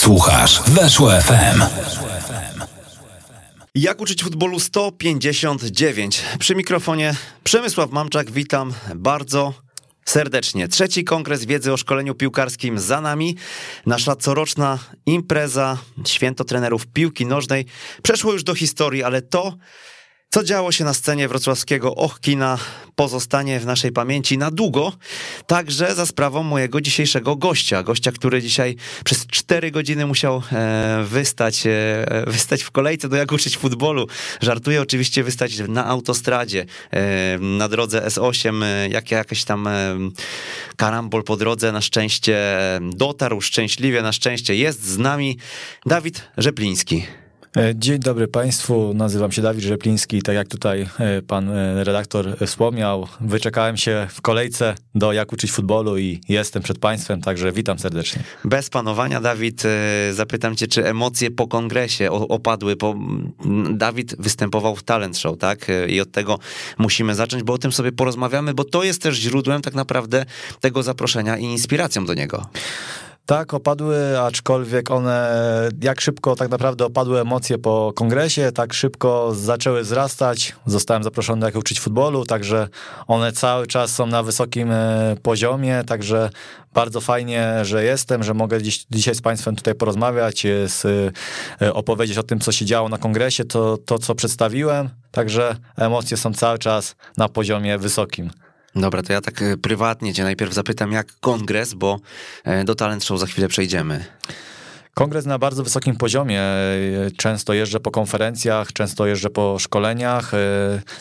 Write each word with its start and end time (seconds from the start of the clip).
Słuchasz 0.00 0.62
Weszło 0.62 1.10
FM. 1.10 1.62
Jak 3.74 4.00
uczyć 4.00 4.22
futbolu 4.22 4.60
159? 4.60 6.22
Przy 6.38 6.54
mikrofonie 6.54 7.14
Przemysław 7.44 7.90
Mamczak, 7.90 8.30
witam 8.30 8.74
bardzo 8.94 9.54
serdecznie. 10.04 10.68
Trzeci 10.68 11.04
kongres 11.04 11.44
wiedzy 11.44 11.72
o 11.72 11.76
szkoleniu 11.76 12.14
piłkarskim 12.14 12.78
za 12.78 13.00
nami. 13.00 13.36
Nasza 13.86 14.16
coroczna 14.16 14.78
impreza, 15.06 15.78
święto 16.06 16.44
trenerów 16.44 16.86
piłki 16.86 17.26
nożnej 17.26 17.66
przeszło 18.02 18.32
już 18.32 18.44
do 18.44 18.54
historii, 18.54 19.02
ale 19.02 19.22
to 19.22 19.56
co 20.32 20.44
działo 20.44 20.72
się 20.72 20.84
na 20.84 20.94
scenie 20.94 21.28
wrocławskiego 21.28 21.94
Ochkina 21.94 22.58
pozostanie 22.94 23.60
w 23.60 23.66
naszej 23.66 23.92
pamięci 23.92 24.38
na 24.38 24.50
długo, 24.50 24.92
także 25.46 25.94
za 25.94 26.06
sprawą 26.06 26.42
mojego 26.42 26.80
dzisiejszego 26.80 27.36
gościa. 27.36 27.82
Gościa, 27.82 28.12
który 28.12 28.42
dzisiaj 28.42 28.76
przez 29.04 29.26
cztery 29.26 29.70
godziny 29.70 30.06
musiał 30.06 30.42
e, 30.52 31.04
wystać, 31.08 31.66
e, 31.66 32.24
wystać 32.26 32.62
w 32.62 32.70
kolejce 32.70 33.08
do 33.08 33.16
jak 33.16 33.32
uczyć 33.32 33.56
futbolu. 33.56 34.06
Żartuję 34.40 34.82
oczywiście 34.82 35.24
wystać 35.24 35.58
na 35.58 35.86
autostradzie, 35.86 36.66
e, 36.90 37.38
na 37.38 37.68
drodze 37.68 38.00
S8, 38.00 38.62
jak 38.90 39.10
jakiś 39.10 39.44
tam 39.44 39.68
karambol 40.76 41.24
po 41.24 41.36
drodze. 41.36 41.72
Na 41.72 41.80
szczęście 41.80 42.58
dotarł 42.80 43.40
szczęśliwie, 43.40 44.02
na 44.02 44.12
szczęście 44.12 44.56
jest 44.56 44.84
z 44.86 44.98
nami 44.98 45.38
Dawid 45.86 46.22
Rzepliński. 46.36 47.06
E, 47.56 47.74
dzień 47.74 47.98
dobry 47.98 48.28
Państwu, 48.28 48.94
nazywam 48.94 49.32
się 49.32 49.42
Dawid 49.42 49.64
Rzepliński. 49.64 50.22
Tak 50.22 50.34
jak 50.34 50.48
tutaj 50.48 50.86
e, 50.98 51.22
pan 51.22 51.50
e, 51.50 51.84
redaktor 51.84 52.36
wspomniał, 52.46 53.08
wyczekałem 53.20 53.76
się 53.76 54.06
w 54.10 54.20
kolejce 54.20 54.74
do 54.94 55.12
Jak 55.12 55.32
uczyć 55.32 55.52
futbolu 55.52 55.98
i 55.98 56.20
jestem 56.28 56.62
przed 56.62 56.78
Państwem, 56.78 57.20
także 57.20 57.52
witam 57.52 57.78
serdecznie. 57.78 58.22
Bez 58.44 58.70
panowania, 58.70 59.20
Dawid, 59.20 59.62
zapytam 60.12 60.56
Cię, 60.56 60.66
czy 60.66 60.86
emocje 60.86 61.30
po 61.30 61.48
kongresie 61.48 62.10
opadły, 62.10 62.76
bo 62.76 62.94
Dawid 63.70 64.16
występował 64.18 64.76
w 64.76 64.82
Talent 64.82 65.18
Show, 65.18 65.38
tak? 65.38 65.66
I 65.88 66.00
od 66.00 66.12
tego 66.12 66.38
musimy 66.78 67.14
zacząć, 67.14 67.42
bo 67.42 67.52
o 67.52 67.58
tym 67.58 67.72
sobie 67.72 67.92
porozmawiamy, 67.92 68.54
bo 68.54 68.64
to 68.64 68.82
jest 68.82 69.02
też 69.02 69.16
źródłem 69.16 69.62
tak 69.62 69.74
naprawdę 69.74 70.24
tego 70.60 70.82
zaproszenia 70.82 71.38
i 71.38 71.44
inspiracją 71.44 72.06
do 72.06 72.14
niego. 72.14 72.46
Tak, 73.26 73.54
opadły, 73.54 74.20
aczkolwiek 74.20 74.90
one, 74.90 75.30
jak 75.82 76.00
szybko 76.00 76.36
tak 76.36 76.50
naprawdę 76.50 76.84
opadły 76.84 77.20
emocje 77.20 77.58
po 77.58 77.92
kongresie, 77.94 78.52
tak 78.52 78.72
szybko 78.72 79.34
zaczęły 79.34 79.82
wzrastać. 79.82 80.56
Zostałem 80.66 81.02
zaproszony 81.02 81.46
jak 81.46 81.56
uczyć 81.56 81.80
futbolu, 81.80 82.24
także 82.24 82.68
one 83.06 83.32
cały 83.32 83.66
czas 83.66 83.94
są 83.94 84.06
na 84.06 84.22
wysokim 84.22 84.70
e, 84.70 85.16
poziomie, 85.22 85.84
także 85.86 86.30
bardzo 86.74 87.00
fajnie, 87.00 87.64
że 87.64 87.84
jestem, 87.84 88.22
że 88.22 88.34
mogę 88.34 88.62
dziś, 88.62 88.86
dzisiaj 88.90 89.14
z 89.14 89.20
Państwem 89.20 89.56
tutaj 89.56 89.74
porozmawiać, 89.74 90.46
e, 90.46 90.68
z, 90.68 90.84
e, 91.62 91.74
opowiedzieć 91.74 92.18
o 92.18 92.22
tym, 92.22 92.40
co 92.40 92.52
się 92.52 92.64
działo 92.64 92.88
na 92.88 92.98
kongresie, 92.98 93.44
to, 93.44 93.78
to 93.78 93.98
co 93.98 94.14
przedstawiłem, 94.14 94.88
także 95.10 95.56
emocje 95.76 96.16
są 96.16 96.34
cały 96.34 96.58
czas 96.58 96.96
na 97.16 97.28
poziomie 97.28 97.78
wysokim. 97.78 98.30
Dobra, 98.74 99.02
to 99.02 99.12
ja 99.12 99.20
tak 99.20 99.42
e, 99.42 99.56
prywatnie 99.56 100.14
cię 100.14 100.22
najpierw 100.22 100.54
zapytam, 100.54 100.92
jak 100.92 101.06
kongres, 101.20 101.74
bo 101.74 102.00
e, 102.44 102.64
do 102.64 102.74
Talent 102.74 103.04
Show 103.04 103.20
za 103.20 103.26
chwilę 103.26 103.48
przejdziemy. 103.48 104.04
Kongres 104.94 105.26
na 105.26 105.38
bardzo 105.38 105.64
wysokim 105.64 105.96
poziomie. 105.96 106.42
E, 106.42 106.76
często 107.16 107.52
jeżdżę 107.52 107.80
po 107.80 107.90
konferencjach, 107.90 108.72
często 108.72 109.06
jeżdżę 109.06 109.30
po 109.30 109.58
szkoleniach, 109.58 110.32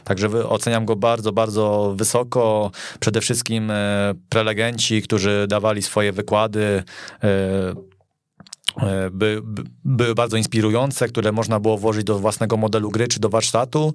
także 0.03 0.49
oceniam 0.49 0.85
go 0.85 0.95
bardzo, 0.95 1.31
bardzo 1.31 1.93
wysoko. 1.97 2.71
Przede 2.99 3.21
wszystkim 3.21 3.71
prelegenci, 4.29 5.01
którzy 5.01 5.45
dawali 5.49 5.81
swoje 5.81 6.11
wykłady, 6.11 6.83
by, 9.11 9.41
by, 9.43 9.63
były 9.85 10.15
bardzo 10.15 10.37
inspirujące, 10.37 11.07
które 11.07 11.31
można 11.31 11.59
było 11.59 11.77
włożyć 11.77 12.03
do 12.03 12.19
własnego 12.19 12.57
modelu 12.57 12.89
gry 12.89 13.07
czy 13.07 13.19
do 13.19 13.29
warsztatu. 13.29 13.93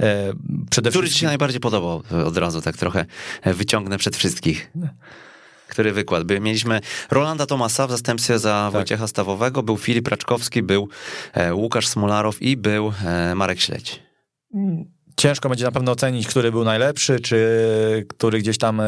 E, 0.00 0.32
przede 0.70 0.90
Który 0.90 1.08
ci 1.08 1.18
się 1.18 1.26
najbardziej 1.26 1.60
podobał? 1.60 2.02
Od 2.26 2.36
razu 2.36 2.62
tak 2.62 2.76
trochę 2.76 3.06
wyciągnę 3.44 3.98
przed 3.98 4.16
wszystkich. 4.16 4.72
Który 5.68 5.92
wykład? 5.92 6.24
Mieliśmy 6.40 6.80
Rolanda 7.10 7.46
Tomasa 7.46 7.86
w 7.86 7.90
zastępstwie 7.90 8.38
za 8.38 8.64
tak. 8.64 8.72
Wojciecha 8.72 9.06
Stawowego, 9.06 9.62
był 9.62 9.76
Filip 9.76 10.08
Raczkowski, 10.08 10.62
był 10.62 10.88
e, 11.32 11.54
Łukasz 11.54 11.88
Smularow 11.88 12.42
i 12.42 12.56
był 12.56 12.92
Marek 13.34 13.60
Śledź. 13.60 14.02
Ciężko 15.16 15.48
będzie 15.48 15.64
na 15.64 15.72
pewno 15.72 15.92
ocenić, 15.92 16.26
który 16.26 16.52
był 16.52 16.64
najlepszy, 16.64 17.20
czy 17.20 18.06
który 18.08 18.38
gdzieś 18.38 18.58
tam 18.58 18.82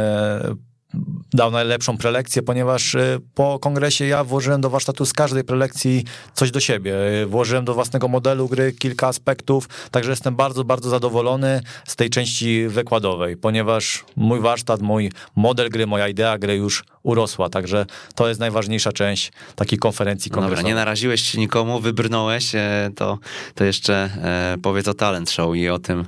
dał 1.32 1.50
najlepszą 1.50 1.98
prelekcję, 1.98 2.42
ponieważ 2.42 2.94
y, 2.94 3.20
po 3.34 3.58
kongresie 3.58 4.06
ja 4.06 4.24
włożyłem 4.24 4.60
do 4.60 4.70
warsztatu 4.70 5.06
z 5.06 5.12
każdej 5.12 5.44
prelekcji 5.44 6.04
coś 6.34 6.50
do 6.50 6.60
siebie. 6.60 6.94
Włożyłem 7.26 7.64
do 7.64 7.74
własnego 7.74 8.08
modelu 8.08 8.48
gry 8.48 8.72
kilka 8.72 9.06
aspektów, 9.06 9.68
także 9.90 10.10
jestem 10.10 10.36
bardzo, 10.36 10.64
bardzo 10.64 10.90
zadowolony 10.90 11.60
z 11.86 11.96
tej 11.96 12.10
części 12.10 12.68
wykładowej, 12.68 13.36
ponieważ 13.36 14.04
mój 14.16 14.40
warsztat, 14.40 14.80
mój 14.80 15.12
model 15.36 15.70
gry, 15.70 15.86
moja 15.86 16.08
idea 16.08 16.38
gry 16.38 16.56
już 16.56 16.84
urosła, 17.02 17.48
także 17.48 17.86
to 18.14 18.28
jest 18.28 18.40
najważniejsza 18.40 18.92
część 18.92 19.32
takiej 19.56 19.78
konferencji 19.78 20.30
kongresowej. 20.30 20.56
Dobra, 20.56 20.68
nie 20.68 20.74
naraziłeś 20.74 21.22
się 21.22 21.38
nikomu, 21.38 21.80
wybrnąłeś, 21.80 22.54
e, 22.54 22.90
to, 22.96 23.18
to 23.54 23.64
jeszcze 23.64 23.94
e, 23.94 24.56
powiedz 24.62 24.88
o 24.88 24.94
talent 24.94 25.30
show 25.30 25.56
i 25.56 25.68
o 25.68 25.78
tym, 25.78 26.04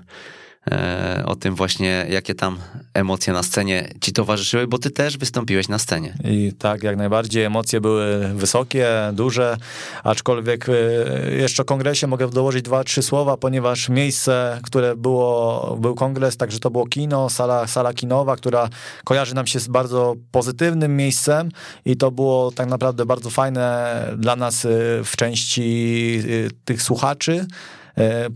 o 1.27 1.37
tym 1.37 1.55
właśnie, 1.55 2.07
jakie 2.11 2.35
tam 2.35 2.59
emocje 2.95 3.33
na 3.33 3.43
scenie 3.43 3.89
ci 4.01 4.13
towarzyszyły, 4.13 4.67
bo 4.67 4.79
ty 4.79 4.91
też 4.91 5.19
wystąpiłeś 5.19 5.69
na 5.69 5.79
scenie. 5.79 6.15
I 6.25 6.53
tak, 6.59 6.83
jak 6.83 6.97
najbardziej 6.97 7.45
emocje 7.45 7.81
były 7.81 8.29
wysokie, 8.35 8.89
duże, 9.13 9.57
aczkolwiek 10.05 10.69
e, 10.69 10.73
jeszcze 11.31 11.63
o 11.63 11.65
kongresie 11.65 12.07
mogę 12.07 12.29
dołożyć 12.29 12.63
dwa, 12.63 12.85
trzy 12.85 13.03
słowa, 13.03 13.37
ponieważ 13.37 13.89
miejsce, 13.89 14.61
które 14.63 14.97
było, 14.97 15.77
był 15.81 15.95
kongres, 15.95 16.37
także 16.37 16.59
to 16.59 16.71
było 16.71 16.87
kino, 16.87 17.31
sala, 17.31 17.67
sala 17.67 17.95
kinowa, 17.95 18.37
która 18.37 18.69
kojarzy 19.05 19.35
nam 19.35 19.47
się 19.47 19.61
z 19.61 19.69
bardzo 19.69 20.15
pozytywnym 20.31 20.97
miejscem 20.97 21.49
i 21.85 21.97
to 21.97 22.11
było 22.11 22.51
tak 22.53 22.69
naprawdę 22.69 23.07
bardzo 23.07 23.31
fajne 23.31 24.05
dla 24.19 24.37
nas 24.37 24.65
e, 24.65 24.69
w 25.05 25.17
części 25.17 26.23
tych 26.65 26.83
słuchaczy, 26.83 27.47
E, 27.47 27.80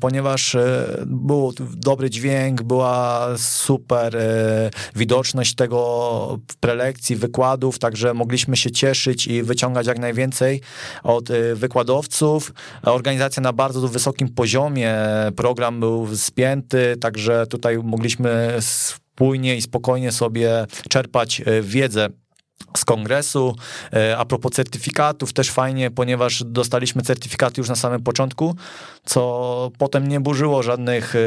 ponieważ 0.01 0.55
e, 0.55 0.87
był 1.07 1.53
dobry 1.77 2.11
dźwięk, 2.11 2.63
była 2.63 3.29
super 3.37 4.17
e, 4.17 4.71
widoczność 4.97 5.55
tego 5.55 6.39
prelekcji, 6.61 7.17
wykładów, 7.17 7.79
także 7.79 8.15
mogliśmy 8.15 8.57
się 8.57 8.71
cieszyć 8.71 9.27
i 9.27 9.43
wyciągać 9.43 9.87
jak 9.87 9.99
najwięcej 9.99 10.61
od 11.03 11.29
wykładowców. 11.55 12.53
Organizacja 12.83 13.43
na 13.43 13.53
bardzo 13.53 13.89
wysokim 13.89 14.29
poziomie, 14.29 14.97
program 15.37 15.81
był 15.81 16.17
spięty, 16.17 16.97
także 17.01 17.47
tutaj 17.47 17.79
mogliśmy 17.79 18.57
spójnie 18.61 19.57
i 19.57 19.63
spokojnie 19.63 20.13
sobie 20.13 20.67
czerpać 20.89 21.43
wiedzę 21.63 22.09
z 22.77 22.85
kongresu. 22.85 23.55
E, 23.93 24.19
a 24.19 24.25
propos 24.25 24.53
certyfikatów, 24.53 25.33
też 25.33 25.51
fajnie, 25.51 25.91
ponieważ 25.91 26.45
dostaliśmy 26.47 27.03
certyfikaty 27.03 27.61
już 27.61 27.69
na 27.69 27.77
samym 27.77 28.03
początku, 28.03 28.57
co 29.05 29.71
potem 29.79 30.09
nie 30.09 30.21
burzyło 30.21 30.63
żadnych 30.63 31.17
e, 31.17 31.21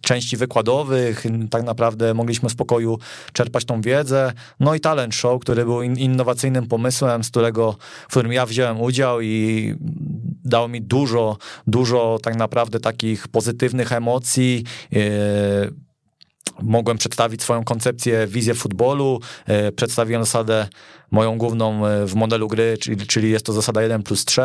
części 0.00 0.36
wykładowych. 0.36 1.24
Tak 1.50 1.62
naprawdę 1.62 2.14
mogliśmy 2.14 2.48
w 2.48 2.52
spokoju 2.52 2.98
czerpać 3.32 3.64
tą 3.64 3.80
wiedzę. 3.80 4.32
No 4.60 4.74
i 4.74 4.80
talent 4.80 5.14
show, 5.14 5.40
który 5.40 5.64
był 5.64 5.82
innowacyjnym 5.82 6.66
pomysłem, 6.66 7.24
z 7.24 7.30
którego, 7.30 7.76
w 8.08 8.10
którym 8.10 8.32
ja 8.32 8.46
wziąłem 8.46 8.80
udział 8.80 9.20
i 9.20 9.74
dało 10.44 10.68
mi 10.68 10.82
dużo, 10.82 11.36
dużo 11.66 12.18
tak 12.22 12.36
naprawdę 12.36 12.80
takich 12.80 13.28
pozytywnych 13.28 13.92
emocji 13.92 14.64
e, 14.92 14.98
mogłem 16.62 16.98
przedstawić 16.98 17.42
swoją 17.42 17.64
koncepcję, 17.64 18.26
wizję 18.26 18.54
futbolu, 18.54 19.20
e, 19.46 19.72
przedstawiłem 19.72 20.24
zasadę 20.24 20.68
moją 21.10 21.38
główną 21.38 21.86
e, 21.86 22.06
w 22.06 22.14
modelu 22.14 22.48
gry, 22.48 22.78
czyli, 22.80 23.06
czyli 23.06 23.30
jest 23.30 23.46
to 23.46 23.52
zasada 23.52 23.82
1 23.82 24.02
plus 24.02 24.24
3. 24.24 24.42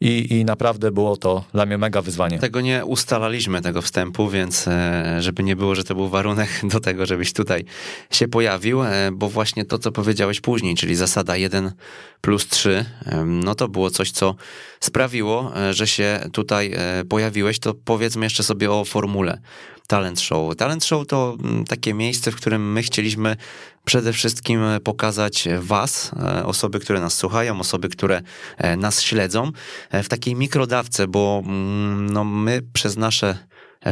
I, 0.00 0.38
I 0.38 0.44
naprawdę 0.44 0.90
było 0.90 1.16
to 1.16 1.44
dla 1.52 1.66
mnie 1.66 1.78
mega 1.78 2.02
wyzwanie. 2.02 2.38
Tego 2.38 2.60
nie 2.60 2.84
ustalaliśmy, 2.84 3.62
tego 3.62 3.82
wstępu, 3.82 4.28
więc 4.28 4.68
e, 4.68 5.16
żeby 5.20 5.42
nie 5.42 5.56
było, 5.56 5.74
że 5.74 5.84
to 5.84 5.94
był 5.94 6.08
warunek 6.08 6.48
do 6.64 6.80
tego, 6.80 7.06
żebyś 7.06 7.32
tutaj 7.32 7.64
się 8.10 8.28
pojawił, 8.28 8.80
bo 9.12 9.28
właśnie 9.28 9.64
to, 9.64 9.78
co 9.78 9.92
powiedziałeś 9.92 10.40
później, 10.40 10.74
czyli 10.74 10.94
zasada 10.94 11.36
1 11.36 11.72
plus 12.20 12.48
3, 12.48 12.84
no 13.26 13.54
to 13.54 13.68
było 13.68 13.90
coś, 13.90 14.10
co 14.10 14.34
sprawiło, 14.80 15.52
że 15.70 15.86
się 15.86 16.20
tutaj 16.32 16.74
pojawiłeś. 17.08 17.58
To 17.58 17.74
powiedzmy 17.84 18.26
jeszcze 18.26 18.42
sobie 18.42 18.70
o 18.70 18.84
formule 18.84 19.38
talent 19.86 20.20
show. 20.20 20.56
Talent 20.56 20.84
show 20.84 21.06
to 21.06 21.36
mm, 21.44 21.64
takie 21.64 21.94
miejsce, 21.94 22.30
w 22.30 22.36
którym 22.36 22.72
my 22.72 22.82
chcieliśmy 22.82 23.36
przede 23.84 24.12
wszystkim 24.12 24.60
pokazać 24.84 25.48
Was, 25.58 26.10
e, 26.16 26.46
osoby, 26.46 26.80
które 26.80 27.00
nas 27.00 27.14
słuchają, 27.14 27.60
osoby, 27.60 27.88
które 27.88 28.22
e, 28.58 28.76
nas 28.76 29.02
śledzą, 29.02 29.50
e, 29.90 30.02
w 30.02 30.08
takiej 30.08 30.34
mikrodawce, 30.34 31.06
bo 31.06 31.42
mm, 31.44 32.10
no, 32.10 32.24
my 32.24 32.62
przez 32.72 32.96
nasze 32.96 33.38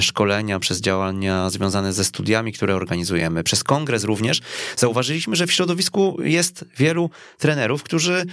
szkolenia, 0.01 0.59
przez 0.59 0.81
działania 0.81 1.51
związane 1.51 1.93
ze 1.93 2.05
studiami, 2.05 2.53
które 2.53 2.75
organizujemy, 2.77 3.45
przez 3.45 3.65
kongres 3.65 4.05
również, 4.05 4.41
zauważyliśmy, 4.77 5.37
że 5.37 5.47
w 5.47 5.53
środowisku 5.53 6.17
jest 6.23 6.65
wielu 6.77 7.11
trenerów, 7.39 7.83
którzy 7.83 8.27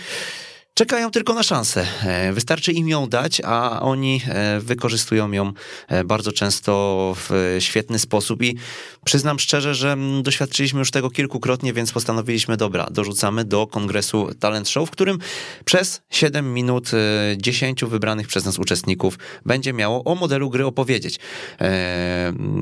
czekają 0.78 1.12
tylko 1.12 1.34
na 1.34 1.44
szansę. 1.44 1.88
E, 2.04 2.34
wystarczy 2.34 2.72
im 2.72 2.90
ją 2.90 3.10
dać, 3.10 3.42
a 3.46 3.82
oni 3.82 4.22
e, 4.28 4.60
wykorzystują 4.60 5.32
ją 5.32 5.54
e, 5.88 6.04
bardzo 6.04 6.32
często 6.32 7.14
w 7.18 7.56
świetny 7.60 8.00
sposób 8.00 8.44
i 8.44 8.58
przyznam 9.06 9.40
szczerze, 9.40 9.76
że 9.76 9.92
mm, 9.92 10.24
doświadczyliśmy 10.24 10.80
już 10.80 10.92
tego 10.92 11.10
kilkukrotnie, 11.10 11.74
więc 11.74 11.92
postanowiliśmy, 11.92 12.58
dobra, 12.58 12.88
dorzucamy 12.92 13.46
do 13.46 13.68
kongresu 13.68 14.30
Talent 14.40 14.70
Show, 14.70 14.88
w 14.88 14.92
którym 14.92 15.20
przez 15.66 16.02
7 16.10 16.54
minut 16.54 16.92
10 17.38 17.86
wybranych 17.86 18.28
przez 18.28 18.46
nas 18.46 18.60
uczestników 18.60 19.20
będzie 19.46 19.74
miało 19.74 20.04
o 20.04 20.16
modelu 20.16 20.50
gry 20.50 20.66
opowiedzieć. 20.66 21.20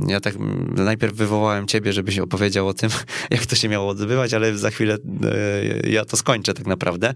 Ja 0.07 0.19
tak 0.19 0.35
najpierw 0.75 1.13
wywołałem 1.13 1.67
ciebie, 1.67 1.93
żebyś 1.93 2.19
opowiedział 2.19 2.67
o 2.67 2.73
tym, 2.73 2.89
jak 3.31 3.45
to 3.45 3.55
się 3.55 3.69
miało 3.69 3.89
odbywać, 3.89 4.33
ale 4.33 4.57
za 4.57 4.69
chwilę 4.69 4.97
ja 5.83 6.05
to 6.05 6.17
skończę 6.17 6.53
tak 6.53 6.67
naprawdę. 6.67 7.13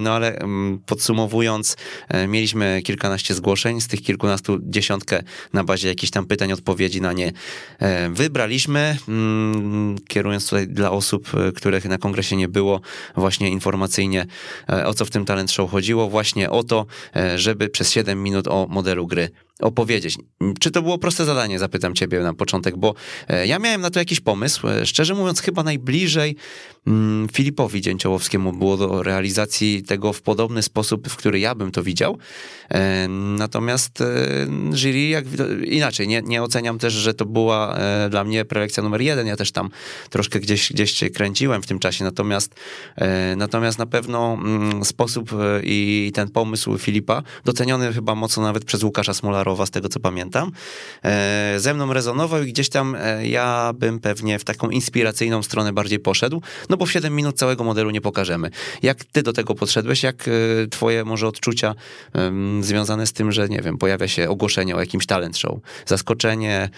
No 0.00 0.17
ale 0.18 0.38
mm, 0.38 0.80
podsumowując, 0.86 1.76
e, 2.08 2.26
mieliśmy 2.26 2.80
kilkanaście 2.84 3.34
zgłoszeń, 3.34 3.80
z 3.80 3.88
tych 3.88 4.02
kilkunastu 4.02 4.58
dziesiątkę 4.62 5.22
na 5.52 5.64
bazie 5.64 5.88
jakichś 5.88 6.10
tam 6.10 6.26
pytań, 6.26 6.52
odpowiedzi 6.52 7.00
na 7.00 7.12
nie 7.12 7.32
e, 7.78 8.10
wybraliśmy, 8.10 8.96
mm, 9.08 9.96
kierując 10.08 10.44
tutaj 10.48 10.68
dla 10.68 10.90
osób, 10.90 11.28
e, 11.34 11.52
których 11.52 11.84
na 11.84 11.98
kongresie 11.98 12.36
nie 12.36 12.48
było, 12.48 12.80
właśnie 13.16 13.50
informacyjnie 13.50 14.26
o 14.84 14.94
co 14.94 15.04
w 15.04 15.10
tym 15.10 15.24
talent 15.24 15.52
show 15.52 15.70
chodziło, 15.70 16.08
właśnie 16.08 16.50
o 16.50 16.62
to, 16.62 16.86
żeby 17.36 17.68
przez 17.68 17.90
7 17.90 18.22
minut 18.22 18.48
o 18.48 18.66
modelu 18.70 19.06
gry 19.06 19.30
opowiedzieć. 19.60 20.16
Czy 20.60 20.70
to 20.70 20.82
było 20.82 20.98
proste 20.98 21.24
zadanie, 21.24 21.58
zapytam 21.58 21.94
ciebie 21.94 22.20
na 22.20 22.34
początek, 22.34 22.76
bo 22.76 22.94
e, 23.28 23.46
ja 23.46 23.58
miałem 23.58 23.80
na 23.80 23.90
to 23.90 23.98
jakiś 23.98 24.20
pomysł. 24.20 24.68
E, 24.68 24.86
szczerze 24.86 25.14
mówiąc, 25.14 25.40
chyba 25.40 25.62
najbliżej 25.62 26.36
mm, 26.86 27.28
Filipowi 27.32 27.80
Dzięciołowskiemu 27.80 28.52
było 28.52 28.76
do 28.76 29.02
realizacji 29.02 29.82
tego 29.82 30.12
w 30.12 30.22
podobny 30.22 30.62
sposób, 30.62 31.08
w 31.08 31.16
który 31.16 31.40
ja 31.40 31.54
bym 31.54 31.70
to 31.72 31.82
widział. 31.82 32.18
E, 32.70 33.08
natomiast 33.08 34.02
jury, 34.72 35.08
jak 35.08 35.24
inaczej, 35.64 36.08
nie, 36.08 36.22
nie 36.22 36.42
oceniam 36.42 36.78
też, 36.78 36.92
że 36.92 37.14
to 37.14 37.26
była 37.26 37.78
dla 38.10 38.24
mnie 38.24 38.44
prelekcja 38.44 38.82
numer 38.82 39.00
jeden. 39.00 39.26
Ja 39.26 39.36
też 39.36 39.52
tam 39.52 39.70
troszkę 40.10 40.40
gdzieś, 40.40 40.72
gdzieś 40.72 40.92
się 40.92 41.10
kręciłem 41.10 41.62
w 41.62 41.66
tym 41.66 41.78
czasie, 41.78 42.04
natomiast 42.04 42.54
natomiast 43.36 43.78
na 43.78 43.86
pewno 43.86 44.38
mm, 44.40 44.84
sposób 44.84 45.30
i 45.62 46.10
ten 46.14 46.30
pomysł 46.30 46.78
Filipa, 46.78 47.22
doceniony 47.44 47.92
chyba 47.92 48.14
mocno 48.14 48.42
nawet 48.42 48.64
przez 48.64 48.82
Łukasza 48.82 49.14
Smolara, 49.14 49.47
z 49.66 49.70
tego 49.70 49.88
co 49.88 50.00
pamiętam, 50.00 50.52
e, 51.04 51.54
ze 51.56 51.74
mną 51.74 51.92
rezonował 51.92 52.42
i 52.42 52.52
gdzieś 52.52 52.68
tam 52.68 52.96
e, 53.00 53.28
ja 53.28 53.72
bym 53.74 54.00
pewnie 54.00 54.38
w 54.38 54.44
taką 54.44 54.70
inspiracyjną 54.70 55.42
stronę 55.42 55.72
bardziej 55.72 55.98
poszedł, 55.98 56.42
no 56.68 56.76
bo 56.76 56.86
w 56.86 56.92
7 56.92 57.16
minut 57.16 57.38
całego 57.38 57.64
modelu 57.64 57.90
nie 57.90 58.00
pokażemy. 58.00 58.50
Jak 58.82 59.04
ty 59.04 59.22
do 59.22 59.32
tego 59.32 59.54
podszedłeś? 59.54 60.02
Jak 60.02 60.28
e, 60.28 60.66
twoje 60.66 61.04
może 61.04 61.28
odczucia 61.28 61.74
związane 62.60 63.06
z 63.06 63.12
tym, 63.12 63.32
że 63.32 63.48
nie 63.48 63.62
wiem, 63.62 63.78
pojawia 63.78 64.08
się 64.08 64.28
ogłoszenie 64.28 64.76
o 64.76 64.80
jakimś 64.80 65.06
talent 65.06 65.38
show, 65.38 65.58
zaskoczenie, 65.86 66.70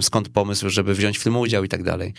skąd 0.00 0.28
pomysł, 0.28 0.70
żeby 0.70 0.94
wziąć 0.94 1.18
w 1.18 1.24
tym 1.24 1.36
udział 1.36 1.64
i 1.64 1.68
tak 1.68 1.82
dalej? 1.82 2.14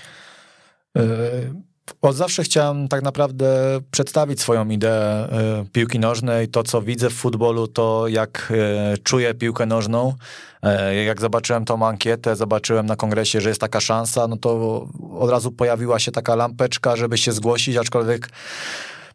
Od 2.01 2.15
zawsze 2.15 2.43
chciałem 2.43 2.87
tak 2.87 3.03
naprawdę 3.03 3.79
przedstawić 3.91 4.41
swoją 4.41 4.69
ideę 4.69 5.01
e, 5.01 5.65
piłki 5.71 5.99
nożnej, 5.99 6.47
to 6.47 6.63
co 6.63 6.81
widzę 6.81 7.09
w 7.09 7.13
futbolu, 7.13 7.67
to 7.67 8.07
jak 8.07 8.53
e, 8.55 8.97
czuję 8.97 9.33
piłkę 9.33 9.65
nożną. 9.65 10.13
E, 10.61 11.03
jak 11.03 11.21
zobaczyłem 11.21 11.65
tą 11.65 11.87
ankietę, 11.87 12.35
zobaczyłem 12.35 12.85
na 12.85 12.95
kongresie, 12.95 13.41
że 13.41 13.49
jest 13.49 13.61
taka 13.61 13.79
szansa, 13.79 14.27
no 14.27 14.37
to 14.37 14.81
od 15.19 15.29
razu 15.29 15.51
pojawiła 15.51 15.99
się 15.99 16.11
taka 16.11 16.35
lampeczka, 16.35 16.95
żeby 16.95 17.17
się 17.17 17.31
zgłosić, 17.31 17.77
aczkolwiek 17.77 18.29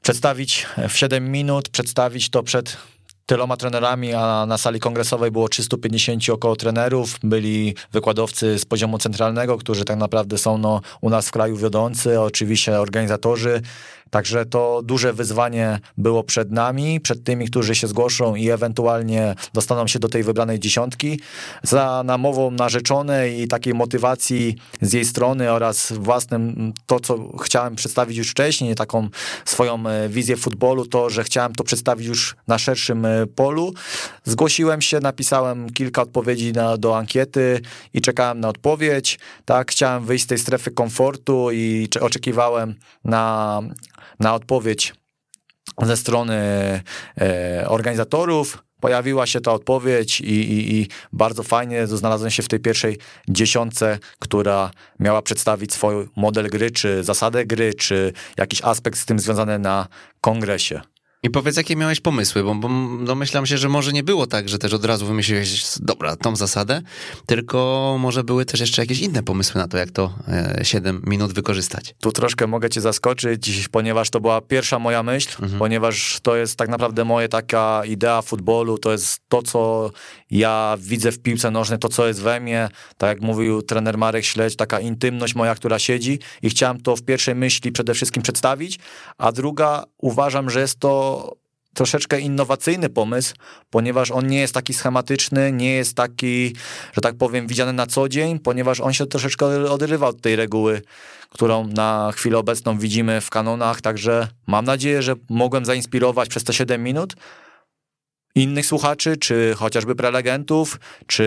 przedstawić 0.02 0.66
w 0.88 0.96
7 0.96 1.32
minut, 1.32 1.68
przedstawić 1.68 2.30
to 2.30 2.42
przed 2.42 2.76
tyloma 3.28 3.56
trenerami, 3.56 4.14
a 4.14 4.46
na 4.46 4.58
sali 4.58 4.80
kongresowej 4.80 5.30
było 5.30 5.48
350 5.48 6.28
około 6.30 6.56
trenerów. 6.56 7.18
Byli 7.22 7.74
wykładowcy 7.92 8.58
z 8.58 8.64
poziomu 8.64 8.98
centralnego, 8.98 9.58
którzy 9.58 9.84
tak 9.84 9.98
naprawdę 9.98 10.38
są 10.38 10.58
no, 10.58 10.80
u 11.00 11.10
nas 11.10 11.28
w 11.28 11.30
kraju 11.30 11.56
wiodący, 11.56 12.20
oczywiście 12.20 12.80
organizatorzy 12.80 13.62
Także 14.10 14.46
to 14.46 14.82
duże 14.84 15.12
wyzwanie 15.12 15.78
było 15.96 16.24
przed 16.24 16.52
nami, 16.52 17.00
przed 17.00 17.24
tymi, 17.24 17.46
którzy 17.46 17.74
się 17.74 17.86
zgłoszą 17.86 18.34
i 18.34 18.50
ewentualnie 18.50 19.34
dostaną 19.54 19.86
się 19.86 19.98
do 19.98 20.08
tej 20.08 20.22
wybranej 20.22 20.60
dziesiątki. 20.60 21.20
Za 21.62 22.02
namową 22.04 22.50
narzeczonej 22.50 23.40
i 23.40 23.48
takiej 23.48 23.74
motywacji 23.74 24.56
z 24.80 24.92
jej 24.92 25.04
strony 25.04 25.52
oraz 25.52 25.92
własnym 25.92 26.72
to, 26.86 27.00
co 27.00 27.38
chciałem 27.38 27.76
przedstawić 27.76 28.18
już 28.18 28.30
wcześniej, 28.30 28.74
taką 28.74 29.08
swoją 29.44 29.86
e, 29.86 30.08
wizję 30.08 30.36
futbolu, 30.36 30.86
to, 30.86 31.10
że 31.10 31.24
chciałem 31.24 31.52
to 31.52 31.64
przedstawić 31.64 32.06
już 32.06 32.36
na 32.46 32.58
szerszym 32.58 33.04
e, 33.04 33.26
polu. 33.26 33.74
Zgłosiłem 34.24 34.80
się, 34.80 35.00
napisałem 35.00 35.70
kilka 35.70 36.02
odpowiedzi 36.02 36.52
na, 36.52 36.76
do 36.76 36.98
ankiety 36.98 37.60
i 37.94 38.00
czekałem 38.00 38.40
na 38.40 38.48
odpowiedź. 38.48 39.18
Tak, 39.44 39.70
chciałem 39.70 40.04
wyjść 40.04 40.24
z 40.24 40.26
tej 40.26 40.38
strefy 40.38 40.70
komfortu 40.70 41.50
i 41.52 41.88
oczekiwałem 42.00 42.74
na 43.04 43.62
na 44.20 44.34
odpowiedź 44.34 44.94
ze 45.82 45.96
strony 45.96 46.34
e, 47.20 47.64
organizatorów. 47.68 48.64
Pojawiła 48.80 49.26
się 49.26 49.40
ta 49.40 49.52
odpowiedź 49.52 50.20
i, 50.20 50.24
i, 50.24 50.80
i, 50.80 50.88
bardzo 51.12 51.42
fajnie 51.42 51.86
znalazłem 51.86 52.30
się 52.30 52.42
w 52.42 52.48
tej 52.48 52.60
pierwszej 52.60 52.98
dziesiątce, 53.28 53.98
która 54.18 54.70
miała 55.00 55.22
przedstawić 55.22 55.72
swój 55.74 56.08
model 56.16 56.48
gry, 56.48 56.70
czy 56.70 57.04
zasadę 57.04 57.46
gry, 57.46 57.74
czy 57.74 58.12
jakiś 58.36 58.62
aspekt 58.62 58.98
z 58.98 59.06
tym 59.06 59.18
związany 59.18 59.58
na 59.58 59.88
kongresie. 60.20 60.80
I 61.22 61.30
powiedz, 61.30 61.56
jakie 61.56 61.76
miałeś 61.76 62.00
pomysły, 62.00 62.44
bo, 62.44 62.54
bo 62.54 62.68
domyślam 63.04 63.46
się, 63.46 63.58
że 63.58 63.68
może 63.68 63.92
nie 63.92 64.02
było 64.02 64.26
tak, 64.26 64.48
że 64.48 64.58
też 64.58 64.72
od 64.72 64.84
razu 64.84 65.06
wymyśliłeś, 65.06 65.64
dobra, 65.80 66.16
tą 66.16 66.36
zasadę, 66.36 66.82
tylko 67.26 67.96
może 68.00 68.24
były 68.24 68.44
też 68.44 68.60
jeszcze 68.60 68.82
jakieś 68.82 69.00
inne 69.00 69.22
pomysły 69.22 69.60
na 69.60 69.68
to, 69.68 69.78
jak 69.78 69.90
to 69.90 70.14
e, 70.28 70.60
7 70.62 71.02
minut 71.06 71.32
wykorzystać. 71.32 71.94
Tu 72.00 72.12
troszkę 72.12 72.46
mogę 72.46 72.70
cię 72.70 72.80
zaskoczyć, 72.80 73.68
ponieważ 73.68 74.10
to 74.10 74.20
była 74.20 74.40
pierwsza 74.40 74.78
moja 74.78 75.02
myśl, 75.02 75.42
mhm. 75.42 75.58
ponieważ 75.58 76.18
to 76.22 76.36
jest 76.36 76.56
tak 76.56 76.68
naprawdę 76.68 77.04
moja 77.04 77.28
taka 77.28 77.82
idea 77.84 78.22
futbolu, 78.22 78.78
to 78.78 78.92
jest 78.92 79.20
to, 79.28 79.42
co 79.42 79.90
ja 80.30 80.76
widzę 80.80 81.12
w 81.12 81.18
piłce 81.18 81.50
nożnej, 81.50 81.78
to, 81.78 81.88
co 81.88 82.06
jest 82.06 82.20
we 82.22 82.40
mnie, 82.40 82.68
tak 82.98 83.08
jak 83.08 83.20
mówił 83.20 83.62
trener 83.62 83.98
Marek 83.98 84.24
Śledź, 84.24 84.56
taka 84.56 84.80
intymność 84.80 85.34
moja, 85.34 85.54
która 85.54 85.78
siedzi 85.78 86.18
i 86.42 86.50
chciałem 86.50 86.80
to 86.80 86.96
w 86.96 87.02
pierwszej 87.02 87.34
myśli 87.34 87.72
przede 87.72 87.94
wszystkim 87.94 88.22
przedstawić, 88.22 88.78
a 89.18 89.32
druga, 89.32 89.84
uważam, 89.98 90.50
że 90.50 90.60
jest 90.60 90.80
to 90.80 91.07
troszeczkę 91.74 92.20
innowacyjny 92.20 92.88
pomysł, 92.88 93.34
ponieważ 93.70 94.10
on 94.10 94.26
nie 94.26 94.40
jest 94.40 94.54
taki 94.54 94.74
schematyczny, 94.74 95.52
nie 95.52 95.74
jest 95.74 95.94
taki, 95.94 96.56
że 96.92 97.00
tak 97.00 97.16
powiem, 97.16 97.46
widziany 97.46 97.72
na 97.72 97.86
co 97.86 98.08
dzień, 98.08 98.38
ponieważ 98.38 98.80
on 98.80 98.92
się 98.92 99.06
troszeczkę 99.06 99.46
odrywa 99.70 100.08
od 100.08 100.20
tej 100.20 100.36
reguły, 100.36 100.82
którą 101.30 101.66
na 101.66 102.10
chwilę 102.14 102.38
obecną 102.38 102.78
widzimy 102.78 103.20
w 103.20 103.30
kanonach, 103.30 103.80
także 103.80 104.28
mam 104.46 104.64
nadzieję, 104.64 105.02
że 105.02 105.14
mogłem 105.30 105.64
zainspirować 105.64 106.28
przez 106.28 106.44
te 106.44 106.52
7 106.52 106.82
minut 106.82 107.14
innych 108.38 108.66
słuchaczy, 108.66 109.16
czy 109.16 109.54
chociażby 109.56 109.94
prelegentów, 109.94 110.80
czy 111.06 111.26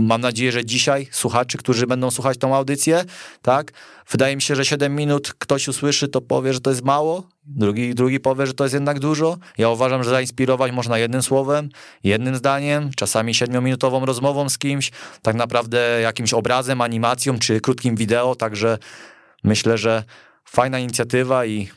mam 0.00 0.20
nadzieję, 0.20 0.52
że 0.52 0.64
dzisiaj 0.64 1.08
słuchaczy, 1.10 1.58
którzy 1.58 1.86
będą 1.86 2.10
słuchać 2.10 2.38
tą 2.38 2.56
audycję, 2.56 3.04
tak? 3.42 3.72
Wydaje 4.10 4.36
mi 4.36 4.42
się, 4.42 4.56
że 4.56 4.64
7 4.64 4.94
minut 4.94 5.34
ktoś 5.38 5.68
usłyszy, 5.68 6.08
to 6.08 6.20
powie, 6.20 6.52
że 6.52 6.60
to 6.60 6.70
jest 6.70 6.84
mało, 6.84 7.22
drugi, 7.44 7.94
drugi 7.94 8.20
powie, 8.20 8.46
że 8.46 8.54
to 8.54 8.64
jest 8.64 8.74
jednak 8.74 8.98
dużo. 8.98 9.36
Ja 9.58 9.68
uważam, 9.68 10.04
że 10.04 10.10
zainspirować 10.10 10.72
można 10.72 10.98
jednym 10.98 11.22
słowem, 11.22 11.68
jednym 12.04 12.36
zdaniem, 12.36 12.90
czasami 12.96 13.34
siedmiominutową 13.34 14.04
rozmową 14.04 14.48
z 14.48 14.58
kimś, 14.58 14.90
tak 15.22 15.36
naprawdę 15.36 16.00
jakimś 16.02 16.34
obrazem, 16.34 16.80
animacją, 16.80 17.38
czy 17.38 17.60
krótkim 17.60 17.96
wideo, 17.96 18.34
także 18.34 18.78
myślę, 19.44 19.78
że 19.78 20.04
fajna 20.44 20.78
inicjatywa 20.78 21.46
i 21.46 21.68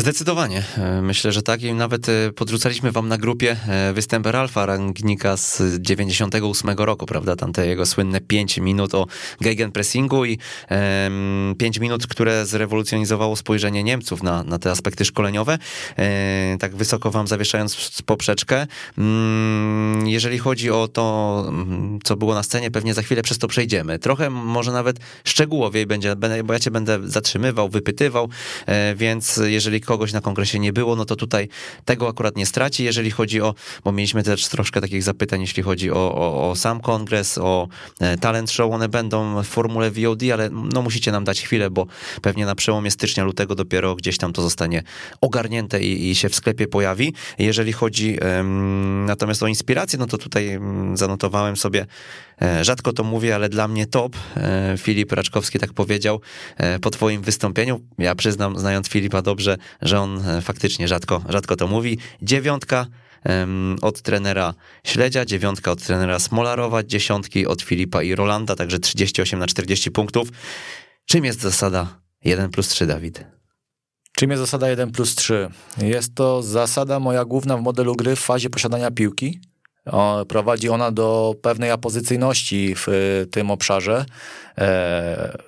Zdecydowanie. 0.00 0.62
E, 0.76 1.02
myślę, 1.02 1.32
że 1.32 1.42
tak. 1.42 1.62
I 1.62 1.72
nawet 1.72 2.08
e, 2.08 2.32
podrzucaliśmy 2.32 2.92
wam 2.92 3.08
na 3.08 3.18
grupie 3.18 3.56
e, 3.68 3.92
występ 3.92 4.26
Ralfa 4.26 4.66
Rangnika 4.66 5.36
z 5.36 5.62
98 5.80 6.70
roku, 6.70 7.06
prawda? 7.06 7.36
Tam 7.36 7.52
te 7.52 7.66
jego 7.66 7.86
słynne 7.86 8.20
5 8.20 8.58
minut 8.58 8.94
o 8.94 9.06
gegenpressingu 9.40 10.24
i 10.24 10.38
um, 10.70 11.54
5 11.58 11.78
minut, 11.78 12.06
które 12.06 12.46
zrewolucjonizowało 12.46 13.36
spojrzenie 13.36 13.84
Niemców 13.84 14.22
na, 14.22 14.42
na 14.44 14.58
te 14.58 14.70
aspekty 14.70 15.04
szkoleniowe. 15.04 15.58
E, 15.96 16.56
tak 16.60 16.76
wysoko 16.76 17.10
wam 17.10 17.26
zawieszając 17.26 18.02
poprzeczkę. 18.06 18.66
Um, 18.98 20.02
jeżeli 20.06 20.38
chodzi 20.38 20.70
o 20.70 20.88
to, 20.88 21.44
mm, 21.48 21.98
co 22.04 22.16
było 22.16 22.34
na 22.34 22.42
scenie, 22.42 22.70
pewnie 22.70 22.94
za 22.94 23.02
chwilę 23.02 23.22
przez 23.22 23.38
to 23.38 23.48
przejdziemy. 23.48 23.98
Trochę 23.98 24.30
może 24.30 24.72
nawet 24.72 24.96
szczegółowiej 25.24 25.86
będzie, 25.86 26.16
bo 26.44 26.52
ja 26.52 26.58
cię 26.58 26.70
będę 26.70 26.98
zatrzymywał, 27.04 27.68
wypytywał, 27.68 28.28
e, 28.66 28.94
więc 28.94 29.40
jeżeli 29.46 29.80
kogoś 29.88 30.12
na 30.12 30.20
kongresie 30.20 30.58
nie 30.58 30.72
było, 30.72 30.96
no 30.96 31.04
to 31.04 31.16
tutaj 31.16 31.48
tego 31.84 32.08
akurat 32.08 32.36
nie 32.36 32.46
straci, 32.46 32.84
jeżeli 32.84 33.10
chodzi 33.10 33.40
o, 33.40 33.54
bo 33.84 33.92
mieliśmy 33.92 34.22
też 34.22 34.48
troszkę 34.48 34.80
takich 34.80 35.02
zapytań, 35.02 35.40
jeśli 35.40 35.62
chodzi 35.62 35.90
o, 35.90 36.14
o, 36.14 36.50
o 36.50 36.56
sam 36.56 36.80
kongres, 36.80 37.38
o 37.38 37.68
e, 38.00 38.16
talent 38.16 38.50
show, 38.50 38.72
one 38.72 38.88
będą 38.88 39.42
w 39.42 39.46
formule 39.46 39.90
VOD, 39.90 40.22
ale 40.32 40.50
no 40.50 40.82
musicie 40.82 41.12
nam 41.12 41.24
dać 41.24 41.40
chwilę, 41.40 41.70
bo 41.70 41.86
pewnie 42.22 42.46
na 42.46 42.54
przełomie 42.54 42.90
stycznia, 42.90 43.24
lutego 43.24 43.54
dopiero 43.54 43.96
gdzieś 43.96 44.18
tam 44.18 44.32
to 44.32 44.42
zostanie 44.42 44.82
ogarnięte 45.20 45.80
i, 45.80 46.10
i 46.10 46.14
się 46.14 46.28
w 46.28 46.34
sklepie 46.34 46.66
pojawi. 46.66 47.14
Jeżeli 47.38 47.72
chodzi 47.72 48.18
um, 48.18 49.04
natomiast 49.06 49.42
o 49.42 49.46
inspirację, 49.46 49.98
no 49.98 50.06
to 50.06 50.18
tutaj 50.18 50.58
um, 50.58 50.96
zanotowałem 50.96 51.56
sobie, 51.56 51.86
rzadko 52.62 52.92
to 52.92 53.04
mówię, 53.04 53.34
ale 53.34 53.48
dla 53.48 53.68
mnie 53.68 53.86
top. 53.86 54.16
E, 54.36 54.74
Filip 54.78 55.12
Raczkowski 55.12 55.58
tak 55.58 55.72
powiedział 55.72 56.20
e, 56.56 56.78
po 56.78 56.90
twoim 56.90 57.22
wystąpieniu. 57.22 57.80
Ja 57.98 58.14
przyznam, 58.14 58.58
znając 58.58 58.88
Filipa 58.88 59.22
dobrze, 59.22 59.56
że 59.82 60.00
on 60.00 60.28
e, 60.28 60.42
faktycznie 60.42 60.88
rzadko, 60.88 61.22
rzadko 61.28 61.56
to 61.56 61.66
mówi. 61.66 61.98
Dziewiątka 62.22 62.86
od 63.82 64.02
trenera 64.02 64.54
Śledzia, 64.84 65.24
dziewiątka 65.24 65.70
od 65.70 65.82
trenera 65.82 66.18
Smolarowa, 66.18 66.82
dziesiątki 66.82 67.46
od 67.46 67.62
Filipa 67.62 68.02
i 68.02 68.14
Rolanda, 68.14 68.56
także 68.56 68.78
38 68.78 69.38
na 69.38 69.46
40 69.46 69.90
punktów. 69.90 70.28
Czym 71.04 71.24
jest 71.24 71.40
zasada 71.40 72.00
1 72.24 72.50
plus 72.50 72.68
3, 72.68 72.86
Dawid? 72.86 73.24
Czym 74.12 74.30
jest 74.30 74.40
zasada 74.40 74.68
1 74.68 74.90
plus 74.90 75.14
3? 75.14 75.50
Jest 75.78 76.14
to 76.14 76.42
zasada 76.42 77.00
moja 77.00 77.24
główna 77.24 77.56
w 77.56 77.62
modelu 77.62 77.96
gry 77.96 78.16
w 78.16 78.20
fazie 78.20 78.50
posiadania 78.50 78.90
piłki. 78.90 79.40
Prowadzi 80.28 80.68
ona 80.68 80.90
do 80.90 81.34
pewnej 81.42 81.70
apozycyjności 81.70 82.74
w 82.76 82.86
tym 83.30 83.50
obszarze. 83.50 84.04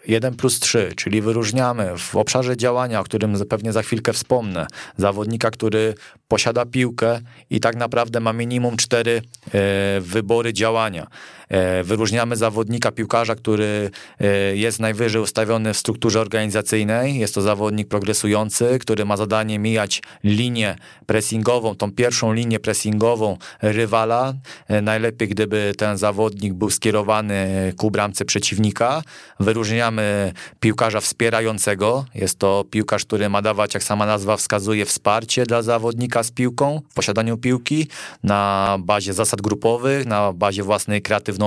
1 0.07 0.37
plus 0.37 0.61
3, 0.61 0.93
czyli 0.97 1.23
wyróżniamy 1.23 1.99
w 1.99 2.17
obszarze 2.17 2.57
działania, 2.57 3.01
o 3.01 3.05
którym 3.05 3.47
pewnie 3.49 3.73
za 3.73 3.83
chwilkę 3.83 4.13
wspomnę, 4.13 4.67
zawodnika, 4.97 5.51
który 5.51 5.95
posiada 6.29 6.67
piłkę 6.67 7.21
i 7.51 7.61
tak 7.61 7.77
naprawdę 7.77 8.21
ma 8.21 8.33
minimum 8.33 8.77
4 8.77 9.23
e, 9.55 10.01
wybory 10.01 10.53
działania. 10.53 11.07
E, 11.51 11.85
wyróżniamy 11.85 12.37
zawodnika, 12.37 12.93
piłkarza, 12.93 13.35
który 13.35 13.91
e, 14.21 14.57
jest 14.57 14.81
najwyżej 14.81 15.23
ustawiony 15.23 15.75
w 15.75 15.77
strukturze 15.77 16.21
organizacyjnej. 16.21 17.19
Jest 17.19 17.35
to 17.35 17.43
zawodnik 17.43 17.89
progresujący, 17.89 18.79
który 18.81 19.05
ma 19.05 19.17
zadanie 19.17 19.59
mijać 19.59 20.03
linię 20.25 20.77
pressingową, 21.07 21.75
tą 21.75 21.93
pierwszą 21.93 22.33
linię 22.33 22.61
pressingową 22.61 23.37
rywala. 23.63 24.35
Najlepiej, 24.83 25.29
gdyby 25.29 25.73
ten 25.79 25.99
zawodnik 25.99 26.55
był 26.55 26.71
skierowany 26.71 27.73
ku 27.77 27.91
bramce 27.91 28.25
przeciwnika. 28.25 29.03
Wyróżniamy 29.41 30.33
piłkarza 30.61 31.01
wspierającego. 31.01 32.05
Jest 32.15 32.39
to 32.39 32.65
piłkarz, 32.71 33.05
który 33.05 33.29
ma 33.29 33.43
dawać, 33.43 33.75
jak 33.75 33.83
sama 33.83 34.07
nazwa 34.07 34.37
wskazuje, 34.37 34.85
wsparcie 34.85 35.47
dla 35.47 35.63
zawodnika 35.63 36.23
z 36.23 36.31
piłką, 36.31 36.81
w 36.91 36.95
posiadaniu 36.95 37.37
piłki 37.37 37.87
na 38.23 38.77
bazie 38.81 39.13
zasad 39.13 39.41
grupowych, 39.41 40.07
na 40.07 40.33
bazie 40.33 40.63
własnej 40.63 41.03
kreatywności. 41.03 41.40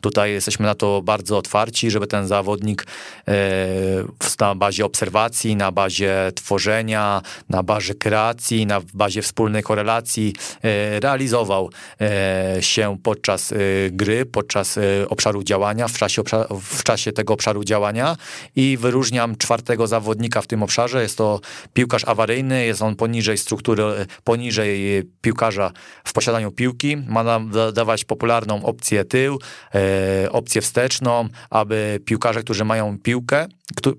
Tutaj 0.00 0.32
jesteśmy 0.32 0.66
na 0.66 0.74
to 0.74 1.02
bardzo 1.02 1.38
otwarci, 1.38 1.90
żeby 1.90 2.06
ten 2.06 2.26
zawodnik 2.26 2.86
e, 3.28 3.34
na 4.40 4.54
bazie 4.54 4.84
obserwacji, 4.84 5.56
na 5.56 5.72
bazie 5.72 6.32
tworzenia, 6.34 7.22
na 7.48 7.62
bazie 7.62 7.94
kreacji, 7.94 8.66
na 8.66 8.80
bazie 8.94 9.22
wspólnej 9.22 9.62
korelacji 9.62 10.34
e, 10.64 11.00
realizował 11.00 11.70
e, 12.00 12.56
się 12.60 12.96
podczas 13.02 13.54
gry, 13.90 14.26
podczas 14.26 14.78
obszaru 15.08 15.42
działania, 15.42 15.88
w 15.88 15.98
czasie, 15.98 16.22
w 16.62 16.82
czasie 16.82 17.12
tego 17.12 17.34
obszaru 17.34 17.64
działania 17.64 18.16
i 18.56 18.76
wyróżniam 18.76 19.36
czwartego 19.36 19.86
zawodnika 19.86 20.42
w 20.42 20.46
tym 20.46 20.62
obszarze. 20.62 21.02
Jest 21.02 21.18
to 21.18 21.40
piłkarz 21.74 22.04
awaryjny, 22.04 22.66
jest 22.66 22.82
on 22.82 22.96
poniżej 22.96 23.38
struktury, 23.38 23.82
poniżej 24.24 25.02
piłkarza 25.20 25.72
w 26.04 26.12
posiadaniu 26.12 26.50
piłki. 26.50 26.96
Ma 26.96 27.24
nam 27.24 27.52
dawać 27.72 28.04
popularną 28.04 28.64
opcję 28.64 29.04
tył, 29.10 29.38
e, 29.74 30.32
opcję 30.32 30.60
wsteczną, 30.60 31.28
aby 31.50 32.00
piłkarze, 32.04 32.42
którzy 32.42 32.64
mają 32.64 32.98
piłkę, 32.98 33.46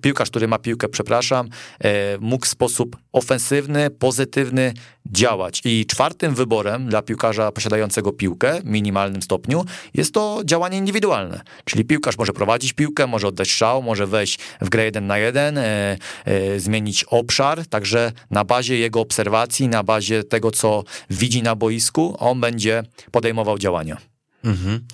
piłkarz, 0.02 0.30
który 0.30 0.48
ma 0.48 0.60
piłkę, 0.60 0.90
przepraszam, 0.90 1.50
e, 1.80 2.18
mógł 2.18 2.46
w 2.46 2.50
sposób 2.50 2.98
ofensywny, 3.12 3.90
pozytywny 3.90 4.74
działać. 5.06 5.62
I 5.66 5.86
czwartym 5.86 6.36
wyborem 6.36 6.90
dla 6.90 7.02
piłkarza 7.02 7.52
posiadającego 7.52 8.12
piłkę 8.12 8.62
w 8.62 8.66
minimalnym 8.66 9.22
stopniu 9.22 9.66
jest 9.94 10.14
to 10.14 10.42
działanie 10.46 10.78
indywidualne. 10.78 11.42
Czyli 11.66 11.86
piłkarz 11.86 12.18
może 12.18 12.34
prowadzić 12.34 12.74
piłkę, 12.74 13.08
może 13.08 13.28
oddać 13.28 13.48
strzał, 13.48 13.84
może 13.84 14.08
wejść 14.08 14.40
w 14.62 14.70
grę 14.70 14.86
jeden 14.86 15.08
na 15.08 15.18
jeden, 15.18 15.58
e, 15.58 15.98
e, 16.26 16.60
zmienić 16.60 17.04
obszar, 17.04 17.68
także 17.68 18.12
na 18.32 18.46
bazie 18.46 18.78
jego 18.78 19.00
obserwacji, 19.00 19.68
na 19.68 19.84
bazie 19.84 20.24
tego, 20.24 20.52
co 20.52 20.84
widzi 21.10 21.44
na 21.44 21.56
boisku, 21.56 22.16
on 22.20 22.42
będzie 22.42 22.84
podejmował 23.12 23.58
działania. 23.58 24.11
Mhm. 24.44 24.88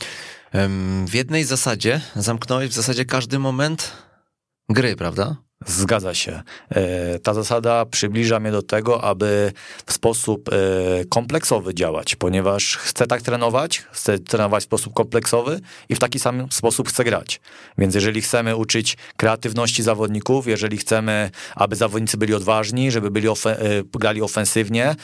W 1.07 1.13
jednej 1.13 1.43
zasadzie 1.43 2.01
zamknąłeś 2.15 2.69
w 2.69 2.73
zasadzie 2.73 3.05
każdy 3.05 3.39
moment 3.39 3.91
gry, 4.69 4.95
prawda? 4.95 5.35
Zgadza 5.65 6.13
się. 6.13 6.41
E, 6.69 7.19
ta 7.19 7.33
zasada 7.33 7.85
przybliża 7.85 8.39
mnie 8.39 8.51
do 8.51 8.61
tego, 8.61 9.03
aby 9.03 9.51
w 9.85 9.93
sposób 9.93 10.49
e, 10.49 11.05
kompleksowy 11.05 11.75
działać, 11.75 12.15
ponieważ 12.15 12.77
chcę 12.77 13.07
tak 13.07 13.21
trenować, 13.21 13.83
chcę 13.91 14.19
trenować 14.19 14.63
w 14.63 14.65
sposób 14.65 14.93
kompleksowy 14.93 15.59
i 15.89 15.95
w 15.95 15.99
taki 15.99 16.19
sam 16.19 16.47
sposób 16.51 16.89
chcę 16.89 17.03
grać. 17.03 17.41
Więc 17.77 17.95
jeżeli 17.95 18.21
chcemy 18.21 18.55
uczyć 18.55 18.97
kreatywności 19.17 19.83
zawodników, 19.83 20.47
jeżeli 20.47 20.77
chcemy, 20.77 21.31
aby 21.55 21.75
zawodnicy 21.75 22.17
byli 22.17 22.33
odważni, 22.33 22.91
żeby 22.91 23.11
byli 23.11 23.27
ofe 23.27 23.59
e, 23.59 23.83
grali 23.93 24.21
ofensywnie, 24.21 24.95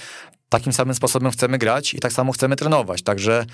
takim 0.50 0.74
samym 0.74 0.96
sposobem 0.96 1.32
chcemy 1.32 1.58
grać 1.58 1.94
i 1.94 2.00
tak 2.00 2.14
samo 2.14 2.32
chcemy 2.32 2.56
trenować. 2.56 3.02
Także 3.02 3.46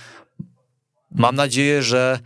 mam 1.12 1.36
nadzieję, 1.36 1.84
że 1.84 2.20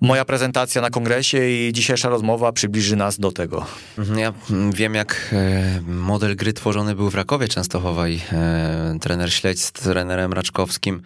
moja 0.00 0.24
prezentacja 0.24 0.82
na 0.82 0.90
kongresie 0.90 1.50
i 1.50 1.72
dzisiejsza 1.72 2.08
rozmowa 2.08 2.52
przybliży 2.52 2.96
nas 2.96 3.18
do 3.18 3.32
tego. 3.32 3.66
Mhm, 3.98 4.18
ja 4.18 4.32
wiem, 4.72 4.94
jak 4.94 5.30
e, 5.32 5.80
model 5.86 6.36
gry 6.36 6.52
tworzony 6.52 6.94
był 6.94 7.10
w 7.10 7.14
Rakowie 7.14 7.48
Częstochowa 7.48 8.08
i 8.08 8.20
e, 8.32 8.98
trener 9.00 9.32
Śledź 9.32 9.62
z 9.62 9.72
trenerem 9.72 10.32
Raczkowskim 10.32 11.02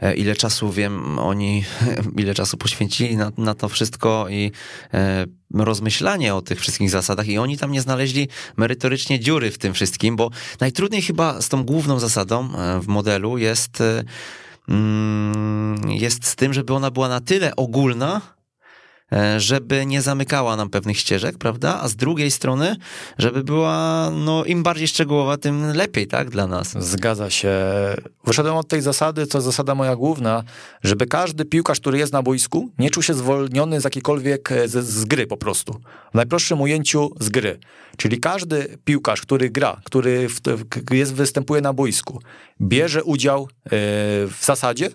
e, 0.00 0.14
ile 0.14 0.36
czasu 0.36 0.72
wiem, 0.72 1.18
oni 1.18 1.64
ile 2.16 2.34
czasu 2.34 2.56
poświęcili 2.56 3.16
na, 3.16 3.32
na 3.38 3.54
to 3.54 3.68
wszystko 3.68 4.26
i 4.30 4.52
e, 4.94 5.26
rozmyślanie 5.54 6.34
o 6.34 6.42
tych 6.42 6.60
wszystkich 6.60 6.90
zasadach 6.90 7.28
i 7.28 7.38
oni 7.38 7.58
tam 7.58 7.72
nie 7.72 7.80
znaleźli 7.80 8.28
merytorycznie 8.56 9.20
dziury 9.20 9.50
w 9.50 9.58
tym 9.58 9.74
wszystkim, 9.74 10.16
bo 10.16 10.30
najtrudniej 10.60 11.02
chyba 11.02 11.42
z 11.42 11.48
tą 11.48 11.64
główną 11.64 11.98
zasadą 11.98 12.48
w 12.80 12.86
modelu 12.86 13.38
jest 13.38 13.82
Mm, 13.82 14.06
jest 15.88 16.26
z 16.26 16.36
tym, 16.36 16.52
żeby 16.52 16.74
ona 16.74 16.90
była 16.90 17.08
na 17.08 17.20
tyle 17.20 17.56
ogólna, 17.56 18.20
żeby 19.38 19.86
nie 19.86 20.02
zamykała 20.02 20.56
nam 20.56 20.70
pewnych 20.70 20.98
ścieżek, 20.98 21.38
prawda? 21.38 21.80
A 21.82 21.88
z 21.88 21.96
drugiej 21.96 22.30
strony, 22.30 22.76
żeby 23.18 23.44
była, 23.44 24.10
no, 24.10 24.44
im 24.44 24.62
bardziej 24.62 24.88
szczegółowa, 24.88 25.36
tym 25.36 25.72
lepiej, 25.72 26.06
tak, 26.06 26.30
dla 26.30 26.46
nas. 26.46 26.74
Zgadza 26.78 27.30
się. 27.30 27.50
Wyszedłem 28.24 28.56
od 28.56 28.68
tej 28.68 28.82
zasady, 28.82 29.26
co 29.26 29.40
zasada 29.40 29.74
moja 29.74 29.96
główna, 29.96 30.44
żeby 30.82 31.06
każdy 31.06 31.44
piłkarz, 31.44 31.80
który 31.80 31.98
jest 31.98 32.12
na 32.12 32.22
boisku, 32.22 32.70
nie 32.78 32.90
czuł 32.90 33.02
się 33.02 33.14
zwolniony 33.14 33.80
z 33.80 33.84
jakiejkolwiek, 33.84 34.52
e, 34.52 34.68
z, 34.68 34.86
z 34.86 35.04
gry 35.04 35.26
po 35.26 35.36
prostu. 35.36 35.80
W 36.12 36.14
najprostszym 36.14 36.60
ujęciu 36.60 37.10
z 37.20 37.28
gry. 37.28 37.58
Czyli 37.96 38.20
każdy 38.20 38.78
piłkarz, 38.84 39.20
który 39.20 39.50
gra, 39.50 39.80
który 39.84 40.28
w, 40.28 40.40
jest, 40.90 41.14
występuje 41.14 41.60
na 41.60 41.72
boisku, 41.72 42.22
bierze 42.60 43.04
udział 43.04 43.42
e, 43.42 43.68
w 44.26 44.38
zasadzie 44.40 44.90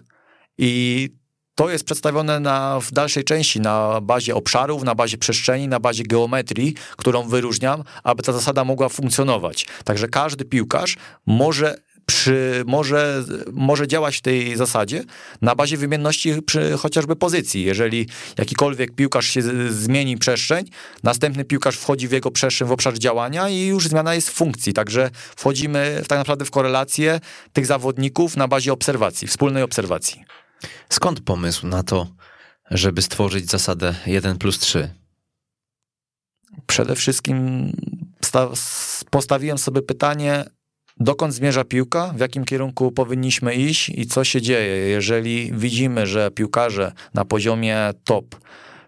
i 0.58 1.10
to 1.56 1.70
jest 1.70 1.86
przedstawione 1.86 2.40
na, 2.40 2.80
w 2.80 2.92
dalszej 2.92 3.24
części 3.24 3.62
na 3.62 4.02
bazie 4.02 4.36
obszarów, 4.36 4.84
na 4.84 4.96
bazie 4.96 5.18
przestrzeni, 5.18 5.68
na 5.68 5.80
bazie 5.80 6.04
geometrii, 6.04 6.76
którą 6.98 7.28
wyróżniam, 7.28 7.84
aby 8.04 8.24
ta 8.24 8.34
zasada 8.34 8.64
mogła 8.64 8.90
funkcjonować. 8.90 9.68
Także 9.84 10.08
każdy 10.08 10.46
piłkarz 10.46 10.98
może 11.26 11.76
przy, 12.06 12.64
może, 12.68 13.24
może 13.54 13.88
działać 13.88 14.18
w 14.18 14.22
tej 14.22 14.56
zasadzie 14.56 15.04
na 15.42 15.56
bazie 15.56 15.78
wymienności 15.78 16.42
przy 16.42 16.78
chociażby 16.78 17.16
pozycji. 17.16 17.64
Jeżeli 17.64 18.08
jakikolwiek 18.38 18.96
piłkarz 18.96 19.28
się 19.28 19.42
zmieni 19.70 20.18
przestrzeń, 20.18 20.66
następny 21.04 21.46
piłkarz 21.46 21.78
wchodzi 21.78 22.08
w 22.08 22.12
jego 22.12 22.32
przestrzeń, 22.32 22.68
w 22.68 22.72
obszar 22.72 23.00
działania 23.00 23.50
i 23.50 23.66
już 23.66 23.88
zmiana 23.88 24.16
jest 24.16 24.30
w 24.30 24.34
funkcji. 24.34 24.74
Także 24.74 25.10
wchodzimy 25.36 26.02
tak 26.08 26.18
naprawdę 26.18 26.46
w 26.46 26.52
korelację 26.52 27.20
tych 27.54 27.66
zawodników 27.66 28.38
na 28.38 28.48
bazie 28.48 28.74
obserwacji, 28.74 29.28
wspólnej 29.28 29.64
obserwacji. 29.64 30.26
Skąd 30.90 31.20
pomysł 31.20 31.68
na 31.68 31.84
to, 31.84 32.08
żeby 32.72 33.02
stworzyć 33.02 33.50
zasadę 33.50 33.96
1 34.06 34.38
plus 34.38 34.60
3? 34.60 34.90
Przede 36.68 36.96
wszystkim 36.96 37.72
postawiłem 39.10 39.58
sobie 39.58 39.82
pytanie, 39.82 40.46
dokąd 40.98 41.34
zmierza 41.34 41.64
piłka, 41.64 42.14
w 42.16 42.20
jakim 42.20 42.46
kierunku 42.46 42.92
powinniśmy 42.92 43.56
iść 43.56 43.90
i 43.90 44.08
co 44.08 44.24
się 44.24 44.42
dzieje, 44.42 44.76
jeżeli 44.76 45.52
widzimy, 45.54 46.08
że 46.08 46.32
piłkarze 46.32 46.92
na 47.14 47.26
poziomie 47.26 47.78
top 48.04 48.26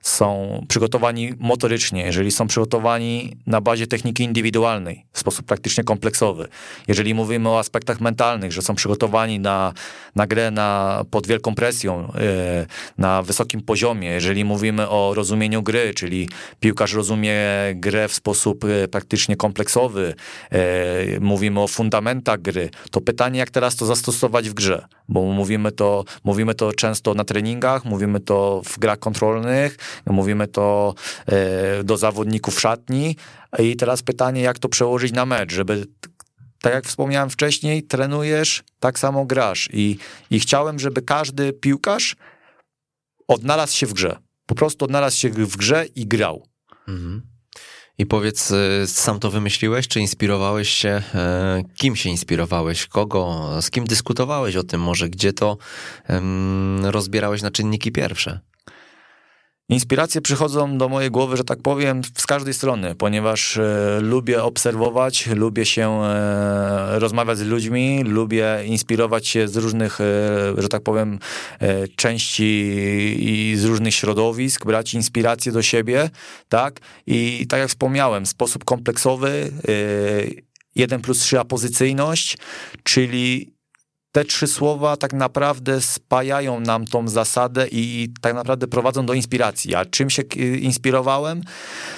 są 0.07 0.61
przygotowani 0.67 1.33
motorycznie, 1.39 2.01
jeżeli 2.01 2.31
są 2.31 2.47
przygotowani 2.47 3.37
na 3.47 3.61
bazie 3.61 3.87
techniki 3.87 4.23
indywidualnej 4.23 5.05
w 5.11 5.19
sposób 5.19 5.45
praktycznie 5.45 5.83
kompleksowy, 5.83 6.47
jeżeli 6.87 7.13
mówimy 7.13 7.49
o 7.49 7.59
aspektach 7.59 8.01
mentalnych, 8.01 8.51
że 8.51 8.61
są 8.61 8.75
przygotowani 8.75 9.39
na, 9.39 9.73
na 10.15 10.27
grę 10.27 10.51
na, 10.51 11.03
pod 11.11 11.27
wielką 11.27 11.55
presją, 11.55 12.13
e, 12.13 12.65
na 12.97 13.21
wysokim 13.21 13.61
poziomie, 13.61 14.09
jeżeli 14.09 14.45
mówimy 14.45 14.89
o 14.89 15.13
rozumieniu 15.15 15.63
gry, 15.63 15.93
czyli 15.93 16.29
piłkarz 16.59 16.93
rozumie 16.93 17.35
grę 17.75 18.07
w 18.07 18.13
sposób 18.13 18.65
e, 18.65 18.87
praktycznie 18.87 19.35
kompleksowy, 19.35 20.13
e, 20.51 21.19
mówimy 21.19 21.61
o 21.61 21.67
fundamentach 21.67 22.41
gry, 22.41 22.69
to 22.91 23.01
pytanie, 23.01 23.39
jak 23.39 23.49
teraz 23.49 23.75
to 23.75 23.85
zastosować 23.85 24.49
w 24.49 24.53
grze, 24.53 24.85
bo 25.09 25.21
mówimy 25.21 25.71
to, 25.71 26.03
mówimy 26.23 26.55
to 26.55 26.73
często 26.73 27.13
na 27.13 27.23
treningach, 27.23 27.85
mówimy 27.85 28.19
to 28.19 28.61
w 28.65 28.79
grach 28.79 28.99
kontrolnych, 28.99 29.77
mówimy 30.05 30.47
to 30.47 30.93
do 31.83 31.97
zawodników 31.97 32.59
szatni 32.59 33.15
i 33.59 33.75
teraz 33.75 34.01
pytanie, 34.01 34.41
jak 34.41 34.59
to 34.59 34.69
przełożyć 34.69 35.11
na 35.11 35.25
mecz, 35.25 35.53
żeby 35.53 35.87
tak 36.61 36.73
jak 36.73 36.85
wspomniałem 36.85 37.29
wcześniej, 37.29 37.83
trenujesz, 37.83 38.63
tak 38.79 38.99
samo 38.99 39.25
grasz. 39.25 39.69
I, 39.73 39.97
I 40.31 40.39
chciałem, 40.39 40.79
żeby 40.79 41.01
każdy 41.01 41.53
piłkarz 41.53 42.15
odnalazł 43.27 43.73
się 43.73 43.85
w 43.85 43.93
grze. 43.93 44.17
Po 44.45 44.55
prostu 44.55 44.85
odnalazł 44.85 45.17
się 45.17 45.29
w 45.29 45.57
grze 45.57 45.85
i 45.95 46.07
grał. 46.07 46.47
Mhm. 46.87 47.21
I 47.97 48.05
powiedz, 48.05 48.51
y, 48.51 48.83
sam 48.87 49.19
to 49.19 49.31
wymyśliłeś, 49.31 49.87
czy 49.87 49.99
inspirowałeś 49.99 50.69
się? 50.69 51.01
E, 51.15 51.63
kim 51.75 51.95
się 51.95 52.09
inspirowałeś? 52.09 52.87
Kogo? 52.87 53.49
Z 53.61 53.69
kim 53.69 53.85
dyskutowałeś 53.85 54.55
o 54.55 54.63
tym? 54.63 54.81
Może 54.81 55.09
gdzie 55.09 55.33
to 55.33 55.57
rozbierałeś 56.83 57.41
na 57.41 57.51
czynniki 57.51 57.91
pierwsze? 57.91 58.39
Inspiracje 59.69 60.21
przychodzą 60.21 60.77
do 60.77 60.89
mojej 60.89 61.11
głowy, 61.11 61.37
że 61.37 61.43
tak 61.43 61.61
powiem, 61.61 62.01
z 62.17 62.25
każdej 62.25 62.53
strony, 62.53 62.95
ponieważ 62.95 63.57
e, 63.57 63.99
lubię 64.01 64.43
obserwować, 64.43 65.27
lubię 65.27 65.65
się 65.65 66.03
e, 66.03 66.99
rozmawiać 66.99 67.37
z 67.37 67.41
ludźmi, 67.41 68.03
lubię 68.03 68.63
inspirować 68.65 69.27
się 69.27 69.47
z 69.47 69.57
różnych, 69.57 70.01
e, 70.01 70.05
że 70.57 70.69
tak 70.69 70.83
powiem, 70.83 71.19
e, 71.59 71.87
części 71.87 72.43
i 73.19 73.55
z 73.55 73.65
różnych 73.65 73.95
środowisk, 73.95 74.65
brać 74.65 74.93
inspiracje 74.93 75.51
do 75.51 75.61
siebie, 75.61 76.09
tak? 76.49 76.79
I 77.07 77.45
tak 77.49 77.59
jak 77.59 77.69
wspomniałem, 77.69 78.25
sposób 78.25 78.65
kompleksowy, 78.65 79.51
1 80.75 80.99
e, 80.99 81.03
plus 81.03 81.19
3 81.19 81.39
apozycyjność, 81.39 82.37
czyli 82.83 83.56
te 84.17 84.25
trzy 84.25 84.47
słowa 84.47 84.97
tak 84.97 85.13
naprawdę 85.13 85.81
spajają 85.81 86.59
nam 86.59 86.85
tą 86.85 87.07
zasadę 87.07 87.67
i 87.71 88.09
tak 88.21 88.33
naprawdę 88.33 88.67
prowadzą 88.67 89.05
do 89.05 89.13
inspiracji. 89.13 89.75
A 89.75 89.85
czym 89.85 90.09
się 90.09 90.21
inspirowałem? 90.59 91.41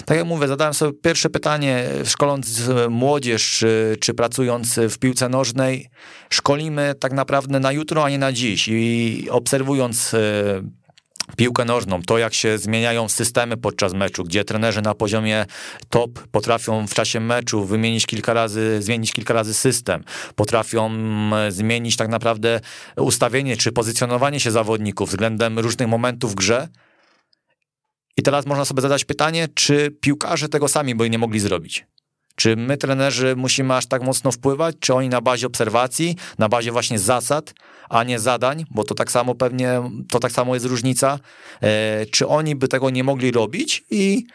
Tak 0.06 0.18
jak 0.18 0.28
mówię, 0.28 0.48
zadałem 0.48 0.74
sobie 0.74 0.94
pierwsze 0.94 1.30
pytanie, 1.30 1.84
szkoląc 2.06 2.62
młodzież, 2.90 3.52
czy, 3.52 3.98
czy 4.00 4.14
pracując 4.14 4.80
w 4.90 4.98
piłce 4.98 5.30
nożnej, 5.30 5.90
szkolimy 6.30 6.96
tak 7.00 7.14
naprawdę 7.14 7.60
na 7.60 7.72
jutro, 7.72 8.04
a 8.04 8.10
nie 8.10 8.18
na 8.18 8.32
dziś. 8.32 8.68
I 8.68 9.28
obserwując 9.32 10.14
e, 10.14 10.18
piłkę 11.38 11.66
nożną, 11.66 12.02
to 12.02 12.18
jak 12.18 12.34
się 12.34 12.58
zmieniają 12.58 13.10
systemy 13.10 13.58
podczas 13.58 13.94
meczu, 13.94 14.24
gdzie 14.24 14.44
trenerzy 14.44 14.82
na 14.82 14.94
poziomie 14.94 15.46
top 15.90 16.28
potrafią 16.32 16.88
w 16.88 16.94
czasie 16.94 17.20
meczu 17.20 17.66
wymienić 17.66 18.06
kilka 18.06 18.34
razy, 18.34 18.82
zmienić 18.82 19.14
kilka 19.14 19.34
razy 19.34 19.54
system, 19.54 20.04
potrafią 20.36 20.86
mm, 20.86 21.52
zmienić 21.52 21.96
tak 21.96 22.10
naprawdę 22.10 22.60
ustawienie 22.98 23.58
czy 23.58 23.72
pozycjonowanie 23.72 24.40
się 24.40 24.52
zawodników 24.52 25.10
względem 25.10 25.60
różnych 25.60 25.88
momentów 25.88 26.32
w 26.32 26.36
grze. 26.36 26.68
I 28.18 28.22
teraz 28.22 28.46
można 28.46 28.66
sobie 28.66 28.82
zadać 28.82 29.06
pytanie, 29.06 29.48
czy 29.56 29.92
piłkarze 30.02 30.50
tego 30.50 30.68
sami 30.68 30.96
by 30.96 31.10
nie 31.10 31.18
mogli 31.18 31.40
zrobić. 31.40 31.86
Czy 32.36 32.56
my, 32.56 32.78
trenerzy, 32.78 33.36
musimy 33.36 33.76
aż 33.76 33.86
tak 33.86 34.04
mocno 34.04 34.32
wpływać? 34.32 34.76
Czy 34.80 34.94
oni 34.94 35.10
na 35.10 35.22
bazie 35.22 35.48
obserwacji, 35.48 36.16
na 36.38 36.50
bazie 36.50 36.72
właśnie 36.72 37.00
zasad, 37.00 37.54
a 37.90 38.04
nie 38.04 38.20
zadań, 38.20 38.66
bo 38.72 38.84
to 38.84 38.96
tak 38.96 39.12
samo 39.12 39.36
pewnie, 39.36 39.82
to 40.10 40.20
tak 40.20 40.32
samo 40.32 40.54
jest 40.54 40.66
różnica, 40.66 41.20
e, 41.62 42.06
czy 42.06 42.28
oni 42.28 42.56
by 42.56 42.68
tego 42.68 42.90
nie 42.90 43.04
mogli 43.04 43.32
robić 43.32 43.84
i, 43.92 44.26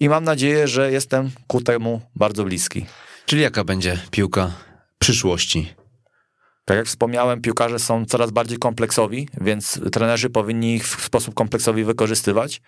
i 0.00 0.08
mam 0.08 0.24
nadzieję, 0.24 0.68
że 0.68 0.92
jestem 0.92 1.30
ku 1.46 1.60
temu 1.60 2.00
bardzo 2.16 2.44
bliski. 2.44 2.86
Czyli 3.26 3.42
jaka 3.42 3.64
będzie 3.64 3.98
piłka 4.10 4.52
przyszłości? 4.98 5.74
Tak 6.64 6.76
jak 6.76 6.86
wspomniałem, 6.86 7.40
piłkarze 7.40 7.78
są 7.78 8.04
coraz 8.04 8.30
bardziej 8.30 8.58
kompleksowi, 8.58 9.28
więc 9.40 9.80
trenerzy 9.92 10.30
powinni 10.30 10.74
ich 10.74 10.88
w 10.88 11.04
sposób 11.04 11.34
kompleksowy 11.34 11.84
wykorzystywać. 11.84 12.60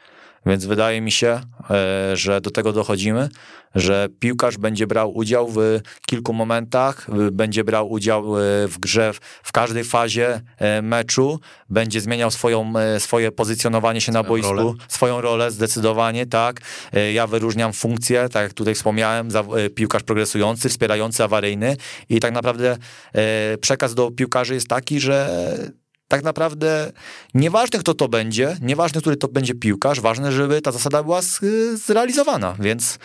Więc 0.47 0.65
wydaje 0.65 1.01
mi 1.01 1.13
się, 1.13 1.41
e, 1.71 2.17
że 2.17 2.41
do 2.41 2.51
tego 2.51 2.73
dochodzimy, 2.73 3.29
że 3.75 4.09
piłkarz 4.21 4.59
będzie 4.59 4.87
brał 4.87 5.17
udział 5.17 5.49
w 5.49 5.81
kilku 6.07 6.33
momentach, 6.33 7.07
będzie 7.33 7.65
brał 7.65 7.91
udział 7.91 8.39
e, 8.39 8.41
w 8.69 8.79
grze 8.79 9.13
w 9.43 9.53
każdej 9.53 9.85
fazie 9.85 10.41
e, 10.59 10.83
meczu, 10.83 11.41
będzie 11.71 12.01
zmieniał 12.01 12.31
swoją, 12.31 12.73
swoje 12.99 13.33
pozycjonowanie 13.33 14.01
się 14.01 14.13
na 14.13 14.23
swoją 14.23 14.29
boisku, 14.29 14.55
rolę. 14.55 14.73
swoją 14.89 15.21
rolę 15.21 15.51
zdecydowanie, 15.51 16.27
tak. 16.27 16.61
Ja 17.13 17.27
wyróżniam 17.27 17.73
funkcję, 17.73 18.29
tak 18.29 18.43
jak 18.43 18.53
tutaj 18.53 18.75
wspomniałem, 18.75 19.29
piłkarz 19.75 20.03
progresujący, 20.03 20.69
wspierający, 20.69 21.25
awaryjny 21.25 21.77
i 22.09 22.21
tak 22.21 22.33
naprawdę 22.33 22.77
przekaz 23.61 23.95
do 23.95 24.11
piłkarzy 24.11 24.55
jest 24.55 24.69
taki, 24.69 25.01
że 25.01 25.31
tak 26.09 26.23
naprawdę 26.23 26.93
nieważne 27.35 27.79
kto 27.79 27.95
to 27.95 28.09
będzie, 28.09 28.57
nieważne 28.61 29.01
który 29.01 29.17
to 29.17 29.29
będzie 29.29 29.55
piłkarz, 29.55 30.01
ważne, 30.01 30.33
żeby 30.33 30.61
ta 30.61 30.73
zasada 30.73 31.03
była 31.03 31.21
zrealizowana, 31.87 32.57
więc 32.59 32.99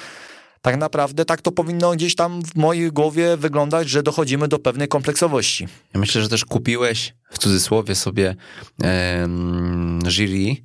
tak 0.62 0.78
naprawdę 0.78 1.26
tak 1.26 1.42
to 1.42 1.52
powinno 1.52 1.92
gdzieś 1.92 2.16
tam 2.16 2.42
w 2.44 2.56
mojej 2.56 2.92
głowie 2.92 3.38
wyglądać, 3.38 3.90
że 3.90 4.04
dochodzimy 4.04 4.48
do 4.48 4.60
pewnej 4.60 4.88
kompleksowości. 4.88 5.68
Ja 5.94 6.00
myślę, 6.00 6.22
że 6.22 6.30
też 6.30 6.46
kupiłeś 6.46 7.14
w 7.32 7.38
cudzysłowie 7.38 7.96
sobie 7.96 8.36
em, 8.84 10.00
jury, 10.08 10.56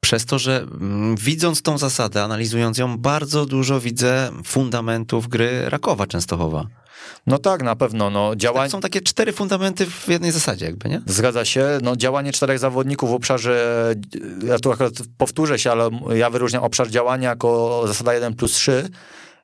przez 0.00 0.26
to, 0.26 0.38
że 0.38 0.66
mm, 0.80 1.16
widząc 1.16 1.62
tą 1.62 1.78
zasadę, 1.78 2.22
analizując 2.22 2.78
ją, 2.78 2.98
bardzo 2.98 3.46
dużo 3.46 3.80
widzę 3.80 4.30
fundamentów 4.44 5.28
gry 5.28 5.70
Rakowa 5.70 6.06
Częstochowa. 6.06 6.66
No 7.26 7.38
tak, 7.38 7.62
na 7.62 7.76
pewno. 7.76 8.10
No, 8.10 8.36
działań... 8.36 8.70
Są 8.70 8.80
takie 8.80 9.00
cztery 9.00 9.32
fundamenty 9.32 9.86
w 9.86 10.08
jednej 10.08 10.30
zasadzie, 10.30 10.66
jakby, 10.66 10.88
nie? 10.88 11.02
Zgadza 11.06 11.44
się. 11.44 11.78
No, 11.82 11.96
działanie 11.96 12.32
czterech 12.32 12.58
zawodników 12.58 13.10
w 13.10 13.14
obszarze, 13.14 13.94
ja 14.46 14.58
tu 14.58 14.72
akurat 14.72 14.92
powtórzę 15.18 15.58
się, 15.58 15.70
ale 15.70 15.90
ja 16.14 16.30
wyróżniam 16.30 16.62
obszar 16.62 16.90
działania 16.90 17.28
jako 17.28 17.82
zasada 17.86 18.14
1 18.14 18.34
plus 18.34 18.52
3. 18.52 18.90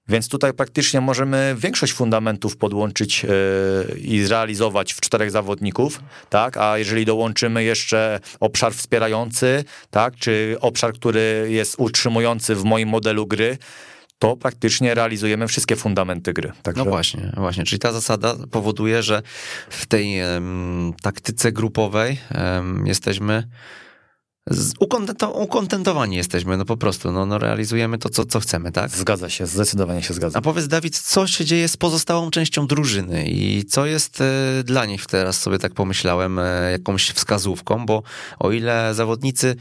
Więc 0.09 0.29
tutaj 0.29 0.53
praktycznie 0.53 1.01
możemy 1.01 1.55
większość 1.59 1.93
fundamentów 1.93 2.57
podłączyć 2.57 3.23
yy, 3.23 3.99
i 3.99 4.23
zrealizować 4.23 4.93
w 4.93 5.01
czterech 5.01 5.31
zawodników, 5.31 6.01
tak? 6.29 6.57
A 6.57 6.79
jeżeli 6.79 7.05
dołączymy 7.05 7.65
jeszcze 7.65 8.21
obszar 8.41 8.75
wspierający, 8.75 9.65
tak? 9.91 10.17
Czy 10.17 10.57
obszar, 10.61 10.93
który 10.93 11.47
jest 11.51 11.75
utrzymujący 11.79 12.55
w 12.55 12.65
moim 12.65 12.89
modelu 12.89 13.27
gry, 13.27 13.59
to 14.19 14.37
praktycznie 14.37 14.95
realizujemy 14.95 15.49
wszystkie 15.49 15.77
fundamenty 15.77 16.33
gry. 16.33 16.53
Także... 16.63 16.85
No 16.85 16.91
właśnie, 16.91 17.33
właśnie, 17.37 17.65
czyli 17.65 17.79
ta 17.79 17.93
zasada 17.93 18.35
powoduje, 18.51 19.03
że 19.03 19.23
w 19.71 19.87
tej 19.87 20.23
um, 20.23 20.93
taktyce 21.03 21.53
grupowej 21.53 22.19
um, 22.35 22.87
jesteśmy 22.87 23.49
ukontentowani 25.35 26.17
jesteśmy, 26.17 26.57
no 26.57 26.65
po 26.65 26.77
prostu, 26.77 27.13
no, 27.13 27.27
no 27.27 27.39
realizujemy 27.39 27.99
to, 27.99 28.09
co, 28.09 28.25
co 28.25 28.41
chcemy, 28.41 28.73
tak? 28.73 28.91
Zgadza 28.91 29.29
się, 29.29 29.47
zdecydowanie 29.47 30.03
się 30.03 30.15
zgadza. 30.15 30.39
A 30.39 30.43
powiedz, 30.43 30.69
Dawid, 30.69 30.99
co 30.99 31.27
się 31.27 31.45
dzieje 31.45 31.69
z 31.69 31.77
pozostałą 31.77 32.31
częścią 32.31 32.67
drużyny 32.67 33.27
i 33.27 33.65
co 33.65 33.87
jest 33.87 34.21
e, 34.21 34.25
dla 34.65 34.87
nich 34.87 35.07
teraz 35.07 35.41
sobie 35.41 35.59
tak 35.59 35.75
pomyślałem, 35.75 36.39
e, 36.39 36.71
jakąś 36.73 37.11
wskazówką, 37.11 37.87
bo 37.87 38.03
o 38.39 38.53
ile 38.53 38.95
zawodnicy 38.95 39.57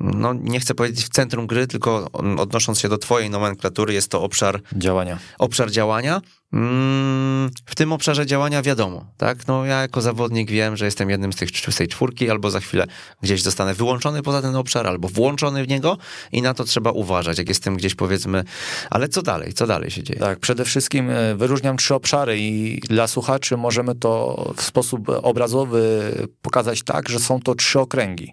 no 0.00 0.32
nie 0.32 0.60
chcę 0.60 0.74
powiedzieć 0.74 1.04
w 1.04 1.08
centrum 1.08 1.46
gry, 1.46 1.66
tylko 1.66 2.08
odnosząc 2.12 2.80
się 2.80 2.88
do 2.88 2.98
twojej 2.98 3.30
nomenklatury, 3.30 3.94
jest 3.94 4.10
to 4.10 4.22
obszar 4.22 4.60
działania. 4.72 5.18
Obszar 5.38 5.70
działania. 5.70 6.20
Mm, 6.52 7.50
w 7.66 7.74
tym 7.74 7.92
obszarze 7.92 8.26
działania 8.26 8.62
wiadomo, 8.62 9.06
tak? 9.16 9.46
No 9.46 9.64
ja 9.64 9.80
jako 9.80 10.00
zawodnik 10.00 10.50
wiem, 10.50 10.76
że 10.76 10.84
jestem 10.84 11.10
jednym 11.10 11.32
z, 11.32 11.36
tych, 11.36 11.50
z 11.50 11.76
tej 11.76 11.88
czwórki, 11.88 12.30
albo 12.30 12.50
za 12.50 12.60
chwilę 12.60 12.86
gdzieś 13.22 13.42
zostanę 13.42 13.74
wyłączony 13.74 14.22
poza 14.22 14.42
ten 14.42 14.56
obszar, 14.56 14.86
albo 14.86 15.08
włączony 15.08 15.64
w 15.64 15.68
niego 15.68 15.98
i 16.32 16.42
na 16.42 16.54
to 16.54 16.64
trzeba 16.64 16.90
uważać, 16.90 17.38
jak 17.38 17.48
jestem 17.48 17.76
gdzieś 17.76 17.94
powiedzmy, 17.94 18.44
ale 18.90 19.08
co 19.08 19.22
dalej, 19.22 19.52
co 19.52 19.66
dalej 19.66 19.90
się 19.90 20.02
dzieje? 20.02 20.20
Tak, 20.20 20.38
przede 20.38 20.64
wszystkim 20.64 21.10
e, 21.10 21.34
wyróżniam 21.34 21.76
trzy 21.76 21.94
obszary 21.94 22.38
i 22.38 22.80
dla 22.80 23.06
słuchaczy 23.06 23.56
możemy 23.56 23.94
to 23.94 24.44
w 24.56 24.62
sposób 24.62 25.08
obrazowy 25.08 26.12
pokazać 26.42 26.82
tak, 26.82 27.08
że 27.08 27.18
są 27.18 27.40
to 27.40 27.54
trzy 27.54 27.80
okręgi. 27.80 28.32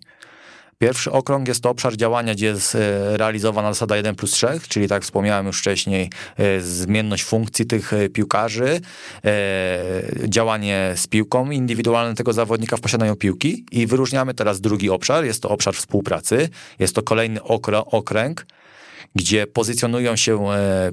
Pierwszy 0.84 1.12
okrąg 1.12 1.48
jest 1.48 1.63
to 1.63 1.69
obszar 1.69 1.98
działania, 1.98 2.34
gdzie 2.34 2.46
jest 2.46 2.76
e, 2.76 3.17
realizowana 3.17 3.74
zasada 3.74 3.98
1 3.98 4.15
plus 4.15 4.32
3, 4.32 4.48
czyli 4.67 4.88
tak 4.88 5.04
wspomniałem 5.04 5.46
już 5.48 5.60
wcześniej, 5.60 6.10
e, 6.38 6.62
zmienność 6.62 7.24
funkcji 7.24 7.65
tych 7.65 7.93
e, 7.93 8.10
piłkarzy, 8.10 8.82
działanie 10.28 10.93
z 10.96 11.08
piłką 11.08 11.52
indywidualne 11.52 12.15
tego 12.15 12.34
zawodnika 12.34 12.78
w 12.78 12.82
posiadaniu 12.82 13.15
piłki 13.15 13.65
i 13.72 13.88
wyróżniamy 13.88 14.34
teraz 14.34 14.62
drugi 14.62 14.89
obszar, 14.89 15.26
jest 15.26 15.41
to 15.41 15.50
obszar 15.50 15.74
współpracy, 15.74 16.50
jest 16.80 16.96
to 16.96 17.02
kolejny 17.04 17.43
okręg, 17.86 18.46
gdzie 19.15 19.48
pozycjonują 19.48 20.15
się 20.15 20.46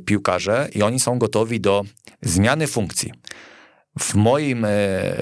piłkarze 0.07 0.68
i 0.74 0.83
oni 0.83 1.00
są 1.00 1.18
gotowi 1.18 1.61
do 1.61 1.85
zmiany 2.22 2.66
funkcji 2.66 3.12
w 4.03 4.15
moim, 4.15 4.65
e, 4.65 4.69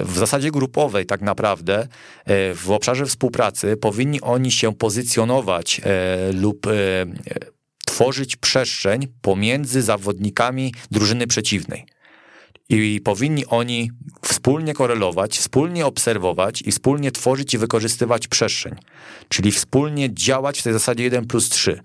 w 0.01 0.19
zasadzie 0.19 0.51
grupowej 0.51 1.07
tak 1.07 1.21
naprawdę, 1.21 1.89
e, 2.25 2.55
w 2.55 2.71
obszarze 2.71 3.07
współpracy 3.07 3.77
powinni 3.77 4.21
oni 4.21 4.51
się 4.51 4.75
pozycjonować 4.75 5.81
e, 5.85 6.33
lub 6.33 6.67
tworzyć 7.87 8.37
przestrzeń 8.37 9.07
pomiędzy 9.23 9.83
zawodnikami 9.83 10.75
drużyny 10.91 11.27
przeciwnej. 11.27 11.87
I 12.69 13.01
powinni 13.05 13.47
oni 13.47 13.91
wspólnie 14.23 14.75
korelować, 14.75 15.39
wspólnie 15.39 15.87
obserwować 15.87 16.63
i 16.63 16.73
wspólnie 16.73 17.13
tworzyć 17.13 17.55
i 17.55 17.59
wykorzystywać 17.59 18.29
przestrzeń. 18.29 18.75
Czyli 19.29 19.53
wspólnie 19.53 20.15
działać 20.15 20.61
w 20.61 20.63
tej 20.63 20.73
zasadzie 20.73 21.05
1 21.05 21.27
plus 21.27 21.49
3. 21.49 21.81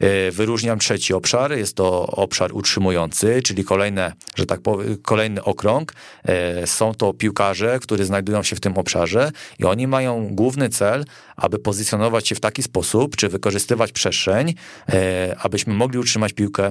E, 0.00 0.30
wyróżniam 0.30 0.78
trzeci 0.78 1.14
obszar, 1.14 1.52
jest 1.52 1.76
to 1.76 2.06
obszar 2.06 2.52
utrzymujący, 2.52 3.42
czyli 3.42 3.64
kolejne, 3.64 4.12
że 4.34 4.46
tak 4.46 4.60
powiem, 4.60 4.96
kolejny 5.02 5.44
okrąg. 5.44 5.92
E, 6.24 6.66
są 6.66 6.94
to 6.94 7.14
piłkarze, 7.14 7.78
którzy 7.78 8.04
znajdują 8.04 8.42
się 8.42 8.56
w 8.56 8.60
tym 8.60 8.78
obszarze 8.78 9.32
i 9.58 9.64
oni 9.64 9.86
mają 9.86 10.28
główny 10.30 10.68
cel, 10.68 11.04
aby 11.36 11.58
pozycjonować 11.58 12.28
się 12.28 12.34
w 12.34 12.40
taki 12.40 12.62
sposób, 12.62 13.16
czy 13.16 13.28
wykorzystywać 13.28 13.92
przestrzeń, 13.92 14.54
e, 14.88 15.36
abyśmy 15.38 15.74
mogli 15.74 15.98
utrzymać 15.98 16.32
piłkę 16.32 16.70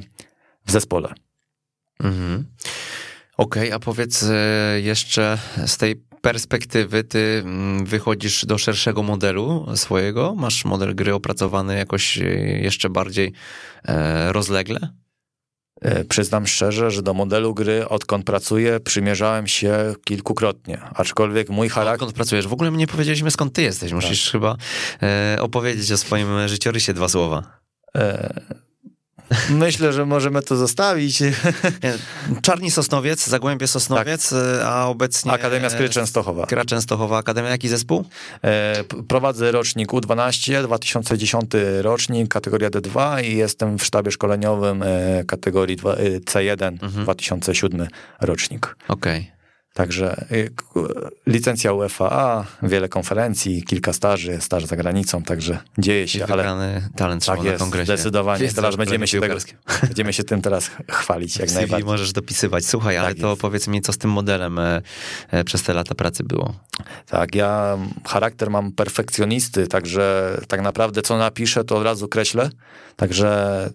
w 0.66 0.72
zespole. 0.72 1.14
Mhm. 2.04 2.46
Okej, 3.38 3.64
okay, 3.64 3.76
a 3.76 3.80
powiedz 3.80 4.26
jeszcze 4.82 5.38
z 5.66 5.78
tej 5.78 6.09
perspektywy 6.22 7.04
ty 7.04 7.42
mm, 7.46 7.86
wychodzisz 7.86 8.46
do 8.46 8.58
szerszego 8.58 9.04
modelu 9.04 9.66
swojego? 9.76 10.36
Masz 10.36 10.66
model 10.66 10.96
gry 10.96 11.14
opracowany 11.14 11.78
jakoś 11.78 12.18
e, 12.18 12.24
jeszcze 12.62 12.90
bardziej 12.90 13.34
e, 13.86 14.34
rozlegle? 14.34 14.80
E, 15.82 16.06
przyznam 16.06 16.48
szczerze, 16.48 16.92
że 16.92 17.02
do 17.02 17.14
modelu 17.14 17.54
gry, 17.54 17.88
odkąd 17.88 18.26
pracuję, 18.26 18.80
przymierzałem 18.80 19.48
się 19.48 19.94
kilkukrotnie, 20.04 20.82
aczkolwiek 20.94 21.50
mój 21.50 21.70
charakter... 21.70 21.94
Odkąd 21.94 22.16
pracujesz? 22.16 22.48
W 22.48 22.54
ogóle 22.54 22.72
my 22.72 22.78
nie 22.78 22.88
powiedzieliśmy 22.88 23.32
skąd 23.32 23.54
ty 23.54 23.62
jesteś, 23.62 23.94
musisz 23.94 24.24
tak. 24.24 24.32
chyba 24.32 24.56
e, 25.02 25.38
opowiedzieć 25.42 25.92
o 25.92 25.98
swoim 25.98 26.48
życiorysie 26.48 26.94
dwa 26.94 27.10
słowa. 27.10 27.60
E, 27.96 28.42
Myślę, 29.50 29.94
że 29.94 30.06
możemy 30.06 30.42
to 30.42 30.56
zostawić. 30.56 31.24
Czarni 32.42 32.72
Sosnowiec, 32.72 33.28
Zagłębie 33.28 33.68
Sosnowiec, 33.68 34.30
tak. 34.30 34.40
a 34.66 34.88
obecnie... 34.88 35.32
Akademia 35.32 35.70
Skry 35.70 35.90
Częstochowa. 35.90 36.46
Skra 36.46 36.66
Częstochowa, 36.66 37.18
Akademia. 37.18 37.50
Jaki 37.50 37.68
zespół? 37.68 38.06
E, 38.44 38.84
prowadzę 39.08 39.52
rocznik 39.52 39.90
U12, 39.90 40.64
2010 40.64 41.52
rocznik, 41.82 42.28
kategoria 42.28 42.70
D2 42.70 43.24
i 43.24 43.36
jestem 43.36 43.78
w 43.78 43.84
sztabie 43.84 44.12
szkoleniowym 44.12 44.84
e, 44.84 45.24
kategorii 45.28 45.78
C1, 46.26 46.68
mhm. 46.84 47.04
2007 47.04 47.88
rocznik. 48.22 48.76
Okej. 48.88 49.20
Okay. 49.20 49.39
Także 49.74 50.26
y, 50.32 50.50
licencja 51.28 51.74
UEFA, 51.74 52.46
wiele 52.64 52.90
konferencji, 52.90 53.64
kilka 53.64 53.94
staży, 53.94 54.42
staż 54.42 54.66
za 54.66 54.76
granicą, 54.76 55.24
także 55.24 55.60
dzieje 55.78 56.08
się. 56.08 56.26
ale 56.26 56.82
talent 56.96 57.26
tak 57.26 57.44
jest, 57.44 57.60
kongresie. 57.60 57.86
zdecydowanie. 57.86 58.44
Jest 58.44 58.56
teraz 58.56 58.76
będziemy 58.76 59.08
się, 59.08 59.22
tego, 59.22 59.36
będziemy 59.88 60.14
się 60.14 60.24
tym 60.24 60.42
teraz 60.42 60.72
chwalić 60.92 61.38
jak 61.38 61.52
najbardziej. 61.52 61.86
możesz 61.86 62.14
dopisywać. 62.14 62.66
Słuchaj, 62.66 62.96
tak 62.96 63.04
ale 63.04 63.10
jest. 63.10 63.22
to 63.22 63.38
powiedz 63.38 63.68
mi, 63.68 63.82
co 63.82 63.94
z 63.94 63.98
tym 63.98 64.12
modelem 64.12 64.60
e, 64.60 64.82
e, 65.30 65.44
przez 65.44 65.64
te 65.64 65.74
lata 65.74 65.96
pracy 65.96 66.24
było? 66.24 66.56
Tak, 67.06 67.36
ja 67.36 67.78
charakter 68.08 68.50
mam 68.50 68.72
perfekcjonisty, 68.72 69.68
także 69.68 70.38
tak 70.48 70.62
naprawdę 70.62 71.02
co 71.02 71.18
napiszę, 71.18 71.64
to 71.64 71.78
od 71.78 71.84
razu 71.84 72.08
kreślę. 72.08 72.50
Także 72.96 73.70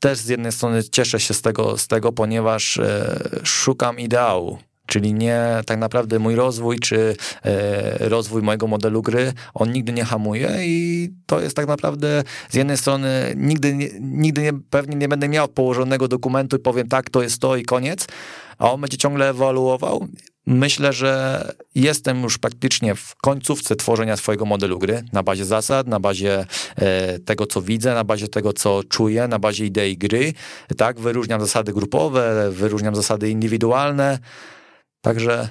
też 0.00 0.18
z 0.18 0.28
jednej 0.28 0.52
strony 0.52 0.84
cieszę 0.84 1.20
się 1.20 1.34
z 1.34 1.42
tego, 1.42 1.78
z 1.78 1.88
tego 1.88 2.12
ponieważ 2.12 2.78
e, 2.78 3.18
szukam 3.44 3.98
ideału 3.98 4.58
Czyli 4.86 5.14
nie 5.14 5.40
tak 5.66 5.78
naprawdę 5.78 6.18
mój 6.18 6.34
rozwój, 6.34 6.78
czy 6.78 7.16
e, 7.44 8.08
rozwój 8.08 8.42
mojego 8.42 8.66
modelu 8.66 9.02
gry, 9.02 9.32
on 9.54 9.72
nigdy 9.72 9.92
nie 9.92 10.04
hamuje 10.04 10.50
i 10.60 11.10
to 11.26 11.40
jest 11.40 11.56
tak 11.56 11.66
naprawdę 11.66 12.22
z 12.50 12.54
jednej 12.54 12.76
strony 12.76 13.34
nigdy, 13.36 13.90
nigdy 14.00 14.42
nie, 14.42 14.52
pewnie 14.70 14.96
nie 14.96 15.08
będę 15.08 15.28
miał 15.28 15.48
położonego 15.48 16.08
dokumentu 16.08 16.56
i 16.56 16.58
powiem 16.58 16.88
tak, 16.88 17.10
to 17.10 17.22
jest 17.22 17.40
to 17.40 17.56
i 17.56 17.62
koniec, 17.62 18.06
a 18.58 18.72
on 18.72 18.80
będzie 18.80 18.96
ciągle 18.96 19.30
ewoluował. 19.30 20.08
Myślę, 20.46 20.92
że 20.92 21.52
jestem 21.74 22.22
już 22.22 22.38
praktycznie 22.38 22.94
w 22.94 23.14
końcówce 23.16 23.76
tworzenia 23.76 24.16
swojego 24.16 24.44
modelu 24.44 24.78
gry 24.78 25.04
na 25.12 25.22
bazie 25.22 25.44
zasad, 25.44 25.86
na 25.86 26.00
bazie 26.00 26.46
e, 26.76 27.18
tego, 27.18 27.46
co 27.46 27.62
widzę, 27.62 27.94
na 27.94 28.04
bazie 28.04 28.28
tego, 28.28 28.52
co 28.52 28.82
czuję, 28.88 29.28
na 29.28 29.38
bazie 29.38 29.66
idei 29.66 29.98
gry. 29.98 30.32
Tak, 30.76 31.00
wyróżniam 31.00 31.40
zasady 31.40 31.72
grupowe, 31.72 32.50
wyróżniam 32.50 32.96
zasady 32.96 33.30
indywidualne. 33.30 34.18
Także 35.04 35.48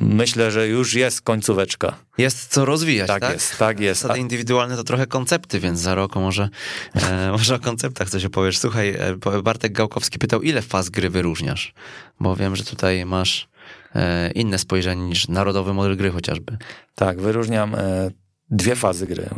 myślę, 0.00 0.50
że 0.50 0.68
już 0.68 0.94
jest 0.94 1.20
końcóweczka. 1.20 1.94
Jest 2.18 2.46
co 2.46 2.64
rozwijać, 2.64 3.08
tak? 3.08 3.20
Tak 3.20 3.32
jest, 3.32 3.58
tak 3.58 3.80
jest. 3.80 4.00
Zasady 4.00 4.20
indywidualne 4.20 4.76
to 4.76 4.84
trochę 4.84 5.06
koncepty, 5.06 5.60
więc 5.60 5.80
za 5.80 5.94
rok 5.94 6.16
może, 6.16 6.48
e, 6.94 7.32
może 7.32 7.54
o 7.54 7.58
konceptach 7.58 8.10
coś 8.10 8.24
opowiesz. 8.24 8.58
Słuchaj, 8.58 8.88
e, 8.88 9.42
Bartek 9.42 9.72
Gałkowski 9.72 10.18
pytał, 10.18 10.42
ile 10.42 10.62
faz 10.62 10.90
gry 10.90 11.10
wyróżniasz? 11.10 11.74
Bo 12.20 12.36
wiem, 12.36 12.56
że 12.56 12.64
tutaj 12.64 13.06
masz 13.06 13.48
e, 13.94 14.30
inne 14.30 14.58
spojrzenie 14.58 15.02
niż 15.02 15.28
narodowy 15.28 15.74
model 15.74 15.96
gry 15.96 16.10
chociażby. 16.10 16.56
Tak, 16.94 17.20
wyróżniam 17.20 17.74
e, 17.74 18.10
dwie 18.50 18.76
fazy 18.76 19.06
gry. 19.06 19.22
E, 19.22 19.28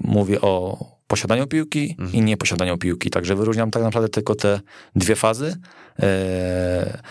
mówię 0.00 0.40
o 0.40 0.84
posiadaniu 1.06 1.46
piłki 1.46 1.96
mhm. 1.98 2.12
i 2.12 2.22
nieposiadaniu 2.22 2.78
piłki, 2.78 3.10
także 3.10 3.34
wyróżniam 3.34 3.70
tak 3.70 3.82
naprawdę 3.82 4.08
tylko 4.08 4.34
te 4.34 4.60
dwie 4.96 5.16
fazy. 5.16 5.56
E, 6.02 7.02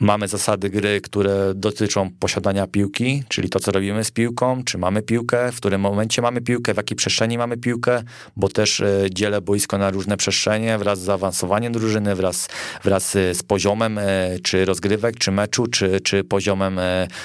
Mamy 0.00 0.28
zasady 0.28 0.70
gry, 0.70 1.00
które 1.00 1.52
dotyczą 1.54 2.10
posiadania 2.10 2.66
piłki, 2.66 3.22
czyli 3.28 3.48
to, 3.48 3.60
co 3.60 3.72
robimy 3.72 4.04
z 4.04 4.10
piłką, 4.10 4.64
czy 4.64 4.78
mamy 4.78 5.02
piłkę, 5.02 5.52
w 5.52 5.56
którym 5.56 5.80
momencie 5.80 6.22
mamy 6.22 6.40
piłkę, 6.40 6.74
w 6.74 6.76
jakiej 6.76 6.96
przestrzeni 6.96 7.38
mamy 7.38 7.56
piłkę, 7.56 8.02
bo 8.36 8.48
też 8.48 8.80
e, 8.80 9.06
dzielę 9.10 9.40
boisko 9.40 9.78
na 9.78 9.90
różne 9.90 10.16
przestrzenie 10.16 10.78
wraz 10.78 11.00
z 11.00 11.02
zaawansowaniem 11.02 11.72
drużyny, 11.72 12.14
wraz, 12.14 12.48
wraz 12.84 13.16
e, 13.16 13.34
z 13.34 13.42
poziomem 13.42 13.98
e, 13.98 14.04
czy 14.42 14.64
rozgrywek, 14.64 15.18
czy 15.18 15.32
meczu, 15.32 15.66
czy, 15.66 16.00
czy 16.00 16.24
poziomem 16.24 16.80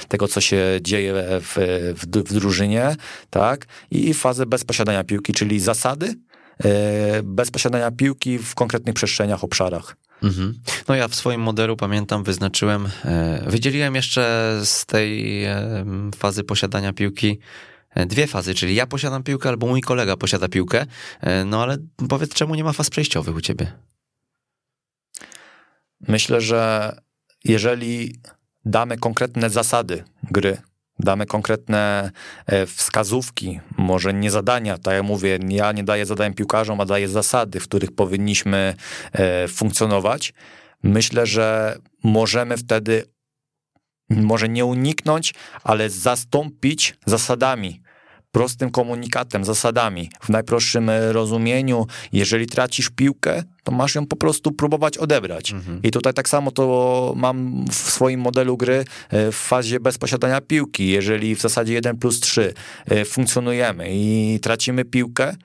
tego, 0.07 0.27
co 0.27 0.41
się 0.41 0.79
dzieje 0.81 1.13
w, 1.15 1.55
w, 1.95 2.05
w 2.05 2.33
drużynie, 2.33 2.95
tak? 3.29 3.65
I 3.91 4.13
fazę 4.13 4.45
bez 4.45 4.63
posiadania 4.63 5.03
piłki, 5.03 5.33
czyli 5.33 5.59
zasady 5.59 6.15
bez 7.23 7.51
posiadania 7.51 7.91
piłki 7.91 8.37
w 8.37 8.55
konkretnych 8.55 8.95
przestrzeniach, 8.95 9.43
obszarach. 9.43 9.95
Mhm. 10.23 10.59
No 10.87 10.95
ja 10.95 11.07
w 11.07 11.15
swoim 11.15 11.41
modelu 11.41 11.77
pamiętam, 11.77 12.23
wyznaczyłem, 12.23 12.89
e, 13.05 13.43
wydzieliłem 13.47 13.95
jeszcze 13.95 14.53
z 14.63 14.85
tej 14.85 15.43
e, 15.45 15.85
fazy 16.15 16.43
posiadania 16.43 16.93
piłki 16.93 17.39
e, 17.89 18.05
dwie 18.05 18.27
fazy, 18.27 18.55
czyli 18.55 18.75
ja 18.75 18.87
posiadam 18.87 19.23
piłkę 19.23 19.49
albo 19.49 19.67
mój 19.67 19.81
kolega 19.81 20.17
posiada 20.17 20.47
piłkę. 20.47 20.85
No 21.45 21.63
ale 21.63 21.77
powiedz, 22.09 22.33
czemu 22.33 22.55
nie 22.55 22.63
ma 22.63 22.73
faz 22.73 22.89
przejściowych 22.89 23.35
u 23.35 23.41
ciebie? 23.41 23.71
Myślę, 26.07 26.41
że 26.41 26.91
jeżeli 27.43 28.15
damy 28.65 28.97
konkretne 28.97 29.49
zasady 29.49 30.03
gry, 30.31 30.57
damy 30.99 31.25
konkretne 31.25 32.11
e, 32.45 32.65
wskazówki, 32.65 33.59
może 33.77 34.13
nie 34.13 34.31
zadania, 34.31 34.77
tak 34.77 34.93
jak 34.93 35.03
mówię, 35.03 35.39
ja 35.49 35.71
nie 35.71 35.83
daję 35.83 36.05
zadań 36.05 36.33
piłkarzom, 36.33 36.81
a 36.81 36.85
daję 36.85 37.09
zasady, 37.09 37.59
w 37.59 37.63
których 37.63 37.91
powinniśmy 37.91 38.75
e, 39.13 39.47
funkcjonować. 39.47 40.33
Myślę, 40.83 41.25
że 41.25 41.77
możemy 42.03 42.57
wtedy 42.57 43.03
może 44.09 44.49
nie 44.49 44.65
uniknąć, 44.65 45.33
ale 45.63 45.89
zastąpić 45.89 46.97
zasadami 47.05 47.81
prostym 48.37 48.71
komunikatem, 48.71 49.45
zasadami. 49.45 50.09
W 50.21 50.29
najprostszym 50.29 50.89
e, 50.89 51.13
rozumieniu, 51.13 51.87
jeżeli 52.11 52.47
tracisz 52.47 52.89
piłkę, 52.89 53.43
to 53.63 53.71
masz 53.71 53.95
ją 53.95 54.05
po 54.05 54.15
prostu 54.15 54.51
próbować 54.51 54.97
odebrać. 54.97 55.51
Mhm. 55.51 55.79
I 55.83 55.91
tutaj 55.91 56.13
tak 56.13 56.29
samo 56.29 56.51
to 56.51 57.13
mam 57.15 57.65
w 57.65 57.75
swoim 57.75 58.19
modelu 58.19 58.57
gry 58.57 58.85
e, 59.09 59.31
w 59.31 59.35
fazie 59.35 59.79
bez 59.79 59.97
posiadania 59.97 60.41
piłki. 60.41 60.87
Jeżeli 60.87 61.35
w 61.35 61.41
zasadzie 61.41 61.73
1 61.73 61.97
plus 61.97 62.19
3 62.19 62.53
e, 62.85 63.05
funkcjonujemy 63.05 63.87
i 63.91 64.39
tracimy 64.41 64.85
piłkę, 64.85 65.35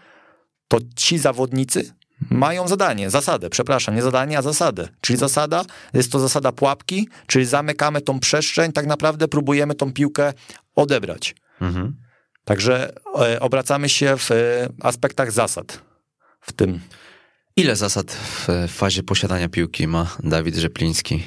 to 0.69 0.79
ci 0.97 1.19
zawodnicy 1.19 1.93
mają 2.31 2.69
zadanie, 2.69 3.11
zasadę, 3.11 3.51
przepraszam, 3.51 3.95
nie 3.95 4.03
zadanie, 4.03 4.39
a 4.39 4.43
zasadę. 4.43 4.89
Czyli 5.01 5.19
zasada, 5.19 5.65
jest 5.95 6.13
to 6.13 6.19
zasada 6.19 6.53
pułapki, 6.53 7.09
czyli 7.27 7.45
zamykamy 7.45 8.01
tą 8.01 8.21
przestrzeń, 8.21 8.73
tak 8.73 8.87
naprawdę 8.87 9.29
próbujemy 9.29 9.75
tą 9.75 9.93
piłkę 9.93 10.33
odebrać. 10.75 11.35
Mhm. 11.61 12.02
Także 12.45 12.93
e, 13.21 13.41
obracamy 13.41 13.89
się 13.89 14.17
w 14.17 14.31
e, 14.31 14.35
aspektach 14.83 15.33
zasad 15.33 15.81
w 16.41 16.53
tym. 16.53 16.81
Ile 17.57 17.77
zasad 17.77 18.13
w 18.13 18.49
fazie 18.69 19.03
posiadania 19.03 19.49
piłki 19.49 19.87
ma 19.87 20.17
Dawid 20.23 20.57
Rzepliński? 20.57 21.23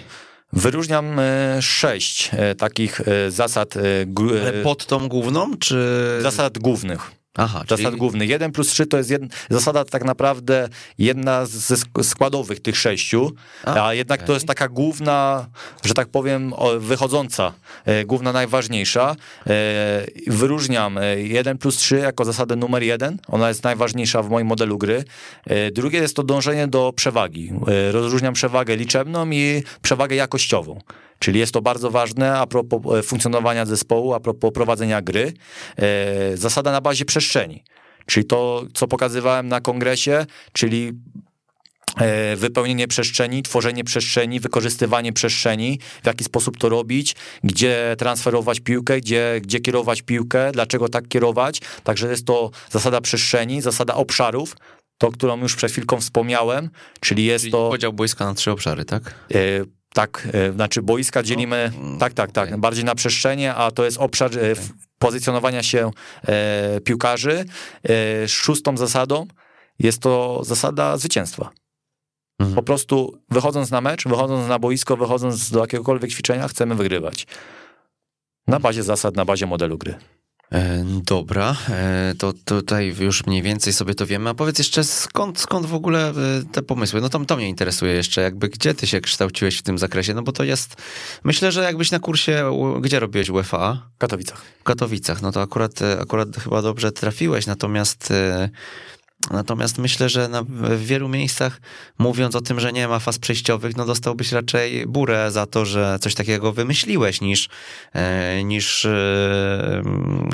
Wyróżniam 0.54 1.20
e, 1.20 1.62
sześć 1.62 2.30
e, 2.34 2.56
takich 2.56 3.02
e, 3.02 3.32
zasad, 3.32 3.78
e, 3.78 3.82
Ale 4.30 4.54
e, 4.54 4.64
pod 4.64 4.86
tą 4.86 5.08
główną, 5.08 5.58
czy... 5.58 6.20
zasad 6.22 6.58
głównych. 6.60 7.12
Aha, 7.38 7.64
Zasad 7.70 7.86
czyli... 7.86 7.98
głównych. 7.98 8.30
1 8.30 8.52
plus 8.52 8.68
3 8.68 8.86
to 8.86 8.98
jest 8.98 9.10
jed... 9.10 9.22
zasada 9.50 9.86
tak 9.86 10.06
naprawdę 10.06 10.70
jedna 10.98 11.46
ze 11.46 11.76
sk- 11.76 12.04
składowych 12.04 12.60
tych 12.60 12.78
sześciu, 12.78 13.32
a, 13.64 13.86
A, 13.88 13.94
jednak 13.94 14.20
okej. 14.20 14.28
to 14.28 14.34
jest 14.34 14.46
taka 14.46 14.68
główna, 14.68 15.48
że 15.84 15.94
tak 15.94 16.08
powiem, 16.08 16.54
wychodząca, 16.80 17.54
e, 17.86 18.06
główna 18.06 18.34
najważniejsza. 18.34 19.16
E, 19.48 20.06
wyróżniam 20.28 20.98
e, 20.98 21.22
1 21.22 21.58
plus 21.58 21.78
3 21.78 21.96
jako 21.96 22.26
zasadę 22.26 22.56
numer 22.56 22.84
jeden, 22.84 23.18
ona 23.28 23.48
jest 23.50 23.64
najważniejsza 23.64 24.22
w 24.22 24.30
moim 24.30 24.48
modelu 24.48 24.78
gry. 24.78 25.04
E, 25.46 25.72
drugie 25.72 26.00
jest 26.00 26.16
to 26.16 26.24
dążenie 26.24 26.68
do 26.68 26.94
przewagi. 26.96 27.52
E, 27.68 27.92
rozróżniam 27.92 28.34
przewagę 28.34 28.76
liczebną 28.76 29.30
i 29.32 29.64
przewagę 29.82 30.16
jakościową. 30.16 30.80
Czyli 31.26 31.40
jest 31.40 31.54
to 31.54 31.62
bardzo 31.62 31.92
ważne 31.92 32.38
a 32.38 32.48
propos 32.48 32.82
e, 33.00 33.04
funkcjonowania 33.04 33.66
zespołu, 33.66 34.14
a 34.14 34.20
propos 34.20 34.52
prowadzenia 34.54 35.02
gry. 35.02 35.34
E, 35.78 36.38
Zasada 36.38 36.72
na 36.72 36.82
bazie 36.82 37.06
przestrzeni. 37.06 37.64
Czyli 38.06 38.26
to, 38.26 38.64
co 38.74 38.88
pokazywałem 38.88 39.48
na 39.48 39.62
kongresie, 39.62 40.26
czyli 40.54 40.92
e, 42.00 42.36
wypełnienie 42.36 42.88
przestrzeni, 42.88 43.44
tworzenie 43.44 43.84
przestrzeni, 43.84 44.40
wykorzystywanie 44.40 45.14
przestrzeni, 45.14 45.80
w 46.04 46.08
jaki 46.08 46.24
sposób 46.24 46.58
to 46.58 46.70
robić, 46.70 47.16
gdzie 47.44 47.96
transferować 47.98 48.60
piłkę, 48.60 48.98
gdzie, 48.98 49.40
gdzie 49.42 49.60
kierować 49.60 50.02
piłkę, 50.02 50.52
dlaczego 50.52 50.90
tak 50.90 51.08
kierować. 51.08 51.62
Także 51.84 52.10
jest 52.10 52.26
to 52.26 52.52
zasada 52.72 53.02
przestrzeni, 53.02 53.62
zasada 53.62 53.94
obszarów, 53.94 54.56
to, 54.98 55.12
którą 55.12 55.42
już 55.42 55.56
przed 55.56 55.72
chwilką 55.72 56.02
wspomniałem, 56.02 56.70
czyli 57.00 57.26
jest 57.26 57.44
Czyli 57.44 57.52
to... 57.52 57.70
podział 57.70 57.94
boiska 57.94 58.26
na 58.26 58.34
trzy 58.34 58.52
obszary, 58.52 58.86
tak? 58.86 59.16
Tak, 59.96 60.28
e, 60.34 60.52
znaczy 60.54 60.82
boiska 60.82 61.24
dzielimy, 61.24 61.72
mm, 61.78 62.00
tak, 62.00 62.14
tak, 62.14 62.32
tak, 62.32 62.48
okej. 62.50 62.60
bardziej 62.60 62.84
na 62.84 62.96
przestrzenie, 62.96 63.56
a 63.56 63.72
to 63.72 63.86
jest 63.86 63.98
obszar 63.98 64.40
e, 64.40 64.56
w- 64.56 64.72
pozycjonowania 65.00 65.64
się 65.64 65.92
e, 66.28 66.82
piłkarzy. 66.82 67.46
E, 68.24 68.28
szóstą 68.28 68.78
zasadą 68.78 69.28
jest 69.80 70.00
to 70.02 70.42
zasada 70.44 70.98
zwycięstwa. 70.98 71.50
Mhm. 72.40 72.56
Po 72.56 72.64
prostu 72.64 73.20
wychodząc 73.30 73.72
na 73.72 73.82
mecz, 73.82 74.08
wychodząc 74.08 74.50
na 74.50 74.60
boisko, 74.60 74.98
wychodząc 74.98 75.52
do 75.52 75.60
jakiegokolwiek 75.60 76.12
ćwiczenia, 76.12 76.48
chcemy 76.48 76.76
wygrywać. 76.76 77.28
Na 78.48 78.60
bazie 78.60 78.84
zasad, 78.84 79.16
na 79.16 79.26
bazie 79.26 79.46
modelu 79.46 79.78
gry. 79.78 79.96
E, 80.52 80.86
Dobra, 81.06 81.56
e, 81.70 82.14
to 82.18 82.34
tutaj 82.46 82.96
już 83.00 83.26
mniej 83.26 83.42
więcej 83.42 83.74
sobie 83.74 83.96
to 83.96 84.06
wiemy. 84.06 84.30
A 84.30 84.34
powiedz 84.34 84.60
jeszcze, 84.60 84.84
skąd, 84.84 85.40
skąd 85.40 85.66
w 85.66 85.74
ogóle 85.74 86.10
e, 86.10 86.14
te 86.52 86.62
pomysły? 86.62 87.02
No 87.02 87.10
to, 87.10 87.26
to 87.26 87.36
mnie 87.36 87.50
interesuje 87.50 87.94
jeszcze, 87.94 88.22
jakby 88.22 88.50
gdzie 88.50 88.74
ty 88.74 88.88
się 88.88 89.02
kształciłeś 89.02 89.58
w 89.58 89.62
tym 89.62 89.78
zakresie? 89.78 90.14
No 90.14 90.22
bo 90.22 90.32
to 90.32 90.44
jest, 90.44 90.76
myślę, 91.24 91.52
że 91.52 91.64
jakbyś 91.64 91.92
na 91.92 92.00
kursie, 92.00 92.44
gdzie 92.82 93.00
robiłeś 93.00 93.30
UEFA? 93.30 93.90
W 93.96 93.98
Katowicach. 93.98 94.42
W 94.60 94.64
Katowicach, 94.64 95.22
no 95.22 95.32
to 95.32 95.42
akurat, 95.42 95.80
akurat 96.02 96.38
chyba 96.38 96.62
dobrze 96.62 96.92
trafiłeś, 96.92 97.46
natomiast... 97.48 98.14
Natomiast 99.32 99.78
myślę, 99.78 100.10
że 100.10 100.28
na, 100.28 100.44
w 100.44 100.86
wielu 100.86 101.10
miejscach, 101.10 101.62
mówiąc 101.98 102.36
o 102.36 102.42
tym, 102.42 102.60
że 102.60 102.74
nie 102.74 102.88
ma 102.88 103.00
faz 103.00 103.20
przejściowych, 103.20 103.78
no 103.78 103.86
dostałbyś 103.86 104.32
raczej 104.32 104.86
burę 104.88 105.32
za 105.32 105.46
to, 105.46 105.66
że 105.66 105.98
coś 106.02 106.16
takiego 106.16 106.52
wymyśliłeś, 106.54 107.22
niż, 107.22 107.50
e, 107.94 108.44
niż 108.44 108.86
e, 108.86 109.84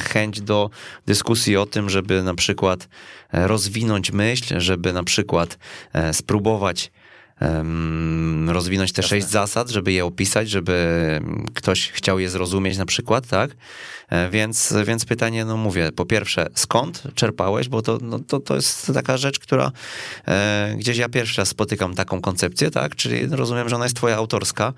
chęć 0.01 0.41
do 0.41 0.69
dyskusji 1.05 1.57
o 1.57 1.65
tym, 1.65 1.89
żeby 1.89 2.23
na 2.23 2.35
przykład 2.35 2.89
e, 3.33 3.47
rozwinąć 3.47 4.11
myśl, 4.11 4.59
żeby 4.59 4.93
na 4.93 5.03
przykład 5.03 5.57
spróbować 6.11 6.91
em, 7.41 8.49
rozwinąć 8.49 8.91
te 8.91 9.03
sześć 9.03 9.27
zasad, 9.27 9.69
żeby 9.69 9.91
je 9.91 10.05
opisać, 10.05 10.49
żeby 10.49 11.19
ktoś 11.53 11.91
chciał 11.91 12.19
je 12.19 12.29
zrozumieć 12.29 12.77
na 12.77 12.85
przykład, 12.85 13.27
tak? 13.27 13.51
E, 14.09 14.29
Więc, 14.29 14.73
więc 14.85 15.05
pytanie, 15.05 15.45
no 15.45 15.57
mówię, 15.57 15.91
po 15.91 16.05
pierwsze, 16.05 16.47
skąd 16.55 17.03
czerpałeś, 17.15 17.69
bo 17.69 17.81
to, 17.81 17.97
no, 18.01 18.19
to, 18.19 18.39
to 18.39 18.55
jest 18.55 18.91
taka 18.93 19.17
rzecz, 19.17 19.39
która 19.39 19.71
e, 20.27 20.75
gdzieś 20.77 20.97
ja 20.97 21.09
pierwszy 21.09 21.41
raz 21.41 21.47
spotykam 21.47 21.95
taką 21.95 22.21
koncepcję, 22.21 22.71
tak? 22.71 22.95
Czyli 22.95 23.27
rozumiem, 23.27 23.69
że 23.69 23.75
ona 23.75 23.85
jest 23.85 23.95
twoja 23.95 24.15
autorska, 24.15 24.73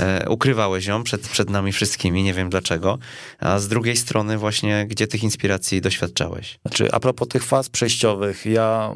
e, 0.00 0.28
ukrywałeś 0.28 0.86
ją 0.86 1.02
przed, 1.02 1.28
przed 1.28 1.50
nami 1.50 1.72
wszystkimi, 1.72 2.22
nie 2.22 2.34
wiem 2.34 2.50
dlaczego, 2.50 2.98
a 3.40 3.58
z 3.58 3.68
drugiej 3.68 3.96
strony 3.96 4.38
właśnie, 4.38 4.86
gdzie 4.86 5.06
tych 5.06 5.22
inspiracji 5.22 5.80
doświadczałeś? 5.80 6.58
Znaczy, 6.62 6.92
a 6.92 7.00
propos 7.00 7.28
tych 7.28 7.44
faz 7.44 7.68
przejściowych, 7.68 8.46
ja 8.46 8.94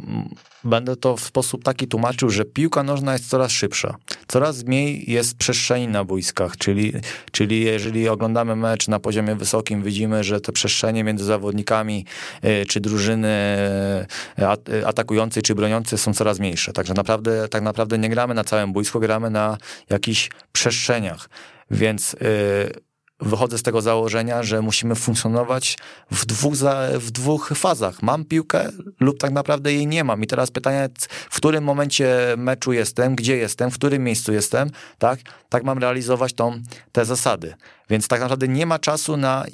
będę 0.64 0.96
to 0.96 1.16
w 1.16 1.20
sposób 1.20 1.64
taki 1.64 1.88
tłumaczył, 1.88 2.30
że 2.30 2.44
piłka 2.44 2.82
nożna 2.82 3.12
jest 3.12 3.28
coraz 3.28 3.52
szybsza. 3.52 3.96
Coraz 4.28 4.64
mniej 4.64 5.10
jest 5.10 5.36
przestrzeni 5.36 5.88
na 5.88 6.04
boiskach, 6.04 6.56
czyli, 6.56 6.92
czyli 7.32 7.60
jeżeli 7.60 8.08
oglądamy 8.08 8.56
mecz 8.56 8.88
na 8.88 9.00
poziomie 9.00 9.34
wysokim, 9.34 9.82
widzimy, 9.82 10.24
że 10.24 10.40
te 10.40 10.52
przestrzenie 10.52 11.04
między 11.04 11.24
zawodnikami 11.24 12.04
e, 12.42 12.66
czy 12.66 12.80
drużyny 12.80 13.28
e, 13.28 14.06
e, 14.38 14.86
atakującej 14.86 15.42
czy 15.42 15.54
broniącej 15.54 15.98
są 15.98 16.14
coraz 16.14 16.38
mniejsze. 16.38 16.72
Także 16.72 16.94
naprawdę, 16.94 17.48
tak 17.48 17.62
naprawdę 17.62 17.98
nie 17.98 18.08
gramy 18.08 18.34
na 18.34 18.44
całym 18.44 18.72
boisku, 18.72 19.00
gramy 19.00 19.30
na 19.30 19.58
jakichś 19.90 20.30
przestrzeniach. 20.52 21.28
Więc 21.70 22.14
e, 22.14 22.87
wychodzę 23.20 23.58
z 23.58 23.62
tego 23.62 23.82
założenia, 23.82 24.42
że 24.42 24.62
musimy 24.62 24.94
funkcjonować 24.94 25.78
w 26.10 26.26
dwóch, 26.26 26.56
za, 26.56 26.88
w 26.94 27.10
dwóch 27.10 27.52
fazach. 27.54 28.02
Mam 28.02 28.24
piłkę 28.24 28.68
lub 29.00 29.18
tak 29.18 29.32
naprawdę 29.32 29.72
jej 29.72 29.86
nie 29.86 30.04
mam. 30.04 30.22
I 30.22 30.26
teraz 30.26 30.50
pytanie, 30.50 30.88
w 31.30 31.36
którym 31.36 31.64
momencie 31.64 32.34
meczu 32.36 32.72
jestem, 32.72 33.16
gdzie 33.16 33.36
jestem, 33.36 33.70
w 33.70 33.74
którym 33.74 34.04
miejscu 34.04 34.32
jestem, 34.32 34.70
tak? 34.98 35.20
Tak 35.48 35.64
mam 35.64 35.78
realizować 35.78 36.32
tą, 36.32 36.62
te 36.92 37.04
zasady. 37.04 37.54
Więc 37.90 38.08
tak 38.08 38.20
naprawdę 38.20 38.48
nie 38.48 38.66
ma 38.66 38.78
czasu 38.78 39.16
na, 39.16 39.44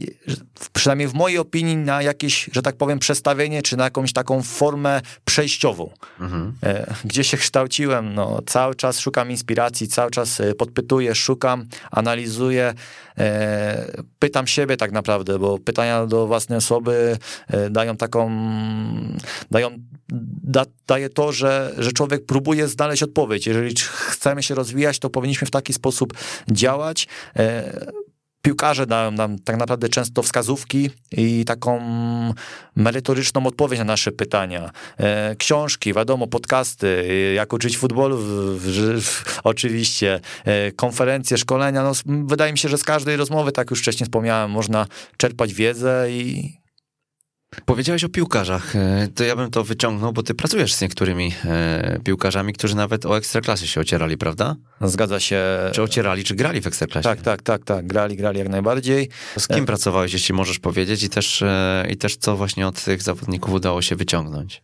przynajmniej 0.72 1.08
w 1.08 1.14
mojej 1.14 1.38
opinii, 1.38 1.76
na 1.76 2.02
jakieś, 2.02 2.50
że 2.52 2.62
tak 2.62 2.76
powiem, 2.76 2.98
przestawienie, 2.98 3.62
czy 3.62 3.76
na 3.76 3.84
jakąś 3.84 4.12
taką 4.12 4.42
formę 4.42 5.00
przejściową. 5.24 5.90
E, 6.62 6.94
Gdzie 7.04 7.24
się 7.24 7.36
kształciłem? 7.36 8.14
No, 8.14 8.40
cały 8.46 8.74
czas 8.74 8.98
szukam 8.98 9.30
inspiracji, 9.30 9.88
cały 9.88 10.10
czas 10.10 10.40
e, 10.40 10.54
podpytuję, 10.54 11.14
szukam, 11.14 11.64
analizuję, 11.90 12.74
e, 13.18 14.02
pytam 14.18 14.46
siebie 14.46 14.76
tak 14.76 14.92
naprawdę, 14.92 15.38
bo 15.38 15.58
pytania 15.58 16.06
do 16.06 16.26
własnej 16.26 16.58
osoby 16.58 17.18
dają 17.70 17.96
taką, 17.96 18.30
dają, 19.50 19.70
da, 20.42 20.64
daje 20.86 21.08
to, 21.08 21.32
że, 21.32 21.74
że 21.78 21.92
człowiek 21.92 22.26
próbuje 22.26 22.68
znaleźć 22.68 23.02
odpowiedź. 23.02 23.46
Jeżeli 23.46 23.74
chcemy 23.84 24.42
się 24.42 24.54
rozwijać, 24.54 24.98
to 24.98 25.10
powinniśmy 25.10 25.46
w 25.46 25.50
taki 25.50 25.72
sposób 25.72 26.12
działać. 26.50 27.08
Piłkarze 28.44 28.86
dają 28.86 29.10
nam 29.10 29.38
tak 29.38 29.56
naprawdę 29.56 29.88
często 29.88 30.22
wskazówki 30.22 30.90
i 31.12 31.44
taką 31.44 31.80
merytoryczną 32.76 33.46
odpowiedź 33.46 33.78
na 33.78 33.84
nasze 33.84 34.12
pytania. 34.12 34.70
E, 34.98 35.36
książki, 35.36 35.94
wiadomo, 35.94 36.26
podcasty, 36.26 37.06
jak 37.34 37.52
uczyć 37.52 37.78
futbolu, 37.78 38.18
oczywiście, 39.44 40.20
e, 40.44 40.72
konferencje, 40.72 41.38
szkolenia. 41.38 41.82
No, 41.82 41.92
wydaje 42.06 42.52
mi 42.52 42.58
się, 42.58 42.68
że 42.68 42.78
z 42.78 42.84
każdej 42.84 43.16
rozmowy, 43.16 43.52
tak 43.52 43.70
już 43.70 43.80
wcześniej 43.80 44.04
wspomniałem, 44.04 44.50
można 44.50 44.86
czerpać 45.16 45.54
wiedzę 45.54 46.06
i 46.10 46.63
Powiedziałeś 47.64 48.04
o 48.04 48.08
piłkarzach, 48.08 48.76
e, 48.76 49.08
to 49.14 49.24
ja 49.24 49.36
bym 49.36 49.50
to 49.50 49.64
wyciągnął, 49.64 50.12
bo 50.12 50.22
ty 50.22 50.34
pracujesz 50.34 50.74
z 50.74 50.80
niektórymi 50.80 51.32
e, 51.44 52.00
piłkarzami, 52.04 52.52
którzy 52.52 52.76
nawet 52.76 53.06
o 53.06 53.16
ekstraklasie 53.16 53.66
się 53.66 53.80
ocierali, 53.80 54.18
prawda? 54.18 54.56
zgadza 54.80 55.20
się. 55.20 55.40
Czy 55.72 55.82
ocierali, 55.82 56.24
czy 56.24 56.34
grali 56.34 56.60
w 56.60 56.66
ekstraklasie? 56.66 57.08
Tak, 57.08 57.20
tak, 57.22 57.42
tak, 57.42 57.64
tak. 57.64 57.86
Grali, 57.86 58.16
grali 58.16 58.38
jak 58.38 58.48
najbardziej. 58.48 59.08
Z 59.38 59.48
kim 59.48 59.66
pracowałeś, 59.66 60.12
jeśli 60.12 60.34
możesz 60.34 60.58
powiedzieć 60.58 61.02
i 61.02 61.08
też, 61.08 61.42
e, 61.42 61.86
i 61.90 61.96
też 61.96 62.16
co 62.16 62.36
właśnie 62.36 62.66
od 62.66 62.84
tych 62.84 63.02
zawodników 63.02 63.54
udało 63.54 63.82
się 63.82 63.96
wyciągnąć? 63.96 64.62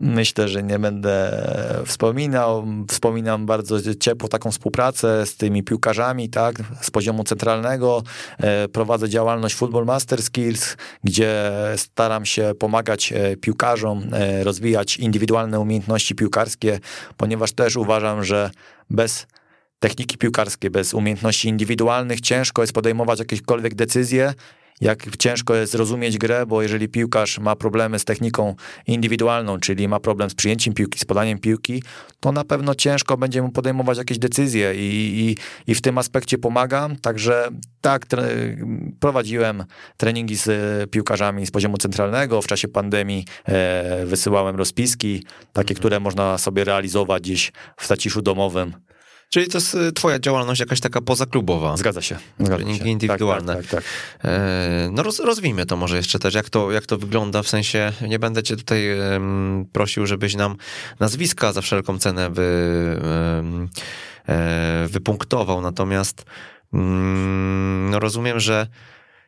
Myślę, 0.00 0.48
że 0.48 0.62
nie 0.62 0.78
będę 0.78 1.42
wspominał. 1.86 2.66
Wspominam 2.88 3.46
bardzo 3.46 3.94
ciepło 4.00 4.28
taką 4.28 4.50
współpracę 4.50 5.26
z 5.26 5.36
tymi 5.36 5.62
piłkarzami, 5.62 6.28
tak, 6.28 6.56
z 6.80 6.90
poziomu 6.90 7.24
centralnego. 7.24 8.02
E, 8.38 8.68
Prowadzę 8.68 9.08
działalność 9.08 9.54
Football 9.54 9.84
Master 9.84 10.22
Skills, 10.22 10.76
gdzie 11.04 11.52
staram 11.76 12.26
się 12.26 12.52
pomagać 12.58 13.12
e, 13.12 13.36
piłkarzom 13.36 14.04
e, 14.12 14.44
rozwijać 14.44 14.96
indywidualne 14.96 15.60
umiejętności 15.60 16.14
piłkarskie, 16.14 16.80
ponieważ 17.16 17.52
też 17.52 17.76
uważam, 17.76 18.24
że 18.24 18.50
bez 18.90 19.26
techniki 19.78 20.18
piłkarskiej, 20.18 20.70
bez 20.70 20.94
umiejętności 20.94 21.48
indywidualnych 21.48 22.20
ciężko 22.20 22.62
jest 22.62 22.72
podejmować 22.72 23.18
jakiekolwiek 23.18 23.74
decyzje 23.74 24.34
jak 24.80 25.16
ciężko 25.16 25.54
jest 25.54 25.72
zrozumieć 25.72 26.18
grę, 26.18 26.46
bo 26.46 26.62
jeżeli 26.62 26.88
piłkarz 26.88 27.38
ma 27.38 27.56
problemy 27.56 27.98
z 27.98 28.04
techniką 28.04 28.54
indywidualną, 28.86 29.60
czyli 29.60 29.88
ma 29.88 30.00
problem 30.00 30.30
z 30.30 30.34
przyjęciem 30.34 30.74
piłki, 30.74 30.98
z 30.98 31.04
podaniem 31.04 31.38
piłki, 31.38 31.82
to 32.20 32.32
na 32.32 32.44
pewno 32.44 32.74
ciężko 32.74 33.16
będzie 33.16 33.42
mu 33.42 33.52
podejmować 33.52 33.98
jakieś 33.98 34.18
decyzje 34.18 34.74
i, 34.74 34.78
i, 34.86 35.36
i 35.72 35.74
w 35.74 35.80
tym 35.80 35.98
aspekcie 35.98 36.38
pomagam. 36.38 36.96
Także 36.96 37.48
tak, 37.80 38.06
prowadziłem 39.00 39.64
treningi 39.96 40.36
z 40.36 40.90
piłkarzami 40.90 41.46
z 41.46 41.50
poziomu 41.50 41.76
centralnego. 41.76 42.42
W 42.42 42.46
czasie 42.46 42.68
pandemii 42.68 43.24
e, 43.44 44.06
wysyłałem 44.06 44.56
rozpiski, 44.56 45.24
takie, 45.52 45.72
mhm. 45.72 45.76
które 45.76 46.00
można 46.00 46.38
sobie 46.38 46.64
realizować 46.64 47.22
gdzieś 47.22 47.52
w 47.76 47.86
zaciszu 47.86 48.22
domowym. 48.22 48.74
Czyli 49.34 49.48
to 49.48 49.58
jest 49.58 49.74
y, 49.74 49.92
twoja 49.92 50.18
działalność 50.18 50.60
jakaś 50.60 50.80
taka 50.80 51.00
pozaklubowa. 51.00 51.76
Zgadza 51.76 52.02
się. 52.02 52.18
Zgadza 52.38 52.56
Treningi 52.56 52.84
się. 52.84 52.88
indywidualne. 52.88 53.56
Tak, 53.56 53.66
tak, 53.66 53.70
tak, 53.70 53.84
tak. 54.22 54.32
No 54.90 55.02
roz, 55.02 55.20
rozwijmy 55.20 55.66
to 55.66 55.76
może 55.76 55.96
jeszcze 55.96 56.18
też, 56.18 56.34
jak 56.34 56.50
to, 56.50 56.72
jak 56.72 56.86
to 56.86 56.98
wygląda, 56.98 57.42
w 57.42 57.48
sensie 57.48 57.92
nie 58.08 58.18
będę 58.18 58.42
cię 58.42 58.56
tutaj 58.56 59.00
um, 59.00 59.66
prosił, 59.72 60.06
żebyś 60.06 60.34
nam 60.34 60.56
nazwiska 61.00 61.52
za 61.52 61.60
wszelką 61.60 61.98
cenę 61.98 62.30
wy, 62.30 63.00
um, 63.36 63.68
wypunktował, 64.88 65.60
natomiast 65.60 66.24
um, 66.72 67.90
no 67.90 67.98
rozumiem, 67.98 68.40
że 68.40 68.66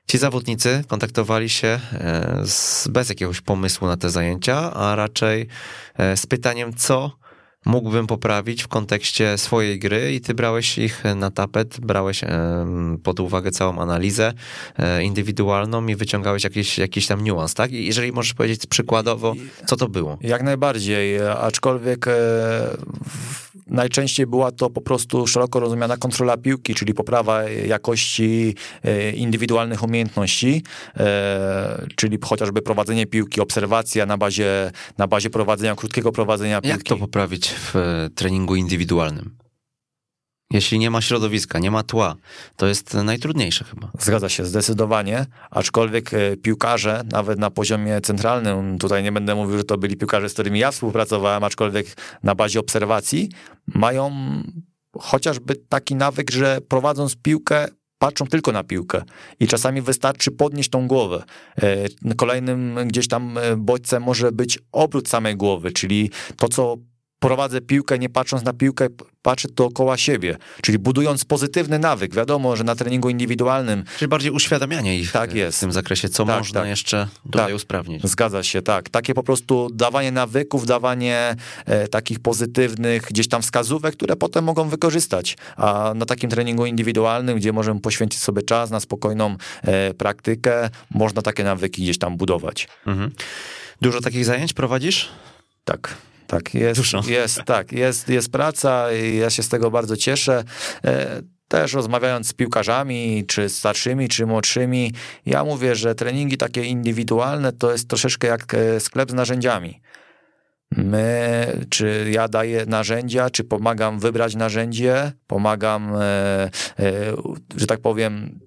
Ci 0.09 0.19
zawodnicy 0.19 0.85
kontaktowali 0.89 1.49
się 1.49 1.69
e, 1.93 2.43
z, 2.45 2.89
bez 2.89 3.09
jakiegoś 3.09 3.41
pomysłu 3.41 3.89
na 3.89 3.97
te 3.97 4.11
zajęcia, 4.11 4.73
a 4.75 4.97
raczej 4.97 5.49
e, 5.99 6.17
z 6.17 6.27
pytaniem, 6.27 6.75
co 6.75 7.26
mógłbym 7.67 8.07
poprawić 8.07 8.63
w 8.63 8.69
kontekście 8.69 9.39
swojej 9.39 9.79
gry 9.79 10.15
i 10.15 10.21
ty 10.21 10.35
brałeś 10.35 10.79
ich 10.79 11.03
na 11.17 11.31
tapet, 11.31 11.81
brałeś 11.81 12.21
pod 13.03 13.21
uwagę 13.21 13.51
całą 13.51 13.79
analizę 13.79 14.33
e, 14.79 15.03
indywidualną 15.03 15.87
i 15.87 15.97
wyciągałeś 15.97 16.45
jakiś, 16.45 16.79
jakiś 16.79 17.07
tam 17.07 17.25
niuans, 17.25 17.55
tak? 17.55 17.73
I 17.73 17.87
jeżeli 17.87 18.13
możesz 18.13 18.35
powiedzieć 18.35 18.67
przykładowo, 18.67 19.35
co 19.67 19.77
to 19.77 19.89
było? 19.89 20.19
Jak 20.21 20.43
najbardziej, 20.43 21.19
aczkolwiek 21.29 22.07
najczęściej 23.67 24.27
była 24.27 24.53
to 24.53 24.71
po 24.71 24.81
prostu 24.81 25.27
szeroko 25.27 25.61
rozumiana 25.61 25.97
kontrola 25.97 26.37
piłki, 26.37 26.75
czyli 26.75 26.95
poprawa 26.95 27.43
jakości 27.49 28.55
e, 28.83 29.11
indywidualnych 29.11 29.83
umiejętności, 29.83 30.63
e, 30.97 31.87
czyli 31.97 32.19
chociażby 32.25 32.63
prowadzenie 32.63 33.07
piłki, 33.07 33.41
obserwacja 33.41 34.07
na 34.07 34.19
bazie, 34.19 34.71
na 34.99 35.07
bazie 35.07 35.31
prowadzenia, 35.31 35.75
krótkiego 35.75 36.13
prowadzenia 36.13 36.61
piłki. 36.61 36.69
Jak 36.69 36.83
to 36.83 36.97
poprawić 36.97 37.49
w 37.49 37.77
e, 37.77 38.11
treningu 38.15 38.57
indywidualnym? 38.57 39.46
Jeśli 40.51 40.79
nie 40.79 40.91
ma 40.91 41.01
środowiska, 41.01 41.59
nie 41.59 41.71
ma 41.71 41.83
tła, 41.83 42.17
to 42.57 42.67
jest 42.67 42.95
najtrudniejsze 42.95 43.65
chyba. 43.65 43.91
Zgadza 43.99 44.29
się, 44.29 44.45
zdecydowanie. 44.45 45.27
Aczkolwiek 45.51 46.15
e, 46.15 46.37
piłkarze, 46.37 47.03
nawet 47.13 47.39
na 47.39 47.51
poziomie 47.51 48.01
centralnym, 48.01 48.79
tutaj 48.79 49.03
nie 49.03 49.13
będę 49.13 49.35
mówił, 49.35 49.59
że 49.59 49.65
to 49.65 49.79
byli 49.79 49.97
piłkarze, 49.97 50.29
z 50.29 50.33
którymi 50.33 50.59
ja 50.59 50.71
współpracowałem, 50.71 51.45
aczkolwiek 51.45 51.87
na 52.23 52.35
bazie 52.35 52.61
obserwacji, 52.61 53.29
mają 53.67 54.13
chociażby 54.99 55.57
taki 55.69 55.95
nawyk, 55.95 56.31
że 56.31 56.59
prowadząc 56.69 57.17
piłkę, 57.17 57.69
patrzą 57.99 58.27
tylko 58.27 58.53
na 58.53 58.65
piłkę 58.65 59.03
i 59.41 59.47
czasami 59.47 59.83
wystarczy 59.83 60.31
podnieść 60.31 60.71
tą 60.71 60.89
głowę. 60.89 61.25
E, 61.63 62.15
kolejnym 62.17 62.79
gdzieś 62.87 63.09
tam 63.09 63.39
e, 63.39 63.57
bodźcem 63.57 64.03
może 64.03 64.33
być 64.33 64.59
obrót 64.73 65.09
samej 65.09 65.37
głowy, 65.37 65.73
czyli 65.73 66.11
to, 66.37 66.49
co 66.49 66.77
prowadzę 67.19 67.61
piłkę, 67.61 67.99
nie 67.99 68.09
patrząc 68.09 68.45
na 68.45 68.53
piłkę, 68.53 68.87
patrzę 69.27 69.49
dookoła 69.49 69.97
siebie, 69.97 70.37
czyli 70.63 70.79
budując 70.79 71.25
pozytywny 71.25 71.79
nawyk. 71.79 72.15
Wiadomo, 72.15 72.57
że 72.57 72.65
na 72.65 72.75
treningu 72.75 73.09
indywidualnym... 73.09 73.85
Czyli 73.99 74.09
bardziej 74.09 74.31
uświadamianie 74.31 74.99
ich 74.99 75.13
tak 75.13 75.35
jest. 75.35 75.59
w 75.59 75.61
tym 75.61 75.73
zakresie, 75.73 76.09
co 76.09 76.25
tak, 76.25 76.39
można 76.39 76.61
tak. 76.61 76.69
jeszcze 76.69 77.09
tutaj 77.25 77.47
tak. 77.47 77.55
usprawnić. 77.55 78.03
Zgadza 78.05 78.43
się, 78.43 78.63
tak. 78.63 78.89
Takie 78.89 79.15
po 79.15 79.23
prostu 79.23 79.71
dawanie 79.75 80.13
nawyków, 80.13 80.67
dawanie 80.67 81.37
e, 81.65 81.89
takich 81.89 82.21
pozytywnych 82.21 83.03
gdzieś 83.03 83.29
tam 83.29 83.43
wskazówek, 83.43 83.97
które 83.97 84.17
potem 84.17 84.45
mogą 84.45 84.69
wykorzystać. 84.69 85.37
A 85.57 85.93
na 85.97 86.07
takim 86.07 86.31
treningu 86.31 86.67
indywidualnym, 86.67 87.37
gdzie 87.37 87.53
możemy 87.53 87.81
poświęcić 87.81 88.23
sobie 88.23 88.43
czas 88.43 88.71
na 88.71 88.81
spokojną 88.81 89.37
e, 89.63 89.95
praktykę, 89.95 90.71
można 90.91 91.23
takie 91.23 91.45
nawyki 91.45 91.83
gdzieś 91.83 91.99
tam 91.99 92.17
budować. 92.17 92.69
Mhm. 92.87 93.11
Dużo 93.81 94.01
takich 94.01 94.25
zajęć 94.25 94.53
prowadzisz? 94.53 95.09
Tak. 95.65 95.97
Tak, 96.27 96.55
jest, 96.55 96.81
jest, 97.09 97.43
tak, 97.45 97.73
jest, 97.73 98.09
jest 98.09 98.33
praca 98.33 98.93
i 98.93 99.17
ja 99.17 99.31
się 99.31 99.43
z 99.43 99.49
tego 99.49 99.71
bardzo 99.71 99.97
cieszę. 99.97 100.45
E, 100.85 101.23
też 101.49 101.73
rozmawiając 101.73 102.29
z 102.29 102.33
piłkarzami, 102.33 103.25
czy 103.27 103.49
starszymi, 103.49 104.09
czy 104.09 104.27
młodszymi, 104.27 104.93
ja 105.27 105.45
mówię, 105.45 105.75
że 105.75 105.95
treningi 105.95 106.37
takie 106.37 106.65
indywidualne 106.65 107.53
to 107.53 107.73
jest 107.73 107.89
troszeczkę 107.89 108.27
jak 108.29 108.55
e, 108.55 108.81
sklep 108.81 109.11
z 109.11 109.15
narzędziami. 109.15 109.81
My, 110.71 111.47
czy 111.71 112.07
ja 112.11 112.29
daję 112.29 112.67
narzędzia, 112.67 113.31
czy 113.31 113.45
pomagam 113.45 113.99
wybrać 113.99 114.35
narzędzie, 114.35 115.13
pomagam, 115.27 115.93
e, 115.97 116.51
że 117.57 117.67
tak 117.67 117.81
powiem, 117.81 118.41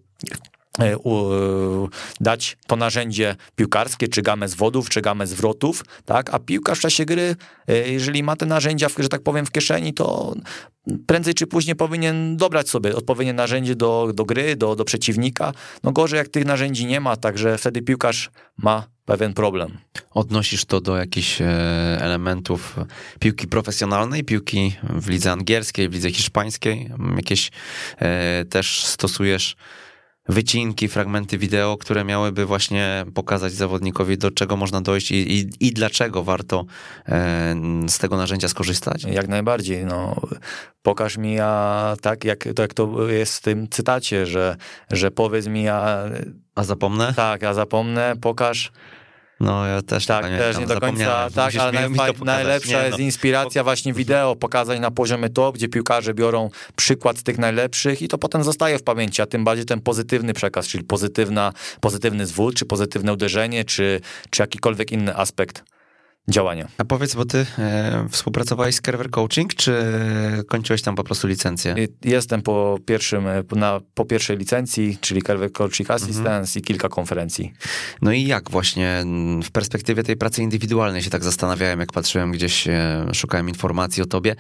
dać 2.22 2.58
to 2.68 2.76
narzędzie 2.76 3.36
piłkarskie, 3.56 4.08
czy 4.08 4.22
gamę 4.22 4.48
zwodów, 4.48 4.90
czy 4.90 5.02
gamę 5.02 5.28
zwrotów, 5.28 5.86
tak? 6.06 6.34
A 6.34 6.40
piłkarz 6.40 6.78
w 6.78 6.82
czasie 6.82 7.06
gry, 7.06 7.36
e, 7.68 7.90
jeżeli 7.90 8.24
ma 8.24 8.36
te 8.36 8.46
narzędzia, 8.46 8.88
że 9.00 9.10
tak 9.10 9.22
powiem, 9.22 9.46
w 9.46 9.52
kieszeni, 9.52 9.94
to 9.94 10.36
prędzej 11.08 11.34
czy 11.34 11.48
później 11.48 11.76
powinien 11.76 12.38
dobrać 12.38 12.70
sobie 12.70 12.96
odpowiednie 12.96 13.34
narzędzie 13.34 13.76
do, 13.76 14.12
do 14.14 14.26
gry, 14.26 14.56
do, 14.56 14.76
do 14.76 14.86
przeciwnika. 14.86 15.54
No 15.84 15.92
gorzej, 15.92 16.18
jak 16.18 16.28
tych 16.28 16.46
narzędzi 16.46 16.86
nie 16.86 17.00
ma, 17.00 17.16
także 17.16 17.58
wtedy 17.58 17.82
piłkarz 17.82 18.32
ma 18.58 18.88
pewien 19.06 19.34
problem. 19.34 19.78
Odnosisz 20.12 20.66
to 20.66 20.82
do 20.82 20.98
jakichś 20.98 21.42
e, 21.42 21.48
elementów 22.02 22.76
piłki 23.20 23.48
profesjonalnej, 23.48 24.24
piłki 24.24 24.76
w 24.84 25.10
lidze 25.10 25.32
angielskiej, 25.32 25.90
w 25.90 25.94
lidze 25.94 26.12
hiszpańskiej? 26.12 26.90
Jakieś 27.16 27.52
też 28.50 28.86
stosujesz 28.86 29.56
wycinki, 30.30 30.88
fragmenty 30.88 31.38
wideo, 31.38 31.78
które 31.78 32.04
miałyby 32.04 32.46
właśnie 32.46 33.06
pokazać 33.14 33.54
zawodnikowi, 33.54 34.18
do 34.18 34.32
czego 34.32 34.58
można 34.58 34.82
dojść 34.82 35.12
i, 35.12 35.40
i, 35.40 35.50
i 35.60 35.74
dlaczego 35.74 36.24
warto 36.24 36.66
e, 37.08 37.56
z 37.88 37.98
tego 37.98 38.18
narzędzia 38.18 38.48
skorzystać? 38.48 39.04
Jak 39.04 39.28
najbardziej. 39.28 39.86
No, 39.86 40.16
pokaż 40.82 41.18
mi, 41.18 41.40
a 41.40 41.96
tak 42.02 42.24
jak, 42.24 42.48
to, 42.56 42.62
jak 42.62 42.74
to 42.74 43.10
jest 43.10 43.38
w 43.38 43.42
tym 43.42 43.68
cytacie, 43.70 44.26
że, 44.26 44.56
że 44.92 45.12
powiedz 45.12 45.48
mi, 45.48 45.68
a... 45.68 46.04
A 46.56 46.64
zapomnę? 46.64 47.14
Tak, 47.16 47.44
a 47.44 47.54
zapomnę, 47.54 48.14
pokaż 48.22 48.72
no, 49.40 49.66
ja 49.66 49.82
też 49.82 50.06
tak, 50.06 50.26
też 50.26 50.58
nie 50.58 50.66
do 50.66 50.80
końca, 50.80 51.30
tak, 51.36 51.56
ale 51.56 51.72
najfa- 51.72 52.26
najlepsza 52.26 52.72
nie, 52.72 52.78
no. 52.78 52.86
jest 52.86 53.00
inspiracja 53.00 53.64
właśnie 53.64 53.94
wideo, 53.94 54.36
pokazać 54.36 54.80
na 54.80 54.92
poziomie 54.92 55.30
to, 55.30 55.52
gdzie 55.52 55.68
piłkarze 55.68 56.14
biorą 56.14 56.50
przykład 56.76 57.18
z 57.18 57.24
tych 57.24 57.38
najlepszych 57.38 58.02
i 58.02 58.08
to 58.08 58.18
potem 58.18 58.44
zostaje 58.44 58.80
w 58.80 58.84
pamięci, 58.84 59.22
a 59.22 59.26
tym 59.26 59.44
bardziej 59.44 59.66
ten 59.66 59.82
pozytywny 59.82 60.34
przekaz, 60.34 60.68
czyli 60.68 60.84
pozytywna, 60.84 61.54
pozytywny 61.82 62.26
zwód, 62.26 62.56
czy 62.56 62.66
pozytywne 62.66 63.14
uderzenie, 63.14 63.66
czy, 63.66 64.02
czy 64.30 64.42
jakikolwiek 64.42 64.92
inny 64.92 65.16
aspekt 65.16 65.64
działania. 66.30 66.68
A 66.78 66.86
powiedz, 66.86 67.16
bo 67.16 67.26
ty 67.26 67.46
e, 67.60 68.08
współpracowałeś 68.10 68.76
z 68.76 68.82
Kerver 68.82 69.10
Coaching, 69.10 69.54
czy 69.54 69.84
kończyłeś 70.48 70.82
tam 70.82 70.96
po 70.96 71.04
prostu 71.04 71.28
licencję? 71.28 71.76
Jestem 72.04 72.42
po, 72.42 72.78
pierwszym, 72.86 73.26
na, 73.56 73.80
po 73.94 74.06
pierwszej 74.06 74.38
licencji, 74.38 74.98
czyli 75.02 75.22
Kerver 75.22 75.52
Coaching 75.52 75.92
Assistance 75.92 76.40
mhm. 76.40 76.48
i 76.56 76.62
kilka 76.62 76.90
konferencji. 76.90 77.54
No 78.02 78.12
i 78.12 78.24
jak 78.24 78.52
właśnie 78.52 79.04
w 79.44 79.52
perspektywie 79.52 80.04
tej 80.04 80.18
pracy 80.18 80.44
indywidualnej 80.44 81.02
się 81.02 81.10
tak 81.10 81.24
zastanawiałem, 81.24 81.80
jak 81.80 81.92
patrzyłem 81.92 82.32
gdzieś, 82.32 82.68
e, 82.68 83.06
szukałem 83.14 83.50
informacji 83.50 84.04
o 84.04 84.06
tobie 84.06 84.36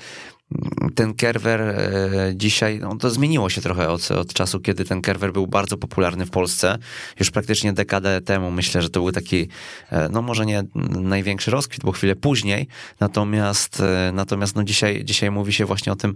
ten 0.95 1.13
kerwer 1.13 1.61
e, 1.61 2.31
dzisiaj, 2.35 2.79
no 2.79 2.95
to 2.95 3.09
zmieniło 3.09 3.49
się 3.49 3.61
trochę 3.61 3.89
od, 3.89 4.11
od 4.11 4.33
czasu, 4.33 4.59
kiedy 4.59 4.85
ten 4.85 5.01
kerwer 5.01 5.33
był 5.33 5.47
bardzo 5.47 5.77
popularny 5.77 6.25
w 6.25 6.29
Polsce. 6.29 6.77
Już 7.19 7.31
praktycznie 7.31 7.73
dekadę 7.73 8.21
temu 8.21 8.51
myślę, 8.51 8.81
że 8.81 8.89
to 8.89 8.99
był 8.99 9.11
taki, 9.11 9.47
e, 9.91 10.09
no 10.09 10.21
może 10.21 10.45
nie 10.45 10.63
największy 10.89 11.51
rozkwit, 11.51 11.83
bo 11.83 11.91
chwilę 11.91 12.15
później, 12.15 12.67
natomiast, 12.99 13.79
e, 13.79 14.11
natomiast 14.13 14.55
no 14.55 14.63
dzisiaj, 14.63 15.05
dzisiaj 15.05 15.31
mówi 15.31 15.53
się 15.53 15.65
właśnie 15.65 15.91
o 15.91 15.95
tym, 15.95 16.13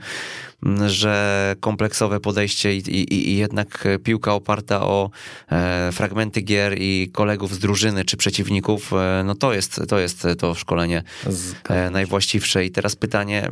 że 0.88 1.56
kompleksowe 1.60 2.20
podejście 2.20 2.76
i, 2.76 2.78
i, 2.78 3.30
i 3.30 3.38
jednak 3.38 3.88
piłka 4.04 4.34
oparta 4.34 4.82
o 4.82 5.10
fragmenty 5.92 6.42
gier 6.42 6.76
i 6.78 7.10
kolegów 7.14 7.54
z 7.54 7.60
drużyny 7.60 8.06
czy 8.06 8.18
przeciwników, 8.18 8.92
no 9.26 9.36
to 9.36 9.54
jest 9.54 9.82
to, 9.88 10.00
jest 10.00 10.28
to 10.40 10.56
szkolenie 10.56 11.04
najwłaściwsze. 11.92 12.66
I 12.66 12.72
teraz 12.72 12.96
pytanie, 12.96 13.50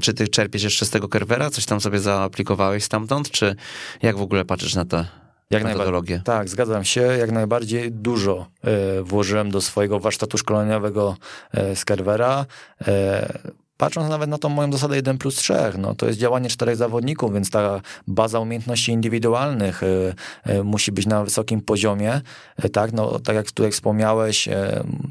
czy 0.00 0.12
czy 0.12 0.16
ty 0.16 0.28
czerpiesz 0.28 0.62
jeszcze 0.62 0.86
z 0.86 0.90
tego 0.90 1.08
Kerwera? 1.08 1.50
Coś 1.50 1.66
tam 1.66 1.80
sobie 1.80 1.98
zaaplikowałeś 1.98 2.84
stamtąd? 2.84 3.30
Czy 3.30 3.56
jak 4.02 4.16
w 4.16 4.22
ogóle 4.22 4.44
patrzysz 4.44 4.74
na 4.74 4.84
tę 4.84 5.06
jak 5.50 5.64
metodologię? 5.64 6.22
Tak, 6.24 6.48
zgadzam 6.48 6.84
się. 6.84 7.00
Jak 7.00 7.32
najbardziej 7.32 7.92
dużo 7.92 8.46
e, 8.64 9.02
włożyłem 9.02 9.50
do 9.50 9.60
swojego 9.60 10.00
warsztatu 10.00 10.38
szkoleniowego 10.38 11.16
e, 11.52 11.76
z 11.76 11.84
Kerwera. 11.84 12.46
E, 12.86 13.38
patrząc 13.82 14.08
nawet 14.08 14.30
na 14.30 14.38
tą 14.38 14.48
moją 14.48 14.72
zasadę 14.72 14.96
1 14.96 15.18
plus 15.18 15.34
3, 15.34 15.54
no 15.78 15.94
to 15.94 16.06
jest 16.06 16.18
działanie 16.18 16.48
czterech 16.48 16.76
zawodników, 16.76 17.34
więc 17.34 17.50
ta 17.50 17.80
baza 18.06 18.40
umiejętności 18.40 18.92
indywidualnych 18.92 19.82
y, 19.82 20.14
y, 20.50 20.64
musi 20.64 20.92
być 20.92 21.06
na 21.06 21.24
wysokim 21.24 21.60
poziomie, 21.60 22.20
y, 22.64 22.68
tak, 22.68 22.92
no 22.92 23.18
tak 23.18 23.36
jak 23.36 23.52
tutaj 23.52 23.72
wspomniałeś, 23.72 24.48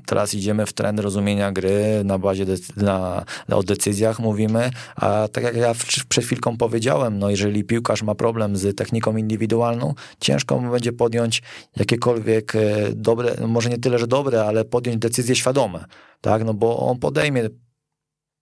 teraz 0.06 0.34
idziemy 0.34 0.66
w 0.66 0.74
trend 0.74 1.00
rozumienia 1.00 1.52
gry 1.52 2.02
na 2.06 2.18
bazie, 2.18 2.46
na, 2.78 3.26
o 3.52 3.64
decyzjach 3.64 4.20
mówimy, 4.20 4.70
a 4.96 5.28
tak 5.32 5.44
jak 5.44 5.56
ja 5.56 5.74
przed 6.10 6.26
chwilką 6.26 6.58
powiedziałem, 6.58 7.20
no 7.20 7.30
jeżeli 7.30 7.64
piłkarz 7.64 8.04
ma 8.04 8.16
problem 8.16 8.58
z 8.58 8.78
techniką 8.78 9.18
indywidualną, 9.18 9.94
ciężko 10.20 10.60
mu 10.60 10.72
będzie 10.72 10.94
podjąć 10.94 11.42
jakiekolwiek 11.78 12.54
dobre, 12.96 13.48
może 13.48 13.70
nie 13.70 13.78
tyle, 13.78 14.00
że 14.00 14.08
dobre, 14.08 14.44
ale 14.46 14.66
podjąć 14.66 14.98
decyzje 14.98 15.36
świadome, 15.36 15.86
tak, 16.22 16.44
no 16.44 16.54
bo 16.54 16.80
on 16.80 17.00
podejmie 17.00 17.50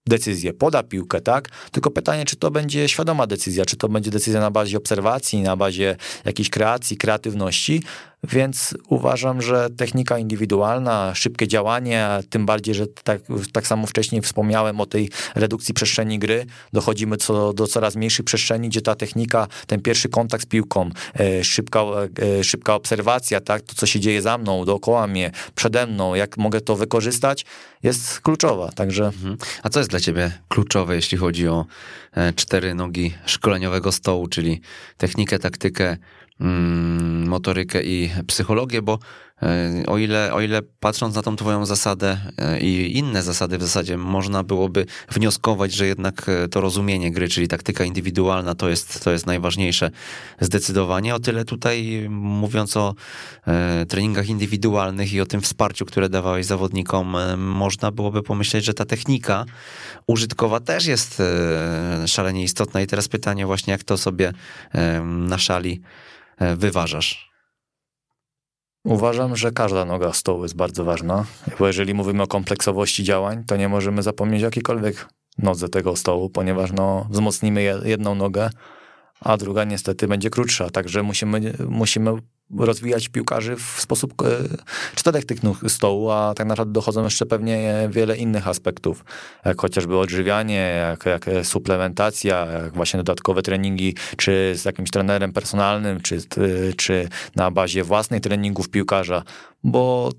decyzję, 0.06 0.52
poda 0.52 0.82
piłkę, 0.82 1.20
tak? 1.20 1.48
Tylko 1.72 1.90
pytanie, 1.90 2.24
czy 2.24 2.36
to 2.36 2.50
będzie 2.50 2.88
świadoma 2.88 3.26
decyzja, 3.26 3.64
czy 3.64 3.76
to 3.76 3.88
będzie 3.88 4.10
decyzja 4.10 4.40
na 4.40 4.50
bazie 4.50 4.78
obserwacji, 4.78 5.42
na 5.42 5.56
bazie 5.56 5.96
jakiejś 6.24 6.50
kreacji, 6.50 6.96
kreatywności, 6.96 7.82
więc 8.22 8.74
uważam, 8.88 9.42
że 9.42 9.70
technika 9.70 10.18
indywidualna, 10.18 11.14
szybkie 11.14 11.48
działanie, 11.48 12.08
tym 12.30 12.46
bardziej, 12.46 12.74
że 12.74 12.86
tak, 12.86 13.20
tak 13.52 13.66
samo 13.66 13.86
wcześniej 13.86 14.22
wspomniałem 14.22 14.80
o 14.80 14.86
tej 14.86 15.10
redukcji 15.34 15.74
przestrzeni 15.74 16.18
gry, 16.18 16.46
dochodzimy 16.72 17.16
co, 17.16 17.52
do 17.52 17.66
coraz 17.66 17.96
mniejszych 17.96 18.24
przestrzeni, 18.24 18.68
gdzie 18.68 18.80
ta 18.80 18.94
technika, 18.94 19.46
ten 19.66 19.82
pierwszy 19.82 20.08
kontakt 20.08 20.44
z 20.44 20.46
piłką, 20.46 20.90
e, 21.20 21.44
szybka, 21.44 21.80
e, 22.38 22.44
szybka 22.44 22.74
obserwacja, 22.74 23.40
tak, 23.40 23.62
to 23.62 23.74
co 23.74 23.86
się 23.86 24.00
dzieje 24.00 24.22
za 24.22 24.38
mną, 24.38 24.64
dookoła 24.64 25.06
mnie, 25.06 25.30
przede 25.54 25.86
mną, 25.86 26.14
jak 26.14 26.38
mogę 26.38 26.60
to 26.60 26.76
wykorzystać, 26.76 27.44
jest 27.82 28.20
kluczowa, 28.20 28.72
także... 28.72 29.04
Mhm. 29.06 29.36
A 29.62 29.68
co 29.68 29.80
jest 29.80 29.90
dla 29.90 30.00
ciebie 30.00 30.32
kluczowe, 30.48 30.94
jeśli 30.94 31.18
chodzi 31.18 31.48
o 31.48 31.66
e, 32.12 32.32
cztery 32.32 32.74
nogi 32.74 33.14
szkoleniowego 33.26 33.92
stołu, 33.92 34.28
czyli 34.28 34.60
technikę, 34.96 35.38
taktykę, 35.38 35.96
motorykę 37.26 37.82
i 37.82 38.10
psychologię, 38.26 38.82
bo 38.82 38.98
e, 39.42 39.82
o 39.86 39.98
ile, 39.98 40.32
o 40.34 40.40
ile 40.40 40.62
patrząc 40.80 41.14
na 41.14 41.22
tą 41.22 41.36
twoją 41.36 41.66
zasadę 41.66 42.18
e, 42.38 42.60
i 42.60 42.98
inne 42.98 43.22
zasady 43.22 43.58
w 43.58 43.62
zasadzie 43.62 43.96
można 43.96 44.42
byłoby 44.42 44.86
wnioskować, 45.10 45.72
że 45.72 45.86
jednak 45.86 46.28
e, 46.28 46.48
to 46.48 46.60
rozumienie 46.60 47.12
gry, 47.12 47.28
czyli 47.28 47.48
taktyka 47.48 47.84
indywidualna 47.84 48.54
to 48.54 48.68
jest, 48.68 49.04
to 49.04 49.10
jest 49.10 49.26
najważniejsze 49.26 49.90
zdecydowanie. 50.40 51.14
O 51.14 51.20
tyle 51.20 51.44
tutaj 51.44 52.06
mówiąc 52.10 52.76
o 52.76 52.94
treningach 53.88 54.28
indywidualnych 54.28 55.12
i 55.12 55.20
o 55.20 55.26
tym 55.26 55.40
wsparciu, 55.40 55.86
które 55.86 56.08
dawałeś 56.08 56.46
zawodnikom, 56.46 57.16
można 57.36 57.90
byłoby 57.90 58.22
pomyśleć, 58.22 58.64
że 58.64 58.74
ta 58.74 58.84
technika 58.84 59.44
użytkowa 60.06 60.60
też 60.60 60.86
jest 60.86 61.22
szalenie 62.06 62.42
istotna 62.42 62.80
i 62.80 62.86
teraz 62.86 63.08
pytanie 63.08 63.46
właśnie, 63.46 63.70
jak 63.70 63.84
to 63.84 63.98
sobie 63.98 64.32
na 65.02 65.38
szali 65.38 65.80
wyważasz? 66.56 67.30
Uważam, 68.84 69.36
że 69.36 69.52
każda 69.52 69.84
noga 69.84 70.12
stołu 70.12 70.42
jest 70.42 70.56
bardzo 70.56 70.84
ważna, 70.84 71.24
bo 71.58 71.66
jeżeli 71.66 71.94
mówimy 71.94 72.22
o 72.22 72.26
kompleksowości 72.26 73.04
działań, 73.04 73.44
to 73.44 73.56
nie 73.56 73.68
możemy 73.68 74.02
zapomnieć 74.02 74.42
o 74.42 74.44
jakiejkolwiek 74.44 75.08
nodze 75.38 75.68
tego 75.68 75.96
stołu, 75.96 76.30
ponieważ 76.30 76.72
no, 76.72 77.06
wzmocnimy 77.10 77.62
jedną 77.84 78.14
nogę, 78.14 78.50
a 79.20 79.36
druga 79.36 79.64
niestety 79.64 80.08
będzie 80.08 80.30
krótsza, 80.30 80.70
także 80.70 81.02
musimy, 81.02 81.52
musimy 81.68 82.10
rozwijać 82.58 83.08
piłkarzy 83.08 83.56
w 83.56 83.80
sposób 83.80 84.22
e, 84.22 84.26
czterech 84.94 85.24
tych 85.24 85.38
stołu, 85.68 86.10
a 86.10 86.34
tak 86.36 86.46
naprawdę 86.46 86.72
dochodzą 86.72 87.04
jeszcze 87.04 87.26
pewnie 87.26 87.88
wiele 87.90 88.16
innych 88.16 88.48
aspektów, 88.48 89.04
jak 89.44 89.60
chociażby 89.60 89.98
odżywianie, 89.98 90.86
jak, 90.90 91.06
jak 91.06 91.46
suplementacja, 91.46 92.46
jak 92.46 92.74
właśnie 92.74 92.96
dodatkowe 92.96 93.42
treningi, 93.42 93.94
czy 94.16 94.52
z 94.56 94.64
jakimś 94.64 94.90
trenerem 94.90 95.32
personalnym, 95.32 96.00
czy, 96.00 96.18
czy 96.76 97.08
na 97.36 97.50
bazie 97.50 97.84
własnej 97.84 98.20
treningów 98.20 98.68
piłkarza, 98.68 99.22
bo 99.64 100.10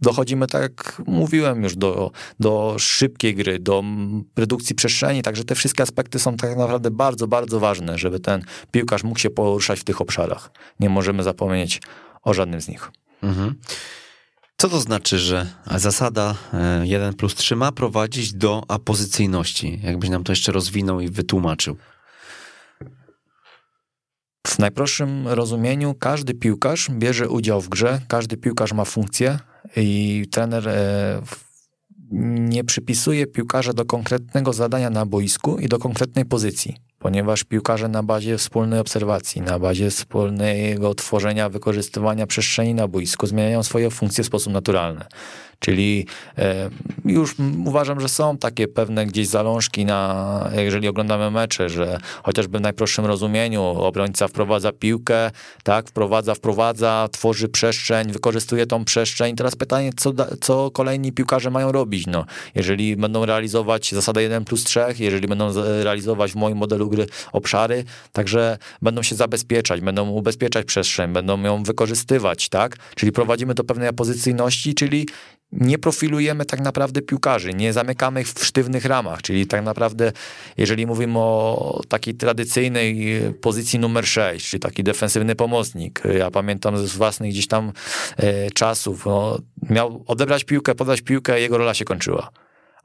dochodzimy, 0.00 0.46
tak 0.46 0.62
jak 0.62 1.02
mówiłem 1.06 1.62
już, 1.62 1.76
do, 1.76 2.10
do 2.40 2.76
szybkiej 2.78 3.34
gry, 3.34 3.58
do 3.58 3.84
redukcji 4.36 4.74
przestrzeni, 4.74 5.22
także 5.22 5.44
te 5.44 5.54
wszystkie 5.54 5.82
aspekty 5.82 6.18
są 6.18 6.36
tak 6.36 6.56
naprawdę 6.56 6.90
bardzo, 6.90 7.26
bardzo 7.26 7.60
ważne, 7.60 7.98
żeby 7.98 8.20
ten 8.20 8.42
piłkarz 8.70 9.04
mógł 9.04 9.18
się 9.18 9.30
poruszać 9.30 9.80
w 9.80 9.84
tych 9.84 10.00
obszarach. 10.00 10.50
Nie 10.80 10.88
możemy 10.88 11.22
zapomnieć 11.22 11.80
o 12.22 12.34
żadnym 12.34 12.60
z 12.60 12.68
nich. 12.68 12.90
Mhm. 13.22 13.54
Co 14.56 14.68
to 14.68 14.80
znaczy, 14.80 15.18
że 15.18 15.46
zasada 15.76 16.34
1 16.82 17.10
e, 17.10 17.12
plus 17.12 17.34
3 17.34 17.56
ma 17.56 17.72
prowadzić 17.72 18.32
do 18.32 18.62
apozycyjności? 18.68 19.80
Jakbyś 19.82 20.10
nam 20.10 20.24
to 20.24 20.32
jeszcze 20.32 20.52
rozwinął 20.52 21.00
i 21.00 21.08
wytłumaczył. 21.08 21.76
W 24.46 24.58
najprostszym 24.58 25.28
rozumieniu 25.28 25.94
każdy 25.94 26.34
piłkarz 26.34 26.90
bierze 26.90 27.28
udział 27.28 27.60
w 27.60 27.68
grze, 27.68 28.00
każdy 28.08 28.36
piłkarz 28.36 28.72
ma 28.72 28.84
funkcję 28.84 29.38
i 29.76 30.24
trener 30.30 30.68
e, 30.68 31.22
nie 32.10 32.64
przypisuje 32.64 33.26
piłkarza 33.26 33.72
do 33.72 33.84
konkretnego 33.84 34.52
zadania 34.52 34.90
na 34.90 35.06
boisku 35.06 35.58
i 35.58 35.68
do 35.68 35.78
konkretnej 35.78 36.24
pozycji, 36.24 36.76
ponieważ 36.98 37.44
piłkarze 37.44 37.88
na 37.88 38.02
bazie 38.02 38.38
wspólnej 38.38 38.80
obserwacji, 38.80 39.42
na 39.42 39.58
bazie 39.58 39.90
wspólnego 39.90 40.94
tworzenia, 40.94 41.48
wykorzystywania 41.48 42.26
przestrzeni 42.26 42.74
na 42.74 42.88
boisku 42.88 43.26
zmieniają 43.26 43.62
swoje 43.62 43.90
funkcje 43.90 44.24
w 44.24 44.26
sposób 44.26 44.52
naturalny. 44.52 45.04
Czyli 45.58 46.06
e, 46.38 46.70
już 47.04 47.34
uważam, 47.64 48.00
że 48.00 48.08
są 48.08 48.38
takie 48.38 48.68
pewne 48.68 49.06
gdzieś 49.06 49.28
zalążki 49.28 49.84
na, 49.84 50.50
jeżeli 50.56 50.88
oglądamy 50.88 51.30
mecze, 51.30 51.68
że 51.68 51.98
chociażby 52.22 52.58
w 52.58 52.60
najprostszym 52.60 53.06
rozumieniu 53.06 53.62
obrońca 53.62 54.28
wprowadza 54.28 54.72
piłkę, 54.72 55.30
tak, 55.62 55.88
wprowadza, 55.88 56.34
wprowadza, 56.34 57.08
tworzy 57.12 57.48
przestrzeń, 57.48 58.12
wykorzystuje 58.12 58.66
tą 58.66 58.84
przestrzeń. 58.84 59.36
Teraz 59.36 59.56
pytanie, 59.56 59.90
co, 59.96 60.12
co 60.40 60.70
kolejni 60.70 61.12
piłkarze 61.12 61.50
mają 61.50 61.72
robić? 61.72 62.06
No, 62.06 62.24
jeżeli 62.54 62.96
będą 62.96 63.26
realizować 63.26 63.92
zasadę 63.92 64.22
1 64.22 64.44
plus 64.44 64.64
3, 64.64 64.80
jeżeli 64.98 65.28
będą 65.28 65.52
realizować 65.82 66.32
w 66.32 66.36
moim 66.36 66.58
modelu 66.58 66.88
gry 66.88 67.06
obszary, 67.32 67.84
także 68.12 68.58
będą 68.82 69.02
się 69.02 69.14
zabezpieczać, 69.14 69.80
będą 69.80 70.08
ubezpieczać 70.08 70.66
przestrzeń, 70.66 71.12
będą 71.12 71.42
ją 71.42 71.62
wykorzystywać, 71.62 72.48
tak? 72.48 72.76
Czyli 72.94 73.12
prowadzimy 73.12 73.54
do 73.54 73.64
pewnej 73.64 73.88
apozycyjności, 73.88 74.74
czyli 74.74 75.06
nie 75.52 75.78
profilujemy 75.78 76.44
tak 76.44 76.60
naprawdę 76.60 77.02
piłkarzy, 77.02 77.54
nie 77.54 77.72
zamykamy 77.72 78.20
ich 78.20 78.28
w 78.28 78.44
sztywnych 78.44 78.84
ramach, 78.84 79.22
czyli 79.22 79.46
tak 79.46 79.64
naprawdę, 79.64 80.12
jeżeli 80.56 80.86
mówimy 80.86 81.18
o 81.18 81.80
takiej 81.88 82.14
tradycyjnej 82.14 83.20
pozycji 83.40 83.78
numer 83.78 84.06
6, 84.06 84.50
czyli 84.50 84.60
taki 84.60 84.84
defensywny 84.84 85.34
pomocnik, 85.34 86.02
ja 86.18 86.30
pamiętam 86.30 86.86
z 86.86 86.96
własnych 86.96 87.30
gdzieś 87.30 87.46
tam 87.46 87.72
e, 88.16 88.50
czasów, 88.50 89.06
no, 89.06 89.38
miał 89.70 90.04
odebrać 90.06 90.44
piłkę, 90.44 90.74
podać 90.74 91.02
piłkę, 91.02 91.40
jego 91.40 91.58
rola 91.58 91.74
się 91.74 91.84
kończyła. 91.84 92.30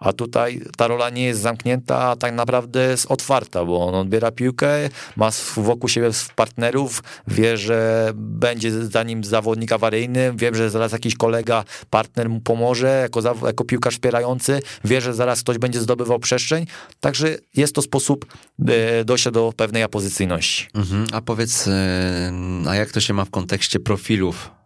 A 0.01 0.13
tutaj 0.13 0.61
ta 0.77 0.87
rola 0.87 1.09
nie 1.09 1.23
jest 1.23 1.41
zamknięta, 1.41 1.99
a 1.99 2.15
tak 2.15 2.33
naprawdę 2.33 2.87
jest 2.89 3.05
otwarta, 3.11 3.65
bo 3.65 3.87
on 3.87 3.95
odbiera 3.95 4.31
piłkę, 4.31 4.89
ma 5.15 5.29
wokół 5.57 5.89
siebie 5.89 6.09
partnerów, 6.35 7.03
wie, 7.27 7.57
że 7.57 8.11
będzie 8.15 8.85
za 8.85 9.03
nim 9.03 9.23
zawodnik 9.23 9.71
awaryjny, 9.71 10.33
wie, 10.35 10.55
że 10.55 10.69
zaraz 10.69 10.91
jakiś 10.91 11.15
kolega, 11.15 11.63
partner 11.89 12.29
mu 12.29 12.39
pomoże 12.39 12.99
jako, 13.01 13.45
jako 13.45 13.63
piłkarz 13.63 13.93
wspierający, 13.93 14.61
wie, 14.85 15.01
że 15.01 15.13
zaraz 15.13 15.41
ktoś 15.41 15.57
będzie 15.57 15.81
zdobywał 15.81 16.19
przestrzeń, 16.19 16.65
także 16.99 17.37
jest 17.55 17.75
to 17.75 17.81
sposób 17.81 18.25
e, 18.67 19.05
dojścia 19.05 19.31
do 19.31 19.53
pewnej 19.55 19.83
apozycyjności. 19.83 20.67
Mhm. 20.73 21.07
A 21.13 21.21
powiedz, 21.21 21.67
e, 21.67 22.31
a 22.67 22.75
jak 22.75 22.91
to 22.91 22.99
się 22.99 23.13
ma 23.13 23.25
w 23.25 23.29
kontekście 23.29 23.79
profilów 23.79 24.60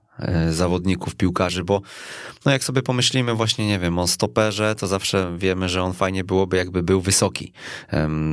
zawodników, 0.50 1.16
piłkarzy, 1.16 1.64
bo 1.64 1.82
no 2.46 2.52
jak 2.52 2.64
sobie 2.64 2.82
pomyślimy 2.82 3.34
właśnie, 3.34 3.68
nie 3.68 3.80
wiem, 3.80 4.00
o 4.00 4.08
stoperze, 4.08 4.76
to 4.76 4.88
zawsze 4.88 5.38
wiemy, 5.38 5.70
że 5.70 5.84
on 5.84 5.94
fajnie 5.94 6.24
byłoby, 6.24 6.58
jakby 6.58 6.84
był 6.84 7.02
wysoki. 7.02 7.52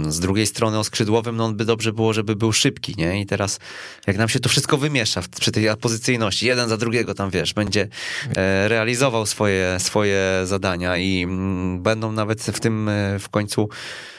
Z 0.08 0.20
drugiej 0.20 0.46
strony 0.46 0.78
o 0.78 0.84
skrzydłowym, 0.84 1.36
no 1.36 1.44
on 1.44 1.56
by 1.56 1.64
dobrze 1.64 1.92
było, 1.92 2.12
żeby 2.12 2.36
był 2.36 2.52
szybki, 2.52 2.94
nie? 2.98 3.20
I 3.20 3.26
teraz 3.26 3.60
jak 4.06 4.16
nam 4.16 4.28
się 4.28 4.40
to 4.40 4.48
wszystko 4.48 4.76
wymiesza 4.76 5.22
przy 5.40 5.52
tej 5.52 5.76
pozycyjności, 5.80 6.46
jeden 6.46 6.68
za 6.68 6.76
drugiego 6.76 7.14
tam, 7.14 7.30
wiesz, 7.30 7.54
będzie 7.54 7.88
e, 8.36 8.68
realizował 8.68 9.26
swoje, 9.26 9.76
swoje 9.78 10.40
zadania 10.44 10.96
i 10.96 11.22
mm, 11.22 11.82
będą 11.82 12.12
nawet 12.12 12.42
w 12.42 12.60
tym 12.60 12.88
e, 12.88 13.18
w 13.18 13.28
końcu 13.28 13.68
E, 13.68 14.11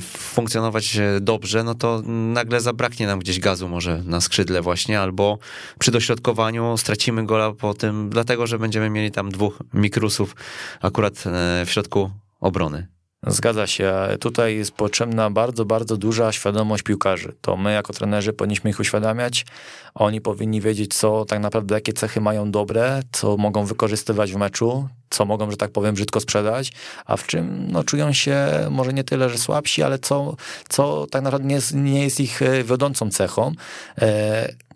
funkcjonować 0.00 0.98
dobrze, 1.20 1.64
no 1.64 1.74
to 1.74 2.02
nagle 2.06 2.60
zabraknie 2.60 3.06
nam 3.06 3.18
gdzieś 3.18 3.40
gazu 3.40 3.68
może 3.68 4.02
na 4.04 4.20
skrzydle 4.20 4.62
właśnie, 4.62 5.00
albo 5.00 5.38
przy 5.78 5.90
dośrodkowaniu 5.90 6.76
stracimy 6.76 7.26
gola 7.26 7.52
po 7.52 7.74
tym, 7.74 8.10
dlatego 8.10 8.46
że 8.46 8.58
będziemy 8.58 8.90
mieli 8.90 9.10
tam 9.10 9.30
dwóch 9.30 9.58
mikrusów 9.74 10.36
akurat 10.80 11.24
e, 11.26 11.64
w 11.66 11.70
środku 11.70 12.10
obrony. 12.40 12.97
Zgadza 13.26 13.66
się. 13.66 13.94
Tutaj 14.20 14.56
jest 14.56 14.72
potrzebna 14.72 15.30
bardzo, 15.30 15.64
bardzo 15.64 15.96
duża 15.96 16.32
świadomość 16.32 16.82
piłkarzy. 16.82 17.32
To 17.40 17.56
my 17.56 17.72
jako 17.72 17.92
trenerzy 17.92 18.32
powinniśmy 18.32 18.70
ich 18.70 18.80
uświadamiać. 18.80 19.46
Oni 19.94 20.20
powinni 20.20 20.60
wiedzieć, 20.60 20.94
co 20.94 21.24
tak 21.24 21.40
naprawdę, 21.40 21.74
jakie 21.74 21.92
cechy 21.92 22.20
mają 22.20 22.50
dobre, 22.50 23.02
co 23.12 23.36
mogą 23.36 23.64
wykorzystywać 23.64 24.32
w 24.32 24.36
meczu, 24.36 24.88
co 25.10 25.24
mogą, 25.24 25.50
że 25.50 25.56
tak 25.56 25.70
powiem, 25.70 25.94
brzydko 25.94 26.20
sprzedać, 26.20 26.72
a 27.06 27.16
w 27.16 27.26
czym 27.26 27.66
no, 27.70 27.84
czują 27.84 28.12
się 28.12 28.48
może 28.70 28.92
nie 28.92 29.04
tyle, 29.04 29.30
że 29.30 29.38
słabsi, 29.38 29.82
ale 29.82 29.98
co, 29.98 30.36
co 30.68 31.06
tak 31.06 31.22
naprawdę 31.22 31.48
nie 31.48 31.54
jest, 31.54 31.74
nie 31.74 32.02
jest 32.04 32.20
ich 32.20 32.42
e, 32.42 32.64
wiodącą 32.64 33.10
cechą. 33.10 33.52
E, 33.98 34.67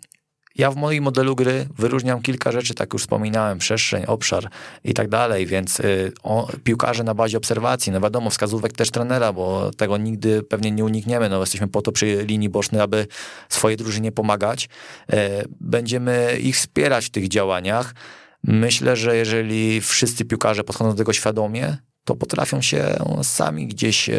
ja 0.55 0.71
w 0.71 0.75
moim 0.75 1.03
modelu 1.03 1.35
gry 1.35 1.67
wyróżniam 1.77 2.21
kilka 2.21 2.51
rzeczy, 2.51 2.73
tak 2.73 2.93
już 2.93 3.01
wspominałem, 3.01 3.57
przestrzeń, 3.59 4.05
obszar 4.07 4.49
i 4.83 4.93
tak 4.93 5.09
dalej, 5.09 5.45
więc 5.45 5.79
y, 5.79 6.11
o, 6.23 6.47
piłkarze 6.63 7.03
na 7.03 7.13
bazie 7.13 7.37
obserwacji, 7.37 7.91
no 7.91 8.01
wiadomo, 8.01 8.29
wskazówek 8.29 8.73
też 8.73 8.91
trenera, 8.91 9.33
bo 9.33 9.71
tego 9.71 9.97
nigdy 9.97 10.43
pewnie 10.43 10.71
nie 10.71 10.85
unikniemy, 10.85 11.29
no 11.29 11.39
jesteśmy 11.39 11.67
po 11.67 11.81
to 11.81 11.91
przy 11.91 12.25
linii 12.25 12.49
bocznej, 12.49 12.81
aby 12.81 13.07
swojej 13.49 13.77
drużynie 13.77 14.11
pomagać. 14.11 14.69
Y, 15.13 15.17
będziemy 15.61 16.37
ich 16.41 16.55
wspierać 16.55 17.05
w 17.05 17.09
tych 17.09 17.27
działaniach. 17.27 17.95
Myślę, 18.43 18.95
że 18.95 19.17
jeżeli 19.17 19.81
wszyscy 19.81 20.25
piłkarze 20.25 20.63
podchodzą 20.63 20.91
do 20.91 20.97
tego 20.97 21.13
świadomie, 21.13 21.77
to 22.03 22.15
potrafią 22.15 22.61
się 22.61 22.95
sami 23.23 23.67
gdzieś 23.67 24.09
e, 24.09 24.13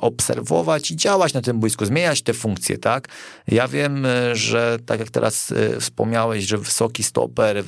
obserwować 0.00 0.90
i 0.90 0.96
działać 0.96 1.34
na 1.34 1.42
tym 1.42 1.60
boisku, 1.60 1.84
zmieniać 1.84 2.22
te 2.22 2.34
funkcje, 2.34 2.78
tak? 2.78 3.08
Ja 3.48 3.68
wiem, 3.68 4.06
e, 4.06 4.36
że 4.36 4.78
tak 4.86 5.00
jak 5.00 5.10
teraz 5.10 5.52
e, 5.52 5.80
wspomniałeś, 5.80 6.44
że 6.44 6.58
wysoki 6.58 7.02
stoper 7.02 7.64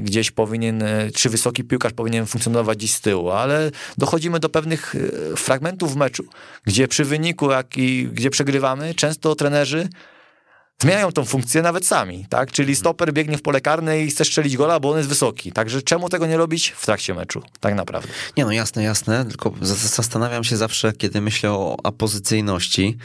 gdzieś 0.00 0.30
powinien, 0.30 0.84
czy 1.14 1.30
wysoki 1.30 1.64
piłkarz 1.64 1.92
powinien 1.92 2.26
funkcjonować 2.26 2.78
gdzieś 2.78 2.92
z 2.92 3.00
tyłu, 3.00 3.30
ale 3.30 3.70
dochodzimy 3.98 4.40
do 4.40 4.48
pewnych 4.48 4.94
fragmentów 5.36 5.92
w 5.94 5.96
meczu, 5.96 6.24
gdzie 6.64 6.88
przy 6.88 7.04
wyniku, 7.04 7.50
jak 7.50 7.78
i 7.78 8.08
gdzie 8.12 8.30
przegrywamy, 8.30 8.94
często 8.94 9.34
trenerzy 9.34 9.88
zmieniają 10.82 11.12
tą 11.12 11.24
funkcję 11.24 11.62
nawet 11.62 11.86
sami, 11.86 12.26
tak? 12.28 12.52
Czyli 12.52 12.68
mhm. 12.68 12.76
stoper 12.76 13.12
biegnie 13.12 13.38
w 13.38 13.42
pole 13.42 13.60
karne 13.60 14.00
i 14.00 14.10
chce 14.10 14.24
strzelić 14.24 14.56
gola, 14.56 14.80
bo 14.80 14.90
on 14.90 14.96
jest 14.96 15.08
wysoki. 15.08 15.52
Także 15.52 15.82
czemu 15.82 16.08
tego 16.08 16.26
nie 16.26 16.36
robić 16.36 16.70
w 16.70 16.86
trakcie 16.86 17.14
meczu, 17.14 17.42
tak 17.60 17.74
naprawdę? 17.74 18.08
Nie 18.36 18.44
no, 18.44 18.52
jasne, 18.52 18.82
jasne, 18.82 19.24
tylko 19.24 19.52
zastanawiam 19.62 20.44
się 20.44 20.56
zawsze, 20.56 20.92
kiedy 20.92 21.20
myślę 21.20 21.52
o 21.52 21.76
apozycyjności, 21.84 22.96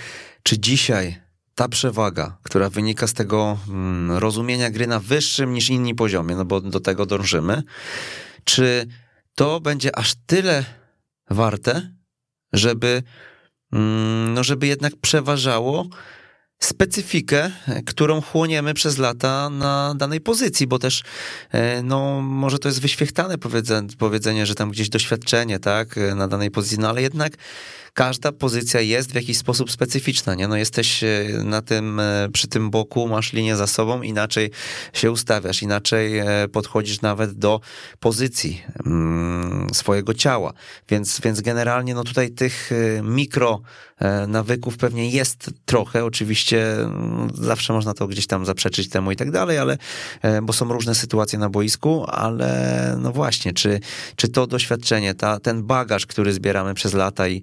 czy 0.44 0.60
dzisiaj 0.60 1.22
ta 1.56 1.68
przewaga, 1.68 2.38
która 2.44 2.70
wynika 2.70 3.08
z 3.08 3.14
tego 3.14 3.58
mm, 3.68 4.12
rozumienia 4.18 4.70
gry 4.70 4.88
na 4.88 5.00
wyższym 5.00 5.54
niż 5.54 5.70
inni 5.70 5.96
poziomie, 5.96 6.36
no 6.36 6.46
bo 6.46 6.62
do 6.62 6.80
tego 6.80 7.06
dążymy, 7.06 7.64
czy 8.44 8.88
to 9.36 9.60
będzie 9.60 9.96
aż 9.96 10.14
tyle 10.26 10.66
warte, 11.30 11.92
żeby, 12.54 13.04
mm, 13.74 14.34
no 14.34 14.44
żeby 14.44 14.68
jednak 14.68 14.94
przeważało 15.02 15.88
specyfikę, 16.64 17.52
którą 17.86 18.22
chłoniemy 18.22 18.74
przez 18.74 18.98
lata 18.98 19.50
na 19.50 19.96
danej 19.98 20.22
pozycji, 20.22 20.68
bo 20.68 20.80
też, 20.80 21.04
e, 21.52 21.84
no, 21.84 22.22
może 22.22 22.60
to 22.60 22.70
jest 22.70 22.82
wyświechtane 22.82 23.36
powiedzenie, 23.98 24.46
że 24.46 24.56
tam 24.56 24.72
gdzieś 24.72 24.90
doświadczenie, 24.90 25.60
tak, 25.60 25.96
na 26.16 26.28
danej 26.28 26.52
pozycji, 26.52 26.80
no 26.80 26.90
ale 26.90 27.02
jednak 27.02 27.34
każda 27.94 28.32
pozycja 28.32 28.82
jest 28.82 29.12
w 29.12 29.16
jakiś 29.16 29.38
sposób 29.38 29.72
specyficzna, 29.72 30.36
nie? 30.36 30.48
No 30.48 30.56
jesteś 30.56 31.04
e, 31.04 31.26
na 31.44 31.62
tym, 31.62 32.00
e, 32.00 32.30
przy 32.34 32.48
tym 32.48 32.70
boku, 32.70 33.08
masz 33.08 33.34
linię 33.34 33.56
za 33.56 33.68
sobą, 33.68 34.02
inaczej 34.02 34.52
się 34.94 35.12
ustawiasz, 35.12 35.62
inaczej 35.62 36.20
e, 36.20 36.26
podchodzisz 36.52 37.02
nawet 37.02 37.32
do 37.32 37.62
pozycji 38.00 38.62
mm, 38.86 39.68
swojego 39.74 40.14
ciała, 40.14 40.54
więc, 40.90 41.22
więc 41.22 41.42
generalnie 41.42 41.94
no 41.94 42.04
tutaj 42.04 42.32
tych 42.32 42.70
mikro 43.04 43.62
nawyków 44.28 44.78
pewnie 44.78 45.10
jest 45.10 45.50
trochę, 45.66 46.06
oczywiście 46.06 46.82
mm, 46.82 47.30
zawsze 47.34 47.74
można 47.74 47.94
to 47.94 48.08
gdzieś 48.08 48.28
tam 48.28 48.46
zaprzeczyć 48.46 48.90
temu 48.90 49.12
i 49.12 49.16
tak 49.16 49.32
dalej, 49.32 49.58
ale, 49.58 49.78
bo 50.44 50.54
są 50.54 50.74
różne 50.74 50.96
sytuacje 50.96 51.40
na 51.40 51.50
boisku, 51.50 52.06
ale 52.08 52.96
no 53.00 53.12
właśnie, 53.12 53.54
czy, 53.54 53.80
czy 54.16 54.28
to 54.28 54.48
doświadczenie, 54.48 55.14
ta, 55.14 55.40
ten 55.40 55.64
bagaż, 55.64 56.06
który 56.06 56.34
zbieramy 56.34 56.74
przez 56.74 56.94
lata 56.94 57.28
i 57.28 57.42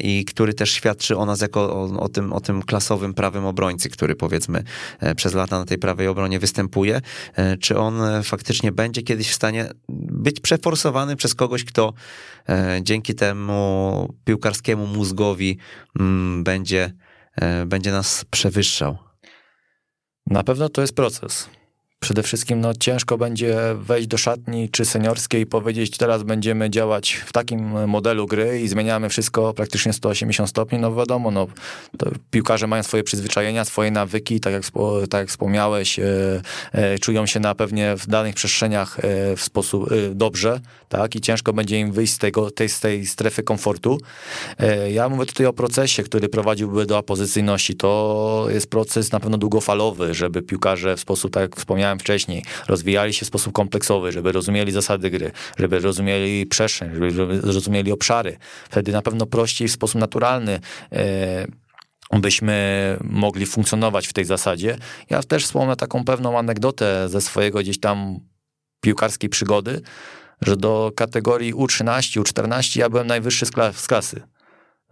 i 0.00 0.24
który 0.24 0.54
też 0.54 0.70
świadczy 0.70 1.16
o 1.16 1.26
nas 1.26 1.40
jako 1.40 1.60
o, 1.60 2.00
o, 2.00 2.08
tym, 2.08 2.32
o 2.32 2.40
tym 2.40 2.62
klasowym 2.62 3.14
prawym 3.14 3.44
obrońcy, 3.44 3.88
który 3.88 4.16
powiedzmy 4.16 4.64
e, 5.00 5.14
przez 5.14 5.34
lata 5.34 5.58
na 5.58 5.64
tej 5.64 5.78
prawej 5.78 6.08
obronie 6.08 6.38
występuje, 6.38 7.00
e, 7.34 7.56
czy 7.56 7.78
on 7.78 8.00
faktycznie 8.22 8.72
będzie 8.72 9.02
kiedyś 9.02 9.30
w 9.30 9.34
stanie 9.34 9.70
być 9.88 10.40
przeforsowany 10.40 11.16
przez 11.16 11.34
kogoś, 11.34 11.64
kto 11.64 11.92
dzięki 12.82 13.14
temu 13.14 14.14
piłkarskiemu 14.24 14.86
mózgowi 14.86 15.58
mm, 16.00 16.44
będzie, 16.44 16.92
będzie 17.66 17.90
nas 17.90 18.24
przewyższał. 18.30 18.98
Na 20.26 20.44
pewno 20.44 20.68
to 20.68 20.80
jest 20.80 20.94
proces. 20.94 21.48
Przede 22.00 22.22
wszystkim 22.22 22.60
no, 22.60 22.74
ciężko 22.74 23.18
będzie 23.18 23.56
wejść 23.74 24.08
do 24.08 24.18
szatni 24.18 24.68
czy 24.68 24.84
seniorskiej 24.84 25.42
i 25.42 25.46
powiedzieć, 25.46 25.96
teraz 25.96 26.22
będziemy 26.22 26.70
działać 26.70 27.12
w 27.12 27.32
takim 27.32 27.88
modelu 27.88 28.26
gry 28.26 28.60
i 28.60 28.68
zmieniamy 28.68 29.08
wszystko 29.08 29.54
praktycznie 29.54 29.92
180 29.92 30.50
stopni. 30.50 30.78
No 30.78 30.94
wiadomo, 30.94 31.30
no, 31.30 31.46
piłkarze 32.30 32.66
mają 32.66 32.82
swoje 32.82 33.04
przyzwyczajenia, 33.04 33.64
swoje 33.64 33.90
nawyki, 33.90 34.40
tak 34.40 34.52
jak, 34.52 34.62
tak 35.10 35.18
jak 35.18 35.28
wspomniałeś, 35.28 35.98
e, 35.98 36.04
e, 36.72 36.98
czują 36.98 37.26
się 37.26 37.40
na 37.40 37.54
pewnie 37.54 37.96
w 37.96 38.06
danych 38.06 38.34
przestrzeniach 38.34 38.98
e, 38.98 39.36
w 39.36 39.42
sposób 39.42 39.92
e, 39.92 40.14
dobrze, 40.14 40.60
tak, 40.88 41.16
i 41.16 41.20
ciężko 41.20 41.52
będzie 41.52 41.80
im 41.80 41.92
wyjść 41.92 42.12
z, 42.12 42.18
tego, 42.18 42.50
tej, 42.50 42.68
z 42.68 42.80
tej 42.80 43.06
strefy 43.06 43.42
komfortu. 43.42 43.98
E, 44.58 44.92
ja 44.92 45.08
mówię 45.08 45.26
tutaj 45.26 45.46
o 45.46 45.52
procesie, 45.52 46.02
który 46.02 46.28
prowadziłby 46.28 46.86
do 46.86 46.98
opozycyjności. 46.98 47.76
To 47.76 48.46
jest 48.50 48.70
proces 48.70 49.12
na 49.12 49.20
pewno 49.20 49.38
długofalowy, 49.38 50.14
żeby 50.14 50.42
piłkarze 50.42 50.96
w 50.96 51.00
sposób, 51.00 51.32
tak 51.32 51.40
jak 51.40 51.56
wspomniałem, 51.56 51.78
wspomniałem 51.78 51.98
wcześniej, 51.98 52.44
rozwijali 52.68 53.12
się 53.12 53.24
w 53.24 53.28
sposób 53.28 53.52
kompleksowy, 53.52 54.12
żeby 54.12 54.32
rozumieli 54.32 54.72
zasady 54.72 55.10
gry, 55.10 55.30
żeby 55.58 55.78
rozumieli 55.78 56.46
przestrzeń, 56.46 56.90
żeby 56.94 57.40
rozumieli 57.40 57.92
obszary. 57.92 58.38
Wtedy 58.70 58.92
na 58.92 59.02
pewno 59.02 59.26
prościej 59.26 59.68
w 59.68 59.72
sposób 59.72 60.00
naturalny 60.00 60.60
e, 60.92 61.46
byśmy 62.20 62.96
mogli 63.04 63.46
funkcjonować 63.46 64.06
w 64.06 64.12
tej 64.12 64.24
zasadzie. 64.24 64.76
Ja 65.10 65.22
też 65.22 65.44
wspomnę 65.44 65.76
taką 65.76 66.04
pewną 66.04 66.38
anegdotę 66.38 67.08
ze 67.08 67.20
swojego 67.20 67.58
gdzieś 67.58 67.80
tam 67.80 68.20
piłkarskiej 68.80 69.30
przygody, 69.30 69.80
że 70.40 70.56
do 70.56 70.92
kategorii 70.96 71.54
U13, 71.54 72.22
U14 72.22 72.78
ja 72.78 72.88
byłem 72.88 73.06
najwyższy 73.06 73.46
z 73.72 73.86
klasy. 73.86 74.22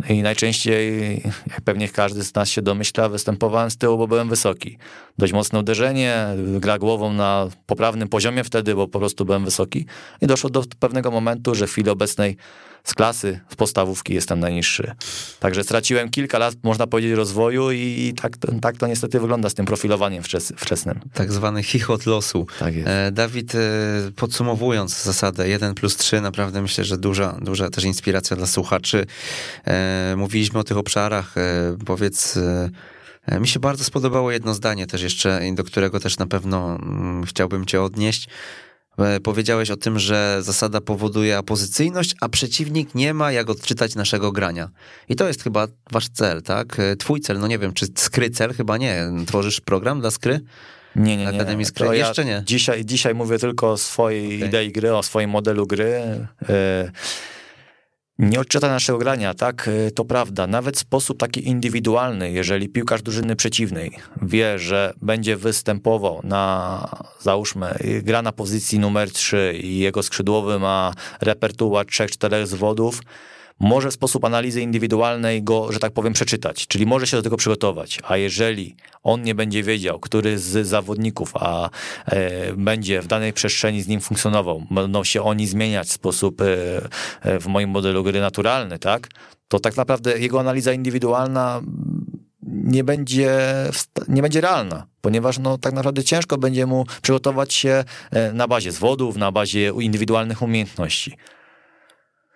I 0.08 0.22
najczęściej, 0.22 1.14
jak 1.46 1.60
pewnie 1.60 1.88
każdy 1.88 2.22
z 2.22 2.34
nas 2.34 2.48
się 2.48 2.62
domyśla, 2.62 3.08
występowałem 3.08 3.70
z 3.70 3.76
tyłu, 3.76 3.98
bo 3.98 4.08
byłem 4.08 4.28
wysoki. 4.28 4.78
Dość 5.18 5.32
mocne 5.32 5.58
uderzenie, 5.58 6.26
gra 6.36 6.78
głową 6.78 7.12
na 7.12 7.48
poprawnym 7.66 8.08
poziomie 8.08 8.44
wtedy, 8.44 8.74
bo 8.74 8.88
po 8.88 8.98
prostu 8.98 9.24
byłem 9.24 9.44
wysoki. 9.44 9.86
I 10.20 10.26
doszło 10.26 10.50
do 10.50 10.64
pewnego 10.78 11.10
momentu, 11.10 11.54
że 11.54 11.66
w 11.66 11.70
chwili 11.70 11.90
obecnej 11.90 12.36
z 12.86 12.94
klasy, 12.94 13.40
z 13.48 13.56
podstawówki 13.56 14.14
jestem 14.14 14.40
najniższy. 14.40 14.92
Także 15.40 15.64
straciłem 15.64 16.10
kilka 16.10 16.38
lat, 16.38 16.54
można 16.62 16.86
powiedzieć, 16.86 17.12
rozwoju 17.12 17.70
i 17.70 18.14
tak, 18.22 18.32
tak 18.60 18.76
to 18.76 18.86
niestety 18.86 19.20
wygląda 19.20 19.50
z 19.50 19.54
tym 19.54 19.66
profilowaniem 19.66 20.22
wczesnym. 20.56 21.00
Tak 21.12 21.32
zwany 21.32 21.62
chichot 21.62 22.06
losu. 22.06 22.46
Tak 22.58 22.74
jest. 22.74 22.88
E, 22.88 23.12
Dawid, 23.12 23.54
e, 23.54 23.58
podsumowując 24.16 25.02
zasadę 25.02 25.48
1 25.48 25.74
plus 25.74 25.96
3, 25.96 26.20
naprawdę 26.20 26.62
myślę, 26.62 26.84
że 26.84 26.98
duża, 26.98 27.38
duża 27.42 27.70
też 27.70 27.84
inspiracja 27.84 28.36
dla 28.36 28.46
słuchaczy. 28.46 29.06
E, 29.64 30.14
mówiliśmy 30.16 30.58
o 30.58 30.64
tych 30.64 30.76
obszarach, 30.76 31.34
powiedz... 31.86 32.38
Mi 33.40 33.48
się 33.48 33.60
bardzo 33.60 33.84
spodobało 33.84 34.32
jedno 34.32 34.54
zdanie 34.54 34.86
też 34.86 35.02
jeszcze, 35.02 35.40
do 35.54 35.64
którego 35.64 36.00
też 36.00 36.18
na 36.18 36.26
pewno 36.26 36.76
mm, 36.76 37.24
chciałbym 37.24 37.66
cię 37.66 37.82
odnieść. 37.82 38.28
E, 38.98 39.20
powiedziałeś 39.20 39.70
o 39.70 39.76
tym, 39.76 39.98
że 39.98 40.38
zasada 40.40 40.80
powoduje 40.80 41.38
apozycyjność, 41.38 42.14
a 42.20 42.28
przeciwnik 42.28 42.94
nie 42.94 43.14
ma 43.14 43.32
jak 43.32 43.50
odczytać 43.50 43.94
naszego 43.94 44.32
grania. 44.32 44.68
I 45.08 45.16
to 45.16 45.28
jest 45.28 45.42
chyba 45.42 45.66
wasz 45.92 46.08
cel, 46.08 46.42
tak? 46.42 46.80
E, 46.80 46.96
twój 46.96 47.20
cel, 47.20 47.38
no 47.38 47.46
nie 47.46 47.58
wiem, 47.58 47.72
czy 47.72 47.86
skry 47.94 48.30
cel? 48.30 48.54
Chyba 48.54 48.76
nie. 48.76 49.04
Tworzysz 49.26 49.60
program 49.60 50.00
dla 50.00 50.10
skry? 50.10 50.40
Nie, 50.96 51.16
nie, 51.16 51.24
nie. 51.24 51.28
Akademii 51.28 51.64
Skry? 51.66 51.96
Jeszcze 51.96 52.24
nie. 52.24 52.42
Dzisiaj, 52.46 52.84
dzisiaj 52.84 53.14
mówię 53.14 53.38
tylko 53.38 53.72
o 53.72 53.76
swojej 53.76 54.36
okay. 54.36 54.48
idei 54.48 54.72
gry, 54.72 54.94
o 54.94 55.02
swoim 55.02 55.30
modelu 55.30 55.66
gry. 55.66 56.02
Yy 56.48 56.90
nie 58.18 58.40
odczyta 58.40 58.68
naszego 58.68 58.98
grania, 58.98 59.34
tak, 59.34 59.68
y, 59.68 59.90
to 59.90 60.04
prawda. 60.04 60.46
Nawet 60.46 60.78
sposób 60.78 61.18
taki 61.18 61.48
indywidualny, 61.48 62.30
jeżeli 62.30 62.68
piłkarz 62.68 63.02
drużyny 63.02 63.36
przeciwnej 63.36 63.90
wie, 64.22 64.58
że 64.58 64.92
będzie 65.02 65.36
występował 65.36 66.20
na, 66.24 66.88
załóżmy, 67.20 67.74
y, 67.80 68.02
gra 68.02 68.22
na 68.22 68.32
pozycji 68.32 68.78
numer 68.78 69.10
3 69.10 69.60
i 69.62 69.78
jego 69.78 70.02
skrzydłowy 70.02 70.58
ma 70.58 70.92
repertuar 71.20 71.86
3-4 71.86 72.46
zwodów, 72.46 73.00
może 73.60 73.90
sposób 73.90 74.24
analizy 74.24 74.60
indywidualnej 74.60 75.42
go, 75.42 75.72
że 75.72 75.78
tak 75.78 75.92
powiem, 75.92 76.12
przeczytać, 76.12 76.66
czyli 76.66 76.86
może 76.86 77.06
się 77.06 77.16
do 77.16 77.22
tego 77.22 77.36
przygotować. 77.36 78.00
A 78.08 78.16
jeżeli 78.16 78.76
on 79.02 79.22
nie 79.22 79.34
będzie 79.34 79.62
wiedział, 79.62 80.00
który 80.00 80.38
z 80.38 80.66
zawodników 80.66 81.32
a 81.34 81.70
e, 82.06 82.52
będzie 82.52 83.02
w 83.02 83.06
danej 83.06 83.32
przestrzeni 83.32 83.82
z 83.82 83.88
nim 83.88 84.00
funkcjonował, 84.00 84.62
będą 84.70 85.04
się 85.04 85.22
oni 85.22 85.46
zmieniać 85.46 85.88
w 85.88 85.92
sposób 85.92 86.40
e, 86.40 86.46
e 87.22 87.40
w 87.40 87.46
moim 87.46 87.70
modelu 87.70 88.04
gry 88.04 88.20
naturalny, 88.20 88.78
tak? 88.78 89.08
To 89.48 89.60
tak 89.60 89.76
naprawdę 89.76 90.18
jego 90.18 90.40
analiza 90.40 90.72
indywidualna 90.72 91.62
nie 92.46 92.84
będzie, 92.84 93.38
nie 94.08 94.22
będzie 94.22 94.40
realna, 94.40 94.86
ponieważ 95.00 95.38
no, 95.38 95.58
tak 95.58 95.72
naprawdę 95.72 96.04
ciężko 96.04 96.38
będzie 96.38 96.66
mu 96.66 96.84
przygotować 97.02 97.54
się 97.54 97.84
e, 98.10 98.32
na 98.32 98.48
bazie 98.48 98.72
zwodów, 98.72 99.16
na 99.16 99.32
bazie 99.32 99.72
indywidualnych 99.80 100.42
umiejętności. 100.42 101.16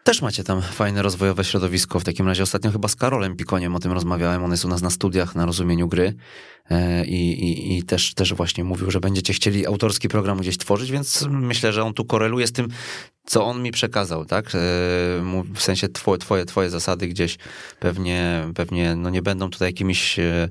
Też 0.05 0.23
macie 0.23 0.45
tam 0.45 0.63
fajne 0.63 1.03
rozwojowe 1.03 1.45
środowisko. 1.45 2.01
W 2.01 2.05
takim 2.05 2.27
razie 2.27 2.43
ostatnio 2.43 2.71
chyba 2.71 2.89
z 2.89 2.97
Karolem 2.97 3.37
Pikoniem 3.37 3.77
o 3.77 3.79
tym 3.79 3.93
rozmawiałem. 3.93 4.45
On 4.45 4.51
jest 4.51 4.65
u 4.65 4.69
nas 4.69 4.83
na 4.83 4.91
studiach 4.91 5.35
na 5.35 5.47
rozumieniu 5.47 5.89
gry 5.89 6.15
i, 7.07 7.33
i, 7.33 7.79
i 7.79 7.83
też, 7.83 8.15
też 8.15 8.35
właśnie 8.35 8.65
mówił, 8.65 8.91
że 8.91 9.01
będziecie 9.01 9.33
chcieli 9.33 9.67
autorski 9.67 10.09
program 10.09 10.39
gdzieś 10.39 10.59
tworzyć, 10.59 10.91
więc 10.91 11.27
myślę, 11.31 11.73
że 11.73 11.85
on 11.85 11.95
tu 11.95 12.05
koreluje 12.05 12.47
z 12.47 12.53
tym, 12.53 12.69
co 13.31 13.45
on 13.45 13.63
mi 13.63 13.71
przekazał, 13.71 14.25
tak? 14.25 14.47
E, 14.47 14.59
w 15.55 15.59
sensie 15.59 15.89
twoje, 15.89 16.19
twoje, 16.19 16.45
twoje 16.45 16.71
zasady 16.71 17.09
gdzieś 17.09 17.39
pewnie, 17.81 18.45
pewnie 18.55 18.97
no 18.97 19.11
nie 19.11 19.23
będą 19.23 19.51
tutaj 19.51 19.69
jakimiś 19.69 20.19
e, 20.19 20.49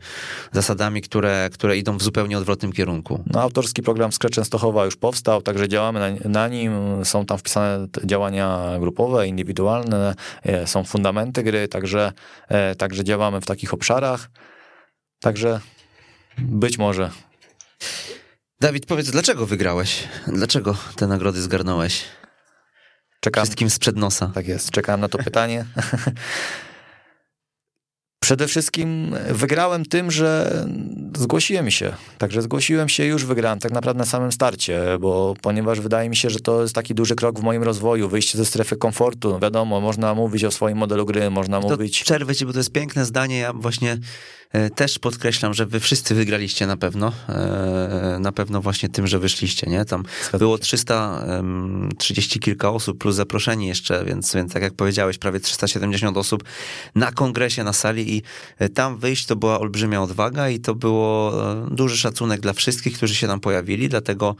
zasadami, 0.51 1.01
które, 1.01 1.49
które 1.53 1.77
idą 1.77 1.97
w 1.97 2.03
zupełnie 2.03 2.37
odwrotnym 2.37 2.71
kierunku. 2.71 3.23
No, 3.33 3.41
autorski 3.41 3.81
program 3.81 4.11
Scratch 4.11 4.35
Częstochowa 4.35 4.85
już 4.85 4.95
powstał, 4.95 5.41
także 5.41 5.67
działamy 5.67 5.99
na, 5.99 6.29
na 6.29 6.47
nim. 6.47 6.71
Są 7.03 7.25
tam 7.25 7.37
wpisane 7.37 7.87
działania 8.03 8.75
grupowe, 8.79 9.27
indywidualne, 9.27 10.15
e, 10.43 10.67
są 10.67 10.83
fundamenty 10.83 11.43
gry, 11.43 11.67
także, 11.67 12.11
także 12.77 13.03
działamy 13.03 13.41
w 13.41 13.45
takich 13.45 13.73
obszarach. 13.73 14.29
Także 15.19 15.59
być 16.41 16.77
może. 16.77 17.11
Dawid, 18.59 18.85
powiedz, 18.85 19.11
dlaczego 19.11 19.45
wygrałeś? 19.45 20.07
Dlaczego 20.27 20.77
te 20.95 21.07
nagrody 21.07 21.41
zgarnąłeś? 21.41 22.03
Czekam, 23.19 23.43
Wszystkim 23.43 23.69
sprzed 23.69 23.95
nosa. 23.95 24.31
Tak 24.35 24.47
jest, 24.47 24.71
czekałem 24.71 25.01
na 25.01 25.09
to 25.09 25.17
pytanie. 25.17 25.65
Przede 28.29 28.47
wszystkim 28.47 29.15
wygrałem 29.29 29.85
tym, 29.85 30.11
że 30.11 30.57
zgłosiłem 31.17 31.71
się. 31.71 31.93
Także 32.17 32.41
zgłosiłem 32.41 32.89
się 32.89 33.05
i 33.05 33.07
już 33.07 33.25
wygrałem 33.25 33.59
tak 33.59 33.71
naprawdę 33.71 33.99
na 33.99 34.05
samym 34.05 34.31
starcie, 34.31 34.81
bo 34.99 35.33
ponieważ 35.41 35.79
wydaje 35.79 36.09
mi 36.09 36.15
się, 36.15 36.29
że 36.29 36.39
to 36.39 36.61
jest 36.61 36.75
taki 36.75 36.95
duży 36.95 37.15
krok 37.15 37.39
w 37.39 37.43
moim 37.43 37.63
rozwoju, 37.63 38.09
wyjście 38.09 38.37
ze 38.37 38.45
strefy 38.45 38.75
komfortu. 38.75 39.29
No 39.29 39.39
wiadomo, 39.39 39.81
można 39.81 40.13
mówić 40.13 40.43
o 40.43 40.51
swoim 40.51 40.77
modelu 40.77 41.05
gry, 41.05 41.29
można 41.29 41.61
to 41.61 41.69
mówić... 41.69 42.03
Przerwę 42.03 42.35
ci, 42.35 42.45
bo 42.45 42.53
to 42.53 42.59
jest 42.59 42.71
piękne 42.71 43.05
zdanie. 43.05 43.37
Ja 43.37 43.53
właśnie 43.53 43.97
E, 44.53 44.69
też 44.69 44.99
podkreślam, 44.99 45.53
że 45.53 45.65
wy 45.65 45.79
wszyscy 45.79 46.15
wygraliście 46.15 46.67
na 46.67 46.77
pewno. 46.77 47.11
E, 47.29 48.17
na 48.19 48.31
pewno 48.31 48.61
właśnie 48.61 48.89
tym, 48.89 49.07
że 49.07 49.19
wyszliście, 49.19 49.69
nie? 49.69 49.85
Tam 49.85 50.03
było 50.39 50.57
330 50.57 52.39
kilka 52.39 52.69
osób 52.69 52.97
plus 52.97 53.15
zaproszeni 53.15 53.67
jeszcze, 53.67 54.05
więc, 54.05 54.35
więc 54.35 54.53
tak 54.53 54.63
jak 54.63 54.73
powiedziałeś, 54.73 55.17
prawie 55.17 55.39
370 55.39 56.17
osób 56.17 56.43
na 56.95 57.11
kongresie, 57.11 57.63
na 57.63 57.73
sali 57.73 58.15
i 58.17 58.18
e, 58.57 58.69
tam 58.69 58.97
wyjść 58.97 59.25
to 59.25 59.35
była 59.35 59.59
olbrzymia 59.59 60.01
odwaga 60.01 60.49
i 60.49 60.59
to 60.59 60.75
było 60.75 61.33
duży 61.71 61.97
szacunek 61.97 62.39
dla 62.41 62.53
wszystkich, 62.53 62.97
którzy 62.97 63.15
się 63.15 63.27
tam 63.27 63.39
pojawili, 63.39 63.89
dlatego 63.89 64.35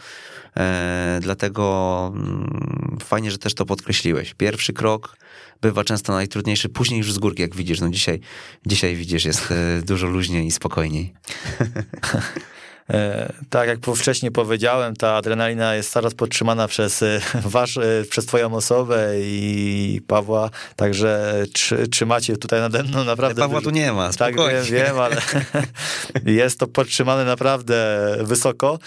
dlatego 1.22 2.14
mm, 2.16 2.98
fajnie, 3.04 3.32
że 3.32 3.38
też 3.38 3.54
to 3.54 3.66
podkreśliłeś. 3.66 4.34
Pierwszy 4.34 4.74
krok 4.74 5.18
bywa 5.62 5.84
często 5.84 6.14
najtrudniejszy, 6.14 6.70
później 6.70 6.98
już 6.98 7.14
z 7.14 7.18
górki, 7.18 7.42
jak 7.42 7.56
widzisz. 7.56 7.82
No 7.82 7.90
dzisiaj, 7.90 8.20
dzisiaj 8.66 8.96
widzisz, 8.96 9.26
jest 9.26 9.52
e, 9.52 9.82
dużo 9.82 10.08
luźniej 10.08 10.46
i 10.46 10.52
spokojniej. 10.52 11.14
E, 12.90 13.34
tak 13.50 13.68
jak 13.68 13.80
wcześniej 13.96 14.32
powiedziałem, 14.32 14.96
ta 14.96 15.16
adrenalina 15.16 15.76
jest 15.76 15.92
coraz 15.92 16.14
podtrzymana 16.14 16.68
przez, 16.68 17.04
e, 17.04 17.22
wasz, 17.46 17.80
przez 18.10 18.26
twoją 18.26 18.54
osobę 18.54 19.10
i 19.20 20.02
Pawła, 20.08 20.50
także 20.76 21.44
trzymacie 21.92 22.38
tutaj 22.38 22.60
nade 22.60 22.84
mną 22.84 23.04
naprawdę... 23.04 23.42
Pawła 23.42 23.62
tu 23.62 23.70
nie 23.70 23.94
ma, 23.94 24.12
spokojnie. 24.12 24.60
Tak, 24.60 24.66
wiem, 24.66 24.86
wiem 24.86 25.00
ale 25.00 25.22
jest 26.42 26.60
to 26.60 26.68
podtrzymane 26.68 27.26
naprawdę 27.26 28.00
wysoko. 28.22 28.80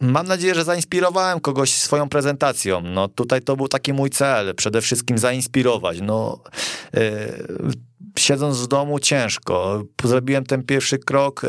Mam 0.00 0.26
nadzieję, 0.26 0.54
że 0.54 0.64
zainspirowałem 0.64 1.40
kogoś 1.40 1.72
swoją 1.72 2.08
prezentacją. 2.08 2.80
No 2.80 3.08
tutaj 3.08 3.42
to 3.42 3.56
był 3.56 3.68
taki 3.68 3.92
mój 3.92 4.10
cel, 4.10 4.54
przede 4.54 4.80
wszystkim 4.80 5.18
zainspirować. 5.18 5.98
No, 6.00 6.40
yy, 6.94 7.00
siedząc 8.18 8.58
w 8.58 8.66
domu 8.66 8.98
ciężko. 8.98 9.82
Zrobiłem 10.04 10.44
ten 10.44 10.62
pierwszy 10.62 10.98
krok, 10.98 11.44
e, 11.44 11.48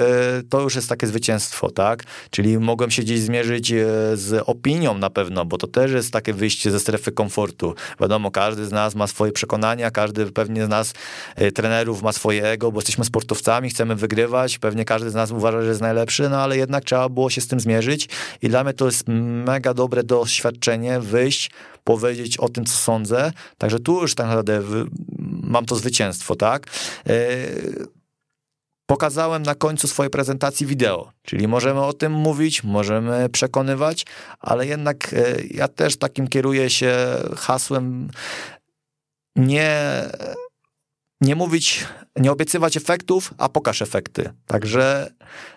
to 0.49 0.62
już 0.62 0.76
jest 0.76 0.89
takie 0.89 1.08
zwycięstwo, 1.08 1.72
tak? 1.72 2.04
Czyli 2.30 2.60
mogłem 2.60 2.91
się 2.91 3.01
gdzieś 3.01 3.20
zmierzyć 3.20 3.72
e, 3.72 3.86
z 4.14 4.43
opinią 4.45 4.97
na 4.97 5.10
pewno, 5.10 5.45
bo 5.45 5.58
to 5.58 5.68
też 5.68 5.91
jest 5.91 6.14
takie 6.14 6.34
wyjście 6.34 6.72
ze 6.72 6.80
strefy 6.80 7.12
komfortu. 7.12 7.76
Wiadomo, 7.99 8.32
każdy 8.32 8.66
z 8.66 8.72
nas 8.72 8.95
ma 8.95 9.08
swoje 9.08 9.32
przekonania, 9.32 9.91
każdy 9.91 10.32
pewnie 10.32 10.66
z 10.66 10.70
nas, 10.70 10.93
e, 11.36 11.51
trenerów 11.51 12.01
ma 12.01 12.12
swoje 12.12 12.45
ego, 12.45 12.72
bo 12.72 12.80
jesteśmy 12.80 13.06
sportowcami, 13.06 13.70
chcemy 13.70 13.95
wygrywać, 13.95 14.60
pewnie 14.60 14.86
każdy 14.86 15.10
z 15.10 15.14
nas 15.14 15.32
uważa, 15.32 15.62
że 15.62 15.68
jest 15.68 15.82
najlepszy, 15.82 16.30
no 16.30 16.38
ale 16.38 16.58
jednak 16.58 16.86
trzeba 16.86 17.10
było 17.10 17.30
się 17.30 17.41
z 17.41 17.47
tym 17.47 17.60
zmierzyć 17.60 18.10
i 18.41 18.49
dla 18.49 18.64
mnie 18.64 18.74
to 18.74 18.86
jest 18.86 19.04
mega 19.45 19.74
dobre 19.74 20.04
doświadczenie, 20.04 20.99
wyjść, 20.99 21.51
powiedzieć 21.84 22.38
o 22.38 22.49
tym, 22.49 22.66
co 22.66 22.74
sądzę. 22.74 23.32
Także 23.58 23.80
tu 23.80 24.01
już 24.01 24.16
tak 24.16 24.28
naprawdę 24.28 24.62
mam 25.54 25.66
to 25.66 25.76
zwycięstwo, 25.76 26.36
tak? 26.36 26.68
E, 27.08 27.14
pokazałem 28.86 29.43
na 29.43 29.56
końcu 29.56 29.88
swojej 29.88 30.10
prezentacji 30.10 30.68
wideo, 30.68 31.12
czyli 31.24 31.47
możemy 31.47 31.82
o 31.82 31.93
tym 31.93 32.12
mówić, 32.12 32.64
możemy 32.64 33.30
przekonywać, 33.30 34.06
ale 34.39 34.68
jednak 34.68 35.14
e, 35.14 35.41
ja 35.51 35.68
też 35.68 35.97
takim 35.97 36.28
kieruję 36.28 36.70
się 36.70 36.95
hasłem 37.38 38.10
nie 39.36 39.82
nie 41.24 41.36
mówić, 41.36 41.86
nie 42.16 42.32
obiecywać 42.32 42.78
efektów, 42.78 43.34
a 43.38 43.50
pokaż 43.50 43.82
efekty. 43.82 44.30
Także, 44.48 45.12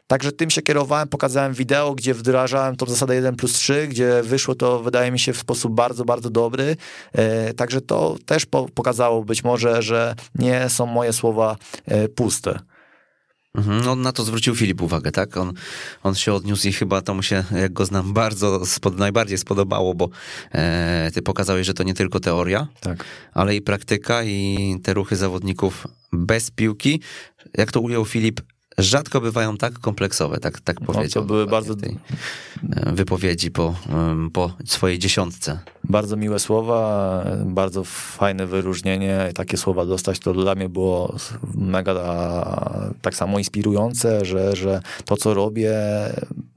także 0.06 0.32
tym 0.32 0.50
się 0.50 0.62
kierowałem, 0.62 1.08
pokazałem 1.08 1.54
wideo, 1.54 1.94
gdzie 1.94 2.14
wdrażałem 2.14 2.76
tą 2.76 2.86
zasadę 2.86 3.14
1 3.14 3.36
plus 3.36 3.52
3, 3.52 3.86
gdzie 3.86 4.22
wyszło 4.22 4.54
to, 4.54 4.82
wydaje 4.82 5.10
mi 5.10 5.18
się, 5.18 5.32
w 5.32 5.38
sposób 5.38 5.74
bardzo, 5.74 6.04
bardzo 6.04 6.30
dobry. 6.30 6.76
E, 7.12 7.54
także 7.54 7.80
to 7.80 8.16
też 8.26 8.46
po, 8.46 8.68
pokazało 8.74 9.24
być 9.24 9.44
może, 9.44 9.82
że 9.82 10.14
nie 10.34 10.68
są 10.68 10.86
moje 10.86 11.12
słowa 11.12 11.56
e, 11.86 12.08
puste. 12.08 12.58
Mhm, 13.56 13.88
on 13.88 14.02
na 14.02 14.12
to 14.12 14.24
zwrócił 14.24 14.56
Filip 14.56 14.82
uwagę, 14.82 15.12
tak? 15.12 15.36
On, 15.36 15.52
on 16.02 16.14
się 16.14 16.34
odniósł 16.34 16.68
i 16.68 16.72
chyba 16.72 17.02
to 17.02 17.14
mu 17.14 17.22
się, 17.22 17.44
jak 17.50 17.72
go 17.72 17.84
znam, 17.84 18.12
bardzo 18.12 18.66
spod, 18.66 18.98
najbardziej 18.98 19.38
spodobało, 19.38 19.94
bo 19.94 20.08
e, 20.52 21.10
ty 21.14 21.22
pokazałeś, 21.22 21.66
że 21.66 21.74
to 21.74 21.82
nie 21.82 21.94
tylko 21.94 22.20
teoria, 22.20 22.66
tak. 22.80 23.04
ale 23.32 23.56
i 23.56 23.62
praktyka 23.62 24.22
i 24.22 24.76
te 24.82 24.94
ruchy 24.94 25.16
zawodników 25.16 25.86
bez 26.12 26.50
piłki. 26.50 27.00
Jak 27.58 27.72
to 27.72 27.80
ujął 27.80 28.04
Filip, 28.04 28.40
rzadko 28.78 29.20
bywają 29.20 29.56
tak 29.56 29.78
kompleksowe, 29.78 30.38
tak, 30.38 30.60
tak 30.60 30.80
powiedział. 30.80 31.22
No, 31.22 31.22
to 31.22 31.22
były 31.22 31.46
bardzo... 31.46 31.76
Tej 31.76 31.98
e, 32.72 32.92
wypowiedzi 32.92 33.50
po, 33.50 33.74
po 34.32 34.52
swojej 34.64 34.98
dziesiątce. 34.98 35.58
Bardzo 35.84 36.16
miłe 36.16 36.38
słowa, 36.38 37.24
bardzo 37.44 37.84
fajne 37.84 38.46
wyróżnienie. 38.46 39.30
Takie 39.34 39.56
słowa 39.56 39.86
dostać 39.86 40.18
to 40.18 40.32
dla 40.32 40.54
mnie 40.54 40.68
było 40.68 41.16
mega 41.54 41.94
tak 43.02 43.14
samo 43.14 43.38
inspirujące, 43.38 44.24
że, 44.24 44.56
że 44.56 44.80
to, 45.04 45.16
co 45.16 45.34
robię, 45.34 45.74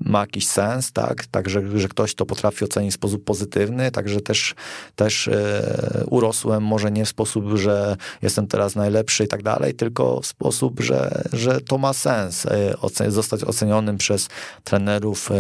ma 0.10 0.20
jakiś 0.20 0.48
sens, 0.48 0.92
tak? 0.92 1.26
Także, 1.26 1.80
że 1.80 1.88
ktoś 1.88 2.16
to 2.16 2.26
potrafi 2.26 2.66
ocenić 2.66 2.92
w 2.92 2.96
sposób 2.96 3.24
pozytywny, 3.24 3.92
także 3.92 4.22
też, 4.22 4.56
też 4.96 5.28
e, 5.28 6.04
urosłem 6.10 6.64
może 6.64 6.92
nie 6.92 7.06
w 7.06 7.10
sposób, 7.10 7.46
że 7.56 7.98
jestem 8.22 8.48
teraz 8.48 8.76
najlepszy 8.76 9.24
i 9.24 9.28
tak 9.28 9.44
dalej, 9.44 9.74
tylko 9.74 10.22
w 10.22 10.26
sposób, 10.26 10.80
że, 10.80 11.24
że 11.34 11.62
to 11.62 11.78
ma 11.78 11.94
sens 11.94 12.46
e, 12.46 13.12
zostać 13.12 13.44
ocenionym 13.44 13.98
przez 13.98 14.30
trenerów 14.64 15.32
e, 15.32 15.36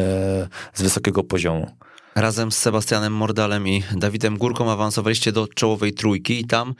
z 0.73 0.81
wysokiego 0.81 1.23
poziomu. 1.23 1.71
Razem 2.15 2.51
z 2.51 2.57
Sebastianem 2.57 3.13
Mordalem 3.13 3.67
i 3.67 3.83
Dawidem 3.95 4.37
Górką 4.37 4.71
awansowaliście 4.71 5.31
do 5.31 5.47
czołowej 5.47 5.93
trójki 5.93 6.41
i 6.41 6.45
tam 6.45 6.73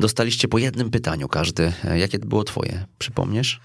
dostaliście 0.00 0.48
po 0.48 0.58
jednym 0.58 0.90
pytaniu 0.90 1.28
każdy. 1.28 1.72
Jakie 1.94 2.18
było 2.18 2.44
twoje? 2.44 2.84
Przypomniesz? 2.98 3.60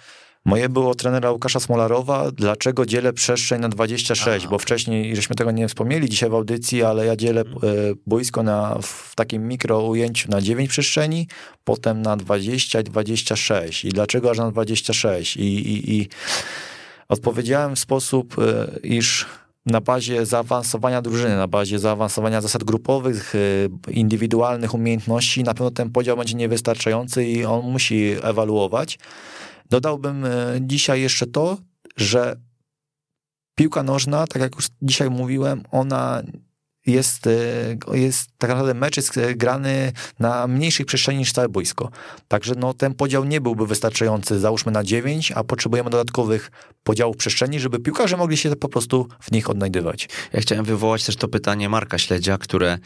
Moje 0.46 0.70
było 0.70 0.96
trenera 0.96 1.32
Łukasza 1.32 1.60
Smolarowa, 1.60 2.32
dlaczego 2.32 2.86
dzielę 2.86 3.14
przestrzeń 3.14 3.62
na 3.62 3.70
26, 3.70 4.44
Aha. 4.46 4.52
bo 4.52 4.60
wcześniej, 4.60 5.16
żeśmy 5.16 5.36
tego 5.36 5.52
nie 5.52 5.68
wspomnieli 5.68 6.10
dzisiaj 6.10 6.30
w 6.30 6.34
audycji, 6.34 6.84
ale 6.84 7.06
ja 7.06 7.16
dzielę 7.16 7.42
mhm. 7.42 7.74
e, 7.74 7.76
boisko 8.08 8.44
na, 8.44 8.78
w 8.82 9.16
takim 9.16 9.48
mikro 9.48 9.84
ujęciu 9.84 10.32
na 10.32 10.42
9 10.42 10.70
przestrzeni, 10.70 11.28
potem 11.64 12.02
na 12.02 12.18
20 12.18 12.80
i 12.80 12.84
26. 12.84 13.86
I 13.86 13.90
dlaczego 13.90 14.32
aż 14.32 14.38
na 14.38 14.52
26? 14.52 15.38
I, 15.38 15.42
i, 15.42 16.00
i 16.00 16.10
odpowiedziałem 17.10 17.76
w 17.76 17.80
sposób, 17.80 18.36
e, 18.40 18.80
iż 18.84 19.26
na 19.66 19.82
bazie 19.82 20.26
zaawansowania 20.26 21.02
drużyny, 21.02 21.36
na 21.36 21.48
bazie 21.48 21.80
zaawansowania 21.80 22.42
zasad 22.42 22.64
grupowych, 22.64 23.36
y, 23.36 23.70
indywidualnych 23.92 24.74
umiejętności, 24.74 25.44
na 25.44 25.54
pewno 25.54 25.72
ten 25.72 25.90
podział 25.90 26.18
będzie 26.18 26.36
niewystarczający 26.36 27.26
i 27.26 27.46
on 27.46 27.72
musi 27.72 28.16
ewaluować. 28.24 29.00
Dodałbym 29.70 30.26
y, 30.26 30.60
dzisiaj 30.62 31.02
jeszcze 31.02 31.28
to, 31.28 31.58
że 31.98 32.36
piłka 33.56 33.84
nożna, 33.84 34.28
tak 34.28 34.42
jak 34.42 34.56
już 34.56 34.68
dzisiaj 34.82 35.10
mówiłem, 35.10 35.64
ona 35.72 36.24
jest, 36.90 37.28
e, 37.28 37.98
jest 37.98 38.30
tak 38.38 38.50
naprawdę 38.50 38.74
mecz 38.74 38.98
jest 38.98 39.18
e, 39.18 39.36
grany 39.36 39.92
na 40.20 40.48
mniejszej 40.48 40.86
przestrzeni 40.86 41.20
niż 41.20 41.32
całe 41.32 41.50
boisko. 41.50 41.90
Także 42.28 42.54
no, 42.58 42.74
ten 42.74 42.94
podział 42.94 43.26
nie 43.26 43.42
byłby 43.42 43.68
wystarczający, 43.68 44.40
załóżmy 44.40 44.72
na 44.72 44.84
9, 44.84 45.32
a 45.32 45.44
potrzebujemy 45.44 45.90
dodatkowych 45.90 46.52
podziałów 46.84 47.18
przestrzeni, 47.18 47.60
żeby 47.60 47.80
piłkarze 47.80 48.18
mogli 48.18 48.38
się 48.38 48.56
po 48.56 48.70
prostu 48.70 49.08
w 49.20 49.32
nich 49.32 49.50
odnajdywać. 49.50 50.10
Ja 50.34 50.42
chciałem 50.42 50.66
wywołać 50.66 51.04
też 51.04 51.16
to 51.16 51.28
pytanie 51.28 51.70
Marka 51.70 51.98
Śledzia, 51.98 52.38
które 52.38 52.78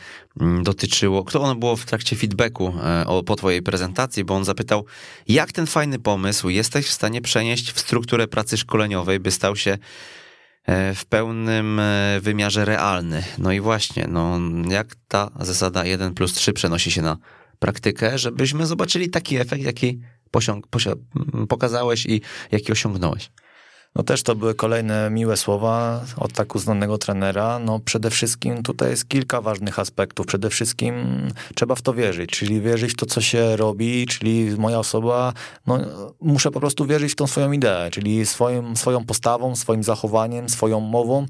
mm, 0.42 0.64
dotyczyło, 0.64 1.24
to 1.24 1.42
ono 1.42 1.56
było 1.56 1.76
w 1.76 1.86
trakcie 1.86 2.16
feedbacku 2.16 2.74
e, 2.84 3.08
o, 3.08 3.24
po 3.24 3.36
twojej 3.36 3.62
prezentacji, 3.62 4.24
bo 4.24 4.36
on 4.36 4.46
zapytał, 4.46 4.86
jak 5.28 5.52
ten 5.52 5.66
fajny 5.68 6.00
pomysł 6.00 6.50
jesteś 6.50 6.88
w 6.88 6.92
stanie 6.92 7.22
przenieść 7.22 7.72
w 7.72 7.80
strukturę 7.80 8.28
pracy 8.28 8.58
szkoleniowej, 8.58 9.20
by 9.20 9.32
stał 9.32 9.56
się 9.56 9.78
w 10.96 11.06
pełnym 11.10 11.80
e, 11.80 12.20
wymiarze 12.22 12.66
realny. 12.66 13.24
No 13.38 13.52
i 13.52 13.60
właśnie, 13.60 14.08
no, 14.10 14.40
jak 14.70 14.96
ta 15.08 15.32
zasada 15.40 15.86
1 15.86 16.14
plus 16.14 16.34
3 16.34 16.54
przenosi 16.54 16.92
się 16.92 17.02
na 17.02 17.18
praktykę, 17.60 18.18
żebyśmy 18.18 18.66
zobaczyli 18.66 19.10
taki 19.10 19.38
efekt, 19.38 19.64
jaki 19.64 20.00
pokazałeś 21.50 22.06
i 22.06 22.22
jaki 22.52 22.72
osiągnąłeś. 22.72 23.32
No 23.96 24.04
też 24.04 24.24
to 24.24 24.36
były 24.36 24.56
kolejne 24.56 25.10
miłe 25.10 25.38
słowa 25.38 26.06
od 26.18 26.34
tak 26.34 26.56
uznanego 26.56 26.98
trenera. 26.98 27.60
No 27.60 27.80
przede 27.80 28.10
wszystkim 28.10 28.64
tutaj 28.64 28.90
jest 28.90 29.08
kilka 29.08 29.42
ważnych 29.42 29.80
aspektów. 29.80 30.26
Przede 30.26 30.50
wszystkim 30.50 30.94
trzeba 31.56 31.76
w 31.76 31.82
to 31.82 31.94
wierzyć, 31.94 32.30
czyli 32.30 32.62
wierzyć 32.62 32.92
w 32.92 32.96
to, 32.96 33.06
co 33.06 33.22
się 33.22 33.56
robi, 33.56 34.06
czyli 34.08 34.52
moja 34.58 34.80
osoba, 34.80 35.34
no 35.68 35.80
muszę 36.22 36.52
po 36.52 36.60
prostu 36.60 36.86
wierzyć 36.86 37.12
w 37.12 37.16
tą 37.16 37.28
swoją 37.28 37.52
ideę, 37.52 37.90
czyli 37.92 38.26
swoim, 38.26 38.78
swoją 38.78 39.06
postawą, 39.06 39.56
swoim 39.56 39.84
zachowaniem, 39.84 40.50
swoją 40.50 40.80
mową. 40.80 41.26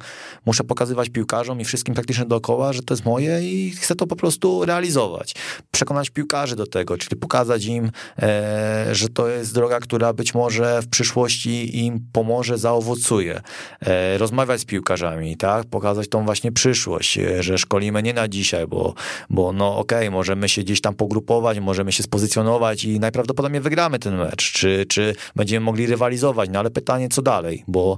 Muszę 0.46 0.64
pokazywać 0.64 1.10
piłkarzom 1.10 1.62
i 1.62 1.66
wszystkim 1.66 1.94
praktycznie 1.94 2.26
dookoła, 2.26 2.74
że 2.74 2.82
to 2.82 2.94
jest 2.94 3.06
moje 3.06 3.42
i 3.42 3.72
chcę 3.72 3.96
to 3.96 4.08
po 4.08 4.16
prostu 4.16 4.66
realizować. 4.66 5.36
Przekonać 5.72 6.10
piłkarzy 6.10 6.56
do 6.56 6.68
tego, 6.68 6.98
czyli 6.98 7.20
pokazać 7.20 7.66
im, 7.66 7.92
e, 8.20 8.88
że 8.92 9.10
to 9.10 9.28
jest 9.28 9.54
droga, 9.54 9.80
która 9.80 10.14
być 10.14 10.34
może 10.34 10.82
w 10.82 10.88
przyszłości 10.88 11.86
im 11.86 12.00
pomoże 12.12 12.53
że 12.54 12.58
zaowocuje. 12.58 13.42
E, 13.82 14.18
rozmawiać 14.18 14.62
z 14.62 14.66
piłkarzami, 14.66 15.38
tak? 15.38 15.66
Pokazać 15.66 16.08
tą 16.08 16.26
właśnie 16.26 16.52
przyszłość, 16.52 17.18
e, 17.18 17.44
że 17.44 17.58
szkolimy 17.58 18.04
nie 18.04 18.14
na 18.14 18.28
dzisiaj, 18.28 18.68
bo, 18.68 18.94
bo 19.30 19.54
no 19.54 19.78
okej, 19.78 19.98
okay, 19.98 20.12
możemy 20.12 20.50
się 20.50 20.62
gdzieś 20.62 20.82
tam 20.82 20.96
pogrupować, 20.96 21.60
możemy 21.60 21.92
się 21.92 22.04
spozycjonować 22.04 22.86
i 22.86 23.00
najprawdopodobniej 23.00 23.62
wygramy 23.62 24.00
ten 24.00 24.18
mecz, 24.18 24.52
czy, 24.52 24.86
czy 24.90 25.16
będziemy 25.36 25.66
mogli 25.66 25.88
rywalizować, 25.88 26.50
no 26.54 26.60
ale 26.60 26.72
pytanie 26.72 27.10
co 27.10 27.22
dalej, 27.22 27.64
bo 27.68 27.98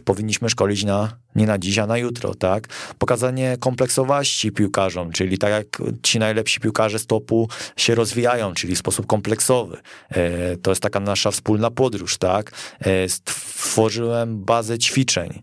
powinniśmy 0.00 0.50
szkolić 0.50 0.84
na, 0.84 1.16
nie 1.36 1.46
na 1.46 1.58
dziś, 1.58 1.78
a 1.78 1.86
na 1.86 1.98
jutro, 1.98 2.34
tak? 2.34 2.66
Pokazanie 2.98 3.56
kompleksowości 3.60 4.52
piłkarzom, 4.52 5.12
czyli 5.12 5.38
tak 5.38 5.50
jak 5.50 5.66
ci 6.02 6.18
najlepsi 6.18 6.60
piłkarze 6.60 6.98
stopu 6.98 7.48
się 7.76 7.94
rozwijają, 7.94 8.54
czyli 8.54 8.74
w 8.74 8.78
sposób 8.78 9.06
kompleksowy. 9.06 9.76
E, 10.10 10.56
to 10.56 10.70
jest 10.70 10.82
taka 10.82 11.00
nasza 11.00 11.30
wspólna 11.30 11.70
podróż, 11.70 12.18
tak? 12.18 12.52
E, 12.80 13.08
stworzyłem 13.08 14.44
bazę 14.44 14.78
ćwiczeń 14.78 15.42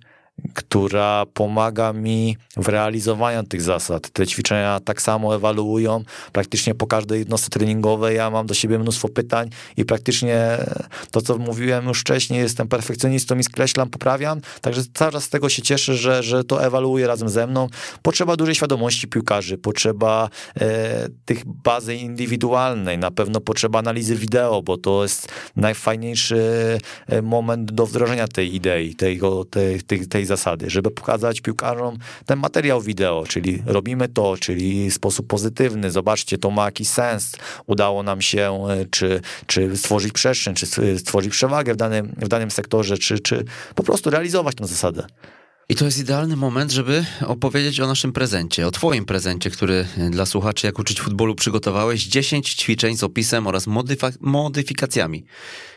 która 0.53 1.25
pomaga 1.33 1.93
mi 1.93 2.37
w 2.57 2.67
realizowaniu 2.67 3.43
tych 3.43 3.61
zasad. 3.61 4.09
Te 4.09 4.27
ćwiczenia 4.27 4.79
tak 4.79 5.01
samo 5.01 5.35
ewaluują 5.35 6.03
praktycznie 6.31 6.75
po 6.75 6.87
każdej 6.87 7.19
jednostce 7.19 7.49
treningowej. 7.49 8.17
Ja 8.17 8.29
mam 8.29 8.47
do 8.47 8.53
siebie 8.53 8.79
mnóstwo 8.79 9.09
pytań 9.09 9.49
i 9.77 9.85
praktycznie 9.85 10.57
to, 11.11 11.21
co 11.21 11.37
mówiłem 11.37 11.87
już 11.87 12.01
wcześniej, 12.01 12.39
jestem 12.39 12.67
perfekcjonistą 12.67 13.37
i 13.37 13.43
skreślam, 13.43 13.89
poprawiam. 13.89 14.41
Także 14.61 14.81
cały 14.93 15.11
czas 15.11 15.23
z 15.23 15.29
tego 15.29 15.49
się 15.49 15.61
cieszę, 15.61 15.95
że, 15.95 16.23
że 16.23 16.43
to 16.43 16.65
ewaluuje 16.65 17.07
razem 17.07 17.29
ze 17.29 17.47
mną. 17.47 17.67
Potrzeba 18.01 18.35
dużej 18.35 18.55
świadomości 18.55 19.07
piłkarzy, 19.07 19.57
potrzeba 19.57 20.29
e, 20.55 21.07
tych 21.25 21.45
bazy 21.45 21.95
indywidualnej, 21.95 22.97
na 22.97 23.11
pewno 23.11 23.41
potrzeba 23.41 23.79
analizy 23.79 24.15
wideo, 24.15 24.61
bo 24.61 24.77
to 24.77 25.03
jest 25.03 25.27
najfajniejszy 25.55 26.77
e, 27.07 27.21
moment 27.21 27.71
do 27.71 27.85
wdrożenia 27.85 28.27
tej 28.27 28.55
idei, 28.55 28.95
tej, 28.95 29.19
tej, 29.49 29.81
tej, 29.83 30.07
tej 30.07 30.25
zasady, 30.29 30.69
żeby 30.69 30.91
pokazać 30.91 31.41
piłkarzom 31.41 31.97
ten 32.25 32.39
materiał 32.39 32.81
wideo, 32.81 33.25
czyli 33.27 33.63
robimy 33.65 34.07
to, 34.07 34.37
czyli 34.37 34.91
sposób 34.91 35.27
pozytywny, 35.27 35.91
zobaczcie, 35.91 36.37
to 36.37 36.51
ma 36.51 36.65
jakiś 36.65 36.87
sens, 36.87 37.31
udało 37.65 38.03
nam 38.03 38.21
się, 38.21 38.63
e, 38.69 38.85
czy, 38.85 39.21
czy 39.47 39.77
stworzyć 39.77 40.13
przestrzeń, 40.13 40.55
czy 40.55 40.67
stworzyć 40.97 41.31
przewagę 41.31 41.73
w 41.73 41.77
danym, 41.77 42.15
w 42.17 42.27
danym 42.27 42.51
sektorze, 42.51 42.97
czy, 42.97 43.19
czy 43.19 43.45
po 43.75 43.83
prostu 43.83 44.09
realizować 44.09 44.55
tę 44.55 44.67
zasadę. 44.67 45.07
I 45.71 45.75
to 45.75 45.85
jest 45.85 45.99
idealny 45.99 46.35
moment, 46.35 46.71
żeby 46.71 47.05
opowiedzieć 47.25 47.79
o 47.79 47.87
naszym 47.87 48.11
prezencie, 48.11 48.67
o 48.67 48.71
Twoim 48.71 49.05
prezencie, 49.05 49.49
który 49.49 49.85
dla 50.09 50.25
słuchaczy 50.25 50.67
Jak 50.67 50.79
uczyć 50.79 51.01
futbolu 51.01 51.35
przygotowałeś. 51.35 52.07
10 52.07 52.53
ćwiczeń 52.53 52.97
z 52.97 53.03
opisem 53.03 53.47
oraz 53.47 53.67
modyfikacjami 54.21 55.25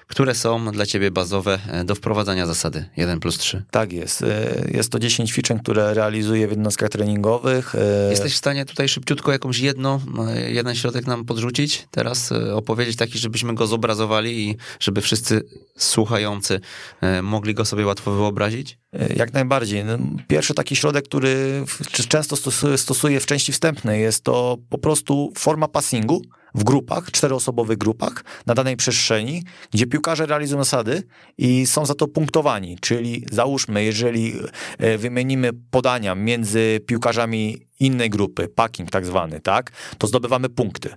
które 0.06 0.34
są 0.34 0.72
dla 0.72 0.86
ciebie 0.86 1.10
bazowe 1.10 1.58
e, 1.68 1.84
do 1.84 1.94
wprowadzania 1.94 2.46
zasady 2.46 2.84
1 2.96 3.20
plus 3.20 3.38
3. 3.38 3.62
Tak 3.70 3.92
jest. 3.92 4.22
E, 4.22 4.26
jest 4.68 4.92
to 4.92 4.98
10 4.98 5.30
ćwiczeń, 5.30 5.58
które 5.58 5.94
realizuję 5.94 6.46
w 6.46 6.50
jednostkach 6.50 6.88
treningowych. 6.88 7.74
E, 7.74 8.10
Jesteś 8.10 8.32
w 8.34 8.36
stanie 8.36 8.64
tutaj 8.64 8.88
szybciutko 8.88 9.32
jakąś 9.32 9.58
jedno, 9.58 10.00
jeden 10.48 10.74
środek 10.74 11.06
nam 11.06 11.24
podrzucić? 11.24 11.88
Teraz 11.90 12.32
opowiedzieć 12.54 12.96
taki, 12.96 13.18
żebyśmy 13.18 13.54
go 13.54 13.66
zobrazowali 13.66 14.48
i 14.48 14.56
żeby 14.80 15.00
wszyscy 15.00 15.42
słuchający 15.78 16.60
mogli 17.22 17.54
go 17.54 17.64
sobie 17.64 17.86
łatwo 17.86 18.12
wyobrazić? 18.12 18.78
Jak 19.16 19.32
najbardziej. 19.32 19.84
No, 19.84 19.98
pierwszy 20.28 20.54
taki 20.54 20.76
środek, 20.76 21.04
który 21.04 21.64
często 22.08 22.36
stosuję 22.76 23.20
w 23.20 23.26
części 23.26 23.52
wstępnej, 23.52 24.02
jest 24.02 24.24
to 24.24 24.58
po 24.68 24.78
prostu 24.78 25.32
forma 25.38 25.68
passingu 25.68 26.22
w 26.54 26.64
grupach, 26.64 27.10
czteroosobowych 27.10 27.78
grupach 27.78 28.24
na 28.46 28.54
danej 28.54 28.76
przestrzeni, 28.76 29.42
gdzie 29.70 29.86
piłkarze 29.86 30.26
realizują 30.26 30.64
zasady 30.64 31.02
i 31.38 31.66
są 31.66 31.86
za 31.86 31.94
to 31.94 32.08
punktowani. 32.08 32.78
Czyli 32.80 33.26
załóżmy, 33.32 33.84
jeżeli 33.84 34.34
e, 34.78 34.98
wymienimy 34.98 35.50
podania 35.70 36.14
między 36.14 36.80
piłkarzami 36.86 37.66
innej 37.80 38.10
grupy, 38.10 38.48
packing 38.48 38.90
tak 38.90 39.06
zwany, 39.06 39.40
tak, 39.40 39.72
to 39.98 40.06
zdobywamy 40.06 40.48
punkty. 40.48 40.94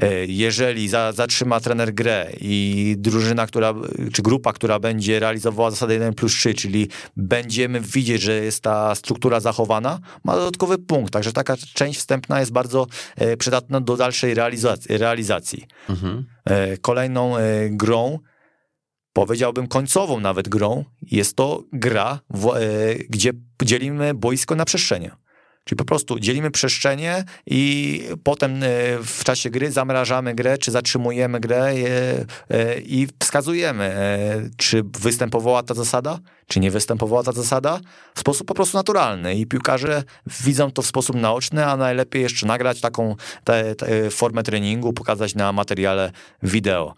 E, 0.00 0.24
jeżeli 0.26 0.88
za, 0.88 1.12
zatrzyma 1.12 1.60
trener 1.60 1.94
grę 1.94 2.32
i 2.40 2.94
drużyna, 2.98 3.46
która, 3.46 3.74
czy 4.12 4.22
grupa, 4.22 4.52
która 4.52 4.78
będzie 4.78 5.20
realizowała 5.20 5.70
zasadę 5.70 5.94
1 5.94 6.14
plus 6.14 6.32
3, 6.32 6.54
czyli 6.54 6.88
będziemy 7.16 7.80
widzieć, 7.80 8.22
że 8.22 8.32
jest 8.32 8.62
ta 8.62 8.94
struktura 8.94 9.40
zachowana, 9.40 10.00
ma 10.24 10.34
dodatkowy 10.34 10.78
punkt. 10.78 11.12
Także 11.12 11.32
taka 11.32 11.56
część 11.74 11.98
wstępna 11.98 12.40
jest 12.40 12.52
bardzo 12.52 12.86
e, 13.16 13.36
przydatna 13.36 13.80
do 13.80 13.96
dalszej 13.96 14.34
realizacji. 14.34 14.98
realizacji. 14.98 15.66
Mhm. 15.88 16.24
E, 16.44 16.76
kolejną 16.76 17.34
grą 17.70 18.18
powiedziałbym 19.12 19.66
końcową 19.66 20.20
nawet 20.20 20.48
grą, 20.48 20.84
jest 21.02 21.36
to 21.36 21.64
gra, 21.72 22.20
gdzie 23.08 23.32
dzielimy 23.62 24.14
boisko 24.14 24.54
na 24.54 24.64
przestrzenie. 24.64 25.10
Czyli 25.64 25.76
po 25.76 25.84
prostu 25.84 26.18
dzielimy 26.18 26.50
przestrzenie 26.50 27.24
i 27.46 28.02
potem 28.24 28.62
e, 28.62 28.66
w 29.02 29.24
czasie 29.24 29.50
gry 29.50 29.72
zamrażamy 29.72 30.34
grę, 30.34 30.58
czy 30.58 30.70
zatrzymujemy 30.70 31.40
grę 31.40 31.58
e, 31.58 31.74
e, 32.50 32.80
i 32.80 33.08
wskazujemy, 33.22 33.90
czy 34.56 34.82
występowała 35.00 35.62
ta 35.62 35.74
zasada, 35.74 36.18
czy 36.46 36.60
nie 36.60 36.70
występowała 36.70 37.22
ta 37.22 37.32
zasada 37.32 37.80
w 38.14 38.20
sposób 38.20 38.46
po 38.46 38.54
prostu 38.54 38.76
naturalny. 38.76 39.34
I 39.34 39.46
piłkarze 39.46 40.04
widzą 40.44 40.70
to 40.70 40.82
w 40.82 40.86
sposób 40.86 41.16
naoczny, 41.16 41.66
a 41.66 41.76
najlepiej 41.76 42.22
jeszcze 42.22 42.46
nagrać 42.46 42.80
taką 42.80 43.16
te, 43.44 43.74
te 43.74 44.10
formę 44.10 44.42
treningu, 44.42 44.92
pokazać 44.92 45.34
na 45.34 45.52
materiale 45.52 46.12
wideo. 46.42 46.94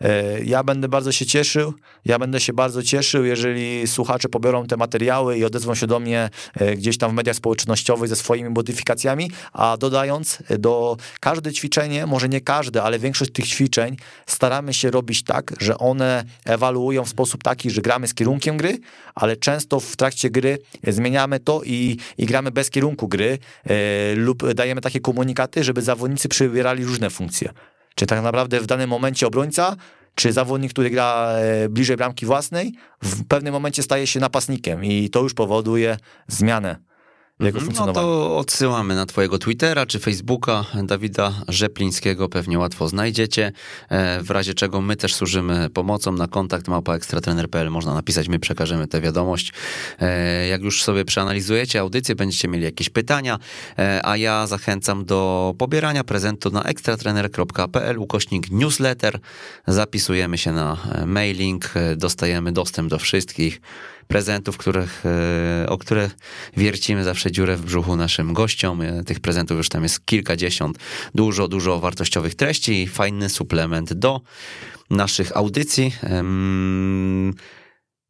E, 0.00 0.44
ja 0.44 0.64
będę 0.64 0.88
bardzo 0.88 1.12
się 1.12 1.26
cieszył, 1.26 1.74
ja 2.04 2.18
będę 2.18 2.40
się 2.40 2.52
bardzo 2.52 2.82
cieszył, 2.82 3.24
jeżeli 3.24 3.86
słuchacze 3.86 4.28
pobiorą 4.28 4.66
te 4.66 4.76
materiały 4.76 5.38
i 5.38 5.44
odezwą 5.44 5.74
się 5.74 5.86
do 5.86 6.00
mnie 6.00 6.30
e, 6.54 6.76
gdzieś 6.76 6.98
tam 6.98 7.10
w 7.10 7.14
mediach 7.14 7.36
społecznościowych 7.36 8.08
ze 8.08 8.16
swoimi 8.16 8.50
modyfikacjami, 8.50 9.30
a 9.52 9.76
dodając 9.76 10.38
e, 10.48 10.58
do 10.58 10.96
każde 11.20 11.52
ćwiczenie, 11.52 12.06
może 12.06 12.28
nie 12.28 12.40
każde, 12.40 12.82
ale 12.82 12.98
większość 12.98 13.32
tych 13.32 13.46
ćwiczeń 13.46 13.96
staramy 14.26 14.74
się 14.74 14.90
robić 14.90 15.22
tak, 15.22 15.54
że 15.60 15.78
one 15.78 16.24
ewaluują 16.44 17.04
w 17.04 17.08
sposób 17.08 17.42
taki, 17.42 17.70
że 17.70 17.82
gramy 17.82 18.08
z 18.08 18.14
kierunkiem 18.14 18.56
gry, 18.56 18.78
ale 19.14 19.36
często 19.36 19.80
w 19.80 19.96
trakcie 19.96 20.30
gry 20.30 20.58
zmieniamy 20.88 21.40
to 21.40 21.62
i, 21.64 21.96
i 22.18 22.26
gramy 22.26 22.50
bez 22.50 22.70
kierunku 22.70 23.08
gry 23.08 23.38
lub 24.16 24.52
dajemy 24.52 24.80
takie 24.80 25.00
komunikaty, 25.00 25.64
żeby 25.64 25.82
zawodnicy 25.82 26.28
przybierali 26.28 26.84
różne 26.84 27.10
funkcje. 27.10 27.52
Czy 27.94 28.06
tak 28.06 28.22
naprawdę 28.22 28.60
w 28.60 28.66
danym 28.66 28.90
momencie 28.90 29.26
obrońca 29.26 29.76
czy 30.14 30.32
zawodnik, 30.32 30.72
który 30.72 30.90
gra 30.90 31.28
e, 31.28 31.68
bliżej 31.68 31.96
bramki 31.96 32.26
własnej, 32.26 32.72
w 33.02 33.26
pewnym 33.26 33.52
momencie 33.52 33.82
staje 33.82 34.06
się 34.06 34.20
napastnikiem 34.20 34.84
i 34.84 35.10
to 35.10 35.22
już 35.22 35.34
powoduje 35.34 35.96
zmianę 36.28 36.76
jego 37.40 37.58
Mhm, 37.58 37.86
No 37.86 37.92
to 37.92 38.36
odsyłamy 38.38 38.94
na 38.94 39.06
twojego 39.06 39.38
Twittera 39.38 39.86
czy 39.86 39.98
Facebooka. 39.98 40.64
Dawida 40.84 41.32
Rzeplińskiego, 41.48 42.28
pewnie 42.28 42.58
łatwo 42.58 42.88
znajdziecie. 42.88 43.52
E, 43.88 44.22
W 44.22 44.30
razie 44.30 44.54
czego 44.54 44.80
my 44.80 44.96
też 44.96 45.14
służymy 45.14 45.70
pomocą. 45.70 46.12
Na 46.12 46.28
kontakt 46.28 46.68
małpa 46.68 46.94
ekstratrener.pl 46.94 47.70
można 47.70 47.94
napisać, 47.94 48.28
my 48.28 48.38
przekażemy 48.38 48.86
tę 48.86 49.00
wiadomość. 49.00 49.52
E, 50.00 50.46
Jak 50.46 50.62
już 50.62 50.82
sobie 50.82 51.04
przeanalizujecie 51.04 51.80
audycję, 51.80 52.14
będziecie 52.14 52.48
mieli 52.48 52.64
jakieś 52.64 52.90
pytania, 52.90 53.38
e, 53.78 54.00
a 54.06 54.16
ja 54.16 54.46
zachęcam 54.46 55.04
do 55.04 55.54
pobierania 55.58 56.04
prezentu 56.04 56.50
na 56.50 56.62
ekstratrener.pl 56.62 57.98
ukośnik 57.98 58.50
newsletter. 58.50 59.18
Zapisujemy 59.66 60.38
się 60.38 60.52
na 60.52 60.76
mailing, 61.06 61.74
dostajemy 61.96 62.52
dostęp 62.52 62.90
do 62.90 62.98
wszystkich 62.98 63.60
prezentów, 64.04 64.56
których, 64.56 65.04
e, 65.06 65.68
o 65.68 65.78
które 65.78 66.10
wiercimy 66.56 67.04
zawsze 67.04 67.32
dziurę 67.32 67.56
w 67.56 67.64
brzuchu 67.64 67.96
naszym 67.96 68.32
gościom. 68.32 68.80
E, 68.80 69.04
Tych 69.04 69.20
prezentów 69.20 69.56
już 69.56 69.68
tam 69.68 69.82
jest 69.82 70.06
kilkadziesiąt. 70.06 70.78
Dużo, 71.14 71.48
dużo 71.48 71.80
wartościowych 71.80 72.34
treści 72.34 72.82
i 72.82 72.88
fajny 72.88 73.28
suplement 73.28 73.92
do 73.92 74.20
naszych 74.90 75.36
audycji. 75.36 75.94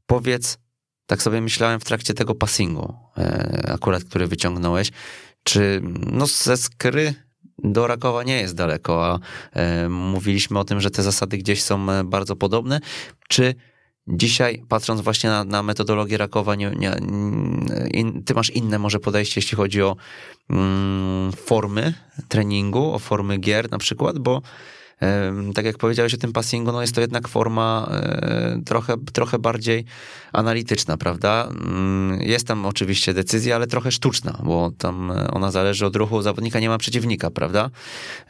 Powiedz, 0.06 0.58
tak 1.06 1.22
sobie 1.22 1.40
myślałem 1.40 1.80
w 1.80 1.84
trakcie 1.84 2.14
tego 2.14 2.34
passingu, 2.34 2.94
e, 3.18 3.70
akurat, 3.72 4.04
który 4.04 4.26
wyciągnąłeś, 4.26 4.90
czy 5.42 5.80
no 6.12 6.26
ze 6.26 6.56
skry 6.56 7.14
do 7.58 7.86
Rakowa 7.86 8.22
nie 8.22 8.40
jest 8.40 8.54
daleko, 8.54 9.06
a 9.06 9.18
mówiliśmy 9.88 10.58
o 10.58 10.64
tym, 10.64 10.80
że 10.80 10.90
te 10.90 11.02
zasady 11.02 11.38
gdzieś 11.38 11.62
są 11.62 11.86
bardzo 12.04 12.36
podobne. 12.36 12.80
Czy 13.28 13.54
dzisiaj, 14.06 14.62
patrząc 14.68 15.00
właśnie 15.00 15.30
na, 15.30 15.44
na 15.44 15.62
metodologię 15.62 16.16
Rakowa, 16.16 16.54
nie, 16.54 16.70
nie, 16.70 16.96
in, 17.92 18.24
ty 18.24 18.34
masz 18.34 18.50
inne 18.50 18.78
może 18.78 19.00
podejście, 19.00 19.38
jeśli 19.38 19.56
chodzi 19.56 19.82
o 19.82 19.96
mm, 20.50 21.32
formy 21.32 21.94
treningu, 22.28 22.94
o 22.94 22.98
formy 22.98 23.38
gier 23.38 23.70
na 23.70 23.78
przykład, 23.78 24.18
bo 24.18 24.42
tak 25.54 25.64
jak 25.64 25.78
powiedziałeś 25.78 26.14
o 26.14 26.16
tym 26.16 26.32
passingu, 26.32 26.72
no 26.72 26.80
jest 26.80 26.94
to 26.94 27.00
jednak 27.00 27.28
forma 27.28 27.88
e, 27.90 28.60
trochę, 28.66 28.94
trochę 29.12 29.38
bardziej 29.38 29.84
analityczna, 30.32 30.96
prawda? 30.96 31.48
Mm, 31.50 32.20
Jest 32.22 32.46
tam 32.46 32.66
oczywiście 32.66 33.14
decyzja, 33.14 33.56
ale 33.56 33.66
trochę 33.66 33.92
sztuczna, 33.92 34.38
bo 34.44 34.70
tam 34.78 35.10
e, 35.10 35.30
ona 35.30 35.50
zależy 35.50 35.86
od 35.86 35.96
ruchu 35.96 36.22
zawodnika, 36.22 36.60
nie 36.60 36.68
ma 36.68 36.78
przeciwnika, 36.78 37.30
prawda? 37.30 37.70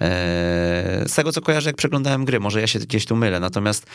E, 0.01 1.05
Z 1.07 1.15
tego 1.15 1.33
co 1.33 1.41
kojarzę, 1.41 1.69
jak 1.69 1.77
przeglądałem 1.77 2.25
gry, 2.25 2.41
może 2.41 2.61
ja 2.61 2.67
się 2.67 2.79
gdzieś 2.79 3.07
tu 3.07 3.17
mylę, 3.17 3.41
natomiast 3.41 3.87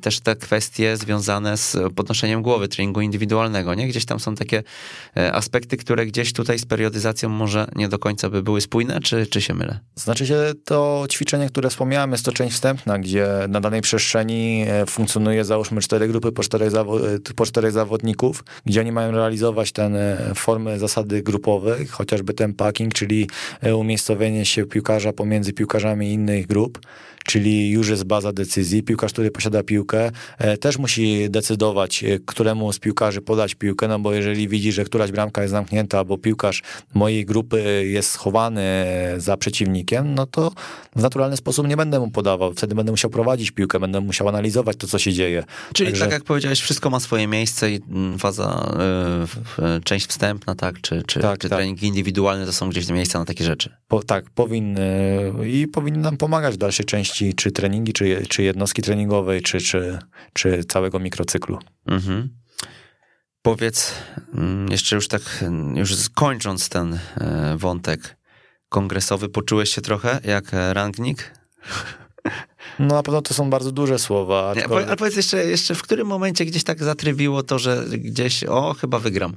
też 0.00 0.20
te 0.20 0.36
kwestie 0.36 0.96
związane 0.96 1.56
z 1.56 1.76
podnoszeniem 1.94 2.42
głowy, 2.42 2.68
treningu 2.68 3.00
indywidualnego, 3.00 3.74
nie? 3.74 3.88
Gdzieś 3.88 4.04
tam 4.04 4.20
są 4.20 4.34
takie 4.34 4.62
aspekty, 5.32 5.76
które 5.76 6.06
gdzieś 6.06 6.32
tutaj 6.32 6.58
z 6.58 6.66
periodyzacją 6.66 7.28
może 7.28 7.66
nie 7.76 7.88
do 7.88 7.98
końca 7.98 8.30
by 8.30 8.42
były 8.42 8.60
spójne, 8.60 9.00
czy, 9.00 9.26
czy 9.26 9.40
się 9.40 9.54
mylę? 9.54 9.78
Znaczy 9.94 10.26
się 10.26 10.38
to 10.64 11.06
ćwiczenie, 11.10 11.48
które 11.48 11.70
wspomniałem, 11.78 12.12
jest 12.12 12.24
to 12.24 12.32
część 12.32 12.54
wstępna, 12.54 12.98
gdzie 12.98 13.28
na 13.48 13.60
danej 13.60 13.80
przestrzeni 13.80 14.64
e, 14.68 14.86
funkcjonuje 14.86 15.44
załóżmy 15.44 15.80
cztery 15.80 16.08
grupy 16.08 16.32
po 16.32 16.42
czterech, 16.42 16.70
zawo- 16.70 17.14
e, 17.30 17.34
po 17.36 17.46
czterech 17.46 17.72
zawodników, 17.72 18.44
gdzie 18.66 18.80
oni 18.80 18.92
mają 18.92 19.12
realizować 19.12 19.72
ten 19.72 19.96
e, 19.96 20.32
formy 20.34 20.78
zasady 20.78 21.22
grupowe, 21.22 21.76
chociażby 21.90 22.34
ten 22.34 22.54
packing, 22.54 22.94
czyli 22.94 23.28
umiejscowienie 23.74 24.44
się 24.46 24.66
piłkarza 24.66 25.12
pomiędzy 25.12 25.52
piłkarzami 25.52 26.12
innych 26.12 26.46
grup, 26.46 26.78
czyli 27.28 27.70
już 27.70 27.88
jest 27.88 28.04
baza 28.04 28.32
decyzji. 28.32 28.82
Piłkarz, 28.82 29.12
który 29.12 29.30
posiada 29.30 29.62
piłkę, 29.62 30.10
e, 30.38 30.56
też 30.56 30.78
musi 30.78 31.30
decydować, 31.30 32.04
e, 32.04 32.18
któremu 32.26 32.72
z 32.72 32.78
piłkarzy 32.78 33.20
podać 33.20 33.54
piłkę, 33.54 33.88
no 33.88 33.98
bo 33.98 34.12
jeżeli 34.12 34.48
widzi, 34.48 34.72
że 34.72 34.84
któraś 34.84 35.12
bramka 35.12 35.42
jest 35.42 35.52
zamknięta, 35.52 35.98
albo 35.98 36.18
piłkarz 36.18 36.62
mojej 36.94 37.24
grupy 37.24 37.86
jest 37.86 38.10
schowany 38.10 38.64
za 39.16 39.36
przeciwnikiem, 39.36 40.14
no 40.14 40.26
to 40.26 40.52
w 40.96 41.02
naturalny 41.02 41.36
sposób 41.36 41.68
nie 41.68 41.76
będę 41.76 42.00
mu 42.00 42.10
podawał. 42.10 42.52
Wtedy 42.52 42.74
będę 42.74 42.92
musiał 42.92 43.10
prowadzić 43.10 43.50
piłkę, 43.50 43.80
będę 43.80 44.00
musiał 44.00 44.28
analizować 44.28 44.76
to, 44.76 44.86
co 44.86 44.98
się 44.98 45.12
dzieje. 45.12 45.44
Czyli 45.72 45.90
Także- 45.90 46.04
tak 46.04 46.12
jak 46.12 46.24
powiedziałeś, 46.24 46.60
wszystko 46.60 46.90
ma 46.90 47.00
swoje 47.00 47.26
miejsce 47.26 47.70
i 47.72 47.80
mm, 47.90 48.18
faza, 48.18 48.72
część 49.84 50.06
wstępna, 50.06 50.54
tak, 50.54 50.80
czy, 50.80 51.02
czy, 51.06 51.20
Tak, 51.20 51.38
czy 51.38 51.48
tak. 51.48 51.58
treningi 51.58 51.86
indywidualne 51.86 52.46
to 52.46 52.52
są 52.52 52.70
gdzieś 52.70 52.88
miejsca 52.88 53.18
na 53.18 53.24
takie 53.24 53.44
rzeczy. 53.44 53.70
Po, 53.88 54.02
tak, 54.02 54.30
powinny 54.30 54.88
i 55.46 55.66
powinny 55.66 55.98
nam 55.98 56.16
pomagać 56.16 56.54
w 56.54 56.56
dalszej 56.56 56.86
części, 56.86 57.17
czy 57.36 57.52
treningi, 57.52 57.92
czy, 57.92 58.26
czy 58.28 58.42
jednostki 58.42 58.82
treningowej, 58.82 59.42
czy, 59.42 59.60
czy, 59.60 59.98
czy 60.32 60.64
całego 60.64 60.98
mikrocyklu. 60.98 61.58
Mhm. 61.86 62.28
Powiedz, 63.42 63.94
mm, 64.34 64.68
jeszcze 64.70 64.96
już 64.96 65.08
tak, 65.08 65.44
już 65.74 66.08
kończąc 66.08 66.68
ten 66.68 66.94
e, 66.94 67.56
wątek 67.56 68.16
kongresowy, 68.68 69.28
poczułeś 69.28 69.70
się 69.70 69.80
trochę 69.80 70.20
jak 70.24 70.54
e, 70.54 70.74
rangnik? 70.74 71.32
No 72.78 72.94
na 72.94 73.02
pewno 73.02 73.22
to 73.22 73.34
są 73.34 73.50
bardzo 73.50 73.72
duże 73.72 73.98
słowa. 73.98 74.52
Nie, 74.56 74.62
aczkolwiek- 74.62 74.86
ale 74.86 74.96
powiedz 74.96 75.16
jeszcze, 75.16 75.46
jeszcze, 75.46 75.74
w 75.74 75.82
którym 75.82 76.06
momencie 76.06 76.44
gdzieś 76.44 76.64
tak 76.64 76.84
zatrybiło 76.84 77.42
to, 77.42 77.58
że 77.58 77.84
gdzieś, 77.90 78.44
o, 78.44 78.74
chyba 78.74 78.98
wygram. 78.98 79.36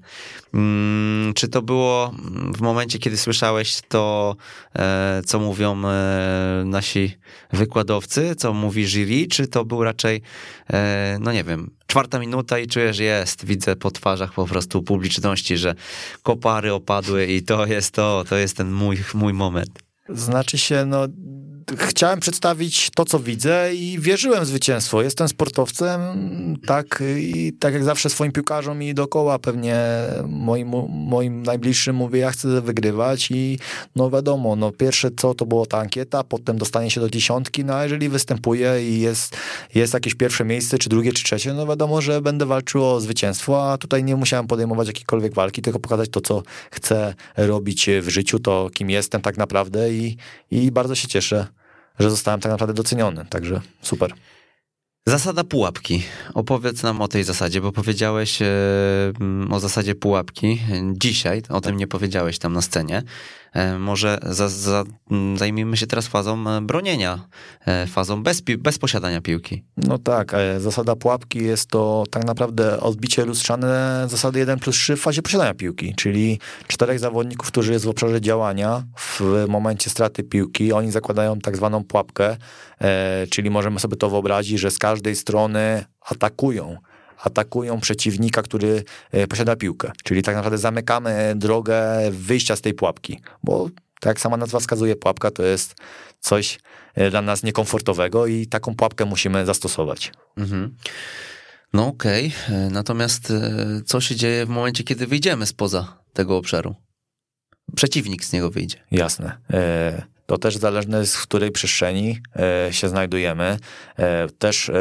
Mm, 0.53 1.33
czy 1.33 1.47
to 1.47 1.61
było 1.61 2.11
w 2.55 2.61
momencie, 2.61 2.99
kiedy 2.99 3.17
słyszałeś 3.17 3.81
to, 3.87 4.35
e, 4.75 5.21
co 5.25 5.39
mówią 5.39 5.85
e, 5.85 6.63
nasi 6.65 7.17
wykładowcy, 7.53 8.35
co 8.35 8.53
mówi 8.53 8.87
jury, 8.87 9.27
czy 9.27 9.47
to 9.47 9.65
był 9.65 9.83
raczej, 9.83 10.21
e, 10.73 11.17
no 11.21 11.31
nie 11.31 11.43
wiem, 11.43 11.71
czwarta 11.87 12.19
minuta 12.19 12.59
i 12.59 12.67
czujesz, 12.67 12.99
jest, 12.99 13.45
widzę 13.45 13.75
po 13.75 13.91
twarzach 13.91 14.33
po 14.33 14.45
prostu 14.45 14.83
publiczności, 14.83 15.57
że 15.57 15.75
kopary 16.23 16.73
opadły 16.73 17.25
i 17.25 17.41
to 17.41 17.65
jest 17.65 17.91
to, 17.93 18.23
to 18.29 18.37
jest 18.37 18.57
ten 18.57 18.71
mój, 18.71 18.97
mój 19.13 19.33
moment. 19.33 19.79
Znaczy 20.09 20.57
się, 20.57 20.85
no, 20.85 21.07
chciałem 21.77 22.19
przedstawić 22.19 22.89
to, 22.95 23.05
co 23.05 23.19
widzę 23.19 23.75
i 23.75 23.99
wierzyłem 23.99 24.43
w 24.43 24.47
zwycięstwo. 24.47 25.01
Jestem 25.01 25.27
sportowcem, 25.27 26.01
tak, 26.65 27.03
i 27.17 27.53
tak 27.59 27.73
jak 27.73 27.83
zawsze 27.83 28.09
swoim 28.09 28.31
piłkarzom 28.31 28.83
i 28.83 28.93
dookoła 28.93 29.39
pewnie 29.39 29.79
moim, 30.27 30.67
moim 30.89 31.43
najbliższym 31.43 31.95
mówię, 31.95 32.19
ja 32.19 32.31
chcę 32.31 32.61
wygrywać 32.61 33.31
i 33.31 33.59
no 33.95 34.09
wiadomo, 34.09 34.55
no 34.55 34.71
pierwsze 34.71 35.11
co 35.17 35.33
to 35.33 35.45
było 35.45 35.65
ta 35.65 35.77
ankieta, 35.77 36.23
potem 36.23 36.57
dostanie 36.57 36.91
się 36.91 37.01
do 37.01 37.09
dziesiątki, 37.09 37.65
no 37.65 37.75
a 37.75 37.83
jeżeli 37.83 38.09
występuję 38.09 38.89
i 38.91 38.99
jest, 38.99 39.37
jest 39.75 39.93
jakieś 39.93 40.15
pierwsze 40.15 40.45
miejsce, 40.45 40.77
czy 40.77 40.89
drugie, 40.89 41.13
czy 41.13 41.23
trzecie, 41.23 41.53
no 41.53 41.67
wiadomo, 41.67 42.01
że 42.01 42.21
będę 42.21 42.45
walczył 42.45 42.85
o 42.85 43.01
zwycięstwo, 43.01 43.71
a 43.71 43.77
tutaj 43.77 44.03
nie 44.03 44.15
musiałem 44.15 44.47
podejmować 44.47 44.87
jakiejkolwiek 44.87 45.33
walki, 45.33 45.61
tylko 45.61 45.79
pokazać 45.79 46.09
to, 46.09 46.21
co 46.21 46.43
chcę 46.71 47.13
robić 47.37 47.89
w 48.01 48.09
życiu, 48.09 48.39
to 48.39 48.69
kim 48.73 48.89
jestem 48.89 49.21
tak 49.21 49.37
naprawdę 49.37 49.93
i, 49.93 50.17
i 50.51 50.71
bardzo 50.71 50.95
się 50.95 51.07
cieszę, 51.07 51.47
że 52.01 52.09
zostałem 52.09 52.41
tak 52.41 52.51
naprawdę 52.51 52.73
doceniony, 52.73 53.25
także 53.29 53.61
super. 53.81 54.13
Zasada 55.07 55.43
pułapki. 55.43 56.03
Opowiedz 56.33 56.83
nam 56.83 57.01
o 57.01 57.07
tej 57.07 57.23
zasadzie, 57.23 57.61
bo 57.61 57.71
powiedziałeś 57.71 58.41
e, 58.41 58.45
mm, 59.19 59.53
o 59.53 59.59
zasadzie 59.59 59.95
pułapki 59.95 60.59
dzisiaj, 60.93 61.41
o 61.49 61.61
tym 61.61 61.77
nie 61.77 61.87
powiedziałeś 61.87 62.39
tam 62.39 62.53
na 62.53 62.61
scenie. 62.61 63.03
E, 63.53 63.79
może 63.79 64.17
za, 64.23 64.49
za, 64.49 64.83
zajmijmy 65.35 65.77
się 65.77 65.87
teraz 65.87 66.07
fazą 66.07 66.49
e, 66.49 66.61
bronienia, 66.61 67.19
e, 67.65 67.87
fazą 67.87 68.23
bez, 68.23 68.41
bez 68.41 68.77
posiadania 68.77 69.21
piłki. 69.21 69.63
No 69.77 69.97
tak, 69.97 70.35
zasada 70.57 70.95
pułapki 70.95 71.43
jest 71.43 71.69
to 71.69 72.03
tak 72.11 72.25
naprawdę 72.25 72.79
odbicie 72.79 73.25
lustrzane 73.25 74.05
zasady 74.09 74.39
1 74.39 74.59
plus 74.59 74.75
3 74.75 74.95
w 74.95 75.01
fazie 75.01 75.21
posiadania 75.21 75.53
piłki, 75.53 75.95
czyli 75.95 76.39
czterech 76.67 76.99
zawodników, 76.99 77.47
którzy 77.47 77.73
jest 77.73 77.85
w 77.85 77.89
obszarze 77.89 78.21
działania 78.21 78.83
w 78.97 79.45
momencie 79.47 79.89
straty 79.89 80.23
piłki, 80.23 80.73
oni 80.73 80.91
zakładają 80.91 81.39
tak 81.39 81.57
zwaną 81.57 81.83
pułapkę, 81.83 82.37
czyli 83.29 83.49
możemy 83.49 83.79
sobie 83.79 83.97
to 83.97 84.09
wyobrazić, 84.09 84.59
że 84.59 84.71
z 84.71 84.77
każdej 84.77 85.15
strony 85.15 85.85
atakują 86.01 86.77
atakują 87.23 87.79
przeciwnika, 87.79 88.41
który 88.41 88.83
e, 89.11 89.27
posiada 89.27 89.55
piłkę. 89.55 89.91
Czyli 90.03 90.23
tak 90.23 90.35
naprawdę 90.35 90.57
zamykamy 90.57 91.33
drogę 91.35 91.81
wyjścia 92.11 92.55
z 92.55 92.61
tej 92.61 92.73
pułapki, 92.73 93.19
bo 93.43 93.69
tak 93.99 94.05
jak 94.05 94.19
sama 94.19 94.37
nazwa 94.37 94.59
wskazuje, 94.59 94.95
pułapka 94.95 95.31
to 95.31 95.43
jest 95.43 95.75
coś 96.19 96.59
e, 96.95 97.09
dla 97.09 97.21
nas 97.21 97.43
niekomfortowego 97.43 98.27
i 98.27 98.47
taką 98.47 98.75
pułapkę 98.75 99.05
musimy 99.05 99.45
zastosować. 99.45 100.11
Mhm. 100.37 100.75
No 101.73 101.87
okej, 101.87 102.33
e, 102.49 102.69
natomiast 102.71 103.33
co 103.85 104.01
się 104.01 104.15
dzieje 104.15 104.45
w 104.45 104.49
momencie, 104.49 104.83
kiedy 104.83 105.07
wyjdziemy 105.07 105.45
spoza 105.45 105.97
tego 106.13 106.37
obszaru? 106.37 106.75
Przeciwnik 107.75 108.25
z 108.25 108.33
niego 108.33 108.49
wyjdzie. 108.49 108.77
Jasne. 108.91 109.37
To 110.31 110.37
też 110.37 110.57
zależne 110.57 110.99
jest, 110.99 111.15
w 111.15 111.23
której 111.23 111.51
przestrzeni 111.51 112.17
e, 112.35 112.73
się 112.73 112.89
znajdujemy. 112.89 113.57
E, 113.97 114.27
Też 114.29 114.69
e, 114.69 114.73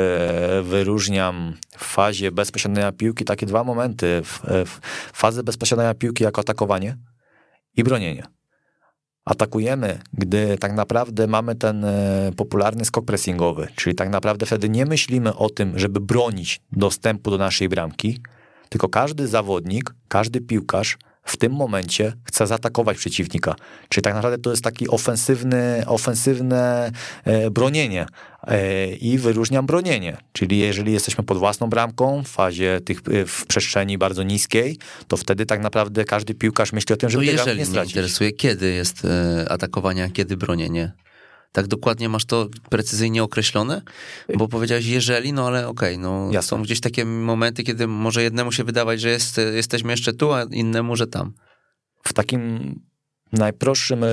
wyróżniam 0.63 1.55
w 1.77 1.85
fazie 1.85 2.33
bez 2.33 2.51
posiadania 2.51 2.93
piłki 2.93 3.25
takie 3.25 3.47
dwa 3.47 3.65
momenty. 3.65 4.23
Fazę 5.13 5.43
bez 5.43 5.57
posiadania 5.57 5.95
piłki 5.95 6.25
jako 6.25 6.41
atakowanie 6.41 6.97
i 7.77 7.85
bronienie. 7.85 8.23
atakujemy, 9.25 9.99
gdy 10.13 10.59
tak 10.59 10.73
naprawdę 10.73 11.27
mamy 11.27 11.55
ten 11.55 11.87
popularny 12.37 12.85
skok 12.85 13.05
pressingowy, 13.05 13.69
czyli 13.77 13.97
tak 13.97 14.09
naprawdę 14.09 14.47
wtedy 14.47 14.69
nie 14.69 14.87
myślimy 14.87 15.35
o 15.35 15.51
tym, 15.51 15.79
żeby 15.79 16.01
bronić 16.01 16.61
dostępu 16.73 17.31
do 17.31 17.39
naszej 17.39 17.69
bramki, 17.69 18.21
tylko 18.69 18.89
każdy 18.89 19.29
zawodnik, 19.29 19.95
każdy 20.09 20.41
piłkarz 20.41 20.99
w 21.23 21.37
tym 21.37 21.53
momencie 21.53 22.13
chce 22.25 22.47
zaatakować 22.47 22.97
przeciwnika. 22.97 23.55
Czyli 23.89 24.03
tak 24.03 24.15
naprawdę 24.15 24.39
to 24.39 24.51
jest 24.51 24.65
taki 24.65 24.89
ofensywny, 24.89 25.83
ofensywne 25.87 26.91
e, 27.25 27.51
bronienie 27.51 28.07
e, 28.47 28.93
i 28.93 29.19
wyróżniam 29.19 29.67
bronienie. 29.67 30.17
Czyli 30.33 30.59
jeżeli 30.59 30.93
jesteśmy 30.93 31.25
pod 31.25 31.39
własną 31.39 31.71
bramką 31.71 32.23
w 32.25 32.29
fazie 32.29 32.81
tych, 32.85 32.99
e, 32.99 33.27
w 33.27 33.47
przestrzeni 33.47 33.99
bardzo 33.99 34.23
niskiej, 34.23 34.79
to 35.09 35.17
wtedy 35.17 35.47
tak 35.47 35.61
naprawdę 35.61 36.05
każdy 36.05 36.35
piłkarz 36.35 36.73
myśli 36.73 36.95
o 36.95 36.97
tym, 36.97 37.11
żeby 37.11 37.25
tego 37.25 37.39
jeżeli 37.39 37.51
nie 37.51 37.65
mnie 37.65 37.67
stracić. 37.67 37.93
interesuje, 37.93 38.33
kiedy 38.33 38.73
jest 38.73 39.07
atakowanie, 39.49 40.05
a 40.05 40.09
kiedy 40.09 40.37
bronienie? 40.37 40.93
Tak 41.53 41.67
dokładnie 41.67 42.09
masz 42.09 42.25
to 42.25 42.49
precyzyjnie 42.69 43.23
określone? 43.23 43.83
Bo 44.37 44.49
powiedziałeś 44.49 44.87
jeżeli, 44.87 45.33
no 45.33 45.47
ale 45.47 45.69
okej, 45.69 45.99
no 45.99 46.29
Jasne. 46.33 46.49
są 46.49 46.63
gdzieś 46.63 46.81
takie 46.81 47.05
momenty, 47.05 47.63
kiedy 47.63 47.87
może 47.87 48.23
jednemu 48.23 48.53
się 48.53 48.65
wydawać, 48.65 49.01
że 49.01 49.09
jest, 49.09 49.41
jesteśmy 49.55 49.93
jeszcze 49.93 50.13
tu, 50.13 50.33
a 50.33 50.43
innemu, 50.43 50.97
że 50.97 51.07
tam. 51.07 51.33
w 52.05 52.13
takim 52.13 52.75
najprostszym, 53.33 54.05
e, 54.05 54.09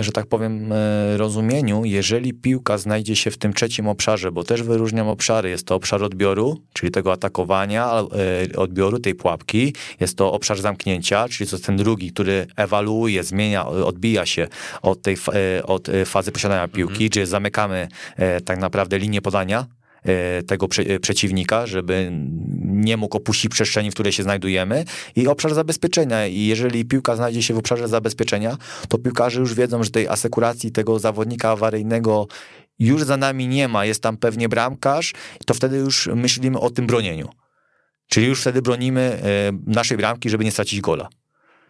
że 0.00 0.12
tak 0.12 0.26
powiem, 0.26 0.72
e, 0.72 1.16
rozumieniu, 1.16 1.84
jeżeli 1.84 2.32
piłka 2.32 2.78
znajdzie 2.78 3.16
się 3.16 3.30
w 3.30 3.38
tym 3.38 3.52
trzecim 3.52 3.88
obszarze, 3.88 4.32
bo 4.32 4.44
też 4.44 4.62
wyróżniam 4.62 5.08
obszary, 5.08 5.50
jest 5.50 5.66
to 5.66 5.74
obszar 5.74 6.02
odbioru, 6.02 6.60
czyli 6.72 6.92
tego 6.92 7.12
atakowania, 7.12 7.92
e, 8.52 8.56
odbioru 8.56 8.98
tej 8.98 9.14
pułapki, 9.14 9.74
jest 10.00 10.16
to 10.16 10.32
obszar 10.32 10.60
zamknięcia, 10.60 11.28
czyli 11.28 11.50
to 11.50 11.56
jest 11.56 11.66
ten 11.66 11.76
drugi, 11.76 12.12
który 12.12 12.46
ewaluuje, 12.56 13.24
zmienia, 13.24 13.66
odbija 13.66 14.26
się 14.26 14.48
od 14.82 15.02
tej 15.02 15.16
od 15.64 15.88
fazy 16.04 16.32
posiadania 16.32 16.68
piłki, 16.68 17.10
czyli 17.10 17.26
zamykamy 17.26 17.88
tak 18.44 18.58
naprawdę 18.58 18.98
linię 18.98 19.22
podania, 19.22 19.66
tego 20.46 20.68
prze, 20.68 20.82
e, 20.82 21.00
przeciwnika, 21.00 21.66
żeby 21.66 22.10
nie 22.62 22.96
mógł 22.96 23.16
opuścić 23.16 23.50
przestrzeni, 23.50 23.90
w 23.90 23.94
której 23.94 24.12
się 24.12 24.22
znajdujemy 24.22 24.84
i 25.16 25.28
obszar 25.28 25.54
zabezpieczenia. 25.54 26.26
I 26.26 26.46
jeżeli 26.46 26.84
piłka 26.84 27.16
znajdzie 27.16 27.42
się 27.42 27.54
w 27.54 27.58
obszarze 27.58 27.88
zabezpieczenia, 27.88 28.56
to 28.88 28.98
piłkarze 28.98 29.40
już 29.40 29.54
wiedzą, 29.54 29.84
że 29.84 29.90
tej 29.90 30.08
asekuracji 30.08 30.72
tego 30.72 30.98
zawodnika 30.98 31.50
awaryjnego 31.50 32.26
już 32.78 33.02
za 33.02 33.16
nami 33.16 33.48
nie 33.48 33.68
ma, 33.68 33.84
jest 33.84 34.02
tam 34.02 34.16
pewnie 34.16 34.48
bramkarz, 34.48 35.12
to 35.46 35.54
wtedy 35.54 35.76
już 35.76 36.06
myślimy 36.14 36.60
o 36.60 36.70
tym 36.70 36.86
bronieniu. 36.86 37.28
Czyli 38.08 38.26
już 38.26 38.40
wtedy 38.40 38.62
bronimy 38.62 39.00
e, 39.00 39.52
naszej 39.66 39.96
bramki, 39.96 40.30
żeby 40.30 40.44
nie 40.44 40.52
stracić 40.52 40.80
gola. 40.80 41.08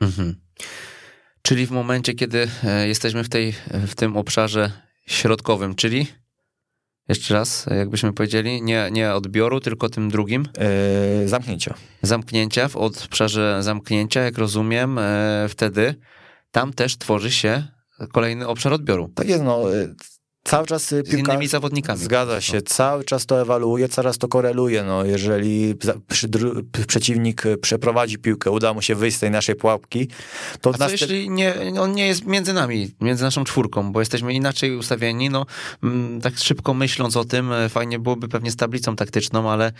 Mhm. 0.00 0.34
Czyli 1.42 1.66
w 1.66 1.70
momencie, 1.70 2.14
kiedy 2.14 2.48
e, 2.64 2.88
jesteśmy 2.88 3.24
w, 3.24 3.28
tej, 3.28 3.54
w 3.86 3.94
tym 3.94 4.16
obszarze 4.16 4.72
środkowym, 5.06 5.74
czyli 5.74 6.06
jeszcze 7.08 7.34
raz, 7.34 7.66
jakbyśmy 7.78 8.12
powiedzieli, 8.12 8.62
nie, 8.62 8.88
nie 8.92 9.14
odbioru, 9.14 9.60
tylko 9.60 9.88
tym 9.88 10.10
drugim, 10.10 10.48
E, 10.58 11.28
zamknięcia. 11.28 11.74
zamknięcia, 12.02 12.68
w 12.68 12.76
obszarze 12.76 13.62
zamknięcia, 13.62 14.20
jak 14.22 14.38
rozumiem, 14.38 14.98
e, 14.98 15.46
wtedy 15.48 15.94
tam 16.50 16.72
też 16.72 16.96
tworzy 16.98 17.30
się 17.30 17.66
kolejny 18.12 18.48
obszar 18.48 18.72
odbioru 18.72 19.08
Tak 19.14 19.28
jest, 19.28 19.42
no. 19.42 19.64
Cały 20.44 20.66
czas 20.66 20.92
e, 20.92 21.00
z 21.02 21.10
piłka... 21.10 21.32
innymi 21.32 21.48
zawodnikami. 21.48 22.00
Zgadza 22.00 22.40
się, 22.40 22.62
cały 22.62 23.04
czas 23.04 23.26
to 23.26 23.40
ewaluuje, 23.40 23.88
cały 23.88 24.08
czas 24.08 24.18
to 24.18 24.28
koreluje. 24.28 24.82
No, 24.84 25.04
jeżeli 25.04 25.74
przeciwnik 26.86 27.46
e, 27.46 27.56
przeprowadzi 27.56 28.18
piłkę, 28.18 28.50
uda 28.50 28.74
mu 28.74 28.82
się 28.82 28.94
wyjść 28.94 29.16
z 29.16 29.20
tej 29.20 29.30
naszej 29.30 29.54
pułapki, 29.54 30.08
to 30.60 30.70
A 30.70 30.72
co 30.72 30.78
następ- 30.84 30.90
jeśli 30.90 31.30
nie, 31.30 31.54
on 31.80 31.92
nie 31.92 32.06
jest 32.06 32.26
między 32.26 32.52
nami, 32.52 32.90
między 33.00 33.24
naszą 33.24 33.44
czwórką, 33.44 33.92
bo 33.92 34.00
jesteśmy 34.00 34.34
inaczej 34.34 34.76
ustawieni, 34.76 35.30
no 35.30 35.46
mm, 35.82 36.20
tak 36.20 36.38
szybko 36.38 36.74
myśląc 36.74 37.16
o 37.16 37.24
tym, 37.24 37.52
e, 37.52 37.68
fajnie 37.68 37.98
byłoby 37.98 38.28
pewnie 38.28 38.50
z 38.50 38.56
tablicą 38.56 38.96
taktyczną, 38.96 39.50
ale 39.50 39.72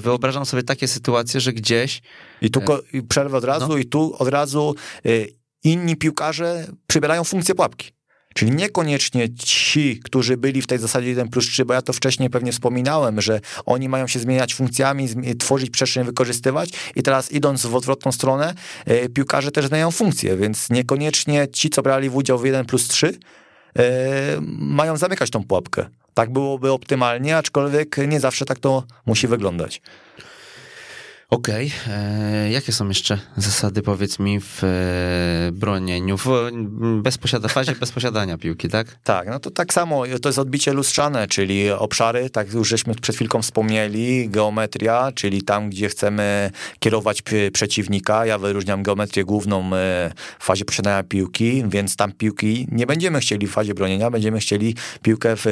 wyobrażam 0.00 0.46
sobie 0.46 0.62
takie 0.62 0.88
sytuacje, 0.88 1.40
że 1.40 1.52
gdzieś 1.52 2.02
I 2.40 2.50
tu 2.50 2.60
ko- 2.60 2.80
i 2.92 3.02
przerwę 3.02 3.36
od 3.38 3.44
razu 3.44 3.68
No. 3.68 3.76
i 3.76 3.84
tu 3.84 4.14
od 4.18 4.28
razu 4.28 4.74
y, 5.06 5.28
inni 5.64 5.96
piłkarze 5.96 6.66
przybierają 6.86 7.24
funkcję 7.24 7.54
pułapki. 7.54 7.90
Czyli 8.34 8.50
niekoniecznie 8.50 9.34
ci, 9.34 10.00
którzy 10.04 10.36
byli 10.36 10.62
w 10.62 10.66
tej 10.66 10.78
zasadzie 10.78 11.08
1 11.08 11.28
plus 11.28 11.46
3, 11.46 11.64
bo 11.64 11.74
ja 11.74 11.82
to 11.82 11.92
wcześniej 11.92 12.30
pewnie 12.30 12.52
wspominałem, 12.52 13.20
że 13.20 13.40
oni 13.66 13.88
mają 13.88 14.06
się 14.06 14.18
zmieniać 14.18 14.54
funkcjami, 14.54 15.08
tworzyć 15.38 15.70
przestrzeń, 15.70 16.04
wykorzystywać 16.04 16.70
i 16.96 17.02
teraz 17.02 17.32
idąc 17.32 17.66
w 17.66 17.74
odwrotną 17.74 18.12
stronę, 18.12 18.54
y, 18.90 19.08
piłkarze 19.08 19.50
też 19.50 19.66
zmieniają 19.66 19.90
funkcję, 19.90 20.36
więc 20.36 20.70
niekoniecznie 20.70 21.48
ci, 21.48 21.70
co 21.70 21.82
brali 21.82 22.10
w 22.10 22.16
udział 22.16 22.38
w 22.38 22.44
1 22.44 22.66
plus 22.66 22.88
3, 22.88 23.06
y, 23.08 23.20
mają 24.58 24.96
zamykać 24.96 25.30
tą 25.30 25.44
pułapkę. 25.44 25.86
Tak 26.14 26.32
byłoby 26.32 26.72
optymalnie, 26.72 27.36
aczkolwiek 27.36 27.96
nie 28.08 28.20
zawsze 28.20 28.44
tak 28.44 28.58
to 28.58 28.84
musi 29.06 29.28
wyglądać. 29.28 29.82
Okej, 31.32 31.72
e, 31.88 32.50
jakie 32.50 32.72
są 32.72 32.88
jeszcze 32.88 33.18
zasady, 33.36 33.82
powiedz 33.82 34.18
mi, 34.18 34.40
w 34.40 34.64
e, 34.64 35.52
bronieniu, 35.52 36.18
w 36.18 36.26
m, 36.26 37.02
bez 37.02 37.18
posiada, 37.18 37.48
fazie 37.48 37.72
bez 37.80 37.92
posiadania 37.92 38.38
piłki, 38.38 38.68
tak? 38.68 38.98
Tak, 39.04 39.28
no 39.28 39.40
to 39.40 39.50
tak 39.50 39.72
samo, 39.72 40.02
to 40.22 40.28
jest 40.28 40.38
odbicie 40.38 40.72
lustrzane, 40.72 41.26
czyli 41.26 41.70
obszary, 41.70 42.30
tak 42.30 42.52
już 42.52 42.68
żeśmy 42.68 42.94
przed 42.94 43.16
chwilką 43.16 43.42
wspomnieli, 43.42 44.28
geometria, 44.28 45.12
czyli 45.14 45.42
tam, 45.42 45.70
gdzie 45.70 45.88
chcemy 45.88 46.50
kierować 46.78 47.22
przeciwnika. 47.52 48.26
Ja 48.26 48.38
wyróżniam 48.38 48.82
geometrię 48.82 49.24
główną 49.24 49.66
e, 49.76 50.12
w 50.38 50.44
fazie 50.44 50.64
posiadania 50.64 51.02
piłki, 51.02 51.64
więc 51.68 51.96
tam 51.96 52.12
piłki 52.12 52.66
nie 52.72 52.86
będziemy 52.86 53.20
chcieli 53.20 53.46
w 53.46 53.50
fazie 53.52 53.74
bronienia, 53.74 54.10
będziemy 54.10 54.38
chcieli 54.38 54.74
piłkę 55.02 55.34
w 55.36 55.46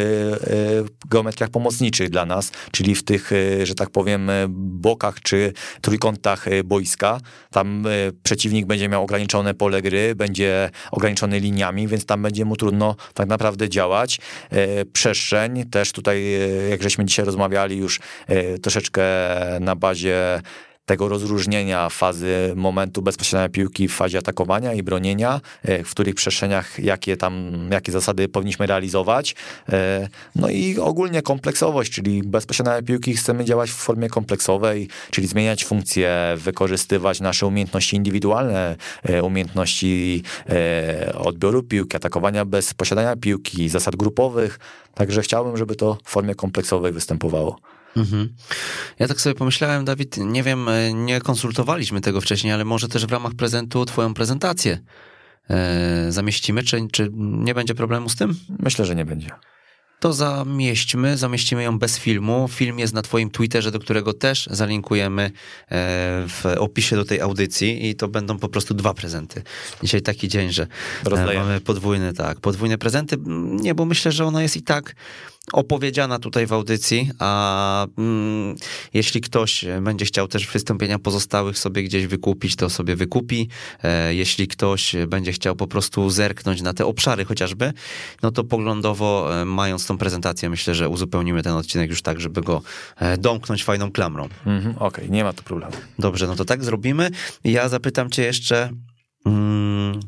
geometriach 1.11 1.51
pomocniczych 1.51 2.11
dla 2.11 2.27
nas, 2.27 2.53
czyli 2.71 2.95
w 2.95 3.03
tych, 3.03 3.31
że 3.63 3.75
tak 3.75 3.91
powiem, 3.91 4.31
bokach 4.49 5.21
czy 5.21 5.53
trójkątach 5.81 6.49
e, 6.49 6.65
boiska. 6.65 7.21
Tam 7.51 7.87
e, 7.87 7.91
przeciwnik 8.23 8.67
będzie 8.67 8.89
miał 8.89 9.03
ograniczone 9.03 9.55
pole 9.55 9.83
gry, 9.83 10.15
będzie 10.15 10.71
ograniczony 10.91 11.41
liniami, 11.41 11.89
więc 11.89 12.07
tam 12.07 12.23
będzie 12.23 12.45
mu 12.45 12.57
trudno 12.57 12.97
tak 13.15 13.29
naprawdę 13.29 13.69
działać. 13.69 14.19
E, 14.51 14.85
Przestrzeń 14.85 15.65
też 15.65 15.93
tutaj, 15.93 16.25
jak 16.71 16.83
żeśmy 16.83 17.05
dzisiaj 17.05 17.25
rozmawiali 17.25 17.77
już 17.77 18.01
troszeczkę 18.63 19.03
na 19.61 19.77
bazie 19.77 20.43
tego 20.91 21.09
rozróżnienia 21.09 21.89
fazy 21.89 22.53
momentu 22.57 23.03
bezpośrednia 23.03 23.49
piłki 23.49 23.89
w 23.89 23.95
fazie 23.95 24.19
atakowania 24.19 24.73
i 24.75 24.83
bronienia, 24.83 25.41
e, 25.63 25.85
w 25.85 25.91
których 25.91 26.15
przestrzeniach 26.15 26.79
jakie 26.79 27.17
tam, 27.17 27.53
jakie 27.71 27.93
zasady 27.93 28.29
powinniśmy 28.29 28.67
realizować. 28.67 29.35
E, 29.69 30.09
No 30.37 30.49
i 30.49 30.79
ogólnie 30.79 31.23
kompleksowość, 31.23 31.93
czyli 31.93 32.23
bezpośrednia 32.23 32.83
piłki 32.83 33.15
chcemy 33.15 33.45
działać 33.45 33.71
w 33.71 33.75
formie 33.75 34.09
kompleksowej, 34.09 34.89
czyli 35.11 35.27
zmieniać 35.27 35.65
funkcje, 35.65 36.35
wykorzystywać 36.37 37.21
nasze 37.21 37.47
umiejętności 37.47 37.97
indywidualne, 37.97 38.77
e, 39.03 39.23
umiejętności 39.23 40.23
odbioru 41.15 41.63
piłki, 41.63 41.97
atakowania 41.97 42.45
bez 42.45 42.75
posiadania 42.75 43.17
piłki, 43.17 43.69
zasad 43.69 43.97
grupowych. 43.97 44.59
Także 44.95 45.23
chciałbym, 45.23 45.57
żeby 45.57 45.77
to 45.77 45.99
w 46.05 46.11
formie 46.11 46.35
kompleksowej 46.35 46.93
występowało. 46.93 47.61
Mhm. 47.97 48.35
Ja 48.99 49.09
tak 49.09 49.21
sobie 49.21 49.35
pomyślałem, 49.35 49.85
Dawid, 49.85 50.17
nie 50.17 50.43
wiem, 50.43 50.69
e, 50.69 50.93
nie 50.93 51.21
konsultowaliśmy 51.21 52.01
tego 52.01 52.21
wcześniej, 52.21 52.53
ale 52.53 52.65
może 52.65 52.89
też 52.89 53.07
w 53.07 53.13
ramach 53.13 53.35
prezentu 53.35 53.85
twoją 53.85 54.15
prezentację 54.15 54.79
e, 55.51 56.13
zamieścimy, 56.13 56.63
czy, 56.63 56.89
czy 56.93 57.11
nie 57.15 57.55
będzie 57.55 57.75
problemu 57.75 58.09
z 58.09 58.17
tym? 58.17 58.35
Myślę, 58.59 58.85
że 58.85 58.95
nie 58.95 59.05
będzie. 59.05 59.31
To 60.01 60.13
zamieśćmy, 60.13 61.17
zamieścimy 61.17 61.63
ją 61.63 61.79
bez 61.79 61.99
filmu. 61.99 62.49
Film 62.49 62.79
jest 62.79 62.95
na 62.95 63.03
twoim 63.03 63.31
Twitterze, 63.31 63.71
do 63.71 63.79
którego 63.79 64.13
też 64.13 64.49
zalinkujemy 64.51 65.23
e, 65.23 65.31
w 66.29 66.45
opisie 66.59 66.97
do 66.97 67.05
tej 67.05 67.21
audycji 67.21 67.89
i 67.89 67.95
to 67.95 68.09
będą 68.09 68.39
po 68.39 68.49
prostu 68.49 68.75
dwa 68.75 68.95
prezenty. 68.95 69.43
Dzisiaj 69.83 70.03
taki 70.03 70.29
dzień, 70.29 70.53
że 70.53 70.63
e, 70.63 70.69
Rozdajemy. 71.11 71.45
mamy 71.45 71.61
podwójne, 71.61 72.13
tak, 72.13 72.41
podwójne 72.41 72.79
prezenty. 72.79 73.17
Nie, 73.47 73.75
bo 73.75 73.85
myślę, 73.85 74.13
że 74.13 74.25
ona 74.25 74.43
jest 74.43 74.57
i 74.57 74.63
tak 74.63 74.95
opowiedziana 75.53 76.19
tutaj 76.19 76.47
w 76.47 76.53
audycji, 76.53 77.11
a 77.19 77.87
mm, 77.99 78.57
jeśli 78.95 79.21
ktoś 79.21 79.65
będzie 79.83 80.05
chciał 80.05 80.29
też 80.29 80.47
wystąpienia 80.47 80.99
pozostałych 80.99 81.59
sobie 81.59 81.83
gdzieś 81.83 82.07
wykupić, 82.07 82.57
to 82.57 82.71
sobie 82.71 82.97
wykupi. 82.97 83.49
E, 83.83 84.15
jeśli 84.15 84.49
ktoś 84.49 84.97
będzie 85.09 85.33
chciał 85.33 85.57
po 85.57 85.67
prostu 85.67 86.11
zerknąć 86.11 86.63
na 86.63 86.75
te 86.75 86.87
obszary 86.87 87.25
chociażby, 87.25 87.73
no 88.23 88.31
to 88.31 88.45
poglądowo 88.45 89.41
e, 89.41 89.45
mając 89.45 89.87
tą 89.87 89.99
prezentację, 89.99 90.51
myślę, 90.51 90.75
że 90.75 90.89
uzupełnimy 90.89 91.43
ten 91.43 91.53
odcinek 91.53 91.91
już 91.91 92.03
tak, 92.03 92.21
żeby 92.21 92.43
go 92.43 92.63
e, 92.97 93.19
domknąć 93.19 93.65
fajną 93.65 93.93
klamrą. 93.93 94.29
Mhm, 94.47 94.75
Okej, 94.79 95.11
nie 95.11 95.25
ma 95.25 95.33
tu 95.33 95.43
problemu. 95.43 95.73
Dobrze, 95.99 96.27
no 96.27 96.37
to 96.37 96.45
tak 96.45 96.65
zrobimy. 96.65 97.11
Ja 97.45 97.69
zapytam 97.69 98.11
cię 98.11 98.23
jeszcze 98.23 98.71
mm, 99.27 100.01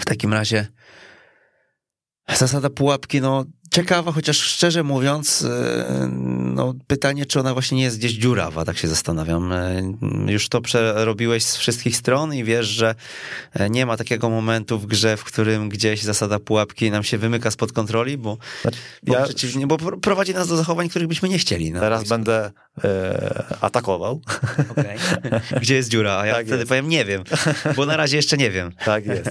w 0.00 0.04
takim 0.04 0.32
razie, 0.32 0.66
Zasada 2.34 2.70
pułapki, 2.70 3.20
no 3.20 3.44
ciekawa, 3.76 4.12
chociaż 4.12 4.38
szczerze 4.38 4.82
mówiąc, 4.82 5.42
e, 5.44 6.08
no, 6.54 6.74
pytanie, 6.86 7.26
czy 7.26 7.40
ona 7.40 7.52
właśnie 7.52 7.78
nie 7.78 7.84
jest 7.84 7.98
gdzieś 7.98 8.12
dziurawa, 8.12 8.64
tak 8.64 8.78
się 8.78 8.88
zastanawiam. 8.88 9.52
E, 9.52 9.82
już 10.26 10.48
to 10.48 10.60
przerobiłeś 10.60 11.44
z 11.44 11.56
wszystkich 11.56 11.96
stron 11.96 12.34
i 12.34 12.44
wiesz, 12.44 12.66
że 12.66 12.94
e, 13.54 13.70
nie 13.70 13.86
ma 13.86 13.96
takiego 13.96 14.30
momentu 14.30 14.78
w 14.78 14.86
grze, 14.86 15.16
w 15.16 15.24
którym 15.24 15.68
gdzieś 15.68 16.02
zasada 16.02 16.38
pułapki 16.38 16.90
nam 16.90 17.04
się 17.04 17.18
wymyka 17.18 17.50
spod 17.50 17.72
kontroli, 17.72 18.18
bo, 18.18 18.38
Znaczy, 18.62 18.78
bo, 19.02 19.14
ja- 19.14 19.24
przeciwnie, 19.24 19.66
bo 19.66 19.78
prowadzi 19.78 20.34
nas 20.34 20.48
do 20.48 20.56
zachowań, 20.56 20.88
których 20.88 21.08
byśmy 21.08 21.28
nie 21.28 21.38
chcieli. 21.38 21.72
No. 21.72 21.80
Teraz 21.80 22.08
będę 22.08 22.50
e, 22.84 23.44
atakował. 23.60 24.20
Okej. 24.70 24.96
Gdzie 25.62 25.74
jest 25.74 25.88
dziura? 25.88 26.18
A 26.18 26.26
ja 26.26 26.34
Tak 26.34 26.46
wtedy 26.46 26.58
jest. 26.58 26.68
powiem, 26.68 26.88
nie 26.88 27.04
wiem, 27.04 27.22
bo 27.76 27.86
na 27.86 27.96
razie 27.96 28.16
jeszcze 28.16 28.36
nie 28.36 28.50
wiem. 28.50 28.72
Tak 28.84 29.06
jest. 29.06 29.30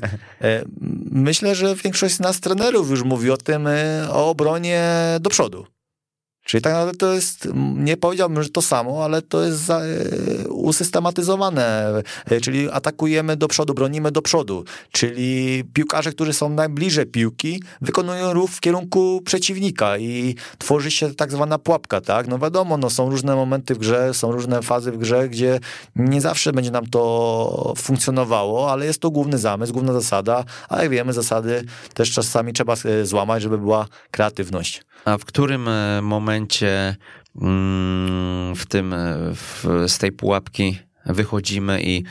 Myślę, 1.11 1.55
że 1.55 1.75
większość 1.75 2.15
z 2.15 2.19
nas 2.19 2.39
trenerów 2.39 2.89
już 2.89 3.03
mówi 3.03 3.31
o 3.31 3.37
tym, 3.37 3.67
o 4.09 4.34
obronie 4.36 4.83
do 5.19 5.29
przodu. 5.29 5.65
Czyli 6.45 6.61
tak 6.61 6.73
naprawdę 6.73 6.97
to 6.97 7.13
jest, 7.13 7.47
nie 7.75 7.97
powiedziałbym, 7.97 8.43
że 8.43 8.49
to 8.49 8.61
samo, 8.61 9.03
ale 9.05 9.21
to 9.21 9.43
jest 9.43 9.57
za, 9.59 9.79
e, 9.79 10.47
usystematyzowane, 10.49 11.93
e, 12.25 12.41
czyli 12.41 12.71
atakujemy 12.71 13.37
do 13.37 13.47
przodu, 13.47 13.73
bronimy 13.73 14.11
do 14.11 14.21
przodu, 14.21 14.63
czyli 14.91 15.63
piłkarze, 15.73 16.11
którzy 16.11 16.33
są 16.33 16.49
najbliżej 16.49 17.05
piłki, 17.05 17.63
wykonują 17.81 18.33
ruch 18.33 18.51
w 18.51 18.59
kierunku 18.59 19.21
przeciwnika 19.25 19.97
i 19.97 20.35
tworzy 20.57 20.91
się 20.91 21.15
tak 21.15 21.31
zwana 21.31 21.59
pułapka, 21.59 22.01
tak? 22.01 22.27
No 22.27 22.39
wiadomo, 22.39 22.77
no 22.77 22.89
są 22.89 23.09
różne 23.09 23.35
momenty 23.35 23.75
w 23.75 23.77
grze, 23.77 24.13
są 24.13 24.31
różne 24.31 24.61
fazy 24.61 24.91
w 24.91 24.97
grze, 24.97 25.29
gdzie 25.29 25.59
nie 25.95 26.21
zawsze 26.21 26.53
będzie 26.53 26.71
nam 26.71 26.85
to 26.85 27.73
funkcjonowało, 27.77 28.71
ale 28.71 28.85
jest 28.85 28.99
to 28.99 29.11
główny 29.11 29.37
zamysł, 29.37 29.73
główna 29.73 29.93
zasada, 29.93 30.43
a 30.69 30.81
jak 30.81 30.91
wiemy, 30.91 31.13
zasady 31.13 31.63
też 31.93 32.11
czasami 32.11 32.53
trzeba 32.53 32.73
e, 32.73 33.05
złamać, 33.05 33.43
żeby 33.43 33.57
była 33.57 33.87
kreatywność. 34.11 34.81
A 35.06 35.18
w 35.18 35.26
którym 35.26 35.68
e, 35.68 36.01
momencie 36.01 36.95
mm, 37.41 38.56
w 38.56 38.66
tym, 38.66 38.93
e, 38.93 39.18
w, 39.34 39.66
z 39.88 39.97
tej 39.97 40.12
pułapki 40.12 40.80
wychodzimy 41.06 41.82
i 41.84 42.03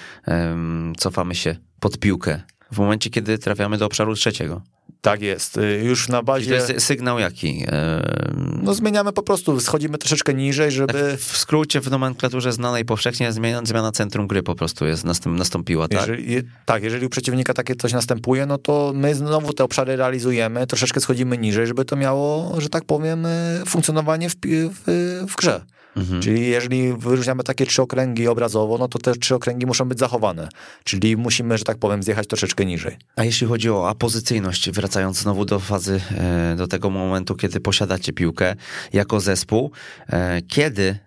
cofamy 0.97 1.35
się 1.35 1.57
pod 1.81 1.99
piłkę? 1.99 2.43
W 2.73 2.79
momencie, 2.79 3.11
kiedy 3.11 3.39
trafiamy 3.39 3.79
do 3.79 3.87
obszaru 3.87 4.15
trzeciego. 4.15 4.63
Tak 5.01 5.23
jest. 5.23 5.57
Y, 5.59 5.83
Już 5.85 6.09
na 6.09 6.17
I 6.17 6.21
to 6.21 6.25
bazie. 6.25 6.55
jest 6.55 6.73
sygnał 6.79 7.19
jaki? 7.19 7.65
Em, 7.67 8.61
No 8.63 8.75
zmieniamy 8.75 9.13
po 9.13 9.23
prostu, 9.23 9.61
schodzimy 9.61 9.99
troszeczkę 9.99 10.35
niżej, 10.35 10.71
żeby. 10.71 10.93
tak 10.93 11.21
w 11.21 11.37
skrócie, 11.37 11.81
w 11.81 11.91
nomenklaturze 11.91 12.53
znanej 12.53 12.85
powszechnie, 12.85 13.33
zmiana, 13.33 13.67
zmiana 13.67 13.93
centrum 13.93 14.27
gry 14.27 14.43
po 14.43 14.55
prostu 14.55 14.87
jest, 14.87 15.05
nastąp, 15.05 15.39
nastąpiła, 15.39 15.89
tak? 15.89 16.01
Jeżeli, 16.01 16.33
je- 16.33 16.43
tak, 16.67 16.83
jeżeli 16.83 17.07
u 17.07 17.09
przeciwnika 17.11 17.55
takie 17.55 17.75
coś 17.75 17.93
następuje, 17.93 18.47
no 18.47 18.59
to 18.59 18.93
my 18.95 19.15
znowu 19.15 19.53
te 19.53 19.65
obszary 19.65 19.97
realizujemy, 19.97 20.67
troszeczkę 20.67 21.01
schodzimy 21.01 21.39
niżej, 21.39 21.67
żeby 21.67 21.85
to 21.85 21.97
miało, 21.97 22.55
że 22.61 22.69
tak 22.69 22.85
powiem, 22.85 23.27
y, 23.27 23.63
funkcjonowanie 23.67 24.31
w, 24.31 24.35
w, 24.45 24.83
w 25.31 25.37
grze. 25.37 25.61
Mhm. 25.97 26.23
Czyli 26.23 26.49
jeżeli 26.49 26.93
wyróżniamy 26.93 27.43
takie 27.43 27.67
trzy 27.67 27.83
okręgi 27.83 28.29
obrazowo, 28.29 28.79
no 28.79 28.89
to 28.89 28.99
te 28.99 29.15
trzy 29.15 29.35
okręgi 29.35 29.67
muszą 29.67 29.85
być 29.89 29.99
zachowane. 29.99 30.49
Czyli 30.85 31.17
musimy, 31.17 31.59
że 31.59 31.65
tak 31.65 31.79
powiem, 31.79 32.03
zjechać 32.03 32.27
troszeczkę 32.29 32.65
niżej. 32.65 32.97
A 33.17 33.25
jeśli 33.25 33.47
chodzi 33.47 33.71
o 33.71 33.89
apozycyjność, 33.89 34.71
wracając 34.75 35.19
znowu 35.19 35.45
do 35.45 35.61
fazy, 35.61 36.01
e, 36.19 36.57
do 36.57 36.69
tego 36.69 36.91
momentu, 36.91 37.35
kiedy 37.35 37.61
posiadacie 37.61 38.13
piłkę 38.13 38.55
jako 38.93 39.21
zespół, 39.21 39.73
e, 40.09 40.43
kiedy 40.43 40.99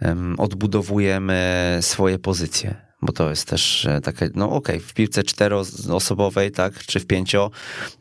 em, 0.00 0.34
odbudowujemy 0.40 1.78
swoje 1.80 2.18
pozycje? 2.18 2.85
Bo 3.02 3.12
to 3.12 3.30
jest 3.30 3.48
też 3.48 3.86
e, 3.86 4.00
takie, 4.00 4.30
no 4.34 4.50
okej, 4.50 4.80
w 4.80 4.94
piłce 4.94 5.22
czteroosobowej, 5.22 6.52
tak, 6.52 6.78
czy 6.78 7.00
w 7.00 7.06
pięcio, 7.06 7.50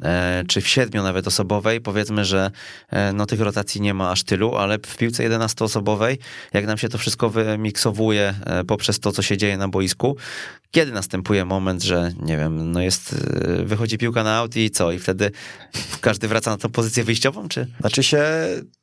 e, 0.02 0.44
czy 0.48 0.62
w 0.62 0.68
siedmiu 0.68 1.04
nawet 1.04 1.28
osobowej, 1.28 1.82
powiedzmy, 1.82 2.26
że 2.26 2.52
e, 2.90 3.14
no 3.14 3.26
tych 3.26 3.42
rotacji 3.42 3.82
nie 3.82 3.94
ma 3.94 4.12
aż 4.12 4.24
tylu, 4.24 4.56
ale 4.56 4.78
w 4.78 4.98
piłce 4.98 5.24
jedenastoosobowej, 5.24 6.20
jak 6.54 6.66
nam 6.66 6.78
się 6.78 6.90
to 6.90 6.98
wszystko 6.98 7.30
wymiksowuje 7.30 8.34
poprzez 8.68 9.00
to, 9.00 9.12
co 9.12 9.22
się 9.22 9.38
dzieje 9.38 9.58
na 9.58 9.68
boisku, 9.68 10.18
kiedy 10.72 10.92
następuje 10.92 11.46
moment, 11.46 11.84
że 11.84 12.12
nie 12.22 12.38
wiem, 12.38 12.72
no 12.72 12.82
jest, 12.82 13.16
wychodzi 13.64 13.98
piłka 13.98 14.24
na 14.24 14.38
aut 14.38 14.56
i 14.56 14.72
co? 14.72 14.92
I 14.92 15.00
wtedy 15.00 15.32
każdy 16.02 16.28
wraca 16.28 16.52
na 16.52 16.58
tą 16.58 16.70
pozycję 16.70 17.04
wyjściową, 17.04 17.48
czy? 17.48 17.68
Znaczy 17.80 18.04
się, 18.04 18.24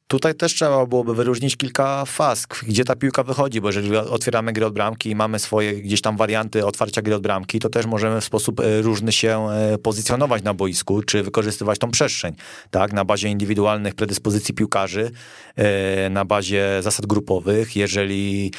tutaj 0.07 0.35
też 0.35 0.55
trzeba 0.55 0.87
byłoby 0.87 1.15
wyróżnić 1.15 1.57
kilka 1.57 2.05
faz, 2.05 2.47
gdzie 2.67 2.85
ta 2.85 2.97
piłka 2.97 3.23
wychodzi, 3.23 3.61
bo 3.61 3.69
jeżeli 3.69 3.97
otwieramy 3.97 4.53
grę 4.53 4.67
od 4.67 4.75
bramki 4.75 5.11
i 5.11 5.15
mamy 5.15 5.39
swoje 5.39 5.75
gdzieś 5.75 6.01
tam 6.01 6.17
warianty 6.17 6.67
otwarcia 6.67 7.03
gry 7.03 7.15
od 7.15 7.23
bramki, 7.23 7.59
to 7.59 7.69
też 7.69 7.87
możemy 7.87 8.21
w 8.21 8.25
sposób 8.25 8.61
e, 8.61 8.83
różny 8.83 9.13
się 9.13 9.49
e, 9.51 9.79
pozycjonować 9.79 10.43
na 10.43 10.55
boisku, 10.55 11.03
czy 11.03 11.23
wykorzystywać 11.23 11.79
tą 11.79 11.91
przestrzeń, 11.91 12.35
tak, 12.71 12.93
na 12.93 13.05
bazie 13.05 13.29
indywidualnych 13.29 13.95
predyspozycji 13.95 14.55
piłkarzy, 14.55 15.11
e, 15.57 16.11
na 16.11 16.25
bazie 16.25 16.83
zasad 16.83 17.07
grupowych, 17.07 17.77
jeżeli 17.77 18.53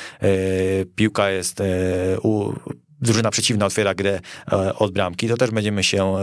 piłka 0.95 1.29
jest 1.29 1.59
u, 2.23 2.53
drużyna 3.03 3.31
przeciwna 3.31 3.65
otwiera 3.65 3.95
grę 3.95 4.19
e, 4.51 4.75
od 4.75 4.91
bramki, 4.91 5.27
to 5.27 5.37
też 5.37 5.51
będziemy 5.51 5.83
się 5.83 6.15
e, 6.17 6.21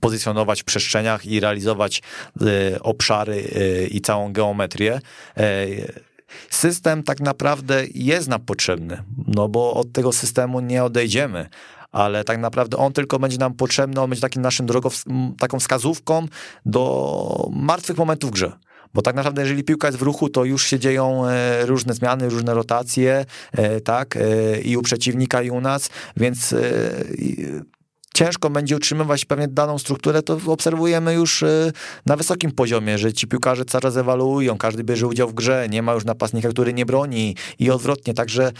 pozycjonować 0.00 0.62
w 0.62 0.64
przestrzeniach 0.64 1.26
i 1.26 1.40
realizować 1.40 2.02
e, 2.40 2.82
obszary 2.82 3.44
i 3.90 4.00
całą 4.00 4.32
geometrię. 4.32 5.00
System 6.50 7.02
tak 7.02 7.20
naprawdę 7.20 7.84
jest 7.94 8.28
nam 8.28 8.40
potrzebny, 8.40 9.02
no 9.26 9.48
bo 9.48 9.74
od 9.74 9.92
tego 9.92 10.12
systemu 10.12 10.60
nie 10.60 10.84
odejdziemy. 10.84 11.48
Ale 11.92 12.24
tak 12.24 12.38
naprawdę 12.38 12.76
on 12.76 12.92
tylko 12.92 13.18
będzie 13.18 13.38
nam 13.38 13.54
potrzebny, 13.54 14.00
on 14.00 14.10
będzie 14.10 14.20
takim 14.20 14.42
naszym 14.42 14.66
drogą, 14.66 14.88
taką 15.38 15.58
wskazówką 15.58 16.26
do 16.66 17.48
martwych 17.52 17.96
momentów 17.96 18.30
w 18.30 18.32
grze. 18.32 18.52
Bo 18.94 19.02
tak 19.02 19.16
naprawdę, 19.16 19.42
jeżeli 19.42 19.64
piłka 19.64 19.88
jest 19.88 19.98
w 19.98 20.02
ruchu, 20.02 20.28
to 20.28 20.44
już 20.44 20.66
się 20.66 20.78
dzieją 20.78 21.26
e, 21.26 21.66
różne 21.66 21.94
zmiany, 21.94 22.28
różne 22.28 22.54
rotacje, 22.54 23.24
e, 23.52 23.80
tak, 23.80 24.16
e, 24.16 24.60
i 24.60 24.76
u 24.76 24.82
przeciwnika, 24.82 25.42
i 25.42 25.50
u 25.50 25.60
nas, 25.60 25.90
więc 26.16 26.54
ciężko 28.14 28.50
będzie 28.50 28.76
utrzymywać 28.76 29.24
pewnie 29.24 29.48
daną 29.48 29.78
strukturę, 29.78 30.22
to 30.22 30.38
obserwujemy 30.46 31.14
już 31.14 31.44
na 32.06 32.16
wysokim 32.16 32.52
poziomie, 32.52 32.98
że 32.98 33.12
ci 33.12 33.26
piłkarze 33.26 33.64
cały 33.64 33.82
czas 33.82 33.96
ewoluują, 33.96 34.58
każdy 34.58 34.84
bierze 34.84 35.06
udział 35.06 35.28
w 35.28 35.34
grze, 35.34 35.66
nie 35.70 35.82
ma 35.82 35.92
już 35.92 36.04
napastnika, 36.04 36.48
który 36.48 36.72
nie 36.72 36.86
broni 36.86 37.36
i 37.58 37.70
odwrotnie, 37.70 38.14
także, 38.14 38.52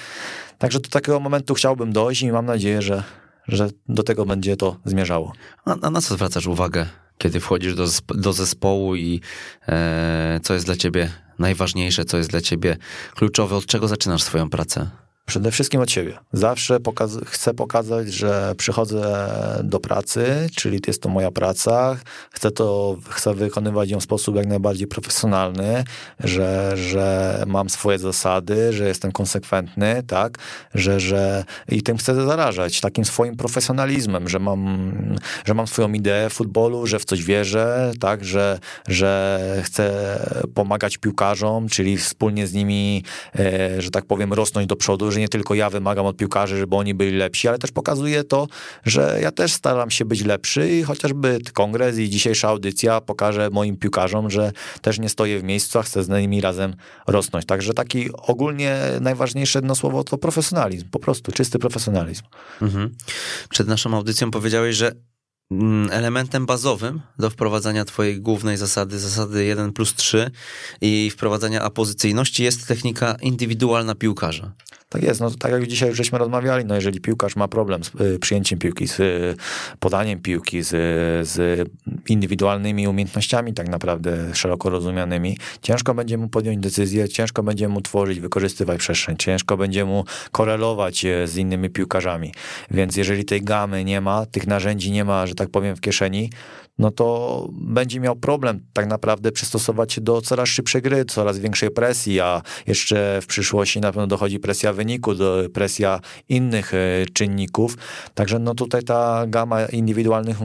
także 0.59 0.81
do 0.81 0.89
takiego 0.89 1.21
momentu 1.21 1.55
chciałbym 1.55 1.93
dojść 1.93 2.23
i 2.23 2.33
mam 2.33 2.47
nadzieję, 2.47 2.83
że, 2.83 3.03
że 3.49 3.69
do 3.89 4.03
tego 4.03 4.27
będzie 4.27 4.57
to 4.57 4.77
zmierzało. 4.85 5.33
A 5.65 5.91
na 5.91 6.01
co 6.01 6.15
zwracasz 6.15 6.47
uwagę, 6.47 6.87
kiedy 7.19 7.41
wchodzisz 7.41 7.75
do, 7.75 7.87
do 8.09 8.33
zespołu 8.33 8.97
i 8.97 9.21
e, 9.69 10.41
co 10.43 10.55
jest 10.55 10.67
dla 10.67 10.77
ciebie 10.77 11.13
najważniejsze, 11.39 12.05
co 12.05 12.19
jest 12.19 12.31
dla 12.31 12.41
ciebie 12.41 12.77
kluczowe, 13.15 13.57
od 13.57 13.67
czego 13.67 13.89
zaczynasz 13.89 14.23
swoją 14.23 14.51
pracę? 14.51 15.06
Przede 15.27 15.51
wszystkim 15.51 15.81
od 15.81 15.91
siebie. 15.91 16.19
Zawsze 16.33 16.81
pokaz- 16.81 17.25
chcę 17.27 17.55
pokazać, 17.55 18.13
że 18.13 18.55
przychodzę 18.57 19.29
do 19.65 19.81
pracy, 19.81 20.49
czyli 20.57 20.81
jest 20.87 21.03
to 21.03 21.09
moja 21.09 21.31
praca. 21.31 21.97
Chcę 22.31 22.51
to, 22.51 22.97
chcę 23.11 23.35
wykonywać 23.35 23.91
ją 23.91 24.01
w 24.01 24.03
sposób 24.03 24.37
jak 24.37 24.47
najbardziej 24.47 24.87
profesjonalny, 24.87 25.85
że, 26.21 26.73
że 26.77 27.45
mam 27.47 27.71
swoje 27.71 27.99
zasady, 27.99 28.73
że 28.73 28.89
jestem 28.89 29.13
konsekwentny, 29.13 30.03
tak, 30.07 30.39
że, 30.75 31.01
że 31.01 31.45
i 31.69 31.83
tym 31.83 31.97
chcę 31.97 32.15
zarażać, 32.27 32.81
takim 32.81 33.05
swoim 33.05 33.37
profesjonalizmem, 33.37 34.29
że 34.29 34.39
mam, 34.39 34.89
że 35.45 35.55
mam 35.55 35.67
swoją 35.67 35.93
ideę 35.93 36.31
futbolu, 36.31 36.87
że 36.87 36.99
w 36.99 37.05
coś 37.05 37.25
wierzę, 37.25 37.93
tak, 38.01 38.25
że, 38.25 38.59
że 38.89 39.41
chcę 39.65 40.17
pomagać 40.55 40.99
piłkarzom, 40.99 41.69
czyli 41.69 41.97
wspólnie 41.97 42.47
z 42.47 42.53
nimi, 42.53 43.05
e, 43.39 43.83
że 43.83 43.91
tak 43.91 44.05
powiem, 44.05 44.33
rosnąć 44.33 44.67
do 44.67 44.77
przodu, 44.77 45.16
że 45.17 45.21
nie 45.21 45.29
tylko 45.29 45.55
ja 45.55 45.71
wymagam 45.71 46.07
od 46.07 46.17
piłkarzy, 46.17 46.59
żeby 46.59 46.77
oni 46.77 46.95
byli 46.95 47.17
lepsi, 47.17 47.49
ale 47.49 47.59
też 47.59 47.73
pokazuje 47.73 48.25
to, 48.25 48.47
że 48.85 49.19
ja 49.23 49.31
też 49.31 49.53
staram 49.53 49.91
się 49.91 50.05
być 50.05 50.25
lepszy 50.25 50.71
i 50.71 50.83
chociażby 50.83 51.39
kongres 51.53 51.99
i 51.99 52.11
dzisiejsza 52.11 52.49
audycja 52.49 53.01
pokaże 53.01 53.51
moim 53.51 53.77
piłkarzom, 53.77 54.31
że 54.31 54.53
też 54.83 54.99
nie 54.99 55.09
stoję 55.09 55.39
w 55.39 55.43
miejscu, 55.43 55.79
a 55.79 55.83
chcę 55.83 56.05
z 56.05 56.09
nimi 56.09 56.41
razem 56.41 56.75
rosnąć. 57.07 57.47
Także 57.47 57.75
taki 57.75 58.13
ogólnie 58.13 58.79
najważniejsze 59.01 59.59
jedno 59.59 59.75
słowo 59.75 60.05
to 60.05 60.19
profesjonalizm, 60.19 60.89
po 60.91 60.99
prostu 60.99 61.33
czysty 61.33 61.59
profesjonalizm. 61.59 62.23
Mhm. 62.63 62.95
Przed 63.49 63.69
naszą 63.69 63.95
audycją 63.95 64.31
powiedziałeś, 64.31 64.77
że 64.77 64.93
mm, 65.51 65.89
elementem 65.93 66.47
bazowym 66.47 67.01
do 67.19 67.31
wprowadzania 67.31 67.85
twojej 67.85 68.21
głównej 68.21 68.57
zasady, 68.57 68.99
zasady 68.99 69.45
1 69.45 69.73
plus 69.73 69.95
3 69.95 70.31
i 70.81 71.11
wprowadzania 71.11 71.63
apozycyjności 71.63 72.43
jest 72.43 72.69
technika 72.69 73.17
indywidualna 73.23 73.95
piłkarza. 73.95 74.53
Tak 74.89 75.03
jest, 75.03 75.21
no 75.21 75.31
tak 75.31 75.53
jak 75.53 75.67
dzisiaj 75.67 75.89
już 75.89 75.99
żeśmy 75.99 76.19
rozmawiali, 76.19 76.65
no 76.65 76.75
jeżeli 76.75 77.01
piłkarz 77.01 77.37
ma 77.37 77.49
problem 77.49 77.85
z 77.85 78.01
y, 78.01 78.19
przyjęciem 78.19 78.59
piłki, 78.59 78.89
z 78.89 79.01
y, 79.01 79.35
podaniem 79.81 80.21
piłki, 80.21 80.63
z, 80.63 80.71
z 81.29 81.69
indywidualnymi 82.09 82.89
umiejętnościami 82.89 83.55
tak 83.55 83.69
naprawdę 83.69 84.35
szeroko 84.35 84.71
rozumianymi, 84.71 85.39
ciężko 85.63 85.95
będzie 85.95 86.19
mu 86.19 86.29
podjąć 86.29 86.59
decyzję, 86.59 87.09
ciężko 87.09 87.43
będzie 87.43 87.69
mu 87.69 87.81
tworzyć, 87.81 88.21
wykorzystywać 88.21 88.79
przestrzeń, 88.79 89.17
ciężko 89.17 89.57
będzie 89.57 89.85
mu 89.85 90.05
korelować 90.33 91.05
e, 91.05 91.27
z 91.27 91.37
innymi 91.37 91.71
piłkarzami. 91.71 92.33
Więc 92.71 92.97
jeżeli 92.97 93.25
tej 93.25 93.43
gamy 93.43 93.85
nie 93.85 94.01
ma, 94.01 94.27
tych 94.27 94.47
narzędzi 94.47 94.93
nie 94.93 95.05
ma, 95.05 95.27
że 95.27 95.35
tak 95.35 95.49
powiem, 95.49 95.77
w 95.77 95.81
kieszeni, 95.81 96.31
no 96.79 96.91
to 96.91 97.49
będzie 97.53 98.01
miał 98.01 98.17
problem 98.17 98.61
tak 98.73 98.87
naprawdę 98.87 99.33
przystosować 99.33 99.93
się 99.93 100.01
do 100.01 100.21
coraz 100.21 100.49
szybszej 100.49 100.83
gry, 100.83 101.05
coraz 101.05 101.39
większej 101.39 101.71
presji, 101.71 102.21
a 102.21 102.43
jeszcze 102.67 103.19
w 103.23 103.27
przyszłości 103.27 103.81
na 103.81 103.93
pewno 103.93 104.07
dochodzi 104.07 104.39
presja 104.39 104.73
wyniku, 104.73 105.15
do 105.15 105.43
presja 105.53 106.01
innych 106.29 106.75
e, 106.75 107.07
czynników. 107.13 107.77
Także 108.15 108.39
no 108.39 108.55
tutaj 108.55 108.83
ta 108.83 109.25
gama 109.27 109.67
indywidualnych 109.67 110.39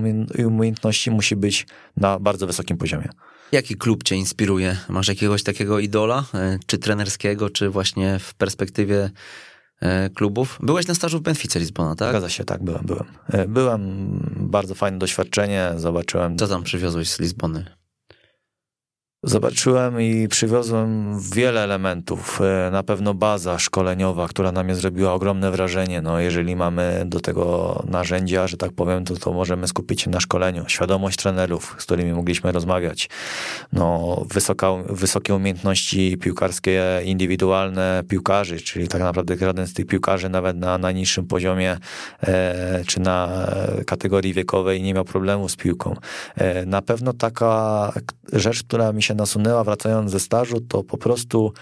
umiejętności 0.45 1.11
musi 1.11 1.36
być 1.36 1.67
na 1.97 2.19
bardzo 2.19 2.47
wysokim 2.47 2.77
poziomie. 2.77 3.09
Jaki 3.51 3.75
klub 3.75 4.03
cię 4.03 4.15
inspiruje? 4.15 4.77
Masz 4.89 5.07
jakiegoś 5.07 5.43
takiego 5.43 5.79
idola, 5.79 6.25
e, 6.34 6.59
czy 6.65 6.77
trenerskiego, 6.77 7.49
czy 7.49 7.69
właśnie 7.69 8.19
w 8.19 8.34
perspektywie 8.34 9.09
klubów? 10.15 10.59
Byłeś 10.63 10.88
na 10.88 10.95
stażu 10.95 11.19
w 11.19 11.21
Benfice 11.21 11.59
Lizbona, 11.59 11.95
tak? 11.95 12.09
Zgadza 12.09 12.29
się, 12.29 12.43
tak, 12.43 12.63
byłem, 12.63 12.86
byłem. 12.86 13.05
E, 13.29 13.47
byłem, 13.47 13.82
bardzo 14.36 14.75
fajne 14.75 14.97
doświadczenie, 14.97 15.71
zobaczyłem... 15.78 16.37
Co 16.37 16.47
tam 16.47 16.63
przywiozłeś 16.63 17.09
z 17.09 17.20
Lizbony? 17.20 17.66
Zobaczyłem 19.23 20.01
i 20.01 20.27
przywiozłem 20.27 21.19
wiele 21.19 21.61
elementów. 21.63 22.41
E, 22.41 22.71
na 22.71 22.83
pewno 22.83 23.13
baza 23.13 23.59
szkoleniowa, 23.59 24.27
która 24.27 24.51
na 24.51 24.63
mnie 24.63 24.75
zrobiła 24.75 25.13
ogromne 25.13 25.51
wrażenie. 25.51 26.01
No, 26.01 26.19
jeżeli 26.19 26.55
mamy 26.55 27.03
do 27.05 27.19
tego 27.19 27.83
narzędzia, 27.87 28.47
że 28.47 28.57
tak 28.57 28.71
powiem, 28.71 29.05
to, 29.05 29.15
to 29.15 29.33
możemy 29.33 29.67
skupić 29.67 30.01
się 30.01 30.09
na 30.09 30.19
szkoleniu. 30.19 30.63
Świadomość 30.67 31.17
trenerów, 31.17 31.75
z 31.79 31.83
którymi 31.83 32.13
mogliśmy 32.13 32.51
rozmawiać. 32.51 33.09
No, 33.73 34.17
wysoka, 34.29 34.67
wysokie 34.89 35.35
umiejętności 35.35 36.17
piłkarskie, 36.17 36.83
indywidualne 37.05 38.03
piłkarzy, 38.07 38.59
czyli 38.59 38.87
tak 38.87 39.01
naprawdę 39.01 39.37
żaden 39.37 39.67
z 39.67 39.73
tych 39.73 39.85
piłkarzy 39.85 40.29
nawet 40.29 40.57
na 40.57 40.77
najniższym 40.77 41.27
poziomie 41.27 41.77
e, 42.23 42.83
czy 42.87 42.99
na 42.99 43.47
kategorii 43.85 44.33
wiekowej 44.33 44.81
nie 44.81 44.93
miał 44.93 45.05
problemu 45.05 45.49
z 45.49 45.55
piłką. 45.55 45.95
E, 46.35 46.65
na 46.65 46.81
pewno 46.81 47.13
taka 47.13 47.93
rzecz, 48.33 48.63
która 48.63 48.93
mi 48.93 49.03
się 49.03 49.11
się 49.12 49.16
nasunęła 49.16 49.63
wracając 49.63 50.12
ze 50.12 50.20
stażu, 50.20 50.62
to 50.62 50.83
po 50.83 50.97
prostu 50.97 51.54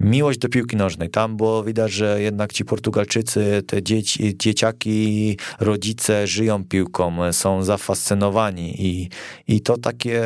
miłość 0.00 0.38
do 0.38 0.48
piłki 0.48 0.76
nożnej. 0.76 1.10
Tam 1.10 1.36
było 1.36 1.64
widać, 1.64 1.92
że 1.92 2.22
jednak 2.22 2.52
ci 2.52 2.64
Portugalczycy, 2.64 3.62
te 3.66 3.82
dzieci, 3.82 4.36
dzieciaki, 4.36 5.38
rodzice 5.60 6.26
żyją 6.26 6.64
piłką, 6.64 7.32
są 7.32 7.62
zafascynowani 7.62 8.86
i, 8.86 9.10
i 9.48 9.60
to 9.60 9.76
takie 9.76 10.22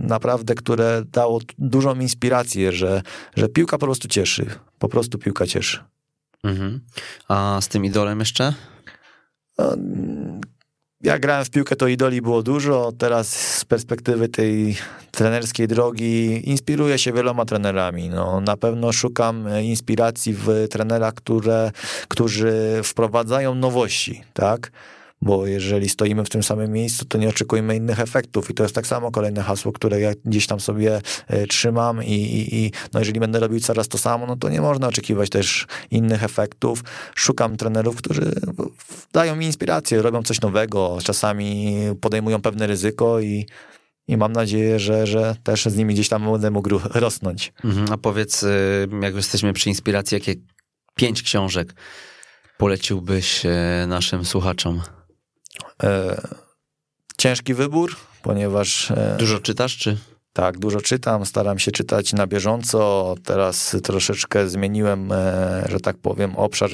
naprawdę, 0.00 0.54
które 0.54 1.02
dało 1.12 1.40
dużą 1.58 2.00
inspirację, 2.00 2.72
że, 2.72 3.02
że 3.36 3.48
piłka 3.48 3.78
po 3.78 3.86
prostu 3.86 4.08
cieszy. 4.08 4.46
Po 4.78 4.88
prostu 4.88 5.18
piłka 5.18 5.46
cieszy. 5.46 5.78
Mhm. 6.44 6.80
A 7.28 7.58
z 7.60 7.68
tym 7.68 7.84
idolem 7.84 8.20
jeszcze? 8.20 8.54
Ja 11.02 11.18
grałem 11.18 11.44
w 11.44 11.50
piłkę, 11.50 11.76
to 11.76 11.88
idoli 11.88 12.22
było 12.22 12.42
dużo. 12.42 12.92
Teraz 12.98 13.56
z 13.58 13.64
perspektywy 13.64 14.28
tej 14.28 14.76
trenerskiej 15.10 15.68
drogi 15.68 16.42
inspiruję 16.50 16.98
się 16.98 17.12
wieloma 17.12 17.44
trenerami. 17.44 18.08
No, 18.08 18.40
na 18.40 18.56
pewno 18.56 18.92
szukam 18.92 19.48
inspiracji 19.62 20.34
w 20.34 20.66
trenerach, 20.70 21.14
które, 21.14 21.70
którzy 22.08 22.80
wprowadzają 22.84 23.54
nowości, 23.54 24.24
tak? 24.32 24.70
Bo 25.22 25.46
jeżeli 25.46 25.88
stoimy 25.88 26.24
w 26.24 26.28
tym 26.28 26.42
samym 26.42 26.72
miejscu, 26.72 27.04
to 27.04 27.18
nie 27.18 27.28
oczekujmy 27.28 27.76
innych 27.76 28.00
efektów 28.00 28.50
i 28.50 28.54
to 28.54 28.62
jest 28.62 28.74
tak 28.74 28.86
samo 28.86 29.10
kolejne 29.10 29.42
hasło, 29.42 29.72
które 29.72 30.00
ja 30.00 30.12
gdzieś 30.24 30.46
tam 30.46 30.60
sobie 30.60 31.00
e, 31.28 31.46
trzymam 31.46 32.04
i, 32.04 32.12
i, 32.12 32.56
i 32.56 32.72
no 32.92 33.00
jeżeli 33.00 33.20
będę 33.20 33.40
robił 33.40 33.60
coraz 33.60 33.88
to 33.88 33.98
samo, 33.98 34.26
no 34.26 34.36
to 34.36 34.48
nie 34.48 34.60
można 34.60 34.88
oczekiwać 34.88 35.30
też 35.30 35.66
innych 35.90 36.24
efektów. 36.24 36.84
Szukam 37.14 37.56
trenerów, 37.56 37.96
którzy 37.96 38.32
dają 39.12 39.36
mi 39.36 39.46
inspirację, 39.46 40.02
robią 40.02 40.22
coś 40.22 40.40
nowego, 40.40 40.98
czasami 41.04 41.76
podejmują 42.00 42.42
pewne 42.42 42.66
ryzyko 42.66 43.20
i 43.20 43.46
i 44.08 44.16
mam 44.16 44.32
nadzieję, 44.32 44.78
że, 44.78 45.06
że 45.06 45.36
też 45.42 45.64
z 45.64 45.76
nimi 45.76 45.94
gdzieś 45.94 46.08
tam 46.08 46.32
będę 46.32 46.50
mógł 46.50 46.78
rosnąć. 46.94 47.52
Mhm, 47.64 47.86
a 47.92 47.96
powiedz, 47.96 48.42
y, 48.42 48.88
jak 49.02 49.14
jesteśmy 49.14 49.52
przy 49.52 49.68
inspiracji, 49.68 50.14
jakie 50.14 50.34
pięć 50.94 51.22
książek 51.22 51.74
poleciłbyś 52.58 53.46
e, 53.46 53.86
naszym 53.88 54.24
słuchaczom? 54.24 54.82
E, 55.82 56.20
ciężki 57.18 57.54
wybór, 57.54 57.96
ponieważ. 58.22 58.90
E, 58.90 59.16
dużo 59.18 59.38
czytasz, 59.38 59.76
czy? 59.76 59.96
Tak, 60.32 60.58
dużo 60.58 60.80
czytam, 60.80 61.26
staram 61.26 61.58
się 61.58 61.70
czytać 61.72 62.12
na 62.12 62.26
bieżąco. 62.26 63.14
Teraz 63.24 63.76
troszeczkę 63.82 64.48
zmieniłem, 64.48 65.12
e, 65.12 65.64
że 65.68 65.80
tak 65.80 65.96
powiem, 65.96 66.36
obszar 66.36 66.70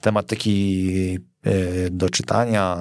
tematyki 0.00 1.18
do 1.90 2.10
czytania, 2.10 2.78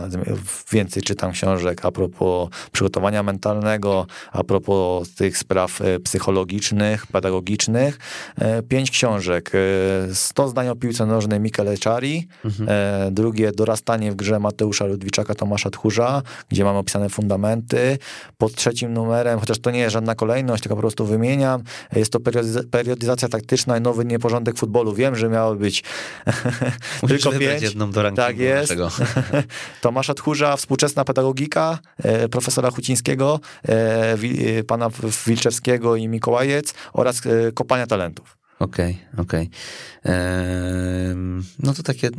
więcej 0.71 1.03
czytam 1.03 1.31
książek 1.31 1.85
a 1.85 1.91
propos 1.91 2.49
przygotowania 2.71 3.23
mentalnego, 3.23 4.07
a 4.31 4.43
propos 4.43 5.15
tych 5.15 5.37
spraw 5.37 5.81
y, 5.81 5.99
psychologicznych, 5.99 7.07
pedagogicznych. 7.07 7.99
Y, 8.59 8.63
pięć 8.63 8.91
książek. 8.91 9.51
100 10.13 10.47
zdań 10.47 10.67
o 10.67 10.75
piłce 10.75 11.05
nożnej 11.05 11.39
Michele 11.39 11.77
Czari, 11.77 12.27
mhm. 12.45 13.13
drugie 13.13 13.51
Dorastanie 13.51 14.11
w 14.11 14.15
grze 14.15 14.39
Mateusza 14.39 14.85
Ludwiczaka, 14.85 15.35
Tomasza 15.35 15.69
Tchórza, 15.69 16.21
gdzie 16.49 16.63
mam 16.63 16.75
opisane 16.75 17.09
fundamenty. 17.09 17.97
Pod 18.37 18.55
trzecim 18.55 18.93
numerem, 18.93 19.39
chociaż 19.39 19.59
to 19.59 19.71
nie 19.71 19.79
jest 19.79 19.93
żadna 19.93 20.15
kolejność, 20.15 20.63
tylko 20.63 20.75
po 20.75 20.81
prostu 20.81 21.05
wymieniam, 21.05 21.63
jest 21.95 22.11
to 22.11 22.19
periodyzacja 22.71 23.29
taktyczna 23.29 23.77
i 23.77 23.81
nowy 23.81 24.05
nieporządek 24.05 24.57
futbolu. 24.57 24.93
Wiem, 24.93 25.15
że 25.15 25.29
miało 25.29 25.55
być 25.55 25.83
tylko 27.07 27.31
pięć. 27.31 27.61
jedną 27.61 27.91
do 27.91 28.03
rankingu. 28.03 28.27
Tak 28.27 28.37
jest. 28.37 28.56
Tomasza 29.81 30.13
Tchórza, 30.13 30.57
współczesna 30.57 31.05
pedagogika 31.05 31.79
e, 31.97 32.29
profesora 32.29 32.71
Hucińskiego, 32.71 33.39
e, 33.69 33.71
e, 34.59 34.63
pana 34.63 34.89
Wilczewskiego 35.25 35.95
i 35.95 36.07
Mikołajec 36.07 36.73
oraz 36.93 37.21
kopania 37.53 37.87
talentów. 37.87 38.36
Okej, 38.59 38.97
okay, 39.13 39.23
okej. 39.23 39.49
Okay. 40.03 40.07
No 41.59 41.73
to 41.73 41.83
takie 41.83 42.09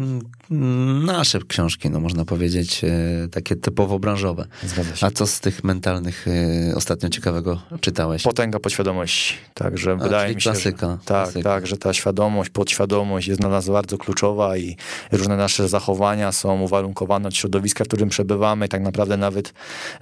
mm, 0.51 1.05
nasze 1.05 1.39
książki, 1.49 1.91
no 1.91 2.01
można 2.01 2.25
powiedzieć, 2.25 2.85
e, 2.85 3.29
takie 3.29 3.57
typowo 3.57 3.99
branżowe. 3.99 4.47
Zgadza 4.63 4.97
się. 4.97 5.07
A 5.07 5.11
co 5.11 5.27
z 5.27 5.41
tych 5.41 5.65
mentalnych 5.65 6.27
e, 6.29 6.75
ostatnio 6.75 7.09
ciekawego 7.09 7.63
czytałeś? 7.81 8.23
Potęga 8.23 8.59
podświadomości. 8.59 9.35
Także 9.55 9.93
A, 9.93 9.97
wydaje 9.97 10.35
mi 10.35 10.41
się, 10.41 10.51
klasyka, 10.51 10.87
że, 10.87 10.97
tak, 10.97 11.05
klasyka. 11.05 11.51
tak, 11.51 11.67
że 11.67 11.77
ta 11.77 11.93
świadomość, 11.93 12.51
podświadomość 12.51 13.29
jest 13.29 13.41
dla 13.41 13.51
nas 13.51 13.69
bardzo 13.69 13.99
kluczowa 13.99 14.57
i 14.57 14.77
różne 15.13 15.37
nasze 15.37 15.69
zachowania 15.69 16.33
są 16.33 16.61
uwarunkowane 16.61 17.29
od 17.29 17.37
środowiska, 17.37 17.85
w 17.85 17.87
którym 17.87 18.09
przebywamy 18.09 18.67
i 18.67 18.69
tak 18.69 18.83
naprawdę 18.83 19.17
nawet 19.17 19.53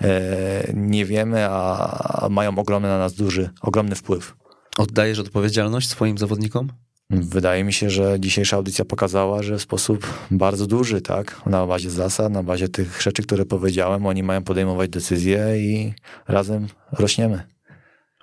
e, 0.01 0.73
nie 0.75 1.05
wiemy, 1.05 1.47
a, 1.51 2.25
a 2.25 2.29
mają 2.29 2.59
ogromny 2.59 2.89
na 2.89 2.99
nas 2.99 3.15
duży, 3.15 3.51
ogromny 3.61 3.95
wpływ. 3.95 4.46
Oddajesz 4.79 5.19
odpowiedzialność 5.19 5.89
swoim 5.89 6.19
zawodnikom? 6.19 6.73
Wydaje 7.11 7.65
mi 7.65 7.73
się, 7.73 7.91
że 7.91 8.21
dzisiejsza 8.21 8.57
audycja 8.57 8.85
pokazała, 8.85 9.43
że 9.43 9.59
w 9.59 9.63
sposób 9.63 10.27
bardzo 10.31 10.67
duży, 10.67 11.01
tak, 11.01 11.47
na 11.47 11.67
bazie 11.67 11.91
zasad, 11.91 12.33
na 12.33 12.43
bazie 12.43 12.69
tych 12.69 13.03
rzeczy, 13.03 13.23
które 13.23 13.45
powiedziałem, 13.45 14.07
oni 14.07 14.23
mają 14.23 14.43
podejmować 14.43 14.91
decyzje 14.91 15.41
i 15.59 15.95
razem 16.29 16.67
rośniemy. 16.93 17.43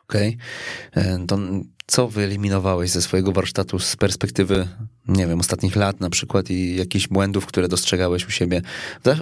Okej. 0.04 0.38
Okay. 0.92 1.04
E, 1.04 1.26
to 1.28 1.38
co 1.88 2.08
wyeliminowałeś 2.08 2.90
ze 2.90 3.02
swojego 3.02 3.32
warsztatu 3.32 3.80
z 3.80 3.96
perspektywy, 3.96 4.68
nie 5.08 5.28
wiem, 5.28 5.40
ostatnich 5.40 5.76
lat 5.76 6.00
na 6.00 6.10
przykład 6.10 6.50
i 6.50 6.76
jakichś 6.76 7.08
błędów, 7.08 7.46
które 7.46 7.68
dostrzegałeś 7.68 8.28
u 8.28 8.32
siebie 8.32 8.62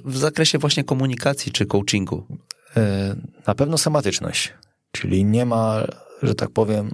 w 0.05 0.17
zakresie 0.17 0.57
właśnie 0.57 0.83
komunikacji 0.83 1.51
czy 1.51 1.65
coachingu? 1.65 2.27
E, 2.77 3.15
na 3.47 3.55
pewno 3.55 3.77
schematyczność, 3.77 4.53
czyli 4.91 5.25
nie 5.25 5.45
ma 5.45 5.87
że 6.23 6.35
tak 6.35 6.49
powiem, 6.49 6.89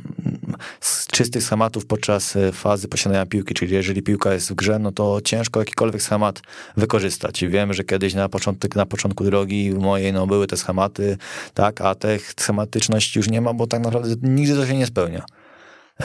z 0.81 1.07
czystych 1.07 1.43
schematów 1.43 1.85
podczas 1.85 2.35
e, 2.35 2.51
fazy 2.51 2.87
posiadania 2.87 3.25
piłki, 3.25 3.53
czyli 3.53 3.73
jeżeli 3.73 4.01
piłka 4.01 4.33
jest 4.33 4.49
w 4.49 4.55
grze, 4.55 4.79
no 4.79 4.91
to 4.91 5.21
ciężko 5.23 5.59
jakikolwiek 5.59 6.01
schemat 6.01 6.41
wykorzystać. 6.77 7.45
Wiem, 7.45 7.73
że 7.73 7.83
kiedyś 7.83 8.13
na, 8.13 8.29
początek, 8.29 8.75
na 8.75 8.85
początku 8.85 9.23
drogi 9.23 9.71
mojej 9.71 10.13
no, 10.13 10.27
były 10.27 10.47
te 10.47 10.57
schematy, 10.57 11.17
tak, 11.53 11.81
a 11.81 11.95
tych 11.95 12.33
schematyczności 12.39 13.19
już 13.19 13.29
nie 13.29 13.41
ma, 13.41 13.53
bo 13.53 13.67
tak 13.67 13.83
naprawdę 13.83 14.15
nigdy 14.21 14.55
to 14.55 14.67
się 14.67 14.77
nie 14.77 14.85
spełnia. 14.85 15.25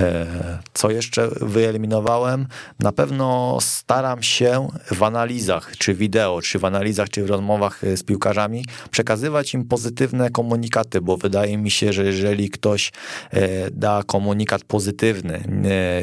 E, 0.00 0.26
co 0.74 0.90
jeszcze 0.90 1.28
wyeliminowałem? 1.40 2.46
Na 2.80 2.92
pewno 2.92 3.58
staram 3.60 4.22
się 4.22 4.68
w 4.90 5.02
analizach, 5.02 5.76
czy 5.78 5.94
wideo, 5.94 6.42
czy 6.42 6.58
w 6.58 6.64
analizach, 6.64 7.08
czy 7.08 7.24
w 7.24 7.30
rozmowach 7.30 7.84
e, 7.84 7.96
z 7.96 8.02
piłkarzami 8.02 8.64
przekazywać 8.90 9.54
im 9.54 9.64
pozytywne 9.64 10.30
komunikaty, 10.30 11.00
bo 11.00 11.16
wydaje 11.16 11.58
mi 11.58 11.70
się, 11.70 11.92
że 11.92 12.04
jeżeli 12.04 12.50
ktoś 12.50 12.92
e, 13.30 13.70
da 13.70 14.02
komunikat 14.06 14.64
pozytywny, 14.64 15.42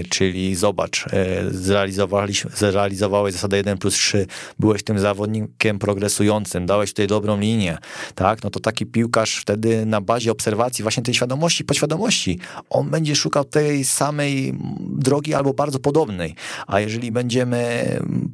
czyli 0.09 0.55
zobacz, 0.55 1.05
zrealizowałeś 2.55 3.33
zasadę 3.33 3.57
1 3.57 3.77
plus 3.77 3.93
3, 3.93 4.27
byłeś 4.59 4.83
tym 4.83 4.99
zawodnikiem 4.99 5.79
progresującym, 5.79 6.65
dałeś 6.65 6.89
tutaj 6.89 7.07
dobrą 7.07 7.39
linię, 7.39 7.77
tak, 8.15 8.43
no 8.43 8.49
to 8.49 8.59
taki 8.59 8.85
piłkarz 8.85 9.35
wtedy 9.35 9.85
na 9.85 10.01
bazie 10.01 10.31
obserwacji 10.31 10.83
właśnie 10.83 11.03
tej 11.03 11.13
świadomości, 11.13 11.63
podświadomości, 11.63 12.39
on 12.69 12.89
będzie 12.89 13.15
szukał 13.15 13.45
tej 13.45 13.78
tej 13.79 13.85
samej 13.85 14.53
drogi 14.79 15.33
albo 15.33 15.53
bardzo 15.53 15.79
podobnej. 15.79 16.35
A 16.67 16.79
jeżeli 16.79 17.11
będziemy 17.11 17.85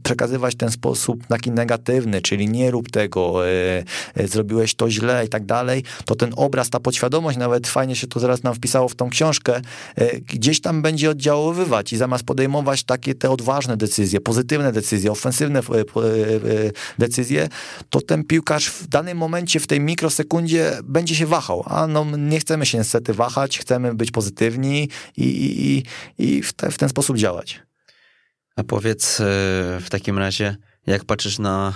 przekazywać 0.03 0.55
ten 0.55 0.71
sposób 0.71 1.27
taki 1.27 1.51
negatywny, 1.51 2.21
czyli 2.21 2.49
nie 2.49 2.71
rób 2.71 2.91
tego, 2.91 3.47
e, 3.47 3.83
e, 4.15 4.27
zrobiłeś 4.27 4.75
to 4.75 4.89
źle 4.89 5.25
i 5.25 5.29
tak 5.29 5.45
dalej, 5.45 5.83
to 6.05 6.15
ten 6.15 6.33
obraz, 6.35 6.69
ta 6.69 6.79
podświadomość, 6.79 7.37
nawet 7.37 7.67
fajnie 7.67 7.95
się 7.95 8.07
to 8.07 8.19
zaraz 8.19 8.43
nam 8.43 8.55
wpisało 8.55 8.89
w 8.89 8.95
tą 8.95 9.09
książkę, 9.09 9.61
e, 9.95 10.19
gdzieś 10.19 10.61
tam 10.61 10.81
będzie 10.81 11.09
oddziaływać 11.09 11.93
i 11.93 11.97
zamiast 11.97 12.23
podejmować 12.23 12.83
takie 12.83 13.15
te 13.15 13.29
odważne 13.29 13.77
decyzje, 13.77 14.21
pozytywne 14.21 14.71
decyzje, 14.71 15.11
ofensywne 15.11 15.61
decyzje, 16.99 17.49
to 17.89 18.01
ten 18.01 18.23
piłkarz 18.23 18.69
w 18.69 18.87
danym 18.87 19.17
momencie, 19.17 19.59
w 19.59 19.67
tej 19.67 19.79
mikrosekundzie 19.79 20.77
będzie 20.83 21.15
się 21.15 21.25
wahał, 21.25 21.63
a 21.65 21.87
no 21.87 22.05
nie 22.17 22.39
chcemy 22.39 22.65
się 22.65 22.77
niestety 22.77 23.13
wahać, 23.13 23.59
chcemy 23.59 23.93
być 23.93 24.11
pozytywni 24.11 24.89
i, 25.17 25.34
i, 25.35 25.83
i 26.17 26.41
w, 26.41 26.53
te, 26.53 26.71
w 26.71 26.77
ten 26.77 26.89
sposób 26.89 27.17
działać. 27.17 27.61
A 28.55 28.63
powiedz 28.63 29.17
w 29.79 29.87
takim 29.89 30.17
razie, 30.17 30.55
jak 30.87 31.05
patrzysz 31.05 31.39
na 31.39 31.73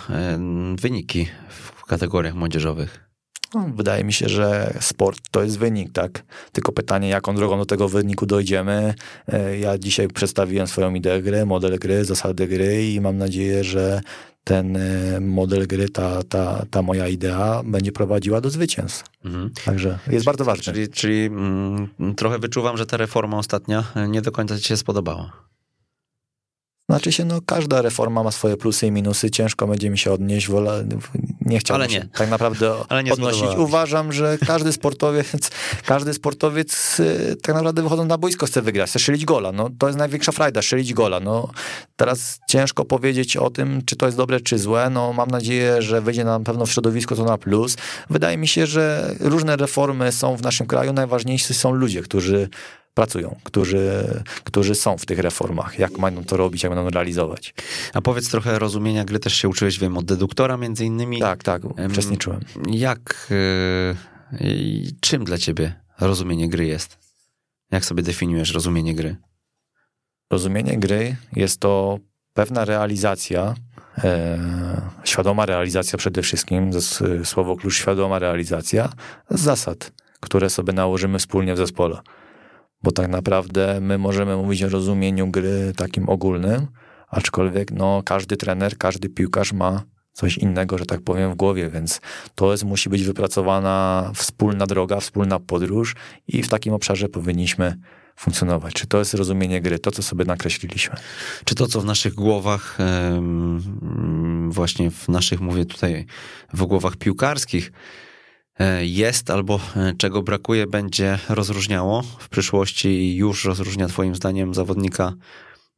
wyniki 0.76 1.28
w 1.50 1.86
kategoriach 1.86 2.34
młodzieżowych? 2.36 3.10
No, 3.54 3.70
wydaje 3.76 4.04
mi 4.04 4.14
się, 4.14 4.30
że 4.30 4.74
sport 4.80 5.20
to 5.32 5.44
jest 5.44 5.58
wynik, 5.58 5.92
tak? 5.94 6.24
Tylko 6.52 6.72
pytanie, 6.72 7.10
jaką 7.10 7.36
drogą 7.36 7.58
do 7.58 7.66
tego 7.66 7.90
wyniku 7.90 8.26
dojdziemy. 8.26 8.94
E, 9.28 9.60
ja 9.60 9.78
dzisiaj 9.78 10.08
przedstawiłem 10.08 10.68
swoją 10.68 10.94
ideę 10.94 11.22
gry, 11.22 11.46
model 11.46 11.80
gry, 11.80 12.06
zasady 12.06 12.48
gry 12.48 12.92
i 12.92 13.02
mam 13.02 13.18
nadzieję, 13.18 13.64
że 13.64 14.02
ten 14.44 14.78
e, 14.78 15.20
model 15.20 15.68
gry, 15.68 15.90
ta, 15.90 16.24
ta, 16.24 16.66
ta 16.72 16.82
moja 16.82 17.08
idea 17.08 17.62
będzie 17.66 17.92
prowadziła 17.92 18.42
do 18.42 18.50
zwycięstw. 18.50 19.04
Mhm. 19.26 19.52
Także 19.66 20.00
jest 20.12 20.26
bardzo 20.26 20.46
ważne. 20.46 20.64
Czyli, 20.64 20.90
czyli 20.90 21.26
mm, 21.26 21.90
trochę 22.16 22.40
wyczuwam, 22.40 22.78
że 22.78 22.86
ta 22.86 22.98
reforma 22.98 23.38
ostatnia 23.38 23.84
nie 24.08 24.22
do 24.22 24.32
końca 24.32 24.58
ci 24.58 24.64
się 24.64 24.78
spodobała. 24.78 25.50
Znaczy 26.90 27.12
się, 27.12 27.26
no 27.26 27.40
każda 27.46 27.82
reforma 27.82 28.24
ma 28.24 28.32
swoje 28.32 28.58
plusy 28.58 28.88
i 28.88 28.92
minusy, 28.92 29.32
ciężko 29.32 29.68
będzie 29.68 29.90
mi 29.90 29.98
się 29.98 30.12
odnieść, 30.12 30.48
wola, 30.48 30.74
nie 31.42 31.60
chciałbym 31.60 31.82
Ale 31.82 31.94
nie. 31.94 32.02
się 32.02 32.08
tak 32.08 32.30
naprawdę 32.30 32.74
Ale 32.90 33.04
nie 33.04 33.14
odnosić. 33.14 33.48
Uważam, 33.58 34.14
że 34.14 34.38
każdy 34.48 34.74
sportowiec, 34.74 35.52
każdy 35.86 36.14
sportowiec 36.14 37.00
y, 37.00 37.36
tak 37.42 37.56
naprawdę 37.56 37.82
wychodząc 37.82 38.10
na 38.10 38.18
boisko 38.18 38.46
chce 38.46 38.62
wygrać, 38.62 38.90
chce 38.90 39.00
strzelić 39.00 39.26
gola, 39.26 39.52
no. 39.52 39.70
To 39.80 39.88
jest 39.88 40.00
największa 40.00 40.32
frajda, 40.32 40.62
strzelić 40.62 40.94
gola, 40.94 41.20
no. 41.20 41.50
Teraz 41.96 42.40
ciężko 42.48 42.86
powiedzieć 42.86 43.38
o 43.38 43.50
tym, 43.50 43.82
czy 43.86 43.96
to 43.96 44.06
jest 44.06 44.18
dobre, 44.18 44.40
czy 44.40 44.58
złe, 44.58 44.90
no 44.90 45.14
mam 45.14 45.30
nadzieję, 45.32 45.82
że 45.82 46.02
wyjdzie 46.02 46.24
na 46.24 46.40
pewno 46.40 46.66
w 46.66 46.72
środowisku 46.72 47.16
to 47.16 47.24
na 47.24 47.38
plus. 47.38 47.78
Wydaje 48.10 48.38
mi 48.38 48.48
się, 48.48 48.66
że 48.66 49.16
różne 49.20 49.56
reformy 49.56 50.12
są 50.12 50.36
w 50.36 50.42
naszym 50.42 50.68
kraju, 50.68 50.94
najważniejsi 50.94 51.54
są 51.54 51.72
ludzie, 51.72 52.02
którzy 52.02 52.50
pracują, 52.94 53.36
którzy, 53.44 54.08
którzy 54.44 54.76
są 54.76 54.98
w 54.98 55.06
tych 55.06 55.20
reformach, 55.20 55.80
jak 55.80 55.98
mają 55.98 56.24
to 56.24 56.38
robić, 56.38 56.64
jak 56.64 56.74
będą 56.76 56.90
realizować. 56.90 57.54
A 57.94 58.02
powiedz 58.02 58.30
trochę 58.30 58.60
rozumienia 58.60 59.06
gry 59.06 59.20
też 59.20 59.34
się 59.34 59.50
uczyłeś, 59.50 59.80
wiem, 59.80 59.98
od 59.98 60.06
deduktora 60.06 60.58
między 60.58 60.86
innymi. 60.86 61.20
Tak, 61.20 61.44
tak, 61.44 61.62
uczestniczyłem. 61.92 62.40
Jak, 62.68 63.28
yy, 64.42 64.92
czym 65.02 65.24
dla 65.24 65.38
ciebie 65.38 65.74
rozumienie 66.00 66.50
gry 66.50 66.66
jest? 66.66 66.98
Jak 67.72 67.86
sobie 67.86 68.04
definiujesz 68.04 68.54
rozumienie 68.54 68.96
gry? 68.96 69.16
Rozumienie 70.32 70.78
gry 70.78 71.16
jest 71.36 71.60
to 71.60 72.00
pewna 72.34 72.66
realizacja, 72.66 73.56
e, 74.04 74.82
świadoma 75.04 75.46
realizacja 75.46 75.98
przede 75.98 76.22
wszystkim, 76.22 76.72
słowo 77.24 77.56
klucz 77.56 77.78
świadoma 77.78 78.20
realizacja 78.20 78.90
zasad, 79.30 79.92
które 80.20 80.50
sobie 80.50 80.74
nałożymy 80.74 81.20
wspólnie 81.20 81.54
w 81.54 81.58
zespole 81.58 82.02
bo 82.84 82.92
tak 82.92 83.08
naprawdę 83.08 83.80
my 83.82 83.98
możemy 83.98 84.36
mówić 84.36 84.64
o 84.64 84.70
rozumieniu 84.70 85.28
gry 85.28 85.74
takim 85.76 86.10
ogólnym, 86.10 86.68
aczkolwiek 87.08 87.72
no, 87.72 88.02
każdy 88.06 88.38
trener, 88.38 88.78
każdy 88.78 89.10
piłkarz 89.10 89.54
ma 89.54 89.84
coś 90.14 90.38
innego, 90.38 90.78
że 90.78 90.86
tak 90.86 91.02
powiem, 91.02 91.32
w 91.32 91.36
głowie, 91.36 91.70
więc 91.70 92.02
to 92.36 92.52
jest, 92.52 92.64
musi 92.64 92.90
być 92.90 93.04
wypracowana 93.04 94.12
wspólna 94.16 94.66
droga, 94.66 95.00
wspólna 95.00 95.40
podróż 95.40 95.96
i 96.28 96.44
w 96.44 96.50
takim 96.50 96.74
obszarze 96.74 97.10
powinniśmy 97.10 97.76
funkcjonować. 98.16 98.74
Czy 98.74 98.88
to 98.88 99.00
jest 99.00 99.14
rozumienie 99.14 99.62
gry, 99.62 99.80
to 99.80 99.92
co 99.92 100.04
sobie 100.04 100.26
nakreśliliśmy? 100.26 100.96
Czy 101.46 101.56
to, 101.56 101.68
co 101.68 101.82
w 101.82 101.86
naszych 101.86 102.14
głowach, 102.14 102.78
właśnie 104.50 104.92
w 104.92 105.08
naszych, 105.08 105.42
mówię 105.42 105.66
tutaj, 105.66 106.06
w 106.54 106.66
głowach 106.66 106.96
piłkarskich, 106.96 107.72
jest 108.82 109.30
albo 109.30 109.60
e, 109.76 109.94
czego 109.98 110.24
brakuje, 110.24 110.68
będzie 110.68 111.20
rozróżniało 111.30 112.02
w 112.02 112.30
przyszłości 112.30 112.88
i 112.88 113.16
już 113.16 113.46
rozróżnia 113.46 113.88
Twoim 113.88 114.16
zdaniem 114.16 114.54
zawodnika 114.54 115.14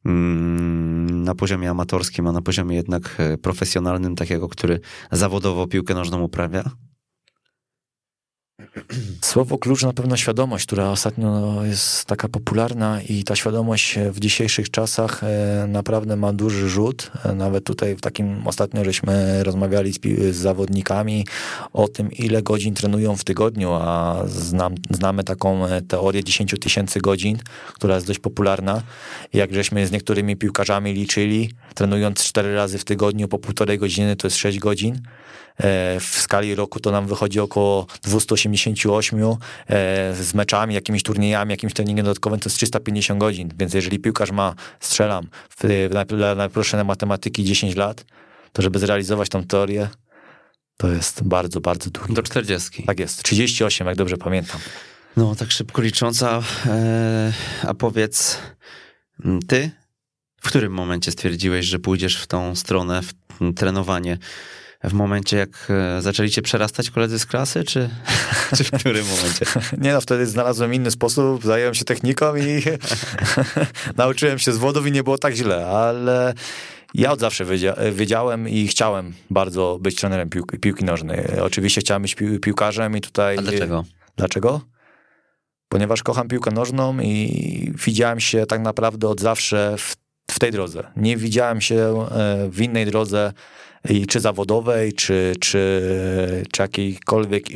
mm, 0.04 1.24
na 1.24 1.34
poziomie 1.34 1.70
amatorskim, 1.70 2.26
a 2.26 2.32
na 2.32 2.42
poziomie 2.42 2.76
jednak 2.76 3.16
e, 3.18 3.38
profesjonalnym, 3.38 4.16
takiego, 4.16 4.48
który 4.48 4.80
zawodowo 5.12 5.66
piłkę 5.66 5.94
nożną 5.94 6.22
uprawia? 6.22 6.70
Słowo 9.20 9.58
klucz 9.58 9.82
na 9.82 9.92
pewno 9.92 10.16
świadomość, 10.16 10.66
która 10.66 10.90
ostatnio 10.90 11.64
jest 11.64 12.04
taka 12.04 12.28
popularna 12.28 13.02
i 13.02 13.24
ta 13.24 13.36
świadomość 13.36 13.98
w 14.10 14.20
dzisiejszych 14.20 14.70
czasach 14.70 15.24
e, 15.24 15.66
naprawdę 15.68 16.16
ma 16.16 16.32
duży 16.32 16.68
rzut. 16.68 17.10
E, 17.24 17.34
nawet 17.34 17.64
tutaj 17.64 17.96
w 17.96 18.00
takim 18.00 18.46
ostatnio 18.46 18.84
żeśmy 18.84 19.44
rozmawiali 19.44 19.92
z, 19.92 20.00
z 20.34 20.36
zawodnikami 20.36 21.26
o 21.72 21.88
tym, 21.88 22.12
ile 22.12 22.42
godzin 22.42 22.74
trenują 22.74 23.16
w 23.16 23.24
tygodniu, 23.24 23.72
a 23.72 24.22
znam, 24.26 24.74
znamy 24.90 25.24
taką 25.24 25.66
e, 25.66 25.82
teorię 25.82 26.24
10 26.24 26.54
tysięcy 26.60 27.00
godzin, 27.00 27.38
która 27.74 27.94
jest 27.94 28.06
dość 28.06 28.18
popularna. 28.18 28.82
Jak 29.32 29.54
żeśmy 29.54 29.86
z 29.86 29.92
niektórymi 29.92 30.36
piłkarzami 30.36 30.92
liczyli, 30.92 31.50
trenując 31.74 32.24
4 32.24 32.54
razy 32.54 32.78
w 32.78 32.84
tygodniu 32.84 33.28
po 33.28 33.38
półtorej 33.38 33.78
godziny, 33.78 34.16
to 34.16 34.26
jest 34.26 34.36
6 34.36 34.58
godzin. 34.58 35.00
E, 35.58 36.00
w 36.00 36.04
skali 36.04 36.54
roku 36.54 36.80
to 36.80 36.90
nam 36.90 37.06
wychodzi 37.06 37.40
około 37.40 37.86
288 38.02 39.20
e, 39.20 39.34
z 40.14 40.34
meczami, 40.34 40.74
jakimiś 40.74 41.02
turniejami, 41.02 41.50
jakimś 41.50 41.72
treningiem 41.72 42.04
dodatkowym 42.04 42.40
to 42.40 42.48
jest 42.48 42.56
350 42.56 43.20
godzin, 43.20 43.50
więc 43.58 43.74
jeżeli 43.74 43.98
piłkarz 43.98 44.30
ma, 44.30 44.54
strzelam, 44.80 45.28
dla 46.06 46.34
najprostszej 46.34 46.84
matematyki 46.84 47.44
10 47.44 47.76
lat, 47.76 48.04
to 48.52 48.62
żeby 48.62 48.78
zrealizować 48.78 49.28
tą 49.28 49.44
teorię, 49.44 49.88
to 50.76 50.88
jest 50.88 51.22
bardzo, 51.22 51.60
bardzo 51.60 51.90
długo. 51.90 52.14
Do 52.14 52.22
40. 52.22 52.82
Tak 52.82 53.00
jest, 53.00 53.22
38, 53.22 53.86
jak 53.86 53.96
dobrze 53.96 54.16
pamiętam. 54.16 54.60
No, 55.16 55.34
tak 55.34 55.50
szybko 55.50 55.82
licząca. 55.82 56.42
E, 56.66 57.32
a 57.62 57.74
powiedz, 57.74 58.38
ty 59.48 59.70
w 60.42 60.48
którym 60.48 60.72
momencie 60.72 61.12
stwierdziłeś, 61.12 61.66
że 61.66 61.78
pójdziesz 61.78 62.16
w 62.16 62.26
tą 62.26 62.54
stronę, 62.54 63.02
w 63.02 63.14
trenowanie? 63.56 64.18
W 64.84 64.92
momencie, 64.92 65.36
jak 65.36 65.70
e, 65.70 66.02
zaczęliście 66.02 66.42
przerastać 66.42 66.90
koledzy 66.90 67.18
z 67.18 67.26
klasy, 67.26 67.64
czy, 67.64 67.90
czy 68.56 68.64
w 68.64 68.70
którym 68.70 69.06
momencie? 69.06 69.46
Nie 69.84 69.92
no, 69.92 70.00
wtedy 70.00 70.26
znalazłem 70.26 70.74
inny 70.74 70.90
sposób, 70.90 71.44
zająłem 71.44 71.74
się 71.74 71.84
techniką 71.84 72.36
i 72.36 72.62
nauczyłem 73.96 74.38
się 74.38 74.52
z 74.52 74.56
wodów 74.56 74.86
i 74.86 74.92
nie 74.92 75.02
było 75.02 75.18
tak 75.18 75.34
źle, 75.34 75.66
ale 75.66 76.34
ja 76.94 77.12
od 77.12 77.20
zawsze 77.20 77.44
wiedziałem 77.92 78.48
i 78.48 78.68
chciałem 78.68 79.14
bardzo 79.30 79.78
być 79.80 79.96
trenerem 79.96 80.30
piłki, 80.30 80.58
piłki 80.58 80.84
nożnej. 80.84 81.40
Oczywiście 81.40 81.80
chciałem 81.80 82.02
być 82.02 82.16
piłkarzem 82.42 82.96
i 82.96 83.00
tutaj... 83.00 83.38
A 83.38 83.42
dlaczego? 83.42 83.84
Dlaczego? 84.16 84.60
Ponieważ 85.68 86.02
kocham 86.02 86.28
piłkę 86.28 86.50
nożną 86.50 87.00
i 87.00 87.72
widziałem 87.86 88.20
się 88.20 88.46
tak 88.46 88.60
naprawdę 88.60 89.08
od 89.08 89.20
zawsze 89.20 89.74
w, 89.78 89.96
w 90.30 90.38
tej 90.38 90.50
drodze. 90.52 90.90
Nie 90.96 91.16
widziałem 91.16 91.60
się 91.60 92.06
e, 92.10 92.48
w 92.50 92.60
innej 92.60 92.86
drodze 92.86 93.32
czy 94.08 94.20
zawodowej, 94.20 94.92
czy, 94.92 95.32
czy, 95.40 95.82
czy 96.52 96.62
jakiejkolwiek 96.62 97.50
e, 97.50 97.54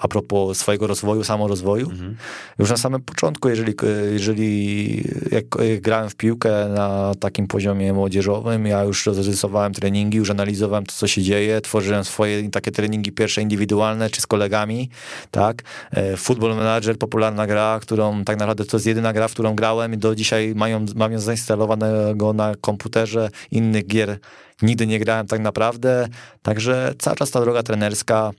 a 0.00 0.08
propos 0.08 0.58
swojego 0.58 0.86
rozwoju, 0.86 1.24
samorozwoju. 1.24 1.90
Mhm. 1.90 2.16
Już 2.58 2.70
na 2.70 2.76
samym 2.76 3.02
początku, 3.02 3.48
jeżeli, 3.48 3.74
jeżeli 4.12 5.04
jak 5.30 5.44
grałem 5.80 6.10
w 6.10 6.16
piłkę 6.16 6.68
na 6.68 7.12
takim 7.20 7.46
poziomie 7.46 7.92
młodzieżowym, 7.92 8.66
ja 8.66 8.84
już 8.84 9.06
rozrysowałem 9.06 9.72
treningi, 9.72 10.18
już 10.18 10.30
analizowałem 10.30 10.86
to, 10.86 10.92
co 10.92 11.06
się 11.06 11.22
dzieje, 11.22 11.60
tworzyłem 11.60 12.04
swoje 12.04 12.50
takie 12.50 12.70
treningi 12.70 13.12
pierwsze 13.12 13.42
indywidualne, 13.42 14.10
czy 14.10 14.20
z 14.20 14.26
kolegami, 14.26 14.90
tak. 15.30 15.62
E, 15.90 16.16
Football 16.16 16.56
Manager, 16.56 16.98
popularna 16.98 17.46
gra, 17.46 17.78
którą 17.82 18.24
tak 18.24 18.38
naprawdę 18.38 18.64
to 18.64 18.76
jest 18.76 18.86
jedyna 18.86 19.12
gra, 19.12 19.28
w 19.28 19.32
którą 19.32 19.54
grałem 19.54 19.94
i 19.94 19.98
do 19.98 20.14
dzisiaj 20.14 20.52
mają, 20.54 20.86
mam 20.94 21.12
ją 21.12 21.18
zainstalowanego 21.18 22.32
na 22.32 22.54
komputerze 22.60 23.30
innych 23.50 23.86
gier 23.86 24.18
nigdy 24.62 24.86
nie 24.86 24.98
grałem 24.98 25.26
tak 25.26 25.40
naprawdę, 25.40 26.08
także 26.42 26.94
cały 26.98 27.16
czas 27.16 27.30
ta 27.30 27.40
droga 27.40 27.62
trenerska 27.62 28.30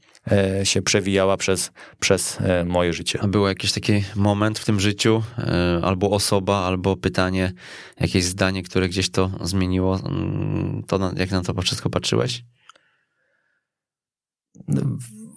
się 0.63 0.81
przewijała 0.81 1.37
przez, 1.37 1.71
przez 1.99 2.37
e, 2.41 2.65
moje 2.65 2.93
życie. 2.93 3.19
A 3.21 3.27
był 3.27 3.47
jakiś 3.47 3.71
taki 3.71 4.03
moment 4.15 4.59
w 4.59 4.65
tym 4.65 4.79
życiu, 4.79 5.23
e, 5.37 5.79
albo 5.83 6.09
osoba, 6.09 6.57
albo 6.57 6.97
pytanie, 6.97 7.53
jakieś 7.99 8.23
zdanie, 8.23 8.63
które 8.63 8.89
gdzieś 8.89 9.09
to 9.09 9.31
zmieniło, 9.41 9.99
mm, 9.99 10.83
to 10.87 11.11
jak 11.17 11.31
na 11.31 11.41
to 11.41 11.61
wszystko 11.61 11.89
patrzyłeś? 11.89 12.43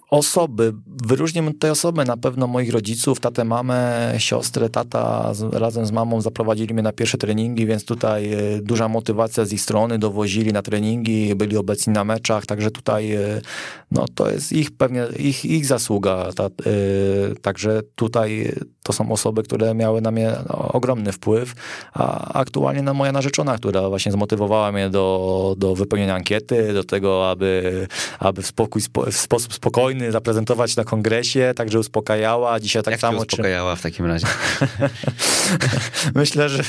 Osoby, 0.09 0.73
wyróżnię 0.87 1.53
te 1.59 1.71
osoby, 1.71 2.05
na 2.05 2.17
pewno 2.17 2.47
moich 2.47 2.73
rodziców, 2.73 3.19
tatę, 3.19 3.43
mamę, 3.45 4.13
siostrę, 4.17 4.69
tata 4.69 5.33
z, 5.33 5.53
razem 5.53 5.85
z 5.85 5.91
mamą 5.91 6.21
zaprowadzili 6.21 6.73
mnie 6.73 6.83
na 6.83 6.91
pierwsze 6.91 7.17
treningi, 7.17 7.65
więc 7.65 7.85
tutaj 7.85 8.33
e, 8.33 8.61
duża 8.61 8.87
motywacja 8.87 9.45
z 9.45 9.53
ich 9.53 9.61
strony, 9.61 9.99
dowozili 9.99 10.53
na 10.53 10.61
treningi, 10.61 11.35
byli 11.35 11.57
obecni 11.57 11.93
na 11.93 12.03
meczach, 12.03 12.45
także 12.45 12.71
tutaj 12.71 13.11
e, 13.11 13.41
no 13.91 14.05
to 14.15 14.31
jest 14.31 14.51
ich 14.51 14.71
pewnie, 14.71 15.07
ich, 15.19 15.45
ich 15.45 15.65
zasługa, 15.65 16.29
ta, 16.35 16.45
e, 16.45 16.49
także 17.41 17.81
tutaj 17.95 18.53
to 18.83 18.93
są 18.93 19.11
osoby, 19.11 19.43
które 19.43 19.75
miały 19.75 20.01
na 20.01 20.11
mnie 20.11 20.31
ogromny 20.47 21.11
wpływ, 21.11 21.53
a 21.93 22.33
aktualnie 22.33 22.81
na 22.81 22.93
moja 22.93 23.11
narzeczona, 23.11 23.57
która 23.57 23.89
właśnie 23.89 24.11
zmotywowała 24.11 24.71
mnie 24.71 24.89
do, 24.89 25.55
do 25.57 25.75
wypełnienia 25.75 26.15
ankiety, 26.15 26.73
do 26.73 26.83
tego, 26.83 27.29
aby, 27.29 27.87
aby 28.19 28.41
w, 28.41 28.47
spokój, 28.47 28.81
w 29.11 29.17
sposób 29.17 29.53
spokojny 29.53 29.98
zaprezentować 30.09 30.75
na 30.75 30.83
kongresie, 30.83 31.53
także 31.55 31.79
uspokajała. 31.79 32.59
Dzisiaj 32.59 32.83
tak 32.83 32.91
Jak 32.91 33.01
samo. 33.01 33.17
uspokajała 33.17 33.75
w 33.75 33.81
takim 33.81 34.05
razie? 34.05 34.27
Myślę, 36.15 36.49
że 36.49 36.63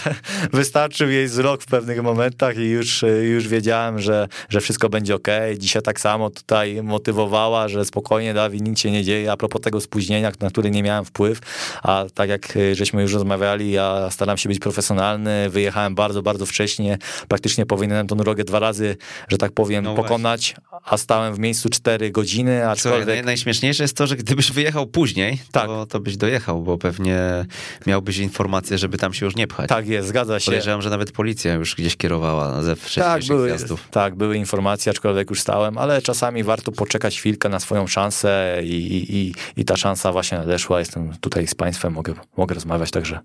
wystarczył 0.52 1.10
jej 1.10 1.26
wzrok 1.26 1.62
w 1.62 1.66
pewnych 1.66 2.02
momentach 2.02 2.56
i 2.56 2.68
już, 2.68 3.04
już 3.22 3.48
wiedziałem, 3.48 3.98
że, 3.98 4.28
że 4.48 4.60
wszystko 4.60 4.88
będzie 4.88 5.14
ok. 5.14 5.28
Dzisiaj 5.58 5.82
tak 5.82 6.00
samo 6.00 6.30
tutaj 6.30 6.82
motywowała, 6.82 7.68
że 7.68 7.84
spokojnie, 7.84 8.34
Dawid, 8.34 8.62
nic 8.62 8.80
się 8.80 8.90
nie 8.90 9.04
dzieje. 9.04 9.32
A 9.32 9.36
propos 9.36 9.62
tego 9.62 9.80
spóźnienia, 9.80 10.32
na 10.40 10.50
który 10.50 10.70
nie 10.70 10.82
miałem 10.82 11.04
wpływ, 11.04 11.38
a 11.82 12.04
tak 12.14 12.30
jak 12.30 12.58
żeśmy 12.72 13.02
już 13.02 13.12
rozmawiali, 13.14 13.70
ja 13.70 14.10
staram 14.10 14.36
się 14.36 14.48
być 14.48 14.58
profesjonalny, 14.58 15.50
wyjechałem 15.50 15.94
bardzo, 15.94 16.22
bardzo 16.22 16.46
wcześnie, 16.46 16.98
praktycznie 17.28 17.66
powinienem 17.66 18.06
tą 18.06 18.16
drogę 18.16 18.44
dwa 18.44 18.58
razy, 18.58 18.96
że 19.28 19.38
tak 19.38 19.52
powiem, 19.52 19.84
no 19.84 19.94
pokonać, 19.94 20.54
a 20.84 20.96
stałem 20.96 21.34
w 21.34 21.38
miejscu 21.38 21.68
cztery 21.68 22.10
godziny, 22.10 22.68
aczkolwiek... 22.68 23.02
Słuchaj, 23.02 23.19
najśmieszniejsze 23.22 23.84
jest 23.84 23.96
to, 23.96 24.06
że 24.06 24.16
gdybyś 24.16 24.52
wyjechał 24.52 24.86
później, 24.86 25.38
tak. 25.52 25.66
to, 25.66 25.86
to 25.86 26.00
byś 26.00 26.16
dojechał, 26.16 26.62
bo 26.62 26.78
pewnie 26.78 27.46
miałbyś 27.86 28.18
informację, 28.18 28.78
żeby 28.78 28.98
tam 28.98 29.14
się 29.14 29.26
już 29.26 29.36
nie 29.36 29.46
pchać. 29.46 29.68
Tak 29.68 29.88
jest, 29.88 30.08
zgadza 30.08 30.40
się. 30.40 30.44
Podejrzewam, 30.44 30.82
że 30.82 30.90
nawet 30.90 31.12
policja 31.12 31.54
już 31.54 31.74
gdzieś 31.74 31.96
kierowała 31.96 32.62
ze 32.62 32.76
wcześniejszych 32.76 33.28
tak, 33.28 33.36
były. 33.36 33.56
Tak, 33.90 34.14
były 34.14 34.36
informacje, 34.36 34.90
aczkolwiek 34.90 35.30
już 35.30 35.40
stałem, 35.40 35.78
ale 35.78 36.02
czasami 36.02 36.42
warto 36.42 36.72
poczekać 36.72 37.18
chwilkę 37.18 37.48
na 37.48 37.60
swoją 37.60 37.86
szansę 37.86 38.60
i, 38.64 39.16
i, 39.16 39.34
i 39.56 39.64
ta 39.64 39.76
szansa 39.76 40.12
właśnie 40.12 40.38
nadeszła. 40.38 40.78
Jestem 40.78 41.12
tutaj 41.20 41.46
z 41.46 41.54
państwem, 41.54 41.92
mogę, 41.92 42.14
mogę 42.36 42.54
rozmawiać 42.54 42.90
także. 42.90 43.20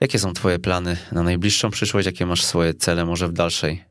Jakie 0.00 0.18
są 0.18 0.32
twoje 0.32 0.58
plany 0.58 0.96
na 1.12 1.22
najbliższą 1.22 1.70
przyszłość? 1.70 2.06
Jakie 2.06 2.26
masz 2.26 2.44
swoje 2.44 2.74
cele 2.74 3.04
może 3.04 3.28
w 3.28 3.32
dalszej, 3.32 3.84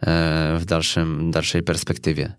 e, 0.00 0.56
w 0.58 0.64
dalszym, 0.64 1.30
dalszej 1.30 1.62
perspektywie? 1.62 2.32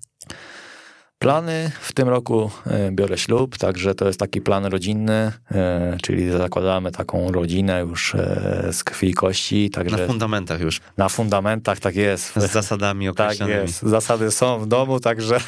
Plany 1.19 1.71
w 1.81 1.93
tym 1.93 2.09
roku 2.09 2.51
e, 2.67 2.91
biorę 2.91 3.17
ślub, 3.17 3.57
także 3.57 3.95
to 3.95 4.07
jest 4.07 4.19
taki 4.19 4.41
plan 4.41 4.65
rodzinny, 4.65 5.31
e, 5.51 5.97
czyli 6.01 6.31
zakładamy 6.31 6.91
taką 6.91 7.31
rodzinę 7.31 7.81
już 7.81 8.15
e, 8.15 8.67
z 8.71 8.83
krwi 8.83 9.09
i 9.09 9.13
kości. 9.13 9.69
Także 9.69 9.97
na 9.97 10.07
fundamentach 10.07 10.61
już. 10.61 10.81
Na 10.97 11.09
fundamentach, 11.09 11.79
tak 11.79 11.95
jest. 11.95 12.33
Z 12.35 12.51
zasadami 12.51 13.09
określonymi. 13.09 13.59
Tak 13.59 13.67
jest. 13.67 13.81
Zasady 13.81 14.31
są 14.31 14.59
w 14.59 14.67
domu, 14.67 14.99
także 14.99 15.39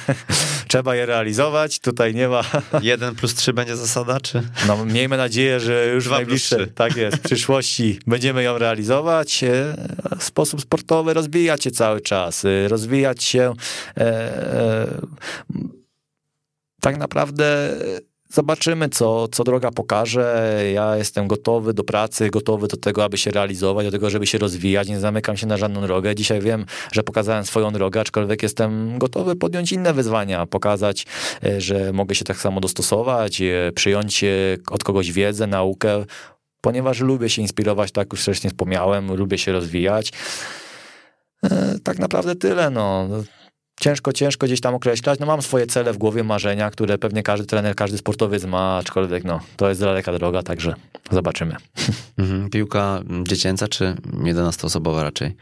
trzeba 0.72 0.95
je 0.95 1.06
realizować. 1.06 1.80
Tutaj 1.80 2.15
nie 2.15 2.27
ma... 2.27 2.41
Jeden 2.81 3.15
plus 3.15 3.35
trzy 3.35 3.53
będzie 3.53 3.76
zasada, 3.76 4.19
czy? 4.19 4.43
No 4.68 4.85
miejmy 4.85 5.18
nadzieję, 5.18 5.60
że 5.60 5.88
już 5.93 6.06
Dwa 6.06 6.15
w 6.15 6.19
najbliższej, 6.19 6.68
tak 6.68 6.95
jest, 6.95 7.18
w 7.18 7.22
przyszłości 7.30 7.99
będziemy 8.07 8.43
ją 8.43 8.57
realizować. 8.57 9.45
W 10.19 10.23
sposób 10.23 10.61
sportowy 10.61 11.14
rozwijać 11.14 11.64
się 11.64 11.72
cały 11.72 12.02
czas, 12.02 12.43
rozwijać 12.68 13.23
się 13.23 13.53
tak 16.81 16.98
naprawdę 16.98 17.73
zobaczymy, 18.34 18.90
co, 18.90 19.28
co 19.28 19.44
droga 19.44 19.72
pokaże. 19.72 20.58
Ja 20.74 20.98
jestem 20.98 21.28
gotowy 21.28 21.74
do 21.74 21.84
pracy, 21.84 22.30
gotowy 22.30 22.68
do 22.68 22.78
tego, 22.78 23.03
aby 23.03 23.18
się 23.18 23.32
realizować, 23.32 23.86
do 23.86 23.91
tego, 23.91 24.10
żeby 24.10 24.28
się 24.28 24.38
rozwijać. 24.38 24.90
Nie 24.90 24.99
zamykam 24.99 25.38
się 25.38 25.48
na 25.48 25.58
żadną 25.58 25.82
drogę. 25.82 26.16
Dzisiaj 26.16 26.41
wiem, 26.41 26.66
że 26.91 27.03
pokazałem 27.03 27.45
swoją 27.45 27.72
drogę, 27.72 28.02
aczkolwiek 28.02 28.44
jestem 28.44 28.99
gotowy 28.99 29.36
podjąć 29.36 29.72
inne 29.72 29.94
wyzwania, 29.94 30.45
pokazać, 30.45 31.06
e, 31.44 31.62
że 31.62 31.94
mogę 31.94 32.16
się 32.16 32.26
tak 32.26 32.38
samo 32.38 32.60
dostosować, 32.60 33.41
e, 33.41 33.72
przyjąć 33.76 34.24
e, 34.24 34.28
od 34.72 34.84
kogoś 34.84 35.12
wiedzę, 35.12 35.48
naukę, 35.48 36.06
ponieważ 36.62 36.99
lubię 36.99 37.30
się 37.30 37.41
inspirować, 37.41 37.91
tak 37.91 38.12
już 38.12 38.22
wcześniej 38.22 38.52
wspomniałem, 38.52 39.16
lubię 39.16 39.38
się 39.38 39.52
rozwijać. 39.52 40.12
Tak 41.84 41.99
naprawdę 41.99 42.36
tyle. 42.36 42.70
No 42.70 43.08
ciężko, 43.82 44.14
ciężko 44.14 44.45
gdzieś 44.45 44.62
tam 44.62 44.76
określać. 44.76 45.20
No 45.20 45.26
mam 45.26 45.41
swoje 45.41 45.68
cele 45.68 45.94
w 45.94 45.98
głowie, 45.98 46.24
marzenia, 46.24 46.72
które 46.72 46.98
pewnie 46.98 47.24
każdy 47.24 47.48
trener, 47.48 47.76
każdy 47.76 47.98
sportowiec 47.98 48.45
ma, 48.45 48.78
aczkolwiek 48.78 49.24
no, 49.24 49.40
to 49.58 49.70
jest 49.70 49.82
daleka 49.82 50.14
droga, 50.14 50.44
także 50.44 50.74
zobaczymy. 51.12 51.56
Mhm. 52.18 52.49
Piłka 52.49 53.02
dziecięca 53.28 53.68
czy 53.68 53.95
11-osobowa 54.24 55.03
raczej? 55.03 55.36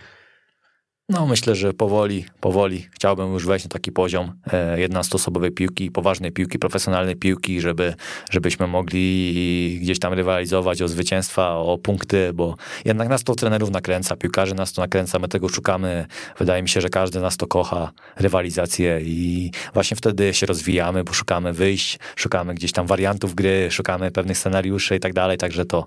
No 1.10 1.26
myślę, 1.26 1.56
że 1.56 1.74
powoli, 1.74 2.26
powoli 2.40 2.88
chciałbym 2.92 3.34
już 3.34 3.46
wejść 3.46 3.66
na 3.66 3.70
taki 3.70 3.92
poziom 3.92 4.32
e, 4.54 4.80
jednostosobowej 4.80 5.52
piłki, 5.52 5.92
poważnej 5.92 6.32
piłki, 6.32 6.60
profesjonalnej 6.60 7.16
piłki, 7.16 7.62
żeby, 7.62 7.94
żebyśmy 8.32 8.68
mogli 8.68 9.80
gdzieś 9.82 10.00
tam 10.00 10.14
rywalizować 10.14 10.82
o 10.82 10.88
zwycięstwa, 10.88 11.56
o 11.56 11.78
punkty, 11.78 12.34
bo 12.34 12.56
jednak 12.86 13.10
nas 13.10 13.24
to 13.24 13.36
trenerów 13.36 13.72
nakręca, 13.72 14.16
piłkarzy 14.16 14.56
nas 14.56 14.74
to 14.74 14.82
nakręca, 14.82 15.20
my 15.20 15.28
tego 15.28 15.50
szukamy. 15.50 16.06
Wydaje 16.38 16.62
mi 16.62 16.70
się, 16.70 16.82
że 16.82 16.90
każdy 16.90 17.20
nas 17.20 17.38
to 17.38 17.48
kocha, 17.48 17.92
rywalizację 18.16 19.00
i 19.02 19.52
właśnie 19.74 19.98
wtedy 19.98 20.34
się 20.34 20.46
rozwijamy, 20.46 21.04
bo 21.04 21.14
szukamy 21.14 21.54
wyjść, 21.54 22.00
szukamy 22.16 22.54
gdzieś 22.54 22.72
tam 22.72 22.88
wariantów 22.88 23.36
gry, 23.36 23.68
szukamy 23.72 24.12
pewnych 24.12 24.38
scenariuszy 24.38 24.96
i 24.96 25.00
tak 25.00 25.14
dalej, 25.14 25.38
także 25.38 25.66
to 25.66 25.86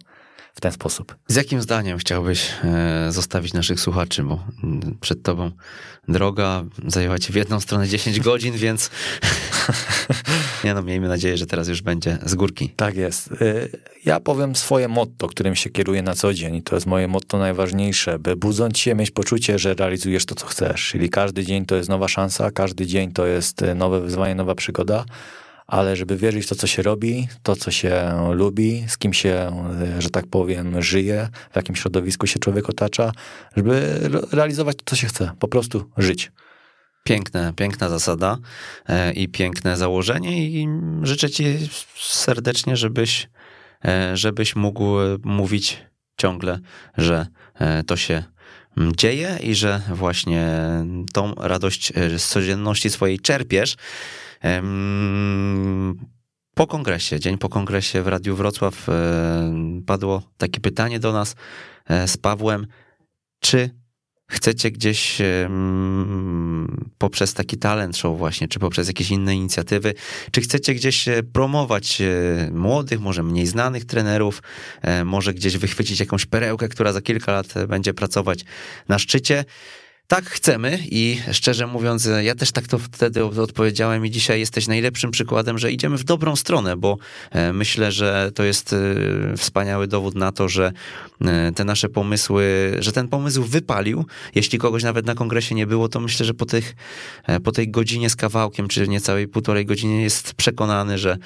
w 0.55 0.61
ten 0.61 0.73
sposób. 0.73 1.17
Z 1.29 1.37
jakim 1.37 1.63
zdaniem 1.63 1.99
chciałbyś 1.99 2.51
e, 2.65 3.13
zostawić 3.13 3.53
naszych 3.53 3.81
słuchaczy, 3.81 4.23
bo 4.23 4.45
mm, 4.65 4.97
przed 5.01 5.23
tobą 5.23 5.51
droga 6.09 6.65
zajęła 6.87 7.19
ci 7.19 7.33
w 7.33 7.35
jedną 7.35 7.61
stronę 7.61 7.89
10 7.89 8.21
godzin, 8.31 8.57
więc 8.57 8.91
nie 10.65 10.75
no, 10.75 10.83
miejmy 10.83 11.09
nadzieję, 11.09 11.37
że 11.37 11.47
teraz 11.47 11.69
już 11.69 11.83
będzie 11.83 12.19
z 12.27 12.35
górki. 12.35 12.69
Tak 12.77 12.97
jest. 12.97 13.33
E, 13.33 13.69
ja 14.05 14.21
powiem 14.21 14.57
swoje 14.57 14.89
motto, 14.89 15.29
którym 15.29 15.55
się 15.55 15.71
kieruję 15.71 16.03
na 16.03 16.15
co 16.15 16.35
dzień 16.35 16.55
i 16.55 16.63
to 16.63 16.75
jest 16.75 16.87
moje 16.87 17.09
motto 17.09 17.39
najważniejsze, 17.39 18.19
by 18.19 18.37
budząc 18.37 18.79
się 18.79 18.95
mieć 18.95 19.11
poczucie, 19.11 19.59
że 19.59 19.75
realizujesz 19.75 20.27
to, 20.27 20.35
co 20.35 20.47
chcesz, 20.47 20.89
czyli 20.89 21.11
każdy 21.11 21.45
dzień 21.45 21.67
to 21.67 21.77
jest 21.77 21.89
nowa 21.89 22.09
szansa, 22.09 22.51
każdy 22.51 22.87
dzień 22.87 23.13
to 23.13 23.27
jest 23.27 23.63
e, 23.63 23.75
nowe 23.75 24.01
wyzwanie, 24.01 24.35
nowa 24.35 24.55
przygoda, 24.55 25.05
ale 25.73 25.97
żeby 25.97 26.17
wierzyć 26.17 26.47
w 26.47 26.49
to, 26.49 26.55
co 26.55 26.67
się 26.67 26.83
robi, 26.83 27.29
to, 27.43 27.57
co 27.57 27.71
się 27.71 28.13
lubi, 28.33 28.85
z 28.89 28.99
kim 28.99 29.13
się, 29.13 29.53
że 29.99 30.11
tak 30.11 30.27
powiem, 30.27 30.83
żyje, 30.83 31.29
w 31.53 31.57
jakim 31.57 31.77
środowisku 31.77 32.27
się 32.27 32.39
człowiek 32.39 32.69
otacza, 32.69 33.13
żeby 33.57 34.01
realizować 34.33 34.77
to, 34.77 34.83
co 34.85 34.97
się 34.97 35.07
chce, 35.07 35.31
po 35.39 35.49
prostu 35.49 35.91
żyć. 35.97 36.33
Piękne, 37.05 37.53
piękna 37.57 37.89
zasada 37.89 38.39
e, 38.89 39.13
i 39.13 39.29
piękne 39.29 39.77
założenie 39.77 40.49
i 40.49 40.69
życzę 41.03 41.31
ci 41.31 41.45
serdecznie, 41.99 42.77
żebyś, 42.77 43.29
e, 43.85 44.17
żebyś 44.17 44.57
mógł 44.57 44.87
mówić 45.25 45.83
ciągle, 46.17 46.59
że 46.97 47.27
e, 47.55 47.83
to 47.83 47.97
się 47.97 48.25
dzieje 48.97 49.39
i 49.43 49.55
że 49.55 49.83
właśnie 49.95 50.65
tą 51.13 51.35
radość 51.35 51.93
z 52.19 52.29
codzienności 52.29 52.91
swojej 52.91 53.21
czerpiesz. 53.21 53.77
Po 56.55 56.67
kongresie, 56.67 57.21
dzień 57.21 57.39
po 57.39 57.49
kongresie 57.49 58.03
w 58.03 58.09
Radiu 58.09 58.37
Wrocław 58.37 58.87
padło 59.87 60.23
takie 60.37 60.61
pytanie 60.61 61.01
do 61.01 61.13
nas 61.13 61.37
e, 61.87 62.09
z 62.09 62.17
Pawłem, 62.17 62.67
czy 63.41 63.71
chcecie 64.31 64.71
gdzieś 64.71 65.19
poprzez 66.99 67.35
taki 67.35 67.59
talent 67.59 67.97
show 67.97 68.19
właśnie, 68.19 68.49
czy 68.49 68.59
poprzez 68.59 68.89
jakieś 68.89 69.11
inne 69.11 69.37
inicjatywy, 69.37 69.95
czy 70.31 70.41
chcecie 70.41 70.75
gdzieś 70.75 71.09
e, 71.09 71.23
promować 71.23 72.01
e, 72.01 72.51
młodych, 72.53 73.01
może 73.01 73.23
mniej 73.23 73.47
znanych 73.47 73.85
trenerów, 73.85 74.43
może 75.05 75.35
gdzieś 75.35 75.57
wychwycić 75.57 76.01
jakąś 76.01 76.27
perełkę, 76.27 76.69
która 76.69 76.93
za 76.93 77.01
kilka 77.03 77.33
lat 77.33 77.55
będzie 77.69 77.95
pracować 77.95 78.45
na 78.89 78.99
szczycie. 78.99 79.45
Tak 80.13 80.25
chcemy 80.25 80.79
i 80.91 81.21
szczerze 81.33 81.67
mówiąc, 81.67 82.09
ja 82.23 82.35
też 82.35 82.53
tak 82.53 82.67
to 82.67 82.79
wtedy 82.79 83.25
odpowiedziałem 83.25 84.07
i 84.07 84.11
dzisiaj 84.11 84.41
jesteś 84.41 84.67
najlepszym 84.67 85.11
przykładem, 85.11 85.59
że 85.59 85.73
idziemy 85.73 85.97
w 85.99 86.05
dobrą 86.05 86.37
stronę, 86.37 86.77
bo 86.77 86.99
e, 87.31 87.53
myślę, 87.53 87.93
że 87.93 88.31
to 88.35 88.45
jest 88.45 88.73
e, 88.73 89.37
wspaniały 89.37 89.87
dowód 89.87 90.15
na 90.15 90.33
to, 90.33 90.49
że 90.49 90.73
e, 91.21 91.53
te 91.53 91.65
nasze 91.65 91.89
pomysły, 91.89 92.77
że 92.79 92.93
ten 92.93 93.09
pomysł 93.09 93.43
wypalił. 93.43 94.07
Jeśli 94.35 94.59
kogoś 94.59 94.83
nawet 94.83 95.07
na 95.07 95.15
kongresie 95.15 95.55
nie 95.55 95.67
było, 95.67 95.89
to 95.89 96.01
myślę, 96.01 96.27
że 96.27 96.35
po, 96.35 96.47
tych, 96.47 96.75
po 97.45 97.53
tej 97.53 97.71
godzinie 97.71 98.11
z 98.11 98.17
kawałkiem, 98.17 98.69
czy 98.69 98.89
niecałej 98.89 99.29
półtorej 99.29 99.67
godzinie 99.67 100.03
jest 100.03 100.35
przekonany, 100.35 100.99
że, 100.99 101.19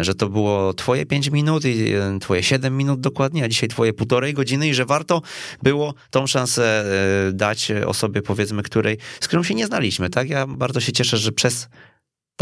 że 0.00 0.14
to 0.14 0.28
było 0.28 0.74
twoje 0.74 1.06
pięć 1.06 1.30
minut 1.30 1.64
i 1.64 1.92
twoje 2.20 2.42
siedem 2.42 2.76
minut 2.76 3.00
dokładnie, 3.00 3.44
a 3.44 3.48
dzisiaj 3.48 3.68
twoje 3.68 3.92
półtorej 3.92 4.34
godziny 4.34 4.68
i 4.68 4.74
że 4.74 4.84
warto 4.84 5.22
było 5.62 5.94
tą 6.10 6.26
szansę 6.26 6.84
dać 7.32 7.72
osobie, 8.02 8.22
powiedzmy, 8.22 8.62
której, 8.62 8.98
z 9.20 9.28
którą 9.28 9.42
się 9.42 9.54
nie 9.54 9.66
znaliśmy, 9.66 10.10
tak? 10.10 10.28
Ja 10.28 10.46
bardzo 10.46 10.80
się 10.80 10.92
cieszę, 10.92 11.16
że 11.16 11.32
przez 11.32 11.68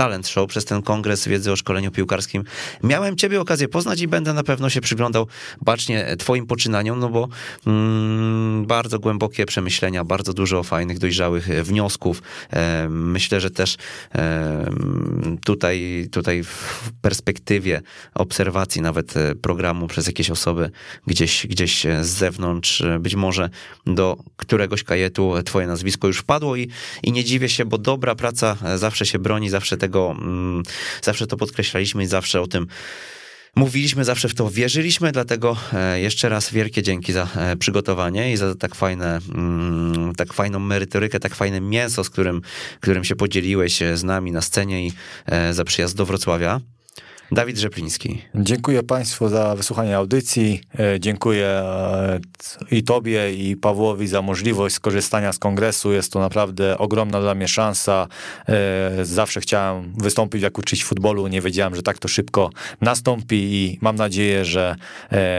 Talent 0.01 0.29
Show, 0.29 0.49
przez 0.49 0.65
ten 0.65 0.83
kongres 0.83 1.29
wiedzy 1.29 1.53
o 1.53 1.57
szkoleniu 1.57 1.91
piłkarskim. 1.91 2.45
Miałem 2.83 3.17
ciebie 3.17 3.41
okazję 3.41 3.69
poznać 3.69 4.01
i 4.01 4.09
będę 4.09 4.33
na 4.33 4.43
pewno 4.43 4.71
się 4.71 4.81
przyglądał 4.81 5.27
bacznie 5.63 6.17
twoim 6.19 6.47
poczynaniom, 6.47 7.01
no 7.01 7.09
bo 7.09 7.29
mm, 7.67 8.67
bardzo 8.67 8.99
głębokie 8.99 9.47
przemyślenia, 9.47 10.05
bardzo 10.05 10.33
dużo 10.33 10.63
fajnych, 10.63 10.99
dojrzałych 10.99 11.47
wniosków. 11.47 12.23
E, 12.53 12.89
myślę, 12.89 13.41
że 13.41 13.51
też 13.51 13.77
e, 14.15 14.71
tutaj, 15.45 16.09
tutaj 16.13 16.45
w 16.45 16.93
perspektywie 17.01 17.83
obserwacji 18.15 18.83
nawet 18.83 19.17
e, 19.17 19.35
programu 19.35 19.87
przez 19.87 20.07
jakieś 20.07 20.31
osoby 20.31 20.71
gdzieś, 21.07 21.47
gdzieś 21.47 21.87
z 22.01 22.09
zewnątrz, 22.09 22.83
być 23.01 23.15
może 23.15 23.51
do 23.87 24.17
któregoś 24.37 24.85
kajetu 24.85 25.35
twoje 25.45 25.67
nazwisko 25.67 26.07
już 26.07 26.19
wpadło 26.19 26.57
i, 26.57 26.69
i 27.03 27.13
nie 27.13 27.25
dziwię 27.25 27.49
się, 27.49 27.65
bo 27.65 27.79
dobra 27.79 28.15
praca 28.15 28.57
zawsze 28.77 29.07
się 29.07 29.19
broni, 29.19 29.51
zawsze 29.51 29.77
tego, 29.77 29.90
mm, 29.97 30.63
zawsze 31.03 31.27
to 31.27 31.37
podkreślaliśmy 31.37 32.03
i 32.03 32.07
zawsze 32.07 32.41
o 32.41 32.47
tym 32.47 32.67
Mówiliśmy, 33.57 34.05
zawsze 34.05 34.29
w 34.29 34.35
to 34.35 34.51
wierzyliśmy, 34.51 35.13
dlatego 35.13 35.57
e, 35.73 36.01
jeszcze 36.01 36.29
raz 36.29 36.53
wielkie 36.53 36.83
dzięki 36.83 37.13
za 37.13 37.29
e, 37.37 37.57
przygotowanie 37.57 38.33
i 38.33 38.37
za 38.37 38.55
tak 38.55 38.75
fajne, 38.75 39.19
mm, 39.35 40.15
tak 40.15 40.33
fajną 40.33 40.59
merytorykę, 40.59 41.21
tak 41.21 41.35
fajne 41.35 41.61
mięso, 41.61 42.05
z 42.05 42.11
którym, 42.11 42.43
którym 42.81 43.05
się 43.05 43.17
podzieliłeś 43.17 43.81
z 43.95 44.05
nami 44.05 44.33
na 44.33 44.41
scenie 44.41 44.87
i 44.87 44.93
e, 45.27 45.55
za 45.55 45.65
przyjazd 45.65 45.97
do 45.97 46.07
Wrocławia. 46.07 46.61
Dawid 47.33 47.59
Rzepliński. 47.59 48.23
Dziękuję 48.35 48.83
Państwu 48.83 49.29
za 49.29 49.57
wysłuchanie 49.57 49.97
audycji. 49.97 50.61
E, 50.79 51.01
dziękuję 51.01 51.47
e, 51.47 52.21
i 52.71 52.83
Tobie, 52.83 53.35
i 53.35 53.57
Pawłowi 53.57 54.09
za 54.09 54.23
możliwość 54.23 54.75
skorzystania 54.75 55.33
z 55.33 55.39
kongresu. 55.39 55.93
Jest 55.93 56.13
to 56.13 56.21
naprawdę 56.21 56.79
ogromna 56.79 57.21
dla 57.21 57.35
mnie 57.35 57.49
szansa. 57.49 58.09
E, 58.49 59.05
zawsze 59.05 59.41
chciałem 59.41 59.93
wystąpić, 59.99 60.43
jak 60.43 60.59
uczyć 60.59 60.85
futbolu. 60.85 61.29
Nie 61.29 61.41
wiedziałem, 61.41 61.75
że 61.75 61.83
tak 61.83 61.99
to 61.99 62.09
szybko 62.09 62.51
nastąpi 62.81 63.37
i 63.37 63.79
mam 63.81 63.97
nadzieję, 63.97 64.45
że 64.45 64.77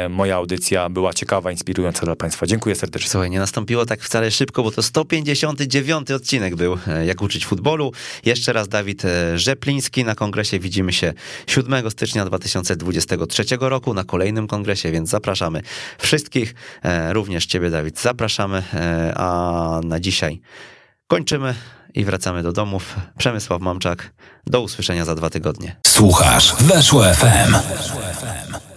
moja 0.09 0.35
audycja 0.35 0.89
była 0.89 1.13
ciekawa, 1.13 1.51
inspirująca 1.51 2.05
dla 2.05 2.15
Państwa. 2.15 2.45
Dziękuję 2.45 2.75
serdecznie. 2.75 3.09
Słuchaj, 3.09 3.29
nie 3.29 3.39
nastąpiło 3.39 3.85
tak 3.85 4.01
wcale 4.01 4.31
szybko, 4.31 4.63
bo 4.63 4.71
to 4.71 4.83
159 4.83 6.11
odcinek 6.11 6.55
był, 6.55 6.77
jak 7.05 7.21
uczyć 7.21 7.45
futbolu. 7.45 7.91
Jeszcze 8.25 8.53
raz 8.53 8.67
Dawid 8.67 9.03
Rzepliński. 9.35 10.03
Na 10.03 10.15
kongresie 10.15 10.59
widzimy 10.59 10.93
się 10.93 11.13
7 11.47 11.80
stycznia 11.89 12.25
2023 12.25 13.43
roku 13.59 13.93
na 13.93 14.03
kolejnym 14.03 14.47
kongresie, 14.47 14.91
więc 14.91 15.09
zapraszamy 15.09 15.61
wszystkich, 15.97 16.55
e, 16.83 17.13
również 17.13 17.45
Ciebie, 17.45 17.69
Dawid, 17.69 18.01
zapraszamy, 18.01 18.63
e, 18.73 19.13
a 19.15 19.79
na 19.83 19.99
dzisiaj 19.99 20.41
kończymy 21.07 21.55
i 21.93 22.05
wracamy 22.05 22.43
do 22.43 22.51
domów. 22.51 22.95
Przemysław 23.17 23.61
Mamczak, 23.61 24.13
do 24.47 24.61
usłyszenia 24.61 25.05
za 25.05 25.15
dwa 25.15 25.29
tygodnie. 25.29 25.75
Słuchasz, 25.87 26.55
weszło 26.55 27.03
FM. 27.03 27.51
Weszło 27.51 28.01
FM. 28.01 28.70